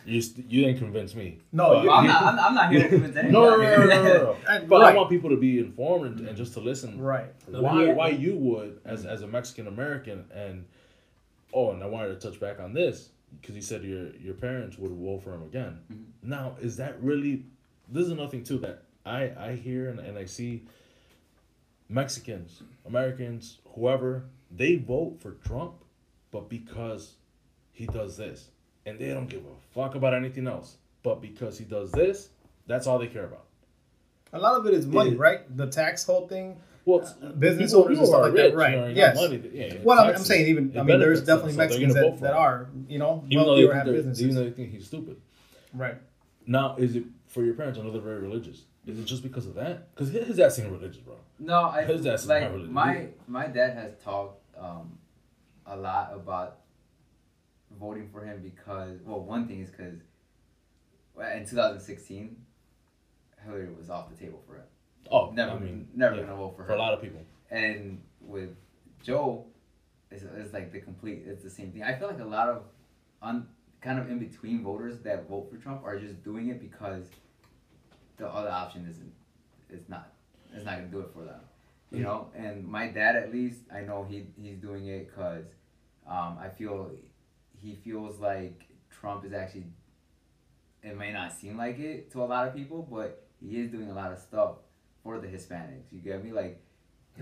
You 0.07 0.21
st- 0.21 0.51
you 0.51 0.65
didn't 0.65 0.79
convince 0.79 1.15
me. 1.15 1.39
No, 1.53 1.81
you- 1.83 1.89
Well, 1.89 1.97
I'm 1.99 2.07
not. 2.07 2.23
I'm, 2.23 2.39
I'm 2.39 2.55
not 2.55 2.71
here 2.73 2.83
to 2.83 2.89
convince 2.97 3.17
anyone. 3.17 3.33
no, 3.33 3.57
no, 3.57 3.63
no, 3.63 3.77
no, 3.77 3.87
no, 3.87 4.03
no, 4.03 4.13
no. 4.25 4.37
And- 4.49 4.69
But 4.69 4.81
right. 4.83 4.93
I 4.93 4.97
want 4.97 5.09
people 5.11 5.31
to 5.31 5.37
be 5.37 5.59
informed 5.59 6.19
and, 6.19 6.29
and 6.29 6.37
just 6.37 6.53
to 6.55 6.61
listen. 6.61 7.01
Right. 7.01 7.33
Why 7.49 7.85
Yeah. 7.85 7.93
why 7.95 8.09
you 8.09 8.37
would 8.37 8.81
as 8.85 9.07
as 9.07 9.23
a 9.23 9.27
Mexican 9.27 9.67
American 9.67 10.25
and 10.35 10.65
oh, 11.53 11.71
and 11.73 11.83
I 11.83 11.87
wanted 11.87 12.19
to 12.21 12.29
touch 12.31 12.39
back 12.41 12.61
on 12.61 12.73
this 12.75 13.11
because 13.41 13.55
you 13.55 13.63
said 13.63 13.83
your 13.85 14.15
your 14.17 14.35
parents 14.35 14.79
would 14.79 14.93
vote 14.93 15.23
for 15.23 15.33
him 15.35 15.43
again. 15.43 15.79
Mm-hmm. 15.93 16.29
Now 16.31 16.57
is 16.61 16.77
that 16.77 17.01
really? 17.03 17.45
This 17.89 18.07
is 18.07 18.13
nothing 18.15 18.45
too 18.45 18.59
that 18.59 18.83
I 19.07 19.33
I 19.39 19.53
hear 19.55 19.89
and, 19.89 19.99
and 20.01 20.17
I 20.19 20.25
see. 20.27 20.63
Mexicans, 21.89 22.63
Americans, 22.87 23.59
whoever 23.75 24.25
they 24.51 24.77
vote 24.77 25.19
for 25.21 25.33
Trump, 25.47 25.75
but 26.31 26.49
because 26.49 27.15
he 27.73 27.87
does 27.87 28.17
this, 28.17 28.49
and 28.87 28.99
they 28.99 29.09
don't 29.09 29.29
give 29.29 29.41
a 29.41 29.75
fuck 29.75 29.95
about 29.95 30.15
anything 30.15 30.47
else. 30.47 30.77
But 31.03 31.21
because 31.21 31.59
he 31.59 31.65
does 31.65 31.91
this, 31.93 32.31
that's 32.67 32.87
all 32.87 32.99
they 32.99 33.07
care 33.09 33.25
about. 33.25 33.45
A 34.33 34.39
lot 34.39 34.59
of 34.59 34.67
it 34.67 34.75
is 34.75 34.87
money, 34.87 35.11
Yeah. 35.11 35.17
right? 35.19 35.57
The 35.57 35.67
tax 35.67 36.05
whole 36.05 36.27
thing. 36.27 36.61
Well, 36.87 36.99
it's- 37.01 37.15
business 37.39 37.71
people- 37.73 37.85
owners 37.85 37.99
and 37.99 38.07
stuff 38.09 38.21
are 38.21 38.25
like 38.25 38.35
that, 38.35 38.55
right, 38.55 38.71
you 38.75 38.77
know, 38.81 38.87
you 38.89 38.95
yes. 38.97 39.17
money, 39.17 39.51
yeah, 39.53 39.67
yeah, 39.67 39.75
Well, 39.83 39.99
I'm, 40.01 40.17
I'm 40.17 40.19
saying 40.23 40.49
even 40.49 40.65
I 40.79 40.83
mean, 40.83 40.99
there's 40.99 41.21
benefits 41.23 41.27
them, 41.27 41.37
definitely 41.37 41.53
so 41.53 41.59
Mexicans 41.59 41.95
that, 41.95 42.21
that 42.21 42.33
are 42.35 42.69
you 42.89 42.99
know 42.99 43.25
even 43.31 43.45
though 43.45 43.53
wealthy 43.53 43.63
they 43.63 43.69
or 43.69 43.71
think 43.71 43.75
have 43.77 43.87
they're- 43.87 43.95
businesses. 43.95 44.23
even 44.23 44.35
though 44.35 44.45
they 44.45 44.51
think 44.51 44.71
he's 44.71 44.87
stupid. 44.87 45.17
right. 45.73 45.97
Now, 46.47 46.77
is 46.77 46.95
it 46.95 47.05
for 47.29 47.43
your 47.43 47.55
parents? 47.55 47.79
I 47.79 47.83
know 47.83 47.91
they're 47.91 48.03
very 48.03 48.21
religious. 48.21 48.65
Is 48.87 48.99
it 48.99 49.07
just 49.07 49.23
because 49.23 49.47
of 49.47 49.55
that? 49.55 49.95
Because 49.95 50.11
his 50.11 50.39
ass 50.39 50.59
ain't 50.59 50.71
religious, 50.71 50.99
bro. 50.99 51.15
No, 51.39 51.63
I 51.71 51.85
His 51.85 52.05
ass 52.07 52.23
is 52.25 52.29
like 52.29 52.43
not 52.43 52.53
really 52.53 52.69
my 52.69 53.07
my 53.27 53.47
dad 53.47 53.79
has 53.79 53.93
talked 54.05 54.43
um, 54.59 54.99
a 55.67 55.75
lot 55.77 56.13
about 56.15 56.59
voting 57.79 58.09
for 58.13 58.25
him 58.25 58.41
because 58.43 59.01
well, 59.05 59.21
one 59.21 59.47
thing 59.49 59.61
is 59.61 59.71
because 59.71 60.01
in 61.37 61.47
2016, 61.47 62.37
Hillary 63.45 63.69
was 63.73 63.91
off 63.91 64.11
the 64.11 64.17
table 64.17 64.43
for 64.47 64.57
him. 64.57 64.65
Oh, 65.11 65.31
Never, 65.31 65.53
I 65.53 65.59
mean, 65.59 65.89
never 65.95 66.17
yeah, 66.17 66.23
gonna 66.23 66.37
vote 66.37 66.57
for 66.57 66.63
her. 66.63 66.69
for 66.69 66.75
a 66.75 66.79
lot 66.79 66.95
of 66.95 67.03
people. 67.03 67.21
And 67.51 68.01
with 68.21 68.51
Joe, 69.03 69.45
it's, 70.11 70.25
it's 70.37 70.53
like 70.53 70.73
the 70.73 70.81
complete. 70.81 71.25
It's 71.27 71.43
the 71.43 71.51
same 71.51 71.73
thing. 71.73 71.83
I 71.83 71.95
feel 71.95 72.09
like 72.09 72.21
a 72.21 72.25
lot 72.25 72.49
of 72.49 72.63
un, 73.23 73.47
kind 73.81 73.99
of 73.99 74.11
in 74.11 74.19
between 74.19 74.63
voters 74.63 74.99
that 75.01 75.29
vote 75.29 75.51
for 75.51 75.59
Trump 75.59 75.83
are 75.85 75.99
just 75.99 76.25
doing 76.25 76.49
it 76.49 76.61
because 76.61 77.05
the 78.17 78.27
other 78.27 78.49
option 78.49 78.87
isn't. 78.89 79.13
It's 79.71 79.89
not. 79.89 80.13
It's 80.55 80.65
not 80.65 80.77
gonna 80.77 80.89
do 80.89 81.01
it 81.01 81.11
for 81.13 81.25
them. 81.25 81.41
You 81.91 82.03
know. 82.03 82.29
And 82.35 82.67
my 82.67 82.89
dad, 82.89 83.15
at 83.17 83.31
least, 83.33 83.61
I 83.73 83.81
know 83.83 84.07
he 84.09 84.25
he's 84.41 84.57
doing 84.57 84.87
it 84.87 85.09
because 85.11 85.45
um, 86.07 86.39
I 86.41 86.49
feel 86.49 86.91
he 87.65 87.75
feels 87.85 88.19
like 88.21 88.67
Trump 88.91 89.25
is 89.25 89.33
actually. 89.33 89.67
It 90.83 90.97
may 90.99 91.13
not 91.13 91.33
seem 91.33 91.57
like 91.57 91.79
it 91.79 92.13
to 92.13 92.23
a 92.23 92.27
lot 92.27 92.47
of 92.47 92.55
people, 92.55 92.87
but 92.91 93.27
he 93.41 93.59
is 93.61 93.71
doing 93.71 93.89
a 93.91 93.95
lot 93.95 94.13
of 94.13 94.19
stuff 94.19 94.57
for 95.03 95.19
the 95.19 95.27
Hispanics. 95.27 95.87
You 95.91 96.01
get 96.01 96.23
me? 96.23 96.31
Like 96.33 96.61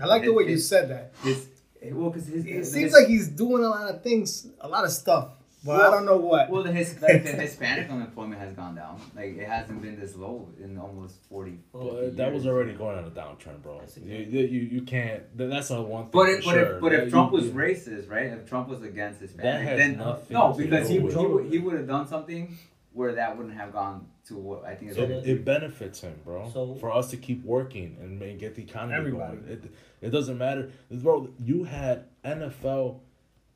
I 0.01 0.05
like 0.05 0.21
the 0.23 0.27
his- 0.27 0.35
way 0.35 0.43
you 0.49 0.57
said 0.57 0.89
that. 0.89 1.13
his, 1.23 1.47
eh, 1.81 1.91
well, 1.93 2.09
because 2.09 2.27
It 2.29 2.43
his- 2.43 2.71
seems 2.71 2.85
his- 2.91 2.93
like 2.93 3.07
he's 3.07 3.29
doing 3.29 3.63
a 3.63 3.69
lot 3.69 3.89
of 3.89 4.03
things, 4.03 4.47
a 4.59 4.67
lot 4.67 4.83
of 4.83 4.91
stuff, 4.91 5.29
but 5.65 5.79
I 5.79 5.89
don't 5.91 6.05
know 6.05 6.17
what. 6.17 6.49
well, 6.49 6.63
the, 6.63 6.71
his, 6.71 6.93
like, 7.01 7.23
the 7.23 7.31
Hispanic 7.31 7.89
unemployment 7.89 8.41
has 8.41 8.53
gone 8.53 8.75
down. 8.75 8.99
Like 9.15 9.37
it 9.37 9.47
hasn't 9.47 9.81
been 9.81 9.99
this 9.99 10.15
low 10.15 10.49
in 10.61 10.77
almost 10.77 11.15
forty. 11.29 11.59
Well, 11.71 11.95
50 11.95 12.09
that 12.17 12.33
was 12.33 12.45
already 12.47 12.73
going 12.73 12.97
on 12.97 13.05
a 13.05 13.09
downtrend, 13.11 13.61
bro. 13.61 13.81
You, 14.05 14.15
you, 14.17 14.45
you 14.45 14.81
can't. 14.81 15.23
That's 15.37 15.69
not 15.69 15.87
one 15.87 16.03
thing. 16.03 16.11
But 16.11 16.25
for 16.25 16.29
if, 16.29 16.43
but 16.45 16.51
sure. 16.51 16.75
if 16.75 16.81
but 16.81 16.91
That 16.91 17.03
if 17.03 17.09
Trump 17.09 17.31
you- 17.31 17.37
was 17.37 17.45
you- 17.47 17.53
racist, 17.53 18.09
right? 18.09 18.27
If 18.27 18.47
Trump 18.47 18.67
was 18.69 18.81
against 18.81 19.21
Hispanic, 19.21 19.67
has 19.67 19.77
then 19.77 19.97
nothing 19.97 20.33
no, 20.33 20.51
to 20.53 20.57
because 20.57 20.89
he 20.89 20.99
with- 20.99 21.15
he, 21.15 21.25
would- 21.25 21.45
he 21.45 21.57
would 21.59 21.75
have 21.75 21.87
done 21.87 22.07
something 22.07 22.57
where 22.91 23.15
that 23.15 23.35
wouldn't 23.35 23.55
have 23.55 23.73
gone 23.73 24.05
to 24.27 24.35
what 24.37 24.63
I 24.65 24.75
think 24.75 24.91
is 24.91 24.97
It, 24.97 25.07
So- 25.25 25.29
it 25.31 25.43
benefits 25.43 26.01
him, 26.01 26.13
bro. 26.23 26.49
So- 26.53 26.75
for 26.75 26.91
us 26.91 27.09
to 27.11 27.17
keep 27.17 27.43
working 27.43 27.97
and 28.01 28.19
ma- 28.19 28.37
get 28.37 28.53
the 28.55 28.61
economy 28.63 28.95
Everybody. 28.95 29.37
going. 29.37 29.47
It, 29.49 29.63
it 30.01 30.09
doesn't 30.11 30.37
matter, 30.37 30.69
bro. 30.91 31.29
You 31.39 31.63
had 31.63 32.05
NFL 32.23 32.99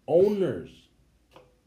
owners 0.08 0.70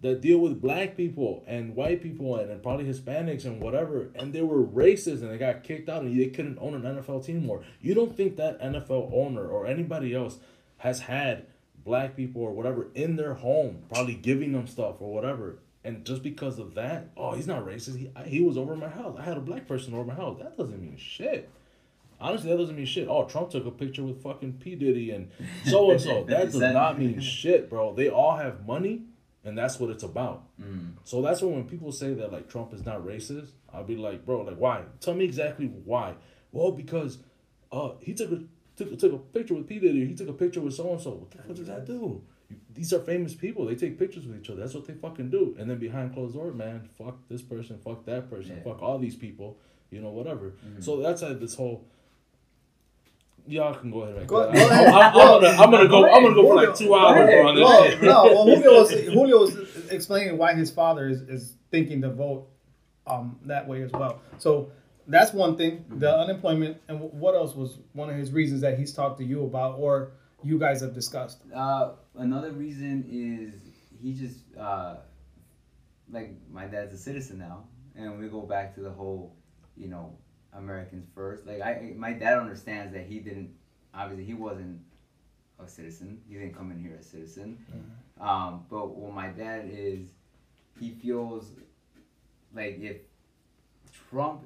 that 0.02 0.20
deal 0.20 0.38
with 0.38 0.60
black 0.62 0.96
people 0.96 1.44
and 1.46 1.76
white 1.76 2.02
people 2.02 2.36
and, 2.36 2.50
and 2.50 2.62
probably 2.62 2.86
Hispanics 2.86 3.44
and 3.44 3.60
whatever, 3.60 4.10
and 4.14 4.32
they 4.32 4.40
were 4.42 4.62
racist 4.64 5.20
and 5.22 5.30
they 5.30 5.36
got 5.38 5.62
kicked 5.62 5.88
out 5.88 6.02
and 6.02 6.18
they 6.18 6.26
couldn't 6.26 6.58
own 6.60 6.74
an 6.74 6.82
NFL 6.82 7.24
team 7.24 7.44
more. 7.44 7.62
You 7.80 7.94
don't 7.94 8.16
think 8.16 8.36
that 8.36 8.60
NFL 8.60 9.10
owner 9.12 9.46
or 9.46 9.66
anybody 9.66 10.14
else 10.14 10.38
has 10.78 11.00
had 11.00 11.46
black 11.84 12.16
people 12.16 12.42
or 12.42 12.52
whatever 12.52 12.88
in 12.94 13.16
their 13.16 13.34
home, 13.34 13.82
probably 13.92 14.14
giving 14.14 14.52
them 14.52 14.66
stuff 14.66 14.96
or 15.00 15.12
whatever. 15.12 15.58
And 15.84 16.04
just 16.04 16.22
because 16.22 16.58
of 16.58 16.74
that, 16.74 17.08
oh, 17.16 17.32
he's 17.32 17.46
not 17.46 17.64
racist. 17.66 17.98
He, 17.98 18.10
I- 18.16 18.24
he 18.24 18.40
was 18.40 18.56
over 18.58 18.76
my 18.76 18.88
house. 18.88 19.16
I 19.18 19.22
had 19.24 19.36
a 19.36 19.40
black 19.40 19.66
person 19.66 19.94
over 19.94 20.04
my 20.04 20.14
house. 20.14 20.38
That 20.38 20.56
doesn't 20.56 20.80
mean 20.80 20.96
shit. 20.98 21.48
Honestly, 22.20 22.50
that 22.50 22.58
doesn't 22.58 22.76
mean 22.76 22.84
shit. 22.86 23.08
Oh, 23.08 23.24
Trump 23.24 23.48
took 23.50 23.64
a 23.64 23.70
picture 23.70 24.02
with 24.02 24.22
fucking 24.22 24.54
P. 24.54 24.74
Diddy 24.74 25.10
and 25.10 25.30
so 25.64 25.90
and 25.90 26.00
so. 26.00 26.24
That 26.24 26.44
does 26.52 26.60
50 26.60 26.72
not 26.74 26.98
mean 26.98 27.20
shit, 27.20 27.70
bro. 27.70 27.94
They 27.94 28.10
all 28.10 28.36
have 28.36 28.66
money, 28.66 29.02
and 29.44 29.56
that's 29.56 29.78
what 29.80 29.90
it's 29.90 30.02
about. 30.02 30.44
Mm. 30.60 30.92
So 31.04 31.22
that's 31.22 31.40
why 31.42 31.48
when 31.52 31.64
people 31.64 31.92
say 31.92 32.14
that 32.14 32.32
like 32.32 32.48
Trump 32.48 32.72
is 32.74 32.84
not 32.84 33.04
racist, 33.04 33.48
I'll 33.72 33.84
be 33.84 33.96
like, 33.96 34.24
bro, 34.26 34.42
like 34.42 34.56
why? 34.58 34.82
Tell 35.00 35.14
me 35.14 35.24
exactly 35.24 35.66
why. 35.66 36.14
Well, 36.52 36.72
because 36.72 37.18
uh 37.72 37.92
he 38.00 38.14
took 38.14 38.32
a 38.32 38.42
took, 38.76 38.98
took 38.98 39.12
a 39.12 39.18
picture 39.18 39.54
with 39.54 39.66
P 39.68 39.78
Diddy. 39.78 40.06
He 40.06 40.14
took 40.14 40.28
a 40.28 40.32
picture 40.32 40.60
with 40.60 40.74
so 40.74 40.90
and 40.92 41.00
so. 41.00 41.10
What 41.10 41.30
the 41.30 41.38
fuck 41.38 41.56
does 41.56 41.66
that 41.68 41.86
do? 41.86 42.22
You- 42.48 42.56
These 42.74 42.92
are 42.92 43.00
famous 43.00 43.34
people. 43.34 43.64
They 43.66 43.76
take 43.76 43.98
pictures 43.98 44.26
with 44.26 44.40
each 44.40 44.50
other. 44.50 44.60
That's 44.60 44.74
what 44.74 44.86
they 44.86 44.94
fucking 44.94 45.30
do. 45.30 45.54
And 45.58 45.70
then 45.70 45.78
behind 45.78 46.14
closed 46.14 46.34
doors, 46.34 46.54
man, 46.54 46.88
fuck 46.98 47.16
this 47.28 47.42
person, 47.42 47.78
fuck 47.78 48.04
that 48.06 48.28
person, 48.28 48.56
Yeah. 48.56 48.62
fuck 48.64 48.82
all 48.82 48.98
these 48.98 49.14
people. 49.16 49.56
You 49.90 50.00
know, 50.00 50.10
whatever. 50.10 50.52
Mhm. 50.66 50.82
So 50.84 51.00
that's 51.00 51.22
how 51.22 51.32
this 51.34 51.54
whole. 51.54 51.84
Y'all 53.46 53.74
can 53.74 53.90
go 53.90 54.02
ahead 54.02 54.16
and 54.16 54.28
Go- 54.28 54.46
that. 54.50 54.54
go 54.54 54.64
I'm, 54.64 54.70
ahead. 54.70 54.88
I'm, 54.88 54.94
I'm 54.94 55.12
gonna, 55.12 55.48
I'm 55.48 55.70
gonna 55.70 55.88
go. 55.88 56.06
I'm 56.10 56.22
gonna 56.22 56.34
go 56.34 56.46
for 56.46 56.54
like 56.54 56.74
two 56.76 56.94
hours 56.94 57.28
ahead. 57.28 57.44
on 57.44 57.54
this 57.54 57.64
well, 57.64 58.00
no, 58.02 58.24
well, 58.34 58.44
Julio 58.46 58.72
was 58.80 58.90
Julio 58.90 59.38
was 59.40 59.86
explaining 59.90 60.36
why 60.38 60.54
his 60.54 60.70
father 60.70 61.08
is, 61.08 61.22
is 61.22 61.54
thinking 61.70 62.02
to 62.02 62.10
vote 62.10 62.48
um, 63.06 63.38
that 63.46 63.66
way 63.66 63.82
as 63.82 63.90
well. 63.92 64.20
So 64.38 64.70
that's 65.06 65.32
one 65.32 65.56
thing. 65.56 65.84
The 65.88 66.14
unemployment 66.16 66.78
and 66.88 67.00
what 67.00 67.34
else 67.34 67.54
was 67.54 67.78
one 67.92 68.08
of 68.10 68.16
his 68.16 68.30
reasons 68.32 68.60
that 68.60 68.78
he's 68.78 68.92
talked 68.92 69.18
to 69.18 69.24
you 69.24 69.44
about 69.44 69.78
or 69.78 70.12
you 70.42 70.58
guys 70.58 70.80
have 70.80 70.94
discussed. 70.94 71.42
Uh, 71.54 71.92
another 72.16 72.52
reason 72.52 73.04
is 73.10 73.60
he 74.00 74.14
just 74.14 74.38
uh, 74.58 74.96
like 76.10 76.34
my 76.50 76.66
dad's 76.66 76.94
a 76.94 76.98
citizen 76.98 77.38
now, 77.38 77.64
and 77.96 78.18
we 78.18 78.28
go 78.28 78.42
back 78.42 78.74
to 78.74 78.80
the 78.80 78.90
whole, 78.90 79.36
you 79.76 79.88
know, 79.88 80.16
Americans 80.52 81.06
first. 81.14 81.46
Like 81.46 81.60
I, 81.60 81.94
my 81.96 82.12
dad 82.12 82.38
understands 82.38 82.92
that 82.92 83.06
he 83.06 83.18
didn't. 83.20 83.50
Obviously, 83.94 84.24
he 84.24 84.34
wasn't 84.34 84.80
a 85.58 85.68
citizen. 85.68 86.20
He 86.28 86.34
didn't 86.34 86.54
come 86.54 86.70
in 86.70 86.80
here 86.80 86.96
a 86.98 87.02
citizen. 87.02 87.58
Um, 88.20 88.64
but 88.70 88.96
what 88.96 89.12
my 89.14 89.28
dad 89.28 89.68
is, 89.70 90.08
he 90.78 90.90
feels 90.90 91.52
like 92.54 92.78
if 92.80 92.96
Trump, 94.10 94.42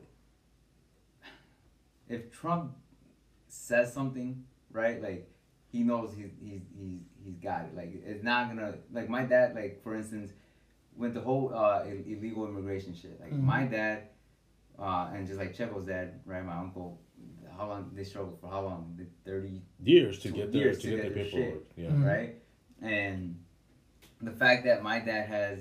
if 2.09 2.31
Trump 2.33 2.73
says 3.49 3.93
something, 3.93 4.45
right, 4.73 5.03
like 5.03 5.29
he 5.73 5.83
knows 5.83 6.13
he's 6.17 6.31
he's 6.43 6.61
he's 6.79 6.99
he's 7.25 7.37
got 7.37 7.63
it. 7.65 7.77
Like 7.77 7.93
it's 8.05 8.23
not 8.23 8.49
gonna 8.49 8.75
like 8.93 9.09
my 9.09 9.23
dad. 9.25 9.55
Like 9.55 9.83
for 9.83 9.95
instance, 9.97 10.33
with 10.97 11.15
the 11.15 11.21
whole 11.21 11.53
uh, 11.55 11.85
ill- 11.87 12.05
illegal 12.17 12.47
immigration 12.47 12.95
shit. 12.95 13.19
Like 13.21 13.33
Mhm. 13.33 13.43
my 13.43 13.65
dad, 13.65 14.05
uh, 14.79 15.11
and 15.15 15.27
just 15.27 15.39
like 15.39 15.57
Checo's 15.57 15.87
dad, 15.87 16.21
right? 16.25 16.45
My 16.45 16.57
uncle. 16.57 17.01
How 17.57 17.69
long 17.69 17.91
they 17.95 18.03
struggled 18.05 18.41
for? 18.41 18.49
How 18.51 18.63
long? 18.63 18.95
The 18.99 19.07
Thirty 19.25 19.63
years 19.83 20.19
to 20.21 20.31
get 20.31 20.53
their 20.53 20.73
to 20.75 20.81
to 20.81 20.89
get 20.89 20.97
get 20.97 21.03
their 21.03 21.11
their 21.15 21.25
paperwork. 21.25 21.65
Yeah. 21.77 21.91
Mhm. 21.91 22.05
right? 22.05 22.35
And 22.83 23.39
the 24.21 24.33
fact 24.33 24.65
that 24.65 24.83
my 24.83 24.99
dad 24.99 25.29
has 25.29 25.61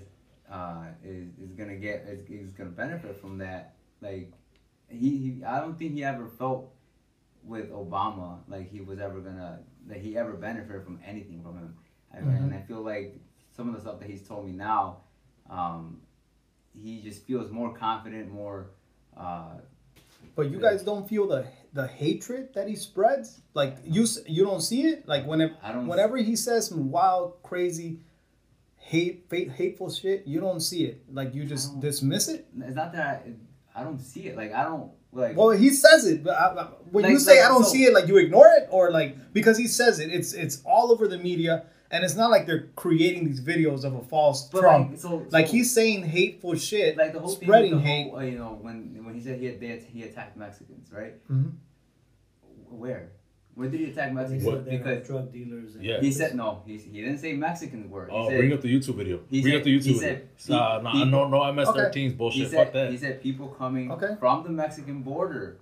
uh, 0.51 0.85
is 1.03 1.29
is 1.39 1.51
gonna 1.53 1.75
get 1.75 2.05
is, 2.07 2.27
is 2.29 2.51
gonna 2.51 2.71
benefit 2.71 3.15
from 3.21 3.37
that. 3.39 3.75
Like 4.01 4.31
he, 4.89 5.17
he, 5.17 5.43
I 5.43 5.59
don't 5.59 5.77
think 5.77 5.93
he 5.93 6.03
ever 6.03 6.27
felt 6.27 6.71
with 7.43 7.71
Obama 7.71 8.39
like 8.47 8.69
he 8.71 8.81
was 8.81 8.99
ever 8.99 9.19
gonna 9.19 9.59
that 9.87 9.97
he 9.97 10.17
ever 10.17 10.33
benefited 10.33 10.83
from 10.83 10.99
anything 11.05 11.41
from 11.41 11.57
him. 11.57 11.75
I 12.15 12.21
mean, 12.21 12.35
And 12.35 12.53
I 12.53 12.61
feel 12.61 12.81
like 12.81 13.19
some 13.51 13.67
of 13.69 13.75
the 13.75 13.81
stuff 13.81 13.99
that 13.99 14.09
he's 14.09 14.27
told 14.27 14.45
me 14.45 14.51
now, 14.51 15.01
um, 15.49 16.01
he 16.73 17.01
just 17.01 17.25
feels 17.25 17.51
more 17.51 17.73
confident, 17.75 18.31
more. 18.31 18.71
Uh, 19.17 19.57
But 20.35 20.49
you 20.49 20.59
guys 20.59 20.83
don't 20.83 21.07
feel 21.07 21.27
the 21.27 21.45
the 21.73 21.87
hatred 21.87 22.53
that 22.55 22.67
he 22.67 22.75
spreads? 22.75 23.41
Like 23.53 23.77
you 23.85 24.05
you 24.27 24.43
don't 24.43 24.61
see 24.61 24.81
it? 24.87 25.07
Like 25.07 25.25
whenever 25.27 25.53
I 25.61 25.71
don't. 25.71 25.87
whenever 25.87 26.17
he 26.17 26.35
says 26.35 26.67
some 26.67 26.89
wild, 26.91 27.41
crazy, 27.43 27.99
hate, 28.77 29.25
hate 29.29 29.51
hateful 29.51 29.89
shit, 29.91 30.25
you 30.25 30.39
don't 30.39 30.59
see 30.59 30.85
it. 30.85 31.03
Like 31.11 31.33
you 31.35 31.45
just 31.45 31.79
dismiss 31.79 32.27
it. 32.29 32.45
It's 32.61 32.75
not 32.75 32.93
that 32.93 33.25
I, 33.75 33.81
I 33.81 33.83
don't 33.83 33.99
see 33.99 34.27
it. 34.27 34.35
Like 34.35 34.53
I 34.53 34.63
don't 34.63 34.91
Like, 35.11 35.37
Well, 35.37 35.51
he 35.51 35.69
says 35.69 36.05
it. 36.07 36.23
But 36.23 36.33
I, 36.35 36.67
when 36.91 37.05
you 37.05 37.19
say 37.19 37.37
like, 37.39 37.45
I 37.45 37.49
don't 37.49 37.63
so- 37.65 37.71
see 37.71 37.83
it, 37.85 37.93
like 37.93 38.07
you 38.07 38.17
ignore 38.17 38.47
it, 38.57 38.67
or 38.71 38.89
like 38.91 39.33
because 39.33 39.57
he 39.57 39.67
says 39.67 39.99
it, 39.99 40.09
it's 40.11 40.33
it's 40.33 40.61
all 40.65 40.91
over 40.91 41.07
the 41.07 41.17
media, 41.17 41.65
and 41.93 42.03
it's 42.03 42.15
not 42.15 42.29
like 42.31 42.45
they're 42.45 42.67
creating 42.75 43.25
these 43.25 43.39
videos 43.39 43.83
of 43.85 43.93
a 43.95 44.01
false 44.01 44.49
but 44.49 44.61
Trump. 44.61 44.89
like, 44.91 44.99
so, 44.99 45.25
Like 45.31 45.47
so- 45.47 45.53
he's 45.53 45.71
saying 45.73 46.03
hateful 46.03 46.55
shit, 46.55 46.97
like 46.97 47.13
the 47.13 47.19
whole 47.19 47.29
spreading 47.29 47.71
with 47.75 47.83
the 47.83 47.87
hate. 47.89 48.09
Whole, 48.09 48.19
uh, 48.19 48.23
you 48.23 48.37
know, 48.37 48.57
when 48.61 48.99
when 49.05 49.13
he 49.15 49.21
said 49.21 49.39
he 49.39 49.45
had, 49.45 49.59
they 49.61 49.67
had, 49.67 49.83
he 49.83 50.03
attacked 50.03 50.35
Mexicans, 50.35 50.91
right? 50.91 51.15
Mhm. 51.31 51.51
Where? 52.69 53.11
Where 53.55 53.69
did 53.69 53.79
he 53.81 53.85
attack 53.91 54.11
Mexicans? 54.13 54.43
said 54.43 54.65
they're 54.65 54.77
Because 54.79 55.07
drug 55.07 55.31
dealers. 55.31 55.75
And 55.75 55.85
Yeah. 55.85 55.99
he 56.01 56.11
said 56.11 56.35
no. 56.35 56.63
He, 56.65 56.77
he 56.77 57.01
didn't 57.01 57.19
say 57.19 57.33
Mexicans 57.33 57.87
were. 57.87 58.07
He 58.07 58.11
Oh, 58.11 58.27
said, 58.29 58.37
bring 58.39 58.51
up 58.53 58.61
the 58.61 58.73
YouTube 58.75 58.95
video. 58.95 59.19
he 59.29 59.41
Bring 59.41 59.53
said- 59.53 59.57
up 59.59 59.63
the 59.65 59.77
YouTube 59.77 59.83
he 59.83 59.93
video. 59.99 60.25
said 60.35 60.49
Nah, 60.49 60.77
pe- 60.79 60.83
nah, 60.83 60.91
people- 60.93 61.05
no, 61.11 61.27
no 61.27 61.43
MS-13s 61.43 62.11
He 62.11 62.17
bullshit. 62.17 62.49
said, 62.49 62.57
Fuck 62.65 62.73
that. 62.73 62.89
he 62.91 62.97
said 62.97 63.21
people 63.21 63.49
coming 63.49 63.91
Okay. 63.91 64.15
from 64.19 64.41
the 64.43 64.49
Mexican 64.49 65.03
border, 65.03 65.57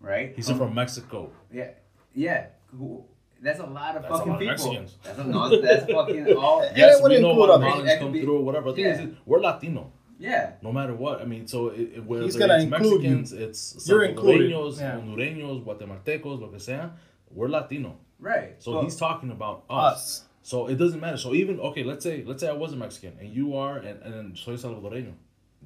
right? 0.00 0.32
He 0.34 0.42
said 0.42 0.54
Um, 0.54 0.58
from 0.58 0.74
Mexico. 0.74 1.30
Yeah, 1.52 1.70
yeah. 2.16 2.46
Who, 2.76 3.04
that's 3.44 3.60
a 3.60 3.66
lot 3.66 3.96
of 3.96 4.02
That's 4.02 4.14
a 4.14 4.18
fucking 4.18 4.32
lot 4.32 4.42
of 4.42 4.48
people. 4.58 4.72
Mexicans. 4.72 4.96
That's 5.04 5.18
a, 5.18 5.24
no, 5.24 5.60
that's 5.60 5.84
fucking 5.92 6.36
all. 6.44 6.62
Yeah, 6.64 6.72
Yes, 6.76 6.98
it 6.98 7.04
we 7.04 7.20
know 7.20 7.30
include 7.30 7.48
why 7.50 7.54
others. 7.54 7.68
Malians 7.68 7.84
That 7.86 7.98
come 8.00 8.12
be- 8.12 8.22
through 8.22 8.38
or 8.38 8.44
whatever. 8.44 8.70
The 8.70 8.76
thing 8.76 8.84
yeah. 8.86 9.02
is, 9.02 9.14
we're 9.26 9.40
Latino, 9.40 9.92
Yeah, 10.18 10.52
no 10.62 10.72
matter 10.72 10.94
what. 10.94 11.20
I 11.20 11.24
mean, 11.24 11.46
so 11.46 11.68
it, 11.68 11.80
it, 11.96 12.04
whether 12.04 12.24
He's 12.24 12.34
it's 12.36 12.40
gonna 12.46 12.58
include 12.62 13.02
you. 13.02 13.10
Mexicans, 13.16 13.32
it's 13.32 13.86
You're 13.88 14.04
included, 14.04 14.50
Salvadoreños, 14.50 14.80
yeah. 14.80 14.96
Hondureños, 14.98 15.64
Guatemaltecos, 15.64 16.40
lo 16.40 16.48
que 16.48 16.58
sea, 16.60 16.90
we're 17.30 17.48
Latino. 17.48 17.98
right. 18.18 18.54
So 18.62 18.72
Well, 18.72 18.82
he's 18.84 18.96
talking 18.96 19.30
about 19.30 19.64
us. 19.68 19.94
Us. 19.94 20.24
So 20.42 20.66
it 20.68 20.76
doesn't 20.76 21.00
matter. 21.00 21.16
So 21.16 21.34
even 21.34 21.58
okay, 21.60 21.84
let's 21.84 22.02
say 22.04 22.22
let's 22.26 22.40
say 22.42 22.48
I 22.48 22.52
was 22.52 22.72
a 22.72 22.76
Mexican 22.76 23.16
and 23.20 23.28
you 23.34 23.56
are, 23.56 23.78
and 23.78 24.02
and 24.02 24.12
then 24.14 24.36
soy 24.36 24.54
salvadoreño. 24.56 25.12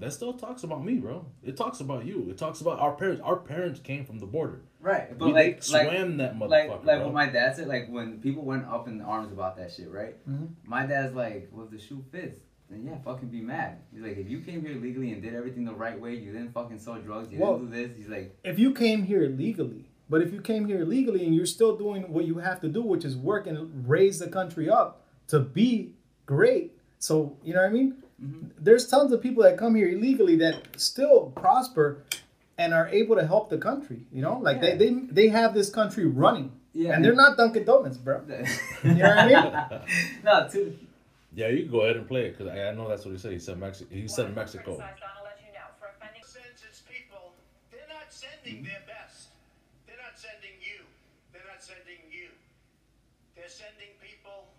That 0.01 0.13
still 0.13 0.33
talks 0.35 0.63
about 0.63 0.85
me, 0.85 0.95
bro. 0.99 1.27
It 1.43 1.57
talks 1.57 1.81
about 1.81 2.05
you. 2.07 2.29
It 2.31 2.39
talks 2.39 2.61
about 2.61 2.79
our 2.79 2.95
parents. 2.95 3.21
Our 3.25 3.37
parents 3.37 3.81
came 3.81 4.05
from 4.05 4.19
the 4.19 4.27
border. 4.27 4.61
right, 4.81 5.17
but 5.19 5.27
we 5.27 5.33
like, 5.33 5.69
like, 5.71 5.91
that 5.91 6.37
motherfucker, 6.37 6.49
like, 6.49 6.69
like 6.71 6.85
bro. 6.85 7.05
what 7.07 7.15
my 7.15 7.27
dad 7.27 7.57
said. 7.57 7.67
Like 7.69 7.89
when 7.89 8.21
people 8.21 8.45
went 8.45 8.65
up 8.67 8.87
in 8.87 9.01
arms 9.01 9.33
about 9.33 9.57
that 9.57 9.73
shit, 9.73 9.91
right? 9.91 10.15
Mhm. 10.29 10.51
My 10.65 10.87
dad's 10.87 11.15
like, 11.15 11.49
well, 11.53 11.65
if 11.65 11.71
the 11.73 11.79
shoe 11.79 12.05
fits, 12.13 12.41
then 12.71 12.85
yeah, 12.85 12.99
fucking 13.05 13.29
be 13.29 13.41
mad. 13.41 13.79
He's 13.93 14.03
like, 14.03 14.17
if 14.19 14.29
you 14.31 14.41
came 14.41 14.61
here 14.65 14.77
legally 14.77 15.11
and 15.13 15.21
did 15.23 15.35
everything 15.35 15.65
the 15.65 15.75
right 15.75 15.99
way, 16.01 16.15
you 16.15 16.33
didn't 16.33 16.53
fucking 16.53 16.79
sell 16.79 16.95
drugs, 17.01 17.33
you 17.33 17.39
Well- 17.41 17.59
didn't 17.59 17.71
do 17.73 17.89
this. 17.89 17.97
He's 17.97 18.09
like, 18.09 18.37
If 18.45 18.59
you 18.59 18.73
came 18.73 19.03
here 19.03 19.29
legally, 19.29 19.89
but 20.09 20.23
if 20.23 20.33
you 20.33 20.41
came 20.41 20.67
here 20.67 20.85
legally 20.85 21.25
and 21.27 21.35
you're 21.35 21.47
still 21.47 21.77
doing 21.77 22.13
what 22.13 22.25
you 22.25 22.39
have 22.39 22.61
to 22.61 22.69
do, 22.69 22.83
which 22.83 23.05
is 23.05 23.17
work 23.17 23.47
and 23.47 23.89
raise 23.89 24.21
the 24.21 24.29
country 24.29 24.71
up 24.71 25.05
to 25.29 25.41
be 25.41 25.95
great. 26.25 26.79
So 26.99 27.37
you 27.43 27.53
know 27.55 27.61
what 27.63 27.71
I 27.71 27.73
mean? 27.73 28.03
Mm-hmm. 28.23 28.49
There's 28.59 28.87
tons 28.87 29.13
of 29.13 29.23
people 29.23 29.43
that 29.45 29.57
come 29.57 29.75
here 29.75 29.89
illegally 29.89 30.37
that 30.37 30.67
still 30.77 31.33
prosper 31.37 32.05
and 32.57 32.75
are 32.75 32.89
able 32.89 33.15
to 33.17 33.27
help 33.27 33.51
the 33.51 33.59
country. 33.59 34.01
You 34.13 34.23
know, 34.23 34.39
like 34.39 34.57
Yeah. 34.57 34.75
they, 34.75 34.91
they 34.91 34.91
they 35.11 35.29
have 35.29 35.55
this 35.55 35.71
country 35.71 36.05
running, 36.07 36.53
yeah, 36.73 36.95
and 36.95 37.05
they're 37.05 37.15
not 37.15 37.37
Dunkin' 37.37 37.65
Donuts, 37.65 37.97
bro. 37.97 38.23
you 38.83 38.95
know 38.95 39.09
what 39.09 39.19
I 39.19 39.27
mean? 39.29 39.81
no, 40.25 40.49
too. 40.51 40.77
Yeah, 41.35 41.49
you 41.49 41.63
can 41.63 41.71
go 41.71 41.83
ahead 41.83 41.97
and 41.97 42.09
play 42.09 42.27
it 42.27 42.39
because 42.39 42.53
I, 42.53 42.69
I 42.69 42.75
know 42.75 42.89
that's 42.89 43.05
what 43.05 43.13
he 43.13 43.19
said. 43.19 43.33
He 43.33 43.39
said 43.39 43.59
Mexico. 43.59 43.95
He 43.95 44.09
said 44.09 44.35
Mexico. 44.35 44.83
sends 46.29 46.61
its 46.61 46.85
people, 46.85 47.33
they're 47.73 47.89
not 47.89 48.13
sending 48.13 48.61
their 48.61 48.85
best. 48.85 49.33
They're 49.89 50.01
not 50.03 50.21
sending 50.21 50.55
you. 50.61 50.85
They're 51.33 51.47
not 51.49 51.65
sending 51.65 52.05
you. 52.13 52.29
They're 53.33 53.49
sending 53.49 53.97
people 54.03 54.53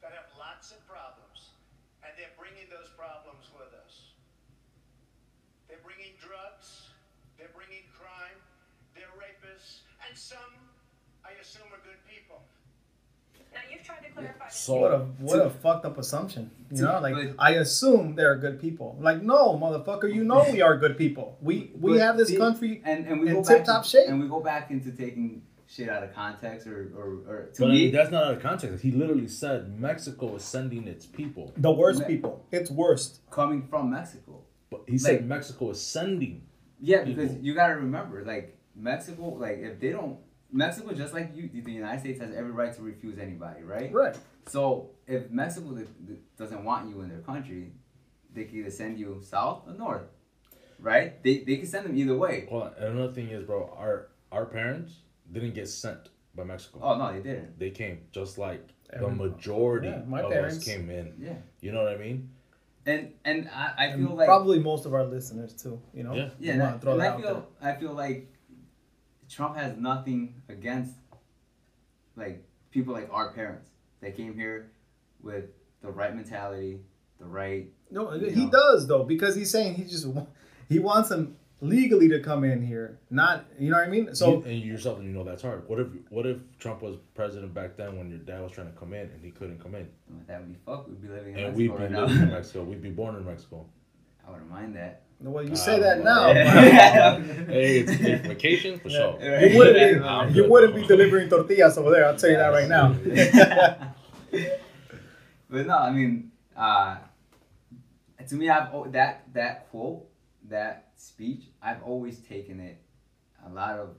that 0.00 0.16
have 0.16 0.32
lots 0.40 0.72
of 0.72 0.80
problems, 0.88 1.52
and 2.00 2.14
they're 2.16 2.32
bringing 2.40 2.66
those 2.72 2.88
problems 2.96 3.52
with 3.52 3.68
us. 3.84 4.16
They're 5.68 5.82
bringing 5.84 6.16
drugs, 6.16 6.88
they're 7.36 7.52
bringing 7.52 7.84
crime, 7.92 8.38
they're 8.96 9.12
rapists, 9.20 9.84
and 10.08 10.16
some, 10.16 10.54
I 11.20 11.36
assume, 11.38 11.68
are 11.70 11.84
good 11.84 12.00
people. 12.08 12.42
Now 13.90 13.98
tried 13.98 14.06
to 14.08 14.12
clarify. 14.14 14.44
this. 14.46 14.56
So 14.56 14.74
What 14.80 14.92
a 14.92 14.98
what 15.20 15.46
a 15.46 15.50
fucked 15.50 15.84
up 15.84 15.98
assumption. 15.98 16.50
You 16.70 16.82
know, 16.82 17.00
like 17.00 17.14
But- 17.14 17.34
I 17.38 17.52
assume 17.54 18.14
they're 18.14 18.36
good 18.36 18.60
people. 18.60 18.96
Like 19.00 19.22
no, 19.22 19.56
motherfucker, 19.58 20.12
you 20.12 20.24
know 20.24 20.44
we 20.52 20.60
are 20.62 20.76
good 20.78 20.96
people. 20.96 21.36
We 21.42 21.72
we 21.80 21.92
But 21.92 22.00
have 22.00 22.16
this 22.16 22.28
see, 22.28 22.36
country 22.36 22.82
and, 22.84 23.06
and 23.06 23.20
we 23.20 23.28
in 23.28 23.34
go 23.34 23.42
back 23.42 23.56
tip-top 23.58 23.84
shape. 23.84 24.08
and 24.08 24.20
we 24.20 24.28
go 24.28 24.40
back 24.40 24.70
into 24.70 24.90
taking 24.92 25.42
shit 25.66 25.88
out 25.88 26.02
of 26.02 26.12
context 26.14 26.66
or 26.66 26.90
or, 26.96 27.06
or 27.32 27.38
to 27.54 27.60
But 27.62 27.68
I 27.68 27.72
me 27.72 27.74
mean, 27.84 27.92
that's 27.92 28.10
not 28.10 28.24
out 28.24 28.34
of 28.34 28.42
context. 28.42 28.82
He 28.82 28.90
literally 28.92 29.28
said 29.28 29.78
Mexico 29.78 30.34
is 30.36 30.42
sending 30.44 30.86
its 30.88 31.06
people. 31.06 31.52
the 31.56 31.70
worst 31.72 32.00
Me- 32.00 32.06
people. 32.06 32.44
It's 32.52 32.70
worst. 32.70 33.20
coming 33.30 33.62
from 33.70 33.90
Mexico. 33.90 34.42
But 34.70 34.82
he 34.86 34.98
said 34.98 35.14
Like- 35.20 35.24
Mexico 35.24 35.70
is 35.70 35.80
sending. 35.80 36.42
Yeah, 36.80 37.02
because 37.04 37.36
you 37.44 37.54
gotta 37.54 37.74
remember, 37.76 38.24
like 38.24 38.56
Mexico, 38.74 39.24
like 39.44 39.58
if 39.58 39.78
they 39.80 39.90
don't, 39.90 40.16
Mexico 40.52 40.92
just 40.92 41.14
like 41.14 41.30
you, 41.34 41.48
the 41.62 41.72
United 41.72 42.00
States 42.00 42.20
has 42.20 42.34
every 42.34 42.50
right 42.50 42.74
to 42.74 42.82
refuse 42.82 43.18
anybody, 43.18 43.62
right? 43.62 43.92
Right. 43.92 44.16
So 44.48 44.90
if 45.06 45.30
Mexico 45.30 45.74
th- 45.74 45.86
th- 46.06 46.18
doesn't 46.36 46.64
want 46.64 46.88
you 46.88 47.00
in 47.02 47.08
their 47.08 47.20
country, 47.20 47.72
they 48.34 48.44
can 48.44 48.56
either 48.58 48.70
send 48.70 48.98
you 48.98 49.20
south 49.22 49.64
or 49.66 49.74
north, 49.74 50.02
right? 50.78 51.22
They, 51.22 51.38
they 51.38 51.56
can 51.56 51.66
send 51.66 51.86
them 51.86 51.96
either 51.96 52.16
way. 52.16 52.48
Well, 52.50 52.72
and 52.76 52.98
another 52.98 53.12
thing 53.12 53.28
is, 53.28 53.44
bro, 53.44 53.72
our 53.76 54.08
our 54.32 54.46
parents 54.46 54.92
didn't 55.32 55.54
get 55.54 55.68
sent 55.68 56.08
by 56.34 56.44
Mexico. 56.44 56.80
Oh 56.82 56.96
no, 56.96 57.12
they 57.12 57.20
didn't. 57.20 57.58
They 57.58 57.70
came 57.70 58.00
just 58.12 58.38
like 58.38 58.66
the 58.98 59.08
majority 59.08 59.88
Yeah, 59.88 60.02
my 60.06 60.20
of 60.22 60.30
parents. 60.30 60.58
us 60.58 60.64
came 60.64 60.90
in. 60.90 61.14
Yeah, 61.18 61.34
You 61.60 61.72
know 61.72 61.82
what 61.84 61.92
I 61.92 61.96
mean? 61.96 62.30
and 62.86 63.12
and 63.24 63.48
I, 63.54 63.72
I 63.76 63.84
And 63.86 64.06
feel 64.08 64.16
like 64.16 64.26
probably 64.26 64.58
most 64.58 64.86
of 64.86 64.94
our 64.94 65.04
listeners 65.04 65.52
too. 65.54 65.80
You 65.92 66.02
know. 66.04 66.14
Yeah. 66.14 66.28
yeah, 66.40 66.52
and, 66.54 66.62
I, 66.62 66.78
throw 66.78 66.92
and 66.92 67.00
that 67.02 67.06
I 67.12 67.14
out 67.14 67.20
feel 67.20 67.48
I 67.62 67.72
feel 67.74 67.92
like 67.92 68.32
Trump 69.30 69.56
has 69.56 69.76
nothing 69.76 70.34
against 70.48 70.94
like 72.16 72.44
people 72.70 72.92
like 72.94 73.08
our 73.12 73.32
parents 73.32 73.66
that 74.00 74.16
came 74.16 74.34
here 74.34 74.70
with 75.22 75.44
the 75.82 75.90
right 75.90 76.14
mentality, 76.14 76.80
the 77.18 77.24
right 77.26 77.68
No, 77.90 78.10
he 78.10 78.44
know. 78.46 78.50
does 78.50 78.86
though 78.86 79.04
because 79.04 79.34
he's 79.36 79.50
saying 79.50 79.74
he 79.74 79.84
just 79.84 80.06
he 80.68 80.78
wants 80.78 81.08
them 81.10 81.36
legally 81.62 82.08
to 82.08 82.20
come 82.20 82.42
in 82.42 82.62
here, 82.66 82.98
not 83.10 83.44
you 83.58 83.70
know 83.70 83.76
what 83.76 83.86
I 83.86 83.90
mean. 83.90 84.14
So 84.14 84.38
You- 84.38 84.42
and 84.44 84.54
you 84.60 84.72
yourself, 84.72 85.02
you 85.02 85.10
know 85.10 85.24
that's 85.24 85.42
hard. 85.42 85.68
What 85.68 85.78
if 85.80 85.88
what 86.08 86.26
if 86.26 86.38
Trump 86.58 86.82
was 86.82 86.96
president 87.14 87.54
back 87.54 87.76
then 87.76 87.96
when 87.98 88.10
your 88.10 88.18
dad 88.18 88.42
was 88.42 88.52
trying 88.52 88.72
to 88.72 88.78
come 88.78 88.92
in 88.94 89.10
and 89.10 89.22
he 89.24 89.30
couldn't 89.30 89.60
come 89.62 89.74
in, 89.74 89.88
With 90.08 90.26
that 90.26 90.46
we 90.46 90.54
fuck, 90.66 90.88
we'd 90.88 91.00
be 91.02 91.08
living 91.08 91.34
in 91.34 91.40
and 91.44 91.56
Mexico 91.56 91.56
we'd 91.58 91.68
be 91.78 91.82
right 91.84 91.90
now. 91.90 92.00
living 92.06 92.22
in 92.22 92.30
Mexico, 92.30 92.64
we'd 92.64 92.82
be 92.82 92.90
born 92.90 93.14
in 93.16 93.24
Mexico. 93.24 93.66
I 94.26 94.30
wouldn't 94.32 94.50
mind 94.50 94.74
that. 94.76 95.02
Well, 95.20 95.44
you 95.44 95.52
Uh, 95.52 95.56
say 95.56 95.78
that 95.80 96.02
now. 96.02 96.32
hey, 96.34 97.80
it's, 97.80 97.90
it's 98.00 98.26
vacation 98.26 98.78
for 98.80 98.88
sure. 98.90 99.18
You 99.20 99.56
wouldn't 99.58 99.76
be, 100.32 100.34
you 100.34 100.48
wouldn't 100.50 100.74
be 100.74 100.86
delivering 100.86 101.28
tortillas 101.28 101.76
over 101.78 101.90
there. 101.90 102.06
I'll 102.06 102.16
tell 102.16 102.30
you 102.30 102.36
that 102.36 102.48
right 102.48 102.68
now. 102.68 102.94
but 105.50 105.66
no, 105.66 105.76
I 105.78 105.90
mean, 105.92 106.30
uh, 106.56 106.96
to 108.28 108.34
me, 108.34 108.48
I've 108.48 108.72
al- 108.72 108.90
that 108.90 109.24
that 109.34 109.68
quote, 109.70 110.06
that 110.48 110.90
speech, 110.96 111.44
I've 111.62 111.82
always 111.82 112.18
taken 112.20 112.60
it. 112.60 112.80
A 113.46 113.48
lot 113.52 113.78
of 113.78 113.96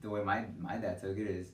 the 0.00 0.08
way 0.10 0.22
my 0.24 0.44
my 0.58 0.76
dad 0.76 1.00
took 1.00 1.16
it 1.18 1.26
is, 1.26 1.48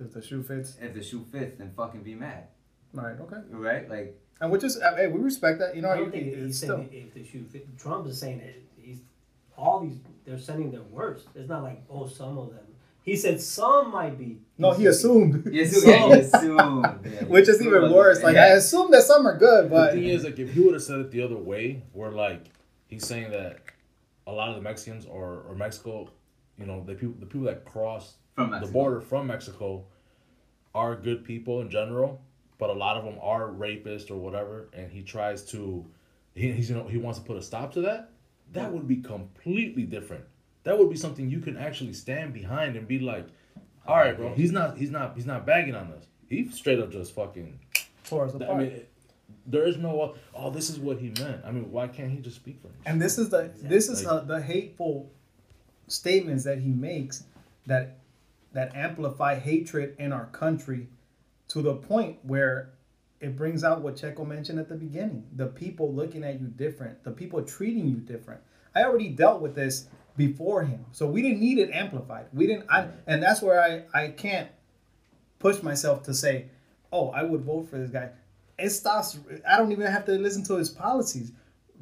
if 0.00 0.12
the 0.12 0.22
shoe 0.22 0.42
fits, 0.42 0.76
if 0.80 0.94
the 0.94 1.02
shoe 1.02 1.24
fits, 1.30 1.58
then 1.58 1.72
fucking 1.76 2.02
be 2.02 2.14
mad, 2.14 2.48
Right. 2.92 3.18
okay. 3.20 3.36
right? 3.50 3.88
Like, 3.90 4.20
And 4.40 4.50
which 4.50 4.64
is, 4.64 4.78
uh, 4.78 4.96
hey, 4.96 5.06
we 5.06 5.20
respect 5.20 5.58
that. 5.60 5.76
You 5.76 5.82
know, 5.82 5.90
I 5.90 5.96
don't 5.96 6.10
think 6.10 6.34
he's 6.34 6.58
saying 6.58 6.88
if 6.92 7.14
the 7.14 7.24
shoe 7.24 7.44
fit. 7.44 7.78
Trump 7.78 8.06
is 8.06 8.18
saying 8.18 8.38
that 8.38 8.54
he's 8.76 8.98
all 9.56 9.80
these 9.80 9.96
they're 10.24 10.38
sending 10.38 10.70
their 10.70 10.82
worst. 10.82 11.28
It's 11.34 11.48
not 11.48 11.62
like 11.62 11.82
oh 11.90 12.06
some 12.06 12.38
of 12.38 12.50
them. 12.50 12.64
He 13.02 13.16
said 13.16 13.40
some 13.40 13.92
might 13.92 14.18
be. 14.18 14.38
No, 14.56 14.72
he 14.72 14.86
assumed. 14.86 15.46
you 15.52 15.62
assume, 15.62 15.90
yeah, 15.90 16.06
you 16.06 16.12
assume, 16.20 16.82
yeah, 17.04 17.24
Which 17.24 17.48
is 17.50 17.60
even 17.60 17.92
worse. 17.92 18.22
Like 18.22 18.36
I 18.36 18.48
assume 18.48 18.90
that 18.92 19.02
some 19.02 19.26
are 19.26 19.36
good, 19.36 19.66
The 19.66 19.68
but 19.68 19.92
thing 19.92 20.04
is, 20.04 20.24
like, 20.24 20.38
if 20.38 20.54
he 20.54 20.60
would 20.60 20.72
have 20.72 20.82
said 20.82 21.00
it 21.00 21.10
the 21.10 21.20
other 21.20 21.36
way, 21.36 21.82
where 21.92 22.10
like 22.10 22.46
he's 22.86 23.06
saying 23.06 23.30
that 23.32 23.58
a 24.26 24.32
lot 24.32 24.48
of 24.48 24.56
the 24.56 24.62
Mexicans 24.62 25.04
or, 25.04 25.42
or 25.46 25.54
Mexico, 25.54 26.10
you 26.58 26.64
know, 26.64 26.82
the 26.82 26.94
people 26.94 27.14
the 27.20 27.26
people 27.26 27.46
that 27.46 27.66
cross 27.66 28.14
from 28.34 28.50
the 28.58 28.66
border 28.66 29.02
from 29.02 29.26
Mexico 29.26 29.84
are 30.74 30.96
good 30.96 31.24
people 31.24 31.60
in 31.60 31.68
general, 31.68 32.22
but 32.58 32.70
a 32.70 32.72
lot 32.72 32.96
of 32.96 33.04
them 33.04 33.16
are 33.20 33.48
rapists 33.48 34.10
or 34.10 34.16
whatever, 34.16 34.68
and 34.72 34.90
he 34.90 35.02
tries 35.02 35.42
to, 35.46 35.84
he, 36.34 36.52
he's 36.52 36.70
you 36.70 36.76
know 36.76 36.86
he 36.88 36.98
wants 36.98 37.18
to 37.18 37.24
put 37.24 37.36
a 37.36 37.42
stop 37.42 37.72
to 37.74 37.80
that. 37.82 38.10
That 38.52 38.72
would 38.72 38.86
be 38.86 38.96
completely 38.96 39.82
different. 39.84 40.24
That 40.64 40.78
would 40.78 40.88
be 40.90 40.96
something 40.96 41.28
you 41.30 41.40
can 41.40 41.56
actually 41.56 41.92
stand 41.92 42.32
behind 42.32 42.76
and 42.76 42.86
be 42.86 42.98
like, 42.98 43.26
all 43.86 43.96
right, 43.96 44.16
bro, 44.16 44.32
he's 44.34 44.52
not 44.52 44.76
he's 44.78 44.90
not 44.90 45.14
he's 45.16 45.26
not 45.26 45.44
bagging 45.44 45.74
on 45.74 45.92
us. 45.92 46.04
He 46.28 46.48
straight 46.50 46.78
up 46.78 46.90
just 46.90 47.14
fucking. 47.14 47.58
tore 48.04 48.26
us 48.26 48.34
I 48.34 48.44
apart. 48.44 48.58
mean, 48.58 48.80
there 49.46 49.66
is 49.66 49.76
no 49.76 50.14
oh 50.34 50.50
this 50.50 50.70
is 50.70 50.78
what 50.78 50.98
he 50.98 51.10
meant. 51.20 51.44
I 51.44 51.50
mean, 51.50 51.70
why 51.70 51.88
can't 51.88 52.10
he 52.10 52.18
just 52.18 52.36
speak 52.36 52.60
for 52.62 52.68
himself? 52.68 52.86
And 52.86 53.02
this 53.02 53.18
is 53.18 53.28
the 53.30 53.50
this 53.56 53.88
is 53.88 54.04
Like- 54.04 54.22
uh, 54.22 54.24
the 54.24 54.40
hateful 54.40 55.10
statements 55.88 56.44
that 56.44 56.58
he 56.58 56.68
makes 56.70 57.24
that 57.66 57.98
that 58.52 58.74
amplify 58.74 59.34
hatred 59.38 59.96
in 59.98 60.12
our 60.12 60.26
country 60.26 60.86
to 61.48 61.62
the 61.62 61.74
point 61.74 62.18
where 62.22 62.70
it 63.20 63.36
brings 63.36 63.64
out 63.64 63.80
what 63.80 63.96
Checo 63.96 64.26
mentioned 64.26 64.58
at 64.58 64.68
the 64.68 64.74
beginning. 64.74 65.24
The 65.36 65.46
people 65.46 65.92
looking 65.92 66.24
at 66.24 66.40
you 66.40 66.48
different, 66.48 67.02
the 67.04 67.10
people 67.10 67.42
treating 67.42 67.86
you 67.88 67.96
different. 67.96 68.40
I 68.74 68.84
already 68.84 69.08
dealt 69.08 69.40
with 69.40 69.54
this 69.54 69.86
before 70.16 70.64
him. 70.64 70.84
So 70.92 71.06
we 71.06 71.22
didn't 71.22 71.40
need 71.40 71.58
it 71.58 71.70
amplified. 71.72 72.26
We 72.32 72.46
didn't 72.46 72.66
I 72.70 72.88
and 73.06 73.22
that's 73.22 73.40
where 73.42 73.60
I 73.62 73.84
I 73.98 74.08
can't 74.08 74.48
push 75.38 75.62
myself 75.62 76.02
to 76.04 76.14
say, 76.14 76.46
"Oh, 76.92 77.10
I 77.10 77.22
would 77.22 77.42
vote 77.42 77.68
for 77.68 77.78
this 77.78 77.90
guy." 77.90 78.10
It 78.58 78.70
stops 78.70 79.18
I 79.48 79.56
don't 79.58 79.72
even 79.72 79.86
have 79.90 80.04
to 80.06 80.12
listen 80.12 80.44
to 80.44 80.56
his 80.56 80.68
policies. 80.68 81.32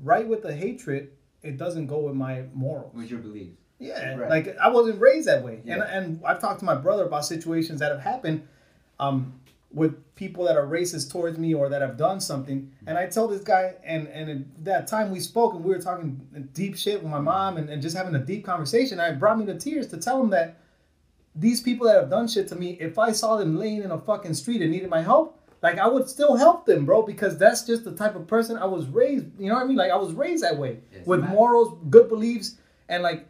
Right 0.02 0.26
with 0.26 0.42
the 0.42 0.54
hatred, 0.54 1.10
it 1.42 1.56
doesn't 1.56 1.86
go 1.86 1.98
with 2.00 2.14
my 2.14 2.44
morals. 2.54 2.94
With 2.94 3.10
your 3.10 3.20
beliefs. 3.20 3.56
Yeah, 3.78 4.14
Right. 4.14 4.30
like 4.30 4.56
I 4.58 4.68
wasn't 4.68 5.00
raised 5.00 5.26
that 5.28 5.42
way, 5.44 5.60
and 5.66 5.82
and 5.82 6.20
I've 6.24 6.40
talked 6.40 6.60
to 6.60 6.64
my 6.64 6.76
brother 6.76 7.04
about 7.04 7.24
situations 7.24 7.80
that 7.80 7.90
have 7.90 8.00
happened, 8.00 8.46
um, 9.00 9.40
with 9.72 10.14
people 10.14 10.44
that 10.44 10.56
are 10.56 10.66
racist 10.66 11.10
towards 11.10 11.38
me 11.38 11.54
or 11.54 11.68
that 11.68 11.80
have 11.82 11.96
done 11.96 12.20
something, 12.20 12.70
and 12.86 12.98
I 12.98 13.06
tell 13.06 13.26
this 13.28 13.42
guy, 13.42 13.74
and 13.84 14.06
and 14.08 14.30
at 14.30 14.64
that 14.64 14.86
time 14.86 15.10
we 15.10 15.20
spoke 15.20 15.54
and 15.54 15.64
we 15.64 15.70
were 15.74 15.80
talking 15.80 16.20
deep 16.52 16.76
shit 16.76 17.02
with 17.02 17.10
my 17.10 17.20
mom 17.20 17.56
and, 17.56 17.70
and 17.70 17.80
just 17.82 17.96
having 17.96 18.14
a 18.14 18.18
deep 18.18 18.44
conversation. 18.44 19.00
And 19.00 19.16
it 19.16 19.18
brought 19.18 19.38
me 19.38 19.46
to 19.46 19.58
tears 19.58 19.86
to 19.88 19.96
tell 19.96 20.20
him 20.22 20.30
that 20.30 20.58
these 21.34 21.60
people 21.62 21.86
that 21.86 21.96
have 21.96 22.10
done 22.10 22.28
shit 22.28 22.48
to 22.48 22.54
me, 22.56 22.76
if 22.78 22.98
I 22.98 23.12
saw 23.12 23.36
them 23.36 23.56
laying 23.58 23.82
in 23.82 23.90
a 23.90 23.98
fucking 23.98 24.34
street 24.34 24.60
and 24.60 24.70
needed 24.70 24.90
my 24.90 25.00
help, 25.02 25.38
like 25.62 25.78
I 25.78 25.88
would 25.88 26.08
still 26.08 26.36
help 26.36 26.66
them, 26.66 26.84
bro, 26.84 27.02
because 27.02 27.38
that's 27.38 27.64
just 27.64 27.84
the 27.84 27.92
type 27.92 28.14
of 28.14 28.26
person 28.26 28.58
I 28.58 28.66
was 28.66 28.86
raised. 28.88 29.26
You 29.38 29.48
know 29.48 29.54
what 29.54 29.64
I 29.64 29.66
mean? 29.66 29.76
Like 29.78 29.90
I 29.90 29.96
was 29.96 30.12
raised 30.12 30.42
that 30.44 30.58
way 30.58 30.80
Yes, 30.92 31.06
with 31.06 31.20
man. 31.20 31.30
morals, 31.30 31.78
good 31.88 32.08
beliefs, 32.08 32.56
and 32.90 33.02
like 33.02 33.26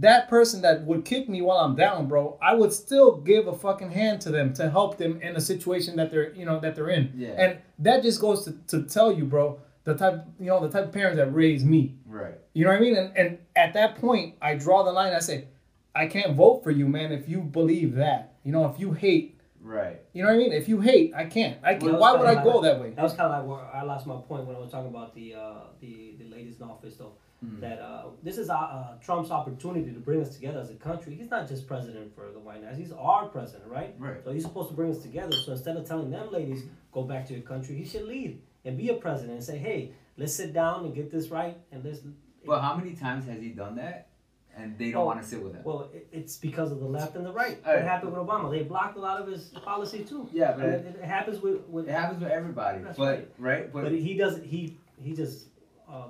that 0.00 0.28
person 0.28 0.62
that 0.62 0.84
would 0.84 1.04
kick 1.04 1.28
me 1.28 1.40
while 1.40 1.58
I'm 1.58 1.76
down, 1.76 2.08
bro, 2.08 2.36
I 2.42 2.54
would 2.54 2.72
still 2.72 3.16
give 3.20 3.46
a 3.46 3.52
fucking 3.56 3.90
hand 3.92 4.20
to 4.22 4.30
them 4.30 4.52
to 4.54 4.68
help 4.68 4.98
them 4.98 5.20
in 5.22 5.36
a 5.36 5.40
situation 5.40 5.96
that 5.96 6.10
they're, 6.10 6.32
you 6.34 6.44
know, 6.44 6.58
that 6.60 6.74
they're 6.74 6.88
in. 6.90 7.12
Yeah. 7.14 7.28
And 7.38 7.58
that 7.80 8.02
just 8.02 8.20
goes 8.20 8.44
to, 8.44 8.52
to 8.68 8.82
tell 8.84 9.12
you, 9.12 9.24
bro, 9.24 9.60
the 9.84 9.94
type, 9.94 10.24
you 10.40 10.46
know, 10.46 10.60
the 10.66 10.68
type 10.70 10.86
of 10.88 10.92
parents 10.92 11.16
that 11.18 11.32
raised 11.32 11.64
me. 11.66 11.94
Right. 12.06 12.34
You 12.54 12.64
know 12.64 12.70
what 12.70 12.78
I 12.78 12.80
mean? 12.80 12.96
And 12.96 13.16
and 13.16 13.38
at 13.54 13.74
that 13.74 13.96
point, 13.96 14.34
I 14.42 14.54
draw 14.56 14.82
the 14.82 14.92
line. 14.92 15.12
I 15.12 15.20
say, 15.20 15.46
I 15.94 16.06
can't 16.06 16.34
vote 16.34 16.64
for 16.64 16.70
you, 16.72 16.88
man, 16.88 17.12
if 17.12 17.28
you 17.28 17.40
believe 17.40 17.94
that. 17.96 18.34
You 18.42 18.50
know, 18.52 18.66
if 18.66 18.80
you 18.80 18.92
hate, 18.92 19.40
Right. 19.60 20.00
you 20.12 20.22
know 20.22 20.28
what 20.28 20.34
I 20.34 20.38
mean? 20.38 20.52
If 20.52 20.68
you 20.68 20.80
hate, 20.80 21.12
I 21.14 21.24
can't. 21.26 21.56
I 21.62 21.72
Well, 21.72 21.80
can. 21.80 21.92
that 21.92 22.00
Why 22.00 22.12
would 22.16 22.26
I 22.26 22.34
kinda 22.34 22.50
go 22.50 22.58
like- 22.58 22.72
that 22.72 22.80
way? 22.80 22.90
That 22.90 23.02
was 23.02 23.12
kind 23.14 23.32
of 23.32 23.38
like 23.38 23.48
where 23.48 23.66
I 23.74 23.82
lost 23.82 24.06
my 24.06 24.16
point 24.16 24.46
when 24.46 24.56
I 24.56 24.58
was 24.58 24.70
talking 24.70 24.90
about 24.90 25.14
the 25.14 25.34
uh, 25.34 25.54
the 25.80 26.16
the 26.18 26.24
ladies 26.28 26.56
in 26.60 26.64
office, 26.68 26.96
though. 26.96 27.12
Mm-hmm. 27.44 27.60
That 27.60 27.80
uh, 27.80 28.04
this 28.22 28.38
is 28.38 28.48
uh, 28.50 28.54
uh, 28.54 28.98
Trump's 29.00 29.30
opportunity 29.30 29.92
to 29.92 30.00
bring 30.00 30.20
us 30.22 30.34
together 30.34 30.60
as 30.60 30.70
a 30.70 30.74
country. 30.74 31.14
He's 31.14 31.30
not 31.30 31.48
just 31.48 31.66
president 31.66 32.14
for 32.14 32.30
the 32.32 32.38
white 32.38 32.64
House; 32.64 32.76
he's 32.76 32.92
our 32.92 33.26
president, 33.26 33.68
right? 33.70 33.94
Right. 33.98 34.22
So 34.24 34.32
he's 34.32 34.44
supposed 34.44 34.70
to 34.70 34.74
bring 34.74 34.90
us 34.90 34.98
together. 35.02 35.32
So 35.32 35.52
instead 35.52 35.76
of 35.76 35.86
telling 35.86 36.10
them 36.10 36.32
ladies 36.32 36.62
go 36.92 37.02
back 37.02 37.26
to 37.28 37.34
your 37.34 37.42
country, 37.42 37.76
he 37.76 37.84
should 37.84 38.04
lead 38.04 38.40
and 38.64 38.78
be 38.78 38.88
a 38.88 38.94
president 38.94 39.34
and 39.34 39.44
say, 39.44 39.58
"Hey, 39.58 39.92
let's 40.16 40.34
sit 40.34 40.52
down 40.52 40.84
and 40.84 40.94
get 40.94 41.10
this 41.10 41.28
right 41.28 41.56
and 41.72 41.84
let's." 41.84 42.00
Well, 42.46 42.60
how 42.60 42.76
many 42.76 42.94
times 42.94 43.26
has 43.26 43.40
he 43.40 43.50
done 43.50 43.76
that? 43.76 44.08
And 44.56 44.78
they 44.78 44.92
don't 44.92 45.04
want 45.04 45.20
to 45.20 45.26
sit 45.26 45.42
with 45.42 45.52
him. 45.54 45.62
Well, 45.64 45.90
it, 45.92 46.06
it's 46.12 46.36
because 46.36 46.70
of 46.70 46.78
the 46.78 46.86
left 46.86 47.16
and 47.16 47.26
the 47.26 47.32
right. 47.32 47.58
All 47.66 47.72
What 47.72 47.80
right. 47.80 47.84
happened 47.84 48.12
with 48.12 48.20
Obama? 48.24 48.50
They 48.52 48.62
blocked 48.62 48.96
a 48.96 49.00
lot 49.00 49.20
of 49.20 49.26
his 49.26 49.48
policy 49.64 50.04
too. 50.04 50.28
Yeah, 50.32 50.52
but 50.56 50.64
it- 50.66 50.86
it, 50.86 50.96
it 51.02 51.04
happens 51.04 51.40
with 51.42 51.62
with 51.68 51.88
it 51.88 51.92
happens 51.92 52.22
with 52.22 52.30
everybody. 52.30 52.78
But 52.78 52.96
right. 52.98 53.28
right. 53.38 53.72
But, 53.72 53.82
But 53.84 53.92
he 53.92 54.14
doesn't. 54.16 54.44
He 54.44 54.76
he 55.02 55.12
just 55.12 55.46
uh, 55.90 56.04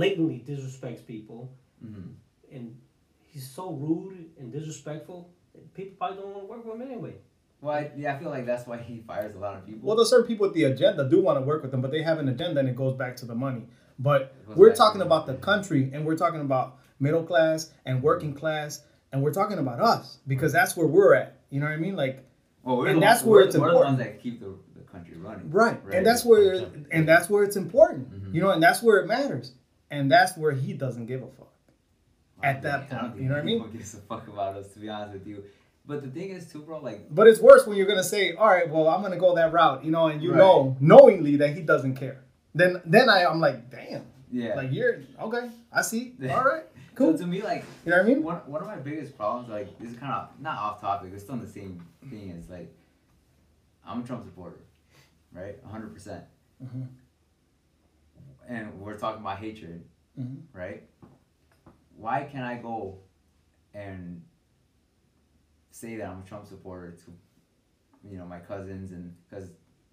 blatantly 0.00 0.44
disrespects 0.46 1.04
people, 1.06 1.50
Mhm. 1.84 2.12
and 2.52 2.76
he's 3.32 3.48
so 3.48 3.72
rude 3.72 4.30
and 4.38 4.52
disrespectful. 4.52 5.30
that 5.54 5.72
People 5.72 5.94
probably 5.96 6.18
don't 6.18 6.32
want 6.34 6.40
to 6.42 6.50
work 6.52 6.64
with 6.66 6.74
him 6.74 6.82
anyway. 6.82 7.14
well, 7.62 7.74
I, 7.74 7.90
yeah, 7.96 8.14
I 8.14 8.18
feel 8.18 8.28
like 8.28 8.44
that's 8.44 8.66
why 8.66 8.76
he 8.76 9.00
fires 9.00 9.34
a 9.34 9.38
lot 9.38 9.56
of 9.56 9.64
people. 9.64 9.86
Well, 9.88 9.96
there's 9.96 10.10
certain 10.10 10.26
people 10.26 10.46
with 10.46 10.54
the 10.54 10.64
agenda 10.64 11.08
do 11.08 11.22
want 11.22 11.38
to 11.40 11.44
work 11.46 11.62
with 11.62 11.70
them, 11.70 11.80
but 11.80 11.90
they 11.90 12.02
have 12.02 12.18
an 12.18 12.28
agenda 12.28 12.60
and 12.60 12.68
it 12.68 12.76
goes 12.76 12.94
back 12.94 13.16
to 13.16 13.24
the 13.26 13.34
money. 13.34 13.62
But 13.98 14.34
we're 14.54 14.74
talking 14.74 14.98
the 14.98 15.06
about 15.06 15.24
the 15.26 15.34
country 15.36 15.90
and 15.94 16.04
we're 16.04 16.18
talking 16.18 16.42
about 16.42 16.76
middle 17.00 17.22
class 17.24 17.72
and 17.86 18.02
working 18.02 18.34
class 18.34 18.84
and 19.12 19.22
we're 19.22 19.32
talking 19.32 19.58
about 19.58 19.80
us 19.80 20.18
because 20.26 20.52
that's 20.52 20.76
where 20.76 20.86
we're 20.86 21.14
at. 21.14 21.38
You 21.48 21.60
know 21.60 21.66
what 21.66 21.72
I 21.72 21.78
mean? 21.78 21.96
Like 21.96 22.22
well, 22.62 22.76
we're 22.76 22.88
and 22.88 22.96
the 22.98 23.00
that's 23.00 23.22
where 23.22 23.40
we're, 23.40 23.46
it's 23.46 23.56
we're 23.56 23.70
the 23.70 23.74
ones 23.76 23.88
important. 23.92 23.98
that 24.16 24.22
keep 24.22 24.40
the, 24.40 24.52
the 24.78 24.82
country 24.82 25.16
running. 25.16 25.50
right. 25.50 25.82
Right. 25.82 25.96
And 25.96 26.04
that's 26.06 26.22
where 26.26 26.52
Exactly. 26.52 26.84
and 26.92 27.08
that's 27.08 27.30
where 27.30 27.42
it's 27.44 27.56
important. 27.56 28.10
Mhm. 28.12 28.34
You 28.34 28.42
know, 28.42 28.50
and 28.50 28.62
that's 28.62 28.82
where 28.82 28.98
it 28.98 29.06
matters. 29.06 29.52
And 29.90 30.10
that's 30.10 30.36
where 30.36 30.52
he 30.52 30.72
doesn't 30.72 31.06
give 31.06 31.22
a 31.22 31.26
fuck. 31.28 31.52
I 32.42 32.48
at 32.48 32.62
that 32.62 32.88
think- 32.88 32.92
I 32.92 33.02
don't 33.02 33.10
point, 33.12 33.22
you 33.22 33.28
know 33.28 33.34
what 33.34 33.40
I 33.40 33.44
mean? 33.44 33.70
gives 33.70 33.94
a 33.94 33.98
fuck 33.98 34.28
about 34.28 34.56
us, 34.56 34.72
to 34.74 34.78
be 34.80 34.88
honest 34.88 35.14
with 35.14 35.26
you. 35.26 35.44
But 35.86 36.02
the 36.02 36.10
thing 36.10 36.30
is, 36.30 36.50
too, 36.50 36.62
bro, 36.62 36.80
like, 36.80 37.06
But 37.14 37.28
it's 37.28 37.40
worse 37.40 37.66
when 37.66 37.76
you're 37.76 37.86
gonna 37.86 38.02
say, 38.02 38.34
"All 38.34 38.48
right, 38.48 38.68
well, 38.68 38.88
I'm 38.88 39.02
gonna 39.02 39.16
go 39.16 39.34
that 39.36 39.52
route," 39.52 39.84
you 39.84 39.92
know, 39.92 40.08
and 40.08 40.20
you 40.20 40.30
Right. 40.32 40.38
know 40.38 40.76
knowingly 40.80 41.36
that 41.36 41.54
he 41.56 41.62
doesn't 41.62 41.94
care. 41.94 42.24
Then, 42.54 42.82
then 42.84 43.08
I, 43.08 43.24
I'm 43.24 43.38
like, 43.40 43.70
"Damn, 43.70 44.04
yeah. 44.30 44.54
like 44.56 44.72
you're 44.72 45.02
okay. 45.20 45.50
I 45.72 45.82
see. 45.82 46.16
All 46.30 46.44
right, 46.44 46.64
cool." 46.96 47.12
So 47.12 47.18
to 47.24 47.26
me, 47.28 47.40
like, 47.42 47.64
You 47.84 47.92
know 47.92 47.98
what 47.98 48.04
I 48.06 48.08
mean? 48.08 48.22
one, 48.24 48.38
one 48.46 48.60
of 48.62 48.66
my 48.66 48.76
biggest 48.76 49.16
problems, 49.16 49.48
like, 49.48 49.78
this 49.78 49.92
is 49.92 49.96
kind 49.96 50.12
of 50.12 50.30
not 50.40 50.58
off 50.58 50.80
topic, 50.80 51.12
it's 51.14 51.22
still 51.22 51.36
in 51.36 51.40
the 51.42 51.46
same 51.48 51.80
thing, 52.10 52.30
is 52.30 52.50
like, 52.50 52.74
I'm 53.86 54.02
a 54.02 54.04
Trump 54.06 54.24
supporter, 54.24 54.58
right? 55.32 55.56
100%. 55.64 55.94
percent 55.94 56.24
Mhm. 56.62 56.88
And 58.46 58.80
we're 58.80 58.96
talking 58.98 59.20
about 59.20 59.38
hatred, 59.38 59.84
Mhm. 60.18 60.42
right? 60.52 60.88
Why 61.96 62.24
can't 62.24 62.44
I 62.44 62.56
go 62.60 63.00
and 63.74 64.22
say 65.70 65.96
that 65.96 66.08
I'm 66.08 66.20
a 66.20 66.24
Trump 66.24 66.46
supporter 66.46 66.92
to, 66.92 67.12
you 68.08 68.18
know, 68.18 68.24
my 68.26 68.38
cousins 68.38 68.92
and 68.92 69.14
because 69.28 69.50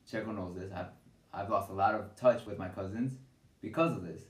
Checo 0.09 0.35
knows 0.35 0.55
this, 0.55 0.71
I've, 0.71 0.91
I've 1.33 1.49
lost 1.49 1.69
a 1.69 1.73
lot 1.73 1.95
of 1.95 2.15
touch 2.15 2.45
with 2.45 2.57
my 2.57 2.69
cousins 2.69 3.17
because 3.61 3.95
of 3.95 4.03
this. 4.05 4.21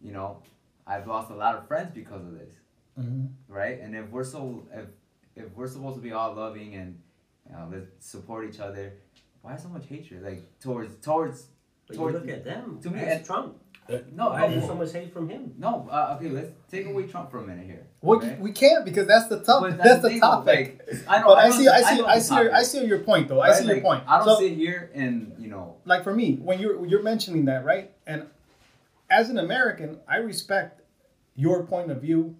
You 0.00 0.12
know, 0.12 0.42
I've 0.86 1.06
lost 1.06 1.30
a 1.30 1.34
lot 1.34 1.54
of 1.56 1.66
friends 1.68 1.92
because 1.92 2.24
of 2.24 2.32
this 2.32 2.54
Mhm. 2.98 3.32
right? 3.48 3.78
And 3.80 3.94
if 3.94 4.10
we're 4.10 4.24
so 4.24 4.66
if 4.72 4.90
if 5.36 5.54
we're 5.54 5.68
supposed 5.68 5.94
to 5.96 6.02
be 6.02 6.10
all 6.12 6.34
loving 6.34 6.74
and 6.74 7.00
you 7.46 7.52
know, 7.52 7.68
let's 7.70 8.04
support 8.04 8.48
each 8.48 8.58
other, 8.58 8.94
why 9.42 9.54
so 9.56 9.68
much 9.68 9.86
hatred 9.86 10.22
like 10.22 10.58
towards 10.58 10.96
towards 10.96 11.50
But 11.88 11.96
you 11.96 12.10
look 12.10 12.28
at 12.28 12.44
them. 12.44 12.78
to 12.82 12.90
me, 12.90 13.00
as 13.00 13.16
and- 13.18 13.26
Trump. 13.26 13.56
no 14.14 14.28
I 14.28 14.44
is 14.48 14.66
so 14.66 14.74
much 14.74 14.92
hate 14.92 15.12
from 15.14 15.30
him? 15.30 15.54
no 15.58 15.88
uh, 15.90 16.14
okay 16.16 16.28
let's 16.28 16.50
take 16.70 16.86
away 16.86 17.06
Trump 17.06 17.30
for 17.30 17.38
a 17.38 17.46
minute 17.46 17.64
here. 17.66 17.86
Well, 18.02 18.18
okay? 18.18 18.36
we 18.38 18.52
can't 18.52 18.84
because 18.84 19.06
that's 19.06 19.28
the 19.28 19.40
top. 19.40 19.62
But 19.62 19.78
That's, 19.78 20.02
the 20.02 20.10
thing, 20.10 20.20
topic. 20.20 20.80
like, 20.86 21.04
I 21.08 21.20
know, 21.20 21.28
but 21.28 21.38
I 21.38 21.48
know- 21.48 21.56
see, 21.56 21.68
I 21.68 21.80
see, 21.82 21.96
know 21.98 22.06
I 22.06 22.18
see, 22.18 22.34
your, 22.34 22.54
I 22.54 22.62
see 22.62 22.84
your 22.84 22.98
point 22.98 23.28
though. 23.28 23.40
I 23.40 23.48
right? 23.48 23.56
see 23.56 23.66
your 23.66 23.80
point. 23.80 24.04
I 24.06 24.18
don't 24.18 24.26
So, 24.26 24.38
sit 24.40 24.52
here 24.52 24.90
and 24.94 25.32
you 25.38 25.48
know 25.48 25.76
like 25.86 26.04
for 26.04 26.14
me, 26.14 26.34
when 26.34 26.58
you're 26.60 26.84
you're 26.84 27.02
mentioning 27.02 27.46
that, 27.46 27.64
right? 27.64 27.90
And 28.06 28.26
as 29.08 29.30
an 29.30 29.38
American, 29.38 29.98
I 30.06 30.16
respect 30.18 30.82
your 31.34 31.64
point 31.64 31.90
of 31.90 32.02
view. 32.02 32.36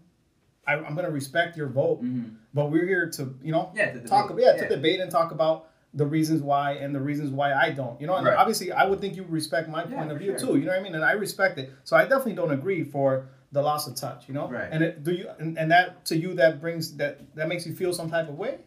I, 0.66 0.74
I'm 0.74 0.94
gonna 0.94 1.10
respect 1.10 1.56
your 1.56 1.68
vote, 1.68 2.04
mhm. 2.04 2.34
but 2.52 2.70
we're 2.70 2.84
here 2.86 3.08
to, 3.12 3.34
you 3.42 3.52
know, 3.52 3.72
yeah 3.74 3.92
to 3.92 4.00
talk 4.00 4.28
debate. 4.28 4.44
yeah, 4.44 4.56
to 4.62 4.68
debate 4.68 5.00
and 5.00 5.10
talk 5.10 5.32
about 5.32 5.70
the 5.94 6.06
reasons 6.06 6.42
why 6.42 6.72
and 6.72 6.94
the 6.94 7.00
reasons 7.00 7.30
why 7.30 7.52
I 7.54 7.70
don't. 7.70 8.00
You 8.00 8.06
know, 8.06 8.16
and 8.16 8.26
Right. 8.26 8.36
obviously 8.36 8.70
I 8.72 8.84
would 8.86 9.00
think 9.00 9.16
you 9.16 9.24
respect 9.28 9.68
my 9.68 9.84
Yeah, 9.84 9.96
point 9.96 10.12
of 10.12 10.18
view 10.18 10.38
sure. 10.38 10.48
too. 10.48 10.58
You 10.58 10.66
know 10.66 10.72
what 10.72 10.80
I 10.80 10.82
mean? 10.82 10.94
And 10.94 11.04
I 11.04 11.12
respect 11.12 11.58
it. 11.58 11.72
So 11.84 11.96
I 11.96 12.02
definitely 12.02 12.34
don't 12.34 12.50
agree 12.52 12.84
for 12.84 13.28
the 13.52 13.62
loss 13.62 13.86
of 13.88 13.94
touch. 13.96 14.28
You 14.28 14.34
know, 14.34 14.48
Right. 14.48 14.68
And 14.70 14.82
it, 14.84 15.02
do 15.02 15.12
you 15.12 15.28
and, 15.38 15.56
and 15.58 15.70
that 15.70 16.04
to 16.06 16.16
you 16.16 16.34
that 16.34 16.60
brings 16.60 16.96
that 16.98 17.34
that 17.36 17.48
makes 17.48 17.66
you 17.66 17.74
feel 17.74 17.92
some 17.94 18.10
type 18.10 18.28
of 18.28 18.36
way? 18.36 18.58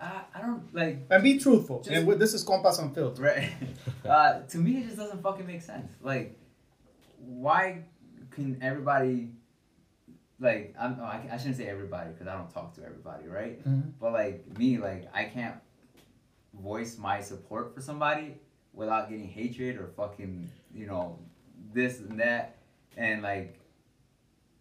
I, 0.00 0.20
I 0.32 0.40
don't 0.42 0.72
like 0.72 1.06
And 1.10 1.22
be 1.24 1.38
truthful. 1.40 1.78
Just- 1.82 1.90
and 1.96 2.06
with, 2.06 2.20
this 2.20 2.32
is 2.32 2.44
compas 2.44 2.78
unfiltered. 2.78 3.24
Right. 3.24 3.50
Uh, 4.08 4.40
to 4.48 4.56
me, 4.58 4.78
it 4.78 4.84
just 4.84 4.96
doesn't 4.96 5.22
fucking 5.22 5.46
make 5.46 5.60
sense. 5.60 5.90
Like, 6.00 6.38
why 7.18 7.82
can 8.30 8.58
everybody, 8.62 9.30
like, 10.40 10.74
I'm, 10.80 10.96
oh, 11.00 11.04
I, 11.04 11.28
I 11.32 11.36
shouldn't 11.36 11.56
say 11.56 11.66
everybody 11.68 12.10
because 12.12 12.26
I 12.26 12.36
don't 12.36 12.50
talk 12.50 12.74
to 12.76 12.84
everybody, 12.84 13.26
right? 13.26 13.62
Mhm. 13.68 13.92
But 14.00 14.12
like 14.12 14.56
me, 14.58 14.78
like, 14.78 15.08
I 15.12 15.24
can't 15.24 15.56
voice 16.54 16.98
my 16.98 17.20
support 17.20 17.74
for 17.74 17.80
somebody 17.80 18.36
without 18.72 19.08
getting 19.08 19.28
hatred 19.28 19.76
or 19.76 19.88
fucking, 19.96 20.50
you 20.74 20.86
know, 20.86 21.18
this 21.72 22.00
and 22.00 22.20
that, 22.20 22.58
and 22.96 23.22
like. 23.22 23.58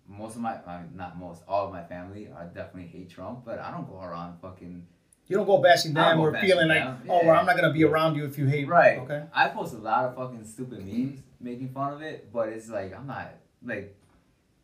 Most 0.09 0.35
of 0.35 0.41
my, 0.41 0.53
uh, 0.53 0.83
not 0.95 1.19
most, 1.19 1.43
all 1.49 1.65
of 1.65 1.73
my 1.73 1.83
family, 1.83 2.29
I 2.33 2.45
definitely 2.45 2.87
hate 2.87 3.09
Trump, 3.09 3.43
but 3.43 3.59
I 3.59 3.71
don't 3.71 3.89
go 3.89 3.99
around 4.01 4.39
fucking 4.41 4.87
You 5.27 5.35
don't 5.35 5.45
go 5.45 5.57
bashing 5.57 5.93
them 5.93 6.21
or 6.21 6.31
bashing 6.31 6.47
feeling 6.47 6.69
like, 6.69 6.79
them, 6.79 7.01
oh, 7.09 7.25
well. 7.25 7.37
I'm 7.37 7.45
not 7.45 7.57
gonna 7.57 7.73
be 7.73 7.83
around 7.83 8.15
you 8.15 8.23
if 8.23 8.37
you 8.37 8.45
hate. 8.45 8.69
Right. 8.69 8.99
Okay. 8.99 9.23
I 9.33 9.49
post 9.49 9.73
a 9.73 9.79
lot 9.79 10.05
of 10.05 10.15
fucking 10.15 10.45
stupid 10.45 10.85
memes 10.85 11.19
making 11.41 11.69
fun 11.73 11.91
of 11.91 12.01
it, 12.01 12.31
but 12.31 12.47
it's 12.47 12.69
like 12.69 12.95
I'm 12.97 13.05
not 13.05 13.33
like, 13.61 13.97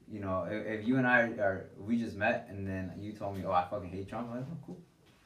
you 0.09 0.21
know, 0.21 0.47
if, 0.49 0.79
if 0.79 0.87
you 0.87 0.95
and 0.95 1.05
I 1.05 1.23
are 1.23 1.71
we 1.77 1.97
just 1.97 2.15
met 2.15 2.47
and 2.49 2.65
then 2.65 2.93
you 2.97 3.11
told 3.11 3.35
me, 3.35 3.43
oh, 3.45 3.51
I 3.51 3.67
fucking 3.69 3.89
hate 3.89 4.07
Trump, 4.07 4.29
I'm 4.31 4.37
like, 4.37 4.45
oh, 4.49 4.57
cool. 4.65 4.77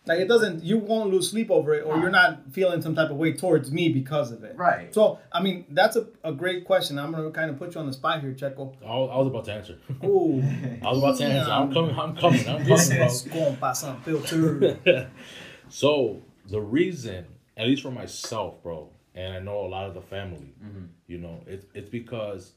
Like 0.08 0.20
it 0.20 0.28
doesn't. 0.28 0.64
You 0.64 0.78
won't 0.78 1.12
lose 1.12 1.30
sleep 1.30 1.52
over 1.52 1.74
it, 1.74 1.84
or 1.86 1.96
Nah. 1.96 2.02
you're 2.02 2.12
not 2.12 2.52
feeling 2.52 2.82
some 2.82 2.96
type 2.96 3.10
of 3.12 3.18
way 3.18 3.34
towards 3.34 3.72
me 3.72 3.90
because 3.90 4.32
of 4.32 4.44
it. 4.44 4.56
Right. 4.58 4.94
So 4.94 5.20
I 5.32 5.42
mean, 5.42 5.66
that's 5.70 5.96
a, 5.96 6.08
a 6.24 6.32
great 6.32 6.66
question. 6.66 6.98
I'm 6.98 7.12
gonna 7.12 7.32
kind 7.32 7.50
of 7.52 7.58
put 7.60 7.76
you 7.76 7.82
on 7.82 7.88
the 7.88 7.94
spot 7.94 8.22
here, 8.22 8.34
Checo. 8.34 8.74
I 8.86 8.96
was, 9.18 9.28
about 9.28 9.46
to 9.46 9.54
answer. 9.54 9.78
Ooh. 10.04 10.42
I 10.84 10.90
was 10.90 10.98
about 11.00 11.18
to 11.18 11.26
answer. 11.26 11.52
I'm 11.52 11.74
coming. 11.74 11.96
I'm 12.00 12.16
coming. 12.16 12.48
I'm 12.48 12.64
This 12.64 12.88
coming, 12.90 13.00
bro. 13.04 13.08
is 13.08 13.22
compas 13.32 13.84
unfiltered. 13.84 15.10
so 15.70 16.22
the 16.50 16.62
reason, 16.62 17.26
at 17.58 17.68
least 17.68 17.82
for 17.84 17.92
myself, 17.92 18.62
bro, 18.64 18.90
and 19.16 19.34
I 19.34 19.40
know 19.40 19.66
a 19.66 19.68
lot 19.68 19.88
of 19.88 19.94
the 19.94 20.02
family, 20.02 20.54
Mhm. 20.64 20.88
you 21.08 21.18
know, 21.18 21.42
it's 21.48 21.66
it's 21.74 21.90
because 21.90 22.54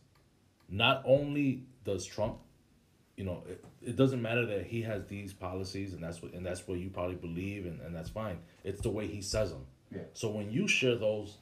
not 0.69 1.03
only 1.05 1.65
does 1.85 2.05
Trump, 2.05 2.39
you 3.21 3.27
know, 3.27 3.43
it, 3.47 3.63
it 3.91 3.97
doesn't 3.97 4.23
matter 4.23 4.47
that 4.47 4.65
he 4.67 4.81
has 4.81 5.05
these 5.07 5.35
policies 5.35 5.93
and 5.93 6.03
that's 6.03 6.23
what 6.23 6.33
and 6.33 6.45
that's 6.47 6.67
what 6.67 6.79
you 6.79 6.89
probably 6.89 7.17
believe 7.17 7.67
and, 7.67 7.79
and 7.83 7.95
that's 7.95 8.09
fine. 8.09 8.39
It's 8.65 8.81
the 8.81 8.89
way 8.99 9.07
he 9.07 9.21
says 9.21 9.51
them. 9.51 9.67
Yeah. 9.95 10.03
So 10.15 10.31
when 10.31 10.51
you 10.51 10.67
share 10.67 10.97
those 10.97 11.37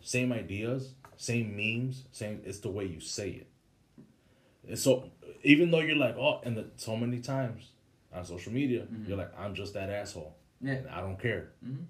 same 0.00 0.32
ideas, 0.32 0.94
same 1.18 1.54
memes, 1.54 2.04
same 2.10 2.40
it's 2.46 2.60
the 2.60 2.70
way 2.70 2.86
you 2.86 3.00
say 3.00 3.28
it. 3.42 3.48
And 4.66 4.78
so 4.78 5.10
even 5.42 5.70
though 5.70 5.80
you're 5.80 5.96
like, 6.06 6.16
oh, 6.16 6.40
and 6.42 6.56
the, 6.56 6.64
so 6.76 6.96
many 6.96 7.18
times 7.20 7.68
on 8.14 8.24
social 8.24 8.52
media, 8.52 8.86
you're 9.06 9.18
like, 9.18 9.32
I'm 9.38 9.54
just 9.54 9.74
that 9.74 9.90
asshole. 9.90 10.34
Yeah. 10.62 10.72
And 10.72 10.88
I 10.88 11.00
don't 11.02 11.18
care. 11.20 11.50
Mhm. 11.62 11.84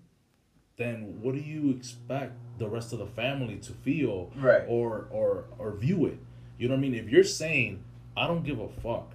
Then 0.76 1.18
what 1.22 1.34
do 1.36 1.40
you 1.40 1.70
expect 1.70 2.32
the 2.58 2.68
rest 2.68 2.92
of 2.92 2.98
the 2.98 3.06
family 3.06 3.58
to 3.58 3.72
feel 3.72 4.32
Right. 4.36 4.64
or 4.66 5.06
or 5.12 5.44
or 5.58 5.68
view 5.76 6.06
it? 6.06 6.18
You 6.58 6.66
know 6.68 6.74
what 6.74 6.78
I 6.78 6.82
mean? 6.88 6.94
If 6.96 7.08
you're 7.08 7.22
saying 7.42 7.84
I 8.16 8.26
don't 8.26 8.42
give 8.44 8.58
a 8.58 8.68
fuck, 8.68 9.14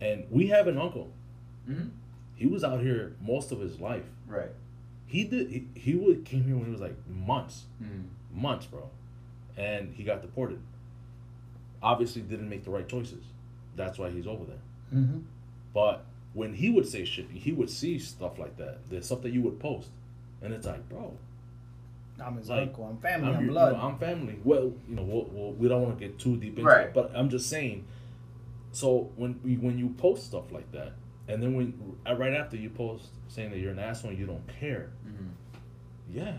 and 0.00 0.24
we 0.30 0.48
have 0.48 0.66
an 0.66 0.78
uncle, 0.78 1.10
Mhm. 1.68 1.90
he 2.36 2.46
was 2.46 2.62
out 2.64 2.80
here 2.80 3.14
most 3.20 3.52
of 3.52 3.60
his 3.60 3.80
life. 3.80 4.04
Right. 4.26 4.50
He 5.06 5.24
did. 5.24 5.50
He, 5.50 5.66
he 5.74 5.94
would 5.94 6.24
came 6.24 6.44
here 6.44 6.56
when 6.56 6.66
he 6.66 6.70
was 6.72 6.80
like 6.80 6.96
months, 7.08 7.64
Mhm. 7.82 8.04
months, 8.32 8.66
bro, 8.66 8.88
and 9.56 9.92
he 9.94 10.02
got 10.04 10.22
deported. 10.22 10.58
Obviously, 11.82 12.22
didn't 12.22 12.48
make 12.48 12.64
the 12.64 12.70
right 12.70 12.88
choices. 12.88 13.24
That's 13.76 13.98
why 13.98 14.10
he's 14.10 14.26
over 14.26 14.44
there. 14.44 14.62
Mm-hmm. 14.94 15.18
But 15.74 16.04
when 16.32 16.54
he 16.54 16.70
would 16.70 16.86
say 16.86 17.04
shit, 17.04 17.30
he 17.30 17.52
would 17.52 17.68
see 17.70 17.98
stuff 17.98 18.38
like 18.38 18.56
that. 18.56 18.88
The 18.88 19.02
stuff 19.02 19.20
that 19.22 19.30
you 19.32 19.42
would 19.42 19.60
post, 19.60 19.90
and 20.40 20.52
it's 20.54 20.66
like, 20.66 20.88
bro, 20.88 21.12
I'm 22.24 22.36
his 22.36 22.48
Like, 22.48 22.68
uncle. 22.68 22.84
I'm 22.86 22.96
family. 22.98 23.28
I'm, 23.28 23.36
I'm, 23.36 23.46
blood. 23.48 23.72
You 23.72 23.78
know, 23.78 23.84
I'm 23.84 23.98
family. 23.98 24.36
Well, 24.44 24.72
you 24.88 24.94
know, 24.96 25.02
we'll, 25.02 25.24
we'll, 25.32 25.52
we 25.52 25.68
don't 25.68 25.82
want 25.82 25.98
to 25.98 26.08
get 26.08 26.18
too 26.18 26.36
deep 26.36 26.58
into 26.58 26.62
Right. 26.70 26.86
it, 26.86 26.94
but 26.94 27.12
I'm 27.14 27.28
just 27.28 27.48
saying. 27.50 27.84
So 28.74 29.10
when 29.14 29.38
we, 29.44 29.56
when 29.56 29.78
you 29.78 29.90
post 29.90 30.24
stuff 30.26 30.50
like 30.50 30.70
that, 30.72 30.94
and 31.28 31.40
then 31.42 31.54
when 31.54 31.96
uh, 32.06 32.16
right 32.16 32.34
after 32.34 32.56
you 32.56 32.68
post 32.70 33.06
saying 33.28 33.50
that 33.52 33.58
you're 33.58 33.70
an 33.70 33.78
asshole 33.78 34.10
and 34.10 34.18
you 34.18 34.26
don't 34.26 34.46
care, 34.60 34.90
Mhm. 35.06 35.30
yeah, 36.12 36.36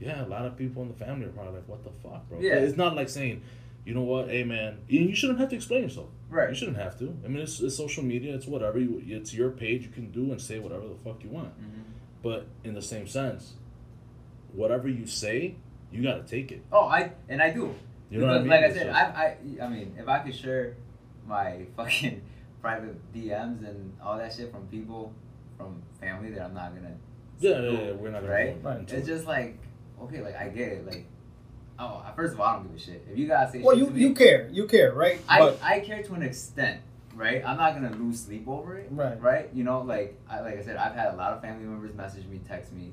yeah, 0.00 0.24
a 0.24 0.28
lot 0.28 0.46
of 0.46 0.56
people 0.56 0.82
in 0.82 0.88
the 0.88 0.94
family 0.94 1.26
are 1.26 1.30
probably 1.30 1.56
like, 1.56 1.68
"What 1.68 1.84
the 1.84 1.90
fuck, 2.02 2.26
bro?" 2.28 2.40
Yeah. 2.40 2.54
It's 2.54 2.78
not 2.78 2.96
like 2.96 3.08
saying, 3.10 3.42
you 3.84 3.92
know 3.92 4.00
what, 4.02 4.28
hey 4.30 4.44
man, 4.44 4.78
you 4.88 5.14
shouldn't 5.14 5.38
have 5.40 5.50
to 5.50 5.56
explain 5.56 5.82
yourself. 5.82 6.08
Right. 6.30 6.48
You 6.48 6.54
shouldn't 6.54 6.78
have 6.78 6.98
to. 7.00 7.14
I 7.24 7.28
mean, 7.28 7.42
it's, 7.42 7.60
it's 7.60 7.76
social 7.76 8.02
media. 8.02 8.34
It's 8.34 8.46
whatever. 8.46 8.78
You, 8.78 9.02
it's 9.06 9.34
your 9.34 9.50
page. 9.50 9.82
You 9.84 9.90
can 9.90 10.10
do 10.10 10.32
and 10.32 10.40
say 10.40 10.58
whatever 10.58 10.88
the 10.88 10.96
fuck 11.04 11.22
you 11.22 11.28
want. 11.30 11.52
Mhm. 11.60 11.82
But 12.22 12.46
in 12.64 12.72
the 12.72 12.82
same 12.82 13.06
sense, 13.06 13.52
whatever 14.52 14.88
you 14.88 15.06
say, 15.06 15.56
you 15.92 16.02
got 16.02 16.14
to 16.16 16.22
take 16.28 16.50
it. 16.50 16.62
Oh, 16.72 16.86
I 16.86 17.12
and 17.28 17.42
I 17.42 17.50
do. 17.50 17.74
You 18.10 18.20
know 18.20 18.26
what 18.28 18.36
I 18.36 18.38
mean? 18.40 18.48
Like 18.48 18.64
I 18.64 18.72
said, 18.72 18.88
I, 18.88 19.02
I, 19.60 19.64
I 19.64 19.68
mean, 19.68 19.94
if 19.98 20.08
I 20.08 20.20
could 20.20 20.34
share 20.34 20.76
my 21.26 21.66
fucking 21.76 22.22
private 22.60 22.96
DMs 23.12 23.68
and 23.68 23.92
all 24.02 24.16
that 24.16 24.32
shit 24.32 24.50
from 24.50 24.66
people, 24.68 25.12
from 25.56 25.82
family 26.00 26.30
that 26.30 26.42
I'm 26.42 26.54
not 26.54 26.74
gonna. 26.74 26.94
Yeah, 27.40 27.60
yeah, 27.60 27.70
yeah, 27.70 27.92
we're 27.92 28.10
not 28.10 28.22
gonna 28.22 28.32
right. 28.32 28.62
go 28.62 28.84
It's 28.88 29.06
just 29.06 29.26
like, 29.26 29.58
okay, 30.02 30.22
like 30.22 30.36
I 30.36 30.48
get 30.48 30.68
it. 30.68 30.86
Like, 30.86 31.06
oh, 31.78 32.02
first 32.16 32.34
of 32.34 32.40
all, 32.40 32.46
I 32.46 32.54
don't 32.54 32.68
give 32.68 32.76
a 32.76 32.78
shit. 32.78 33.06
If 33.10 33.18
you 33.18 33.26
guys 33.26 33.52
say 33.52 33.60
well, 33.60 33.76
shit 33.76 33.86
you 33.86 33.90
me, 33.92 34.00
you 34.00 34.14
care. 34.14 34.48
You 34.52 34.66
care, 34.66 34.92
right? 34.92 35.20
I, 35.28 35.38
but 35.40 35.62
I 35.62 35.80
care 35.80 36.02
to 36.02 36.14
an 36.14 36.22
extent, 36.22 36.80
right? 37.14 37.42
I'm 37.44 37.56
not 37.56 37.74
gonna 37.74 37.94
lose 37.96 38.20
sleep 38.20 38.48
over 38.48 38.78
it, 38.78 38.88
Right. 38.90 39.20
Right? 39.20 39.50
You 39.52 39.64
know, 39.64 39.82
like 39.82 40.18
I 40.28 40.40
like 40.40 40.58
I 40.58 40.62
said, 40.62 40.76
I've 40.76 40.94
had 40.94 41.12
a 41.12 41.16
lot 41.16 41.32
of 41.32 41.42
family 41.42 41.64
members 41.64 41.94
message 41.94 42.26
me, 42.26 42.40
text 42.48 42.72
me, 42.72 42.92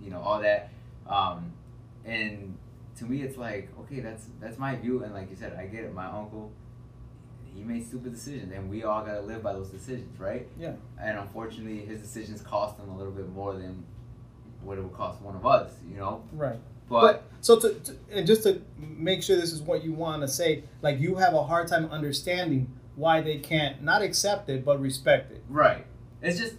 you 0.00 0.10
know, 0.10 0.20
all 0.20 0.40
that, 0.40 0.70
um, 1.06 1.52
and 2.04 2.56
to 2.98 3.04
me, 3.04 3.22
it's 3.22 3.36
like 3.36 3.68
okay, 3.80 4.00
that's 4.00 4.26
that's 4.40 4.58
my 4.58 4.76
view, 4.76 5.02
and 5.02 5.12
like 5.12 5.28
you 5.30 5.36
said, 5.36 5.54
I 5.58 5.66
get 5.66 5.84
it. 5.84 5.92
My 5.94 6.06
uncle, 6.06 6.52
he 7.54 7.62
made 7.62 7.86
stupid 7.86 8.12
decisions, 8.12 8.52
and 8.52 8.68
we 8.70 8.84
all 8.84 9.04
gotta 9.04 9.20
live 9.20 9.42
by 9.42 9.52
those 9.52 9.68
decisions, 9.70 10.18
right? 10.18 10.46
Yeah. 10.58 10.72
And 11.00 11.18
unfortunately, 11.18 11.84
his 11.84 12.00
decisions 12.00 12.40
cost 12.42 12.78
him 12.78 12.88
a 12.88 12.96
little 12.96 13.12
bit 13.12 13.28
more 13.30 13.54
than 13.54 13.84
what 14.62 14.78
it 14.78 14.82
would 14.82 14.94
cost 14.94 15.20
one 15.20 15.34
of 15.36 15.44
us, 15.46 15.72
you 15.90 15.96
know. 15.96 16.24
right. 16.32 16.58
But, 16.88 17.00
But 17.00 17.24
so 17.40 17.58
to, 17.58 17.74
to 17.74 17.96
and 18.10 18.26
just 18.26 18.42
to 18.42 18.60
make 18.78 19.22
sure 19.22 19.36
this 19.36 19.52
is 19.52 19.62
what 19.62 19.82
you 19.82 19.92
want 19.92 20.22
to 20.22 20.28
say, 20.28 20.64
like 20.82 20.98
you 21.00 21.14
have 21.16 21.32
a 21.34 21.42
hard 21.42 21.66
time 21.68 21.86
understanding 21.86 22.70
why 22.96 23.20
they 23.22 23.38
can't 23.38 23.82
not 23.82 24.02
accept 24.02 24.50
it 24.50 24.62
but 24.64 24.78
respect 24.78 25.32
it 25.32 25.42
right, 25.48 25.86
it's 26.20 26.38
just 26.38 26.56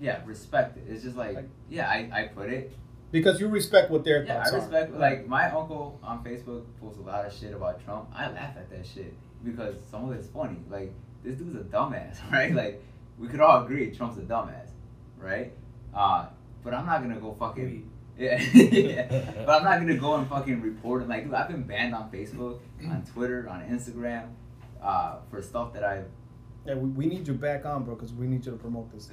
yeah, 0.00 0.20
respect 0.26 0.76
it. 0.76 0.84
It's 0.88 1.02
just 1.02 1.16
like, 1.16 1.34
Like- 1.34 1.48
yeah, 1.68 1.88
I, 1.88 2.08
I 2.12 2.22
put 2.28 2.50
it. 2.50 2.72
because 3.10 3.40
you 3.40 3.48
respect 3.48 3.90
what 3.90 4.04
their 4.04 4.22
Yeah, 4.24 4.34
thoughts 4.44 4.52
I 4.52 4.56
respect. 4.56 4.94
are. 4.94 4.98
Like 4.98 5.26
my 5.26 5.50
uncle 5.50 5.98
on 6.04 6.22
Facebook 6.22 6.62
posts 6.80 6.98
a 7.00 7.02
lot 7.02 7.24
of 7.26 7.32
shit 7.32 7.52
about 7.54 7.82
Trump. 7.84 8.10
I 8.14 8.30
laugh 8.30 8.56
at 8.56 8.70
that 8.70 8.86
shit 8.86 9.12
because 9.44 9.76
some 9.90 10.08
of 10.08 10.16
it's 10.16 10.28
funny. 10.28 10.56
Like 10.70 10.92
this 11.22 11.36
dude's 11.36 11.56
a 11.56 11.60
dumbass, 11.60 12.18
right? 12.32 12.54
Like 12.54 12.82
we 13.18 13.28
could 13.28 13.40
all 13.40 13.64
agree 13.64 13.90
Trump's 13.94 14.18
a 14.18 14.22
dumbass, 14.22 14.70
right? 15.18 15.52
Uh, 15.94 16.26
but 16.62 16.74
I'm 16.74 16.86
not 16.86 17.02
gonna 17.02 17.20
go 17.20 17.34
fucking. 17.38 17.90
Yeah, 18.16 18.40
yeah. 18.40 19.42
But 19.44 19.56
I'm 19.56 19.64
not 19.64 19.80
gonna 19.80 19.96
go 19.96 20.14
and 20.14 20.28
fucking 20.28 20.60
report 20.62 21.02
him. 21.02 21.08
Like, 21.08 21.24
dude, 21.24 21.34
I've 21.34 21.48
been 21.48 21.64
banned 21.64 21.96
on 21.96 22.12
Facebook, 22.12 22.60
on 22.88 23.04
Twitter, 23.12 23.48
on 23.48 23.62
Instagram, 23.62 24.28
uh, 24.80 25.16
for 25.28 25.42
stuff 25.42 25.72
that 25.72 25.82
I've. 25.82 26.06
Yeah, 26.64 26.76
we, 26.76 26.90
we 26.90 27.06
need 27.06 27.26
you 27.26 27.34
back 27.34 27.66
on, 27.66 27.82
bro, 27.82 27.96
because 27.96 28.12
we 28.12 28.28
need 28.28 28.46
you 28.46 28.52
to 28.52 28.56
promote 28.56 28.92
this. 28.92 29.10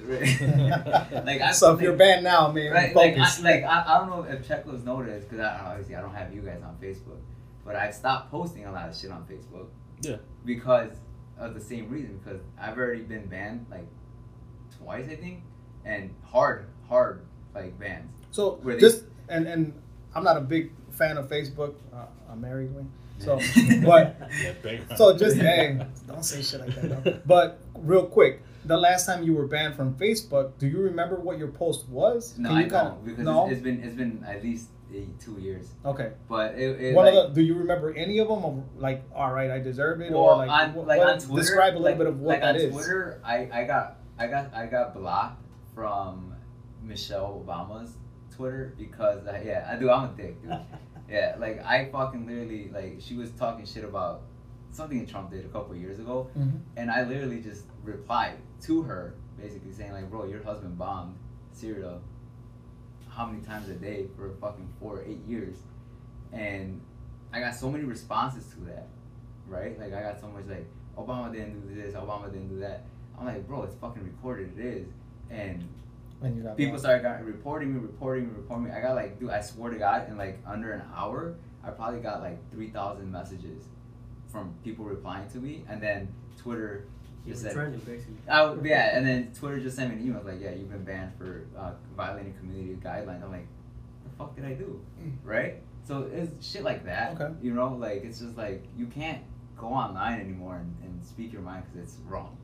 like, 1.26 1.42
I 1.42 1.52
so 1.52 1.74
if 1.74 1.82
you're 1.82 1.96
banned 1.96 2.24
now, 2.24 2.52
man, 2.52 2.72
Right, 2.72 2.96
like, 2.96 3.16
focus. 3.16 3.40
I, 3.40 3.42
like 3.42 3.64
I, 3.64 3.84
I 3.88 3.98
don't 3.98 4.10
know 4.12 4.24
if 4.32 4.48
Cheklov's 4.48 4.86
noticed 4.86 5.28
because 5.28 5.44
I 5.44 5.60
obviously 5.66 5.96
I 5.96 6.02
don't 6.02 6.14
have 6.14 6.32
you 6.32 6.42
guys 6.42 6.62
on 6.64 6.78
Facebook, 6.80 7.20
but 7.66 7.76
I've 7.76 7.96
stopped 7.96 8.30
posting 8.30 8.66
a 8.68 8.72
lot 8.72 8.88
of 8.88 8.96
shit 8.96 9.10
on 9.10 9.24
Facebook. 9.24 9.66
Yeah. 10.02 10.18
Because 10.46 10.92
of 11.38 11.54
the 11.54 11.60
same 11.62 11.90
reason, 11.90 12.20
because 12.24 12.42
I've 12.60 12.78
already 12.78 13.02
been 13.04 13.28
banned 13.28 13.66
like 13.70 13.88
twice, 14.78 15.08
I 15.10 15.16
think, 15.16 15.44
and 15.86 16.14
hard, 16.24 16.68
hard 16.88 17.26
like 17.54 17.78
bans. 17.80 18.10
So 18.32 18.60
Where 18.62 18.76
they- 18.76 18.82
just 18.82 19.04
and 19.30 19.48
and 19.48 19.74
I'm 20.16 20.24
not 20.24 20.38
a 20.38 20.42
big 20.42 20.72
fan 20.92 21.18
of 21.18 21.30
Facebook. 21.30 21.76
Uh, 21.94 22.06
I'm 22.30 22.42
married, 22.42 22.74
Wayne. 22.76 22.92
So, 23.20 23.40
but 23.86 24.18
so 24.98 25.16
just 25.16 25.38
hey, 25.38 25.80
don't 26.08 26.24
say 26.26 26.42
shit 26.42 26.60
like 26.62 26.76
that. 26.82 27.04
Though. 27.04 27.20
But 27.26 27.60
real 27.78 28.06
quick, 28.08 28.42
the 28.66 28.78
last 28.78 29.06
time 29.06 29.22
you 29.24 29.36
were 29.36 29.46
banned 29.48 29.76
from 29.76 29.94
Facebook, 29.96 30.58
do 30.58 30.68
you 30.68 30.80
remember 30.80 31.18
what 31.18 31.38
your 31.38 31.50
post 31.50 31.88
was? 31.88 32.36
No, 32.40 32.50
Can 32.50 32.58
I 32.58 32.64
you 32.64 32.70
count- 32.70 32.96
don't 32.96 33.06
because 33.06 33.26
no. 33.26 33.44
it's, 33.46 33.54
it's 33.54 33.62
been 33.62 33.84
it's 33.84 33.96
been 33.96 34.24
at 34.28 34.42
least 34.44 34.68
two 35.20 35.40
years. 35.40 35.72
okay. 35.86 36.12
But 36.30 36.56
it, 36.56 36.82
it 36.82 36.96
One 36.96 37.06
like, 37.06 37.16
of 37.16 37.34
the, 37.36 37.42
do 37.42 37.46
you 37.48 37.56
remember 37.56 37.94
any 37.94 38.20
of 38.20 38.28
them? 38.28 38.44
Of 38.44 38.64
like, 38.78 39.04
all 39.16 39.32
right, 39.32 39.50
I 39.52 39.60
deserve 39.60 40.02
it, 40.02 40.12
well, 40.12 40.22
or 40.22 40.36
like, 40.38 40.50
on, 40.50 40.76
like 40.86 41.00
what- 41.00 41.10
on 41.10 41.20
Twitter, 41.20 41.42
describe 41.42 41.74
a 41.74 41.80
little 41.80 41.84
like, 41.84 41.98
bit 41.98 42.08
of 42.08 42.20
what 42.20 42.30
like 42.34 42.42
that 42.42 42.56
on 42.56 42.62
is. 42.62 42.74
Twitter, 42.74 43.22
I, 43.24 43.50
I 43.52 43.64
got 43.66 43.98
I 44.20 44.28
got 44.28 44.54
I 44.54 44.66
got 44.68 44.94
blocked 44.94 45.44
from 45.74 46.36
Michelle 46.84 47.44
Obama's 47.46 47.96
Twitter 48.36 48.74
because 48.78 49.26
I, 49.28 49.42
yeah 49.44 49.70
I 49.72 49.76
do 49.78 49.90
I'm 49.90 50.10
a 50.10 50.14
dick 50.18 50.42
dude 50.42 50.52
yeah 51.10 51.36
like 51.40 51.64
I 51.66 51.90
fucking 51.92 52.26
literally 52.28 52.70
like 52.74 52.98
she 53.00 53.16
was 53.16 53.32
talking 53.32 53.66
shit 53.66 53.84
about 53.84 54.22
something 54.72 55.06
Trump 55.06 55.32
did 55.32 55.46
a 55.46 55.50
couple 55.50 55.76
years 55.76 56.00
ago 56.00 56.30
Mhm. 56.38 56.60
and 56.78 56.90
I 56.92 57.04
literally 57.04 57.40
just 57.42 57.66
replied 57.84 58.36
to 58.62 58.82
her 58.84 59.16
basically 59.40 59.72
saying 59.74 59.92
like 59.92 60.10
bro 60.10 60.26
your 60.26 60.44
husband 60.44 60.78
bombed 60.78 61.18
Syria 61.54 62.00
how 63.16 63.26
many 63.26 63.42
times 63.44 63.70
a 63.70 63.74
day 63.74 64.08
for 64.16 64.32
fucking 64.42 64.68
four 64.80 64.98
or 64.98 65.04
eight 65.04 65.24
years 65.28 65.58
and 66.34 66.82
I 67.34 67.40
got 67.40 67.56
so 67.56 67.70
many 67.70 67.84
responses 67.84 68.46
to 68.54 68.60
that 68.72 68.88
right? 69.48 69.78
Like 69.80 69.94
I 69.94 70.02
got 70.02 70.20
so 70.20 70.28
much 70.28 70.46
like 70.48 70.66
Obama 70.98 71.32
didn't 71.32 71.68
do 71.68 71.76
this, 71.76 71.94
Obama 71.94 72.32
didn't 72.32 72.50
do 72.50 72.60
that. 72.60 72.86
I'm 73.20 73.26
like, 73.26 73.46
bro, 73.48 73.64
it's 73.64 73.76
fucking 73.76 74.04
recorded. 74.04 74.58
It 74.58 74.66
is, 74.66 74.88
and 75.30 75.68
And 76.22 76.38
you 76.38 76.44
got 76.44 76.58
people 76.58 76.72
blocked. 76.72 76.82
started 76.82 77.04
got, 77.04 77.24
reporting 77.24 77.74
me, 77.74 77.80
reporting 77.82 78.28
me, 78.28 78.32
reporting 78.36 78.66
me. 78.66 78.72
I 78.72 78.82
got 78.82 78.96
like, 78.96 79.20
dude, 79.20 79.30
I 79.30 79.42
swear 79.42 79.72
to 79.72 79.78
God, 79.78 80.10
in 80.10 80.18
like 80.18 80.40
under 80.48 80.72
an 80.72 80.84
hour, 80.96 81.36
I 81.64 81.70
probably 81.72 82.00
got 82.00 82.22
like 82.22 82.40
three 82.52 82.70
thousand 82.70 83.12
messages 83.12 83.66
from 84.32 84.56
people 84.64 84.86
replying 84.86 85.30
to 85.32 85.38
me, 85.38 85.66
and 85.70 85.82
then 85.82 86.08
Twitter 86.38 86.86
You 87.26 87.34
just 87.34 87.44
were 87.44 87.50
said, 87.50 87.56
trending, 87.56 87.80
basically. 87.82 88.16
I, 88.30 88.56
yeah, 88.64 88.98
and 88.98 89.06
then 89.06 89.32
Twitter 89.38 89.60
just 89.60 89.76
sent 89.76 89.94
me 89.94 90.02
an 90.02 90.08
email 90.08 90.22
like, 90.26 90.42
yeah, 90.42 90.52
you've 90.52 90.72
been 90.72 90.84
banned 90.84 91.14
for 91.18 91.46
uh, 91.58 91.72
violating 91.96 92.34
community 92.34 92.76
guidelines. 92.84 93.24
I'm 93.24 93.32
like, 93.32 93.48
the 94.04 94.10
fuck 94.18 94.36
did 94.36 94.46
I 94.46 94.54
do, 94.54 94.82
right? 95.24 95.62
So 95.84 96.10
it's 96.12 96.46
shit 96.46 96.64
like 96.64 96.86
that. 96.86 97.20
Okay. 97.20 97.34
You 97.42 97.54
know, 97.54 97.74
like 97.74 98.04
it's 98.04 98.20
just 98.20 98.38
like 98.38 98.64
you 98.78 98.88
can't 98.88 99.22
go 99.58 99.68
online 99.68 100.20
anymore 100.20 100.58
and, 100.58 100.76
and 100.84 101.06
speak 101.06 101.32
your 101.34 101.42
mind 101.42 101.64
because 101.66 101.90
it's 101.90 102.00
wrong. 102.08 102.38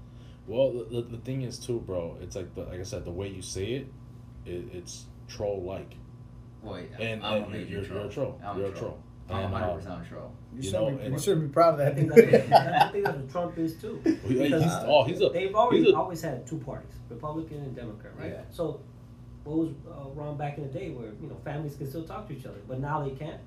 Well, 0.48 0.72
the, 0.72 1.02
the, 1.02 1.02
the 1.02 1.18
thing 1.18 1.42
is 1.42 1.60
too, 1.60 1.80
bro. 1.80 2.18
It's 2.22 2.36
like 2.36 2.54
the, 2.56 2.64
like 2.64 2.80
I 2.80 2.84
said, 2.84 3.04
the 3.06 3.12
way 3.12 3.28
you 3.28 3.42
say 3.42 3.66
it, 3.74 3.88
it 4.46 4.66
it's 4.74 5.06
troll 5.28 5.64
like, 5.64 5.96
Boy, 6.64 6.88
and, 7.00 7.24
I'm 7.24 7.34
a 7.34 7.46
and 7.46 7.52
major 7.52 7.72
you're, 7.72 7.84
troll. 7.84 8.00
you're 8.00 8.10
a 8.10 8.14
troll. 8.14 8.42
I'm 8.44 8.58
you're 8.58 8.68
a 8.68 8.72
a 8.72 8.76
troll. 8.76 9.04
I'm 9.30 9.36
And, 9.46 9.46
uh, 9.56 9.60
100 9.60 9.76
percent 9.76 10.06
a 10.06 10.10
troll. 10.10 10.32
You, 10.54 10.58
you 10.58 10.64
should 10.64 10.74
know, 10.74 10.90
be, 10.96 11.10
you 11.12 11.20
should 11.20 11.42
be 11.42 11.48
proud 11.50 11.74
of 11.74 11.80
I 11.82 11.84
that. 11.86 11.96
think 11.96 12.10
that's, 12.14 12.52
I 12.52 12.92
think 12.92 13.06
that's 13.06 13.18
what 13.18 13.30
Trump 13.30 13.58
is 13.58 13.76
too. 13.76 14.00
Because 14.04 14.64
he's- 14.64 14.84
oh, 14.88 15.04
he's 15.04 15.22
a- 15.22 15.30
they've 15.30 15.54
always 15.56 15.84
he's 15.86 15.94
a- 15.94 15.98
always 15.98 16.22
had 16.22 16.48
two 16.48 16.58
parties, 16.60 16.94
Republican 17.10 17.58
and 17.58 17.76
Democrat, 17.76 18.14
right? 18.18 18.32
Yeah. 18.32 18.42
So 18.52 18.80
what 19.44 19.58
was 19.58 19.70
uh, 19.90 20.10
wrong 20.12 20.38
back 20.38 20.58
in 20.58 20.64
the 20.64 20.70
day 20.80 20.90
where 20.90 21.08
you 21.22 21.28
know 21.30 21.38
families 21.44 21.76
could 21.76 21.90
still 21.90 22.04
talk 22.04 22.28
to 22.30 22.34
each 22.38 22.46
other, 22.46 22.60
but 22.68 22.80
now 22.80 23.04
they 23.04 23.12
can't. 23.12 23.40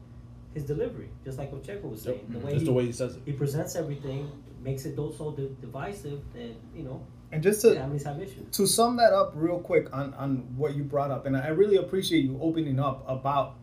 his 0.55 0.65
delivery, 0.65 1.09
just 1.24 1.39
like 1.39 1.51
what 1.52 1.62
Checo 1.62 1.85
was 1.85 2.05
Yep. 2.05 2.15
saying. 2.16 2.27
The 2.31 2.39
way 2.39 2.52
Just 2.52 2.61
he, 2.61 2.66
the 2.66 2.73
way 2.73 2.85
he 2.86 2.93
says 2.93 3.16
it. 3.16 3.23
he 3.24 3.32
presents 3.32 3.77
everything 3.77 4.31
makes 4.62 4.85
it 4.85 4.97
so 4.97 5.11
so 5.16 5.31
di- 5.32 5.55
divisive 5.61 6.20
that 6.35 6.52
you 6.74 6.82
know 6.82 7.01
And 7.32 7.43
just 7.43 7.61
to 7.62 7.74
families 7.74 8.02
have 8.05 8.20
issues. 8.20 8.44
to 8.59 8.66
sum 8.66 8.97
that 8.97 9.12
up 9.15 9.32
real 9.35 9.61
quick 9.61 9.86
on 9.97 10.12
on 10.15 10.31
what 10.57 10.74
you 10.77 10.82
brought 10.85 11.11
up, 11.11 11.24
and 11.27 11.36
I 11.36 11.48
really 11.48 11.77
appreciate 11.77 12.24
you 12.24 12.39
opening 12.43 12.78
up 12.81 13.05
about 13.09 13.55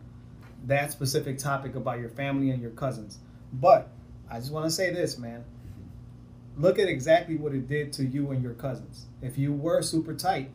that 0.66 0.92
specific 0.92 1.38
topic 1.38 1.74
about 1.74 1.98
your 2.00 2.08
family 2.10 2.50
and 2.50 2.60
your 2.60 2.70
cousins. 2.72 3.18
But 3.52 3.88
I 4.30 4.38
just 4.38 4.52
want 4.52 4.66
to 4.66 4.70
say 4.70 4.92
this, 4.92 5.18
man. 5.18 5.44
Look 6.56 6.78
at 6.78 6.88
exactly 6.88 7.36
what 7.36 7.54
it 7.54 7.68
did 7.68 7.92
to 7.94 8.04
you 8.04 8.30
and 8.32 8.42
your 8.42 8.54
cousins. 8.54 9.06
If 9.22 9.38
you 9.38 9.52
were 9.52 9.80
super 9.82 10.12
tight, 10.14 10.50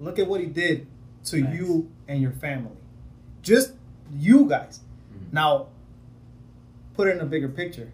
look 0.00 0.18
at 0.18 0.26
what 0.26 0.40
he 0.40 0.46
did 0.46 0.86
to 1.26 1.42
Facts. 1.42 1.56
you 1.56 1.90
and 2.08 2.20
your 2.20 2.32
family. 2.32 2.76
Just 3.42 3.74
you 4.12 4.46
guys. 4.46 4.80
Mhm. 5.14 5.32
Now, 5.32 5.66
put 6.94 7.08
it 7.08 7.12
in 7.12 7.20
a 7.20 7.26
bigger 7.26 7.48
picture. 7.48 7.92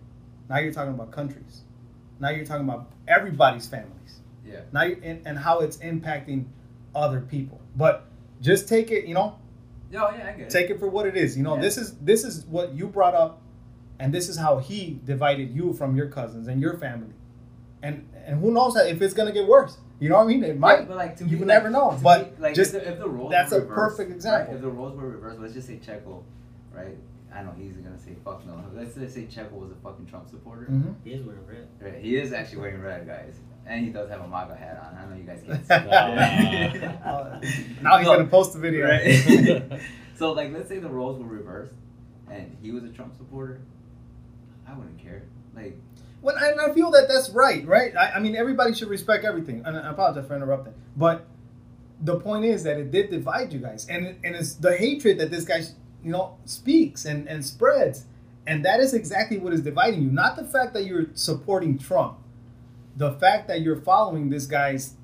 Now 0.48 0.58
you're 0.58 0.72
talking 0.72 0.94
about 0.94 1.10
countries. 1.10 1.62
Now 2.18 2.30
you're 2.30 2.46
talking 2.46 2.64
about 2.64 2.90
everybody's 3.06 3.66
families 3.66 4.20
Yeah. 4.44 4.60
now 4.72 4.80
and, 4.82 5.20
and 5.26 5.38
how 5.38 5.60
it's 5.60 5.76
impacting 5.78 6.46
other 6.94 7.20
people 7.20 7.60
but 7.76 8.04
just 8.40 8.68
take 8.68 8.90
it 8.90 9.04
you 9.06 9.14
know 9.14 9.36
Yeah, 9.90 10.16
yeah, 10.16 10.28
I 10.28 10.32
get 10.32 10.40
it. 10.40 10.50
take 10.50 10.70
it 10.70 10.78
for 10.80 10.88
what 10.88 11.06
it 11.06 11.16
is 11.16 11.36
you 11.36 11.42
know 11.44 11.54
Yeah. 11.56 11.60
this 11.62 11.76
is 11.78 11.96
this 11.98 12.24
is 12.24 12.44
what 12.46 12.74
you 12.74 12.86
brought 12.88 13.14
up 13.14 13.40
and 13.98 14.12
this 14.12 14.28
is 14.28 14.36
how 14.36 14.58
he 14.58 15.00
divided 15.04 15.54
you 15.54 15.72
from 15.72 15.96
your 15.96 16.08
cousins 16.08 16.48
and 16.48 16.60
your 16.60 16.76
family 16.76 17.14
and 17.82 18.08
and 18.26 18.40
who 18.40 18.50
knows 18.52 18.74
if 18.76 19.00
it's 19.00 19.14
gonna 19.14 19.32
get 19.32 19.46
worse 19.46 19.78
you 20.00 20.08
know 20.08 20.16
what 20.16 20.24
i 20.24 20.26
mean 20.26 20.42
it 20.44 20.58
might 20.58 20.78
Right, 20.80 20.88
but 20.88 20.96
like 20.96 21.16
to 21.16 21.24
you 21.24 21.30
me, 21.32 21.38
can 21.38 21.48
like, 21.48 21.56
never 21.58 21.70
know, 21.70 21.92
to 21.96 22.02
but 22.02 22.32
me, 22.36 22.42
like 22.42 22.54
just- 22.54 22.74
if 22.74 22.82
the, 22.84 22.90
if 22.92 22.98
the 22.98 23.08
roles 23.08 23.30
that's 23.30 23.52
were 23.52 23.58
a 23.58 23.60
reversed, 23.62 23.76
perfect 23.96 24.08
right, 24.10 24.16
example. 24.16 24.54
if 24.56 24.60
the 24.60 24.68
roles 24.68 24.96
were 24.96 25.08
reversed, 25.08 25.40
let's 25.40 25.54
just 25.54 25.66
say 25.68 25.76
Checo, 25.78 26.22
right? 26.74 26.96
I 27.32 27.42
know 27.42 27.52
he's 27.56 27.76
gonna 27.76 27.98
say 27.98 28.14
fuck 28.24 28.46
no. 28.46 28.54
Let's 28.74 28.94
just 28.94 29.14
say 29.14 29.24
Checo 29.26 29.52
was 29.52 29.70
a 29.70 29.74
fucking 29.82 30.06
Trump 30.06 30.28
supporter. 30.28 30.66
Mhm. 30.70 30.94
He 31.04 31.10
is 31.12 31.22
wearing 31.24 31.46
red. 31.46 31.68
Right, 31.80 32.02
he 32.02 32.16
is 32.16 32.32
actually 32.32 32.60
wearing 32.62 32.80
red, 32.80 33.06
guys, 33.06 33.34
and 33.66 33.84
he 33.84 33.90
does 33.90 34.09
have 34.10 34.20
a 34.20 34.28
MAGA 34.28 34.55
hat 34.56 34.80
on. 34.82 34.98
I 34.98 35.10
know 35.10 35.16
you 35.16 35.24
guys 35.24 35.43
can't 35.47 35.66
see. 35.66 36.76
it. 36.76 36.84
Uh, 37.05 37.40
now 37.82 37.98
he's 37.98 38.06
So- 38.06 38.16
gonna 38.16 38.28
post 38.28 38.52
the 38.52 38.59
video 38.60 38.86
Right. 38.86 39.80
so 40.16 40.32
like, 40.32 40.52
let's 40.52 40.68
say 40.68 40.78
the 40.78 40.88
roles 40.88 41.20
were 41.20 41.26
reversed, 41.28 41.74
and 42.30 42.56
he 42.62 42.70
was 42.70 42.84
a 42.84 42.88
Trump 42.88 43.16
supporter. 43.16 43.60
I 44.68 44.74
wouldn't 44.74 44.98
care. 44.98 45.22
Like, 45.55 45.76
When 46.20 46.36
and 46.36 46.60
I 46.60 46.72
feel 46.72 46.90
that 46.90 47.06
that's 47.09 47.30
right, 47.30 47.66
right? 47.66 47.97
I, 47.97 48.12
I 48.12 48.18
mean, 48.20 48.34
everybody 48.36 48.74
should 48.74 48.88
respect 48.88 49.24
everything. 49.24 49.62
And 49.64 49.76
I 49.76 49.90
apologize 49.90 50.26
for 50.26 50.36
interrupting, 50.36 50.74
but 50.97 51.26
the 52.02 52.16
point 52.20 52.44
is 52.44 52.62
that 52.64 52.78
it 52.78 52.90
did 52.90 53.10
divide 53.10 53.52
you 53.52 53.59
guys, 53.60 53.86
and 53.88 54.16
and 54.24 54.36
it's 54.36 54.55
the 54.55 54.76
hatred 54.76 55.18
that 55.18 55.30
this 55.30 55.44
guy, 55.44 55.62
you 56.05 56.10
know, 56.12 56.36
speaks 56.44 57.05
and 57.06 57.26
and 57.28 57.44
spreads, 57.44 58.05
and 58.47 58.64
that 58.66 58.80
is 58.80 58.93
exactly 58.93 59.38
what 59.38 59.52
is 59.55 59.62
dividing 59.62 60.02
you. 60.02 60.10
Not 60.10 60.36
the 60.36 60.44
fact 60.44 60.74
that 60.74 60.84
you're 60.84 61.06
supporting 61.14 61.78
Trump, 61.78 62.18
the 62.97 63.12
fact 63.12 63.48
that 63.48 63.60
you're 63.60 63.81
following 63.81 64.31
this 64.31 64.47
guy's, 64.47 64.94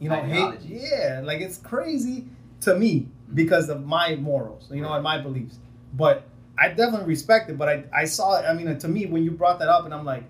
you 0.00 0.08
know, 0.08 0.22
hate. 0.22 0.60
Yeah, 0.62 1.20
like 1.24 1.40
it's 1.40 1.58
crazy 1.58 2.26
to 2.62 2.76
me 2.76 3.00
mm-hmm. 3.00 3.34
because 3.34 3.68
of 3.68 3.84
my 3.84 4.16
morals, 4.16 4.68
you 4.70 4.82
know, 4.82 4.88
Right. 4.90 4.96
and 4.96 5.04
my 5.04 5.18
beliefs. 5.18 5.58
But 5.92 6.24
I 6.58 6.68
definitely 6.68 7.06
respect 7.06 7.50
it. 7.50 7.58
But 7.58 7.68
I 7.68 7.84
I 7.92 8.04
saw 8.04 8.38
it. 8.38 8.44
I 8.44 8.52
mean, 8.54 8.78
to 8.78 8.88
me, 8.88 9.06
when 9.06 9.24
you 9.24 9.30
brought 9.30 9.58
that 9.58 9.68
up, 9.68 9.84
and 9.84 9.92
I'm 9.92 10.04
like 10.04 10.24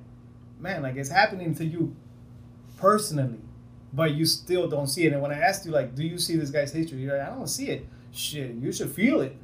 man, 0.64 0.82
like 0.82 0.96
it's 0.96 1.10
happening 1.10 1.54
to 1.54 1.64
you 1.64 1.94
personally, 2.78 3.38
but 3.92 4.12
you 4.12 4.24
still 4.24 4.68
don't 4.68 4.88
see 4.88 5.06
it. 5.06 5.12
And 5.12 5.22
when 5.22 5.30
I 5.30 5.38
asked 5.38 5.64
you, 5.64 5.70
like, 5.70 5.94
do 5.94 6.02
you 6.02 6.18
see 6.18 6.36
this 6.36 6.50
guy's 6.50 6.72
history? 6.72 6.98
You're 6.98 7.16
like, 7.16 7.28
I 7.28 7.30
don't 7.30 7.46
see 7.46 7.68
it. 7.68 7.86
Shit, 8.10 8.54
you 8.54 8.72
should 8.72 8.90
feel 8.90 9.20
it 9.20 9.36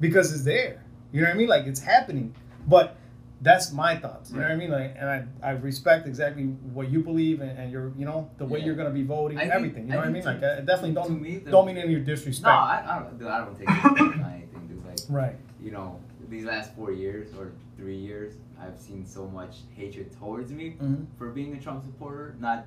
because 0.00 0.32
it's 0.32 0.44
there. 0.44 0.82
You 1.12 1.20
know 1.20 1.28
what 1.28 1.34
I 1.34 1.38
mean? 1.38 1.48
Like 1.48 1.66
it's 1.66 1.80
happening. 1.80 2.34
But 2.66 2.96
that's 3.42 3.72
my 3.72 3.96
thoughts. 3.96 4.30
You 4.30 4.36
know 4.36 4.42
what 4.42 4.52
I 4.52 4.56
mean? 4.56 4.70
Like, 4.70 4.94
and 4.98 5.08
I, 5.08 5.24
I 5.42 5.50
respect 5.52 6.06
exactly 6.06 6.44
what 6.44 6.90
you 6.90 7.00
believe 7.00 7.40
and, 7.40 7.58
and 7.58 7.72
your, 7.72 7.92
you 7.96 8.04
know, 8.04 8.30
the 8.38 8.44
way 8.44 8.58
Yeah. 8.58 8.66
you're 8.66 8.74
gonna 8.74 8.90
be 8.90 9.02
voting, 9.02 9.38
I 9.38 9.42
think- 9.42 9.54
everything. 9.54 9.86
You 9.86 9.92
I 9.92 9.96
know 9.96 10.00
what 10.02 10.08
I 10.08 10.12
mean? 10.12 10.22
to- 10.22 10.32
Like, 10.32 10.42
I 10.44 10.60
definitely 10.60 10.92
don't 10.92 11.22
me, 11.22 11.38
the- 11.38 11.50
don't 11.50 11.66
mean 11.66 11.76
any 11.78 11.86
of 11.86 11.90
your 11.90 12.00
disrespect. 12.00 12.44
no, 12.46 12.50
I, 12.52 12.84
I 12.86 12.98
don't. 13.00 13.18
Dude, 13.18 13.28
I 13.28 13.38
don't 13.44 13.58
take 13.58 13.68
it 13.68 14.20
anything, 14.24 14.66
dude. 14.68 14.84
Like, 14.86 14.98
right. 15.08 15.36
you 15.62 15.70
know, 15.70 15.98
these 16.28 16.44
last 16.44 16.74
four 16.76 16.92
years 16.92 17.32
or 17.38 17.52
three 17.76 17.96
years, 17.96 18.34
I've 18.60 18.78
seen 18.78 19.06
so 19.06 19.26
much 19.26 19.56
hatred 19.74 20.12
towards 20.18 20.52
me 20.52 20.76
Mhm. 20.80 21.06
for 21.16 21.30
being 21.30 21.54
a 21.54 21.60
Trump 21.60 21.82
supporter. 21.84 22.34
Not 22.40 22.66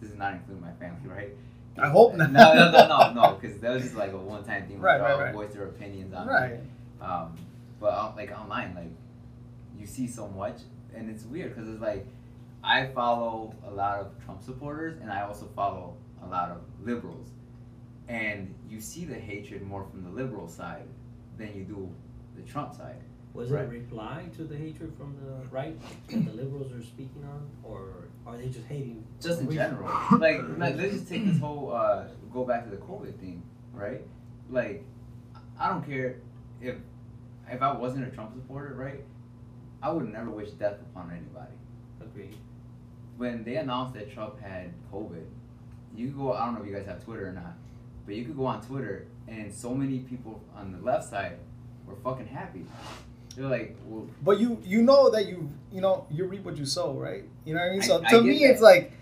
this 0.00 0.10
is 0.10 0.16
not 0.16 0.34
including 0.34 0.62
my 0.62 0.72
family, 0.72 1.08
right? 1.08 1.30
I 1.78 1.88
hope 1.88 2.14
not. 2.14 2.30
No, 2.32 2.54
no, 2.54 2.70
no, 2.70 2.86
no, 2.86 3.12
no, 3.12 3.38
because 3.40 3.58
that 3.60 3.72
was 3.72 3.82
just 3.82 3.96
like 3.96 4.12
a 4.12 4.16
one-time 4.18 4.66
thing. 4.68 4.78
Right, 4.80 5.00
right, 5.00 5.18
right. 5.18 5.34
Voice 5.34 5.52
their 5.54 5.64
opinions 5.64 6.12
on 6.14 6.26
Right. 6.28 6.52
it. 6.52 6.64
Um, 7.00 7.34
but 7.80 7.88
uh, 7.94 8.12
like 8.16 8.30
online, 8.30 8.74
like 8.74 8.90
you 9.82 9.86
see 9.88 10.06
so 10.06 10.28
much, 10.28 10.58
and 10.94 11.10
it's 11.10 11.24
weird 11.24 11.54
because 11.54 11.68
it's 11.68 11.82
like 11.82 12.06
I 12.64 12.86
follow 12.86 13.54
a 13.66 13.70
lot 13.70 13.98
of 13.98 14.24
Trump 14.24 14.40
supporters, 14.42 14.96
and 15.02 15.10
I 15.10 15.22
also 15.22 15.48
follow 15.56 15.96
a 16.24 16.28
lot 16.28 16.50
of 16.50 16.60
liberals, 16.82 17.28
and 18.08 18.54
you 18.70 18.80
see 18.80 19.04
the 19.04 19.14
hatred 19.16 19.62
more 19.62 19.84
from 19.90 20.04
the 20.04 20.10
liberal 20.10 20.48
side 20.48 20.86
than 21.36 21.54
you 21.56 21.64
do 21.64 21.92
the 22.36 22.42
Trump 22.42 22.74
side. 22.74 23.02
Was 23.34 23.50
Right. 23.50 23.62
it 23.64 23.66
a 23.66 23.70
reply 23.70 24.26
to 24.36 24.44
the 24.44 24.56
hatred 24.56 24.92
from 24.96 25.16
the 25.24 25.48
right 25.48 25.76
that 26.08 26.24
the 26.26 26.32
liberals 26.32 26.70
are 26.72 26.82
speaking 26.82 27.24
on, 27.24 27.48
or 27.64 28.08
are 28.26 28.36
they 28.36 28.48
just 28.48 28.66
hating? 28.66 29.04
just 29.20 29.40
in 29.40 29.50
general. 29.50 29.88
Like, 30.18 30.40
like, 30.58 30.76
let's 30.76 30.92
just 30.92 31.08
take 31.08 31.24
this 31.26 31.38
whole 31.40 31.72
uh, 31.74 32.04
go 32.32 32.44
back 32.44 32.64
to 32.64 32.70
the 32.70 32.76
COVID 32.76 33.14
thing, 33.18 33.42
right? 33.72 34.02
Like, 34.50 34.84
I 35.58 35.68
don't 35.70 35.84
care 35.84 36.16
if 36.60 36.76
if 37.50 37.60
I 37.60 37.72
wasn't 37.72 38.06
a 38.06 38.10
Trump 38.10 38.34
supporter, 38.34 38.74
right? 38.74 39.02
I 39.82 39.90
would 39.90 40.10
never 40.12 40.30
wish 40.30 40.50
death 40.50 40.76
upon 40.80 41.10
anybody. 41.10 41.54
Agreed. 42.00 42.36
When 43.16 43.44
they 43.44 43.56
announced 43.56 43.94
that 43.94 44.12
Trump 44.12 44.40
had 44.40 44.72
COVID, 44.92 45.24
you 45.94 46.08
could 46.08 46.18
go. 46.18 46.32
I 46.32 46.46
don't 46.46 46.54
know 46.54 46.62
if 46.62 46.66
you 46.68 46.74
guys 46.74 46.86
have 46.86 47.04
Twitter 47.04 47.28
or 47.28 47.32
not, 47.32 47.54
but 48.06 48.14
you 48.14 48.24
could 48.24 48.36
go 48.36 48.46
on 48.46 48.62
Twitter, 48.62 49.06
and 49.28 49.52
so 49.52 49.74
many 49.74 50.00
people 50.00 50.40
on 50.56 50.72
the 50.72 50.78
left 50.78 51.10
side 51.10 51.38
were 51.86 51.96
fucking 51.96 52.26
happy. 52.26 52.64
They're 53.36 53.48
like, 53.48 53.76
well, 53.86 54.06
But 54.22 54.40
you 54.40 54.58
you 54.64 54.82
know 54.82 55.10
that 55.10 55.26
you 55.26 55.50
you 55.70 55.80
know 55.80 56.06
you 56.10 56.24
reap 56.24 56.44
what 56.44 56.56
you 56.56 56.64
sow, 56.64 56.92
right? 56.92 57.24
You 57.44 57.54
know 57.54 57.60
what 57.60 57.68
I 57.68 57.72
mean? 57.72 57.82
So 57.82 58.02
I 58.04 58.10
to 58.10 58.16
get 58.16 58.24
me, 58.24 58.38
that. 58.40 58.50
it's 58.52 58.62
like 58.62 58.92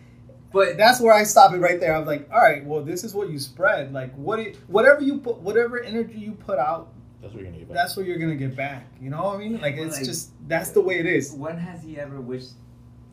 but 0.52 0.76
that's 0.76 1.00
where 1.00 1.14
I 1.14 1.22
stop 1.24 1.52
it 1.52 1.58
right 1.58 1.78
there. 1.78 1.94
I 1.94 1.98
was 1.98 2.08
like, 2.08 2.28
all 2.32 2.40
right, 2.40 2.64
well, 2.64 2.82
this 2.82 3.04
is 3.04 3.14
what 3.14 3.30
you 3.30 3.38
spread. 3.38 3.92
Like 3.92 4.12
what 4.14 4.40
it, 4.40 4.56
whatever 4.66 5.00
you 5.00 5.18
put, 5.18 5.38
whatever 5.38 5.80
energy 5.80 6.18
you 6.18 6.32
put 6.32 6.58
out, 6.58 6.92
That's 7.20 7.34
what 7.34 7.42
you're 7.42 7.50
gonna 7.50 7.58
get 7.58 7.68
back. 7.68 7.76
that's 7.76 7.96
what 7.96 8.06
you're 8.06 8.18
gonna 8.18 8.34
get 8.36 8.56
back. 8.56 8.86
You 9.00 9.10
know 9.10 9.22
what 9.24 9.36
I 9.36 9.38
mean? 9.38 9.60
Like 9.60 9.76
Well, 9.76 9.86
it's 9.86 9.96
like- 9.96 10.06
just 10.06 10.30
that's 10.48 10.70
the 10.70 10.80
way 10.80 10.98
it 10.98 11.06
is. 11.06 11.32
when 11.32 11.56
has 11.58 11.82
he 11.82 11.98
ever 11.98 12.20
wished? 12.20 12.52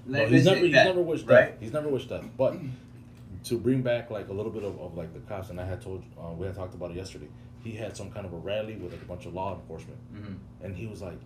No, 0.05 0.19
Let- 0.19 0.29
he's 0.31 0.45
never 0.45 0.57
say 0.59 0.65
he's 0.67 0.75
that, 0.75 0.83
never 0.85 1.01
wished 1.01 1.27
right? 1.27 1.49
death. 1.51 1.57
He's 1.59 1.73
never 1.73 1.89
wished 1.89 2.09
death. 2.09 2.23
But 2.37 2.55
to 3.45 3.57
bring 3.57 3.81
back 3.81 4.09
like 4.09 4.29
a 4.29 4.33
little 4.33 4.51
bit 4.51 4.63
of, 4.63 4.79
of 4.79 4.95
like 4.97 5.13
the 5.13 5.19
cops, 5.21 5.49
and 5.49 5.59
I 5.59 5.65
had 5.65 5.81
told 5.81 6.03
uh, 6.17 6.31
we 6.31 6.45
had 6.45 6.55
talked 6.55 6.73
about 6.73 6.91
it 6.91 6.97
yesterday. 6.97 7.27
He 7.63 7.71
had 7.73 7.97
some 7.97 8.09
kind 8.11 8.25
of 8.25 8.31
a 8.33 8.37
rally 8.37 8.75
with 8.77 8.93
like 8.93 9.01
a 9.01 9.05
bunch 9.05 9.25
of 9.25 9.33
law 9.33 9.55
enforcement, 9.55 9.99
Mhm. 10.15 10.35
and 10.63 10.75
he 10.75 10.87
was 10.87 11.01
like, 11.01 11.19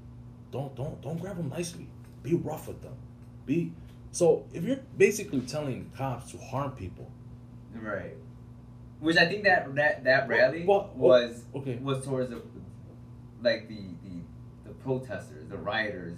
"Don't 0.51 0.75
don't 0.75 0.99
don't 1.01 1.19
grab 1.19 1.37
them 1.37 1.49
nicely. 1.49 1.87
Be 2.23 2.33
rough 2.35 2.67
with 2.67 2.81
them. 2.81 2.93
Be." 3.45 3.71
So 4.11 4.45
if 4.53 4.63
you're 4.63 4.79
basically 4.97 5.41
telling 5.41 5.91
cops 5.95 6.31
to 6.31 6.37
harm 6.37 6.71
people, 6.71 7.11
Right. 7.79 8.15
Which 8.99 9.17
I 9.17 9.25
think 9.27 9.43
that 9.45 9.73
that 9.75 10.03
that 10.03 10.27
rally 10.27 10.63
Well, 10.65 10.91
well, 10.95 11.21
was 11.21 11.43
okay, 11.55 11.77
was 11.77 12.03
towards 12.05 12.29
the 12.29 12.41
like 13.41 13.67
the 13.67 13.75
the, 14.03 14.69
the 14.69 14.73
protesters, 14.75 15.47
the 15.49 15.57
rioters. 15.57 16.17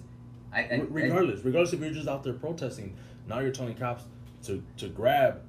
I, 0.51 0.63
I, 0.63 0.75
Re- 0.89 1.03
regardless, 1.03 1.43
regardless 1.43 1.73
if 1.73 1.79
you're 1.79 1.89
just 1.91 2.07
out 2.07 2.23
there 2.23 2.33
protesting, 2.33 2.95
now 3.27 3.39
you're 3.39 3.51
telling 3.51 3.75
cops 3.75 4.03
to 4.43 4.63
to 4.77 4.87
grab 4.89 5.41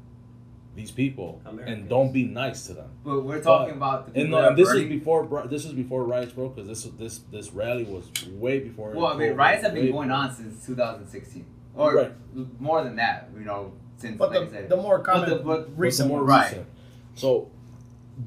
these 0.74 0.90
people 0.90 1.40
and 1.66 1.88
don't 1.88 2.12
be 2.12 2.24
nice 2.24 2.66
to 2.66 2.72
them. 2.72 2.90
but 3.05 3.20
we're 3.20 3.40
talking 3.40 3.76
about 3.76 4.06
the 4.06 4.20
And, 4.20 4.26
people 4.26 4.30
no, 4.38 4.42
that 4.42 4.48
and 4.51 4.59
this 4.59 4.68
are 4.70 4.76
is 4.76 4.88
before 4.88 5.46
this 5.48 5.64
is 5.64 5.72
before 5.72 6.02
riots 6.05 6.32
broke 6.32 6.56
because 6.56 6.68
this 6.68 6.82
this 6.98 7.18
this 7.30 7.52
rally 7.52 7.84
was 7.84 8.10
way 8.28 8.59
before. 8.60 8.90
well, 8.90 9.06
I 9.06 9.16
mean, 9.16 9.32
COVID, 9.32 9.36
riots 9.36 9.62
have 9.62 9.74
been 9.74 9.92
going 9.92 10.09
before. 10.09 10.22
on 10.24 10.34
since 10.34 10.66
2016, 10.66 11.46
or 11.76 11.94
Right. 11.94 12.12
more 12.60 12.82
than 12.82 12.96
that. 12.96 13.28
You 13.38 13.44
know, 13.44 13.72
since 13.98 14.16
But 14.18 14.30
like 14.30 14.40
I 14.40 14.44
the, 14.46 14.51
said, 14.51 14.68
the 14.68 14.76
more 14.76 14.98
But 14.98 15.06
common 15.06 15.30
the- 15.30 15.36
but- 15.36 15.44
but 15.44 15.66
But 15.68 15.78
recent 15.78 16.09
the 16.09 16.14
more 16.14 16.24
ones. 16.24 16.52
Right. 16.52 16.64
So 17.14 17.51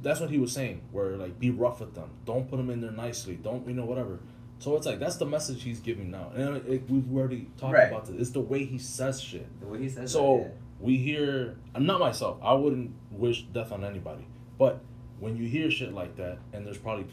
that's 0.01 0.19
what 0.19 0.29
he 0.29 0.37
was 0.37 0.51
saying. 0.51 0.81
Where 0.91 1.17
like 1.17 1.39
be 1.39 1.49
rough 1.49 1.79
with 1.79 1.93
them. 1.95 2.09
Don't 2.25 2.49
put 2.49 2.57
them 2.57 2.69
in 2.69 2.81
there 2.81 2.91
nicely. 2.91 3.35
Don't 3.35 3.67
you 3.67 3.73
know 3.73 3.85
whatever. 3.85 4.19
So 4.59 4.75
it's 4.75 4.85
like 4.87 4.99
that's 4.99 5.17
the 5.17 5.25
message 5.25 5.63
he's 5.63 5.79
giving 5.79 6.09
now, 6.11 6.31
and 6.35 6.57
it, 6.57 6.65
it- 6.67 6.89
we've 6.89 7.11
already 7.15 7.47
talked 7.57 7.73
Right. 7.73 7.89
about 7.91 8.05
this. 8.07 8.15
It's 8.19 8.29
the 8.31 8.39
way 8.39 8.65
he 8.65 8.77
says 8.79 9.21
shit. 9.21 9.47
the 9.59 9.67
way 9.67 9.79
he 9.79 9.89
says 9.89 10.11
So 10.11 10.39
that, 10.45 10.57
we 10.79 10.97
hear. 10.97 11.57
I'm 11.75 11.85
not 11.85 11.99
myself. 11.99 12.37
I 12.41 12.53
wouldn't 12.53 12.91
wish 13.11 13.43
death 13.53 13.71
on 13.71 13.83
anybody. 13.83 14.27
But 14.57 14.79
when 15.19 15.35
you 15.37 15.47
hear 15.47 15.69
shit 15.69 15.93
like 15.93 16.15
that, 16.17 16.39
and 16.53 16.65
there's 16.65 16.77
probably 16.79 17.05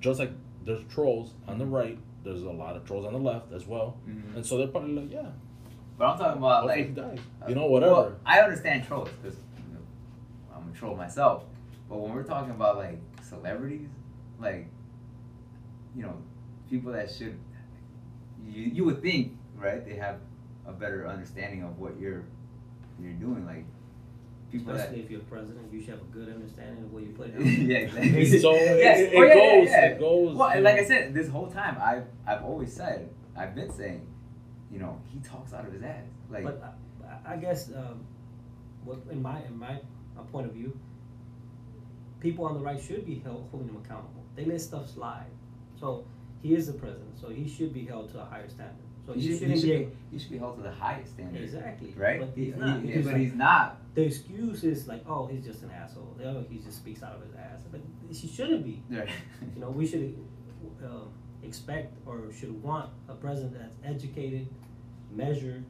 just 0.00 0.18
like 0.18 0.32
there's 0.64 0.82
trolls 0.92 1.32
on 1.46 1.58
the 1.58 1.66
right. 1.66 1.98
There's 2.24 2.42
a 2.42 2.50
lot 2.50 2.76
of 2.76 2.84
trolls 2.84 3.06
on 3.06 3.12
the 3.14 3.18
left 3.18 3.52
as 3.52 3.66
well, 3.66 3.96
yeah. 4.06 4.12
Mhm. 4.14 4.36
and 4.36 4.44
so 4.46 4.58
they're 4.58 4.66
probably 4.66 4.92
like, 4.94 5.10
yeah, 5.12 5.28
But 5.96 6.06
I'm 6.10 6.18
talking 6.18 6.38
about 6.38 6.66
like 6.66 6.94
dies. 6.94 7.18
You 7.48 7.54
know, 7.54 7.66
whatever. 7.66 7.92
Well, 7.92 8.12
I 8.26 8.40
understand 8.40 8.84
trolls 8.84 9.08
because 9.22 9.38
you 9.56 9.74
know, 9.74 9.80
I'm 10.56 10.68
a 10.68 10.76
troll 10.76 10.96
myself. 10.96 11.44
But 11.90 11.98
when 11.98 12.14
we're 12.14 12.22
talking 12.22 12.52
about 12.52 12.76
like 12.78 12.98
celebrities, 13.28 13.88
like 14.38 14.68
you 15.94 16.02
know, 16.04 16.16
people 16.70 16.92
that 16.92 17.10
should 17.10 17.38
you 18.46 18.62
you 18.62 18.84
would 18.84 19.02
think 19.02 19.36
right 19.56 19.84
they 19.84 19.96
have 19.96 20.16
a 20.66 20.72
better 20.72 21.06
understanding 21.06 21.62
of 21.64 21.78
what 21.78 21.98
you're 22.00 22.24
you're 23.02 23.12
doing 23.14 23.44
like 23.44 23.64
people 24.52 24.72
that 24.72 24.80
Especially 24.82 25.02
if 25.02 25.10
you're 25.10 25.20
president, 25.20 25.72
you 25.72 25.80
should 25.80 25.90
have 25.90 26.00
a 26.00 26.04
good 26.12 26.28
understanding 26.28 26.84
of 26.84 26.92
what 26.92 27.02
you 27.02 27.10
put 27.10 27.32
down. 27.36 27.44
yeah 27.46 27.78
exactly 27.78 28.38
So 28.38 28.54
it, 28.54 28.78
Yes. 28.78 29.00
it, 29.12 29.14
Oh, 29.16 29.22
yeah, 29.22 29.28
yeah, 29.28 29.34
goes, 29.34 29.68
yeah. 29.68 29.86
it 29.86 29.98
goes. 30.00 30.36
well 30.36 30.56
you 30.56 30.62
like. 30.62 30.76
I 30.78 30.84
said 30.84 31.12
this 31.12 31.28
whole 31.28 31.50
time 31.50 31.76
I've 31.82 32.04
I've 32.26 32.44
always 32.44 32.72
said 32.72 33.10
I've 33.36 33.54
been 33.54 33.72
saying 33.72 34.06
you 34.70 34.78
know 34.78 35.00
he 35.12 35.18
talks 35.20 35.52
out 35.52 35.66
of 35.66 35.72
his 35.72 35.82
ass 35.82 36.04
like 36.30 36.44
But 36.44 36.62
I, 37.26 37.34
I 37.34 37.36
guess, 37.36 37.68
um, 37.74 38.04
what 38.84 38.98
in 39.10 39.20
my 39.20 39.42
in 39.44 39.58
my 39.58 39.80
point 40.32 40.46
of 40.46 40.52
view, 40.52 40.78
people 42.20 42.44
on 42.44 42.54
the 42.54 42.60
right 42.60 42.80
should 42.80 43.04
be 43.06 43.18
held 43.18 43.48
holding 43.50 43.68
him 43.68 43.76
accountable. 43.76 44.24
They 44.36 44.44
let 44.44 44.60
stuff 44.60 44.88
slide, 44.88 45.30
so 45.78 46.04
he 46.42 46.54
is 46.54 46.66
the 46.66 46.72
president, 46.74 47.18
so 47.20 47.28
he 47.28 47.48
should 47.48 47.72
be 47.74 47.84
held 47.84 48.10
to 48.12 48.20
a 48.20 48.24
higher 48.24 48.48
standard. 48.48 48.76
So 49.06 49.14
he 49.14 49.20
he, 49.20 49.38
should, 49.38 49.48
he, 49.50 49.60
shouldn't 49.60 49.90
be 49.90 49.96
he 50.12 50.18
should 50.18 50.30
be 50.30 50.38
held 50.38 50.56
to 50.56 50.62
the 50.62 50.70
highest 50.70 51.14
standard 51.14 51.42
exactly 51.42 51.92
right 51.96 52.20
But 52.20 52.32
he's 52.36 52.54
not. 52.54 52.80
he- 52.80 52.86
because, 52.88 53.04
but 53.06 53.12
like, 53.14 53.22
he's 53.22 53.34
not 53.34 53.80
the 53.94 54.02
excuse 54.02 54.62
is 54.62 54.86
like, 54.86 55.02
oh, 55.08 55.26
he's 55.26 55.44
just 55.44 55.62
an 55.62 55.70
asshole. 55.70 56.16
Oh, 56.24 56.44
he 56.48 56.58
just 56.58 56.76
speaks 56.78 57.02
out 57.02 57.16
of 57.16 57.22
his 57.22 57.34
ass. 57.34 57.62
But 57.70 57.80
he 58.08 58.28
shouldn't 58.28 58.64
be. 58.64 58.82
right. 58.88 59.08
You 59.54 59.60
know, 59.60 59.70
we 59.70 59.86
should 59.86 60.16
uh, 60.84 61.06
expect 61.42 61.94
or 62.06 62.30
should 62.32 62.62
want 62.62 62.90
a 63.08 63.14
president 63.14 63.54
that's 63.58 63.74
educated, 63.84 64.48
measured, 65.10 65.64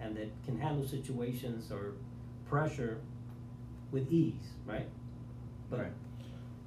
and 0.00 0.16
that 0.16 0.30
can 0.46 0.58
handle 0.58 0.86
situations 0.86 1.70
or 1.70 1.92
pressure 2.48 3.00
with 3.90 4.10
ease, 4.10 4.54
right? 4.64 4.88
But 5.70 5.80
Right. 5.80 5.92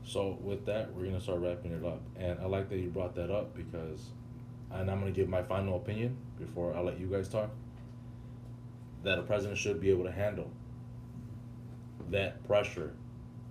So 0.04 0.38
with 0.42 0.66
that, 0.66 0.94
we're 0.94 1.06
gonna 1.06 1.22
start 1.22 1.40
wrapping 1.42 1.72
it 1.72 1.86
up, 1.86 2.02
and 2.18 2.40
I 2.40 2.46
like 2.46 2.70
that 2.70 2.78
you 2.78 2.90
brought 2.90 3.16
that 3.16 3.30
up 3.32 3.56
because, 3.56 4.10
and 4.72 4.90
I'm 4.90 5.00
gonna 5.00 5.12
give 5.12 5.30
my 5.30 5.44
final 5.44 5.78
opinion 5.78 6.18
before 6.40 6.76
I 6.76 6.82
let 6.82 7.00
you 7.00 7.08
guys 7.08 7.28
talk. 7.30 7.50
That 9.04 9.20
a 9.20 9.24
president 9.24 9.58
should 9.58 9.80
be 9.80 9.90
able 9.90 10.04
to 10.06 10.12
handle 10.12 10.52
that 12.10 12.44
pressure, 12.46 12.94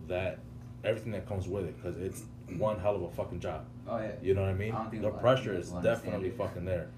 that 0.08 0.38
everything 0.84 1.12
that 1.12 1.26
comes 1.26 1.48
with 1.48 1.64
it, 1.64 1.76
because 1.76 1.96
it's 1.98 2.24
one 2.58 2.78
hell 2.80 2.96
of 2.96 3.02
a 3.02 3.10
fucking 3.10 3.40
job. 3.40 3.64
oh 3.88 3.98
yeah 3.98 4.10
You 4.22 4.34
know 4.34 4.42
what 4.42 4.50
I 4.50 4.54
mean? 4.54 4.72
I 4.72 4.78
don't 4.82 4.90
think 4.90 5.02
the 5.02 5.10
pressure 5.10 5.54
is 5.54 5.70
definitely 5.70 6.30
fucking 6.30 6.64
there, 6.64 6.88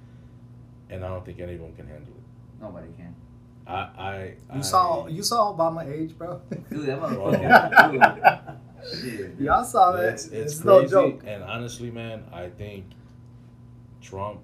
and 0.90 1.04
I 1.04 1.08
don't 1.08 1.24
think 1.24 1.40
anyone 1.40 1.74
can 1.74 1.86
handle 1.86 2.14
it. 2.14 2.62
nobody 2.62 2.88
can 2.96 3.14
I, 3.66 3.72
I, 3.72 4.24
You 4.52 4.58
I, 4.58 4.60
saw 4.60 5.06
you 5.06 5.22
saw 5.22 5.56
Obama 5.56 5.86
age, 5.90 6.16
bro. 6.18 6.40
dude 6.70 6.86
that 6.86 7.00
motherfucker 7.00 8.58
oh. 8.82 8.90
shit, 9.00 9.38
dude. 9.38 9.46
Y'all 9.46 9.64
saw 9.64 9.92
that. 9.92 10.14
It's, 10.14 10.26
It's, 10.26 10.54
it's 10.56 10.64
no 10.64 10.86
joke. 10.86 11.22
and 11.26 11.42
honestly, 11.42 11.90
man, 11.90 12.24
I 12.32 12.48
think 12.48 12.84
Trump 14.00 14.40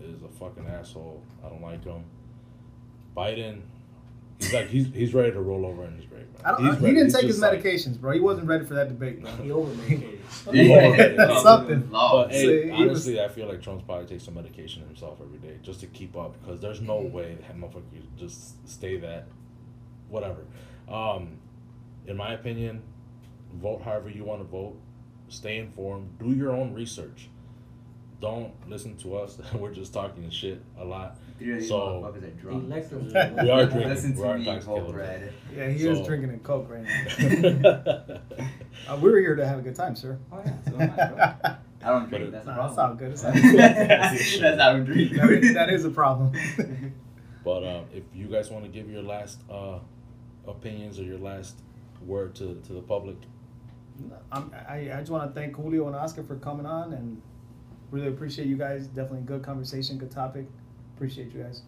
is 0.00 0.22
a 0.22 0.28
fucking 0.28 0.66
asshole. 0.66 1.22
I 1.44 1.48
don't 1.48 1.62
like 1.62 1.84
him. 1.84 2.04
Biden, 3.16 3.60
he's 4.40 4.52
like 4.52 4.68
he's 4.68 4.86
he's 4.88 5.14
ready 5.14 5.32
to 5.32 5.40
roll 5.40 5.64
over 5.66 5.84
in 5.84 5.94
his 5.96 6.04
grave. 6.06 6.26
Man. 6.32 6.42
I 6.44 6.50
don't, 6.52 6.64
He's 6.66 6.78
he 6.80 6.86
didn't 6.88 7.04
He's 7.04 7.14
take 7.14 7.22
his 7.24 7.36
just 7.38 7.42
like- 7.42 7.62
medications, 7.62 8.00
bro. 8.00 8.12
He 8.12 8.20
wasn't 8.20 8.46
ready 8.48 8.64
for 8.66 8.74
that 8.74 8.88
debate, 8.88 9.22
bro. 9.22 9.30
he 9.32 9.50
over 9.50 9.74
medicated. 9.82 10.20
Yeah. 10.52 11.40
Something. 11.42 11.90
Law. 11.90 12.24
But 12.24 12.32
See, 12.32 12.38
hey, 12.38 12.62
he 12.64 12.70
was- 12.70 12.80
honestly, 12.80 13.20
I 13.22 13.28
feel 13.28 13.48
like 13.48 13.62
Trump's 13.62 13.84
probably 13.84 14.06
takes 14.06 14.24
some 14.24 14.34
medication 14.34 14.82
himself 14.86 15.18
every 15.22 15.38
day 15.38 15.58
just 15.62 15.80
to 15.80 15.86
keep 15.86 16.16
up 16.16 16.34
because 16.40 16.60
there's 16.60 16.80
no 16.80 16.96
way 17.00 17.36
that 17.40 17.56
motherfucker 17.56 17.90
could 17.92 18.16
just 18.18 18.68
stay 18.68 18.96
that, 18.98 19.26
whatever. 20.08 20.44
Um, 20.88 21.38
in 22.06 22.16
my 22.16 22.34
opinion, 22.34 22.82
vote 23.54 23.82
however 23.82 24.10
you 24.10 24.24
want 24.24 24.40
to 24.40 24.44
vote. 24.48 24.76
Stay 25.28 25.56
informed. 25.56 26.18
Do 26.18 26.32
your 26.32 26.52
own 26.52 26.74
research. 26.74 27.28
Don't 28.24 28.54
listen 28.70 28.96
to 28.96 29.16
us. 29.18 29.38
We're 29.54 29.74
just 29.74 29.92
talking 29.92 30.30
shit 30.30 30.62
a 30.78 30.84
lot. 30.84 31.18
Three 31.38 31.60
So- 31.62 31.76
motherfuckers 31.76 32.16
are 32.16 32.20
The 32.20 32.28
drunk. 32.28 32.64
electors 32.64 33.12
We 33.12 33.18
are 33.50 33.52
are 33.60 33.66
drinking. 33.66 33.88
Listen 33.90 34.16
We're 34.16 34.32
to 34.32 34.38
me, 34.38 34.48
intoxicated. 34.48 34.86
Coke 34.86 34.96
Red. 34.96 35.32
Yeah, 35.54 35.68
he 35.68 35.86
is 35.86 36.06
drinking 36.06 36.30
a 36.30 36.38
coke 36.38 36.70
right 36.70 36.84
now. 36.84 38.20
Uh, 38.88 38.96
we 39.00 39.10
were 39.10 39.18
here 39.20 39.34
to 39.36 39.46
have 39.46 39.58
a 39.58 39.62
good 39.62 39.74
time, 39.76 39.94
sir. 39.96 40.18
Oh 40.32 40.42
yeah, 40.44 40.52
so 40.68 40.74
am 40.80 40.80
I, 40.98 41.06
bro. 41.06 41.54
I 41.82 41.88
don't 41.90 42.08
drink. 42.10 42.32
That's 42.32 42.46
a 42.46 42.50
Nah, 42.50 42.54
problem. 42.54 42.70
it's 42.70 42.78
all 42.78 42.94
good. 42.94 43.12
It's 43.12 43.24
all 43.24 43.32
that's, 43.32 44.40
good. 44.40 44.58
how 44.58 44.68
I 44.68 44.72
don't 44.72 44.84
drink. 44.84 45.12
That 45.16 45.30
is, 45.30 45.54
that 45.54 45.70
is 45.70 45.84
a 45.86 45.90
problem. 45.90 46.32
but 47.44 47.62
um, 47.64 47.84
if 47.94 48.02
you 48.14 48.26
guys 48.26 48.50
want 48.50 48.64
to 48.64 48.70
give 48.70 48.90
your 48.90 49.02
last 49.02 49.40
uh, 49.50 49.78
opinions 50.46 50.98
or 50.98 51.04
your 51.04 51.18
last 51.18 51.56
word 52.04 52.34
to, 52.36 52.60
to 52.66 52.72
the 52.74 52.82
public, 52.82 53.16
I'm, 54.32 54.50
I, 54.68 54.90
I 54.92 54.96
just 54.98 55.10
want 55.10 55.32
to 55.32 55.40
thank 55.40 55.54
Julio 55.56 55.86
and 55.86 55.96
Oscar 55.96 56.22
for 56.24 56.36
coming 56.36 56.66
on 56.66 56.92
and 56.92 57.22
really 57.94 58.08
appreciate 58.08 58.48
you 58.48 58.56
guys. 58.56 58.88
Definitely 58.88 59.20
good 59.22 59.42
conversation, 59.42 59.96
good 59.98 60.10
topic. 60.10 60.46
Appreciate 60.96 61.32
you 61.32 61.42
guys. 61.42 61.62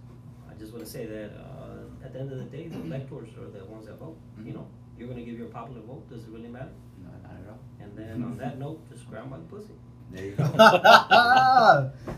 I 0.51 0.55
just 0.59 0.73
want 0.73 0.85
to 0.85 0.91
say 0.91 1.07
that 1.07 1.31
uh, 1.39 2.05
at 2.05 2.13
the 2.13 2.19
end 2.21 2.33
of 2.33 2.39
the 2.39 2.45
day, 2.45 2.67
the 2.69 2.81
electors 2.81 3.29
are 3.39 3.49
the 3.49 3.65
ones 3.67 3.87
that 3.87 3.99
vote. 3.99 4.17
You 4.45 4.53
know, 4.53 4.67
you're 4.99 5.07
going 5.09 5.21
to 5.21 5.25
give 5.25 5.39
your 5.39 5.49
popular 5.49 5.81
vote. 5.83 6.09
Does 6.11 6.25
it 6.25 6.31
really 6.31 6.49
matter? 6.49 6.73
No, 7.03 7.11
not 7.23 7.33
at 7.41 7.49
all. 7.51 7.59
And 7.81 7.97
then 7.97 8.25
on 8.25 8.37
that 8.39 8.59
note, 8.59 8.81
just 8.91 9.09
grab 9.09 9.31
my 9.31 9.37
pussy. 9.49 9.73
There 10.11 10.25
you 10.25 10.33
go. 10.37 10.45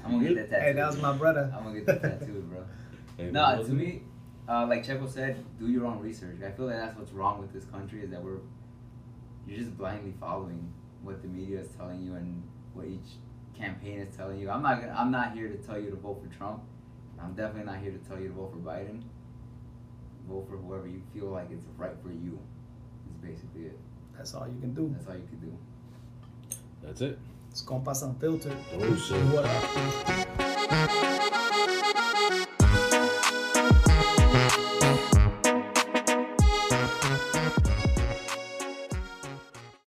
I'm 0.04 0.10
gonna 0.10 0.28
get 0.28 0.36
that 0.36 0.50
tattoo. 0.50 0.62
Hey, 0.64 0.72
that 0.74 0.86
was 0.86 1.00
my 1.00 1.12
brother. 1.16 1.52
I'm 1.56 1.64
gonna 1.64 1.80
get 1.80 1.86
that 1.86 2.20
tattoo, 2.20 2.44
bro. 2.48 2.64
hey, 3.16 3.30
No, 3.30 3.56
those- 3.56 3.66
to 3.68 3.72
me, 3.72 4.02
uh, 4.48 4.66
like 4.66 4.84
Checo 4.86 5.08
said, 5.10 5.42
do 5.58 5.68
your 5.68 5.86
own 5.86 6.00
research. 6.00 6.36
I 6.46 6.50
feel 6.50 6.66
like 6.66 6.76
that's 6.76 6.96
what's 6.98 7.12
wrong 7.12 7.38
with 7.40 7.52
this 7.52 7.64
country 7.66 8.02
is 8.02 8.10
that 8.10 8.22
we're 8.22 8.38
you're 9.46 9.58
just 9.58 9.76
blindly 9.78 10.12
following 10.20 10.70
what 11.02 11.22
the 11.22 11.28
media 11.28 11.60
is 11.60 11.68
telling 11.78 12.02
you 12.02 12.14
and 12.14 12.42
what 12.74 12.86
each 12.86 13.16
campaign 13.58 14.00
is 14.00 14.16
telling 14.16 14.38
you. 14.38 14.50
I'm 14.50 14.62
not 14.62 14.80
gonna, 14.80 14.94
I'm 14.96 15.10
not 15.10 15.32
here 15.32 15.48
to 15.48 15.56
tell 15.56 15.78
you 15.78 15.90
to 15.90 15.96
vote 15.96 16.22
for 16.22 16.28
Trump. 16.36 16.62
I'm 17.20 17.34
definitely 17.34 17.70
not 17.70 17.82
here 17.82 17.90
to 17.90 17.98
tell 17.98 18.18
you 18.18 18.28
to 18.28 18.34
vote 18.34 18.52
for 18.52 18.58
Biden. 18.58 19.02
Vote 20.28 20.46
for 20.48 20.56
whoever 20.56 20.86
you 20.86 21.02
feel 21.12 21.26
like 21.26 21.50
it's 21.50 21.64
right 21.76 21.96
for 22.02 22.10
you. 22.10 22.38
Is 23.10 23.16
basically 23.20 23.66
it. 23.66 23.78
That's 24.16 24.34
all 24.34 24.46
you 24.46 24.60
can 24.60 24.74
do. 24.74 24.94
That's 24.94 25.08
all 25.08 25.14
you 25.14 25.26
can 25.28 25.40
do. 25.40 25.58
That's 26.82 27.00
it. 27.00 27.18
It's 27.50 27.62
compas 27.62 28.02
unfiltered. 28.02 28.56
Oh, 28.74 28.96
shit. 28.96 29.24
What 29.26 29.44
up? 29.44 30.18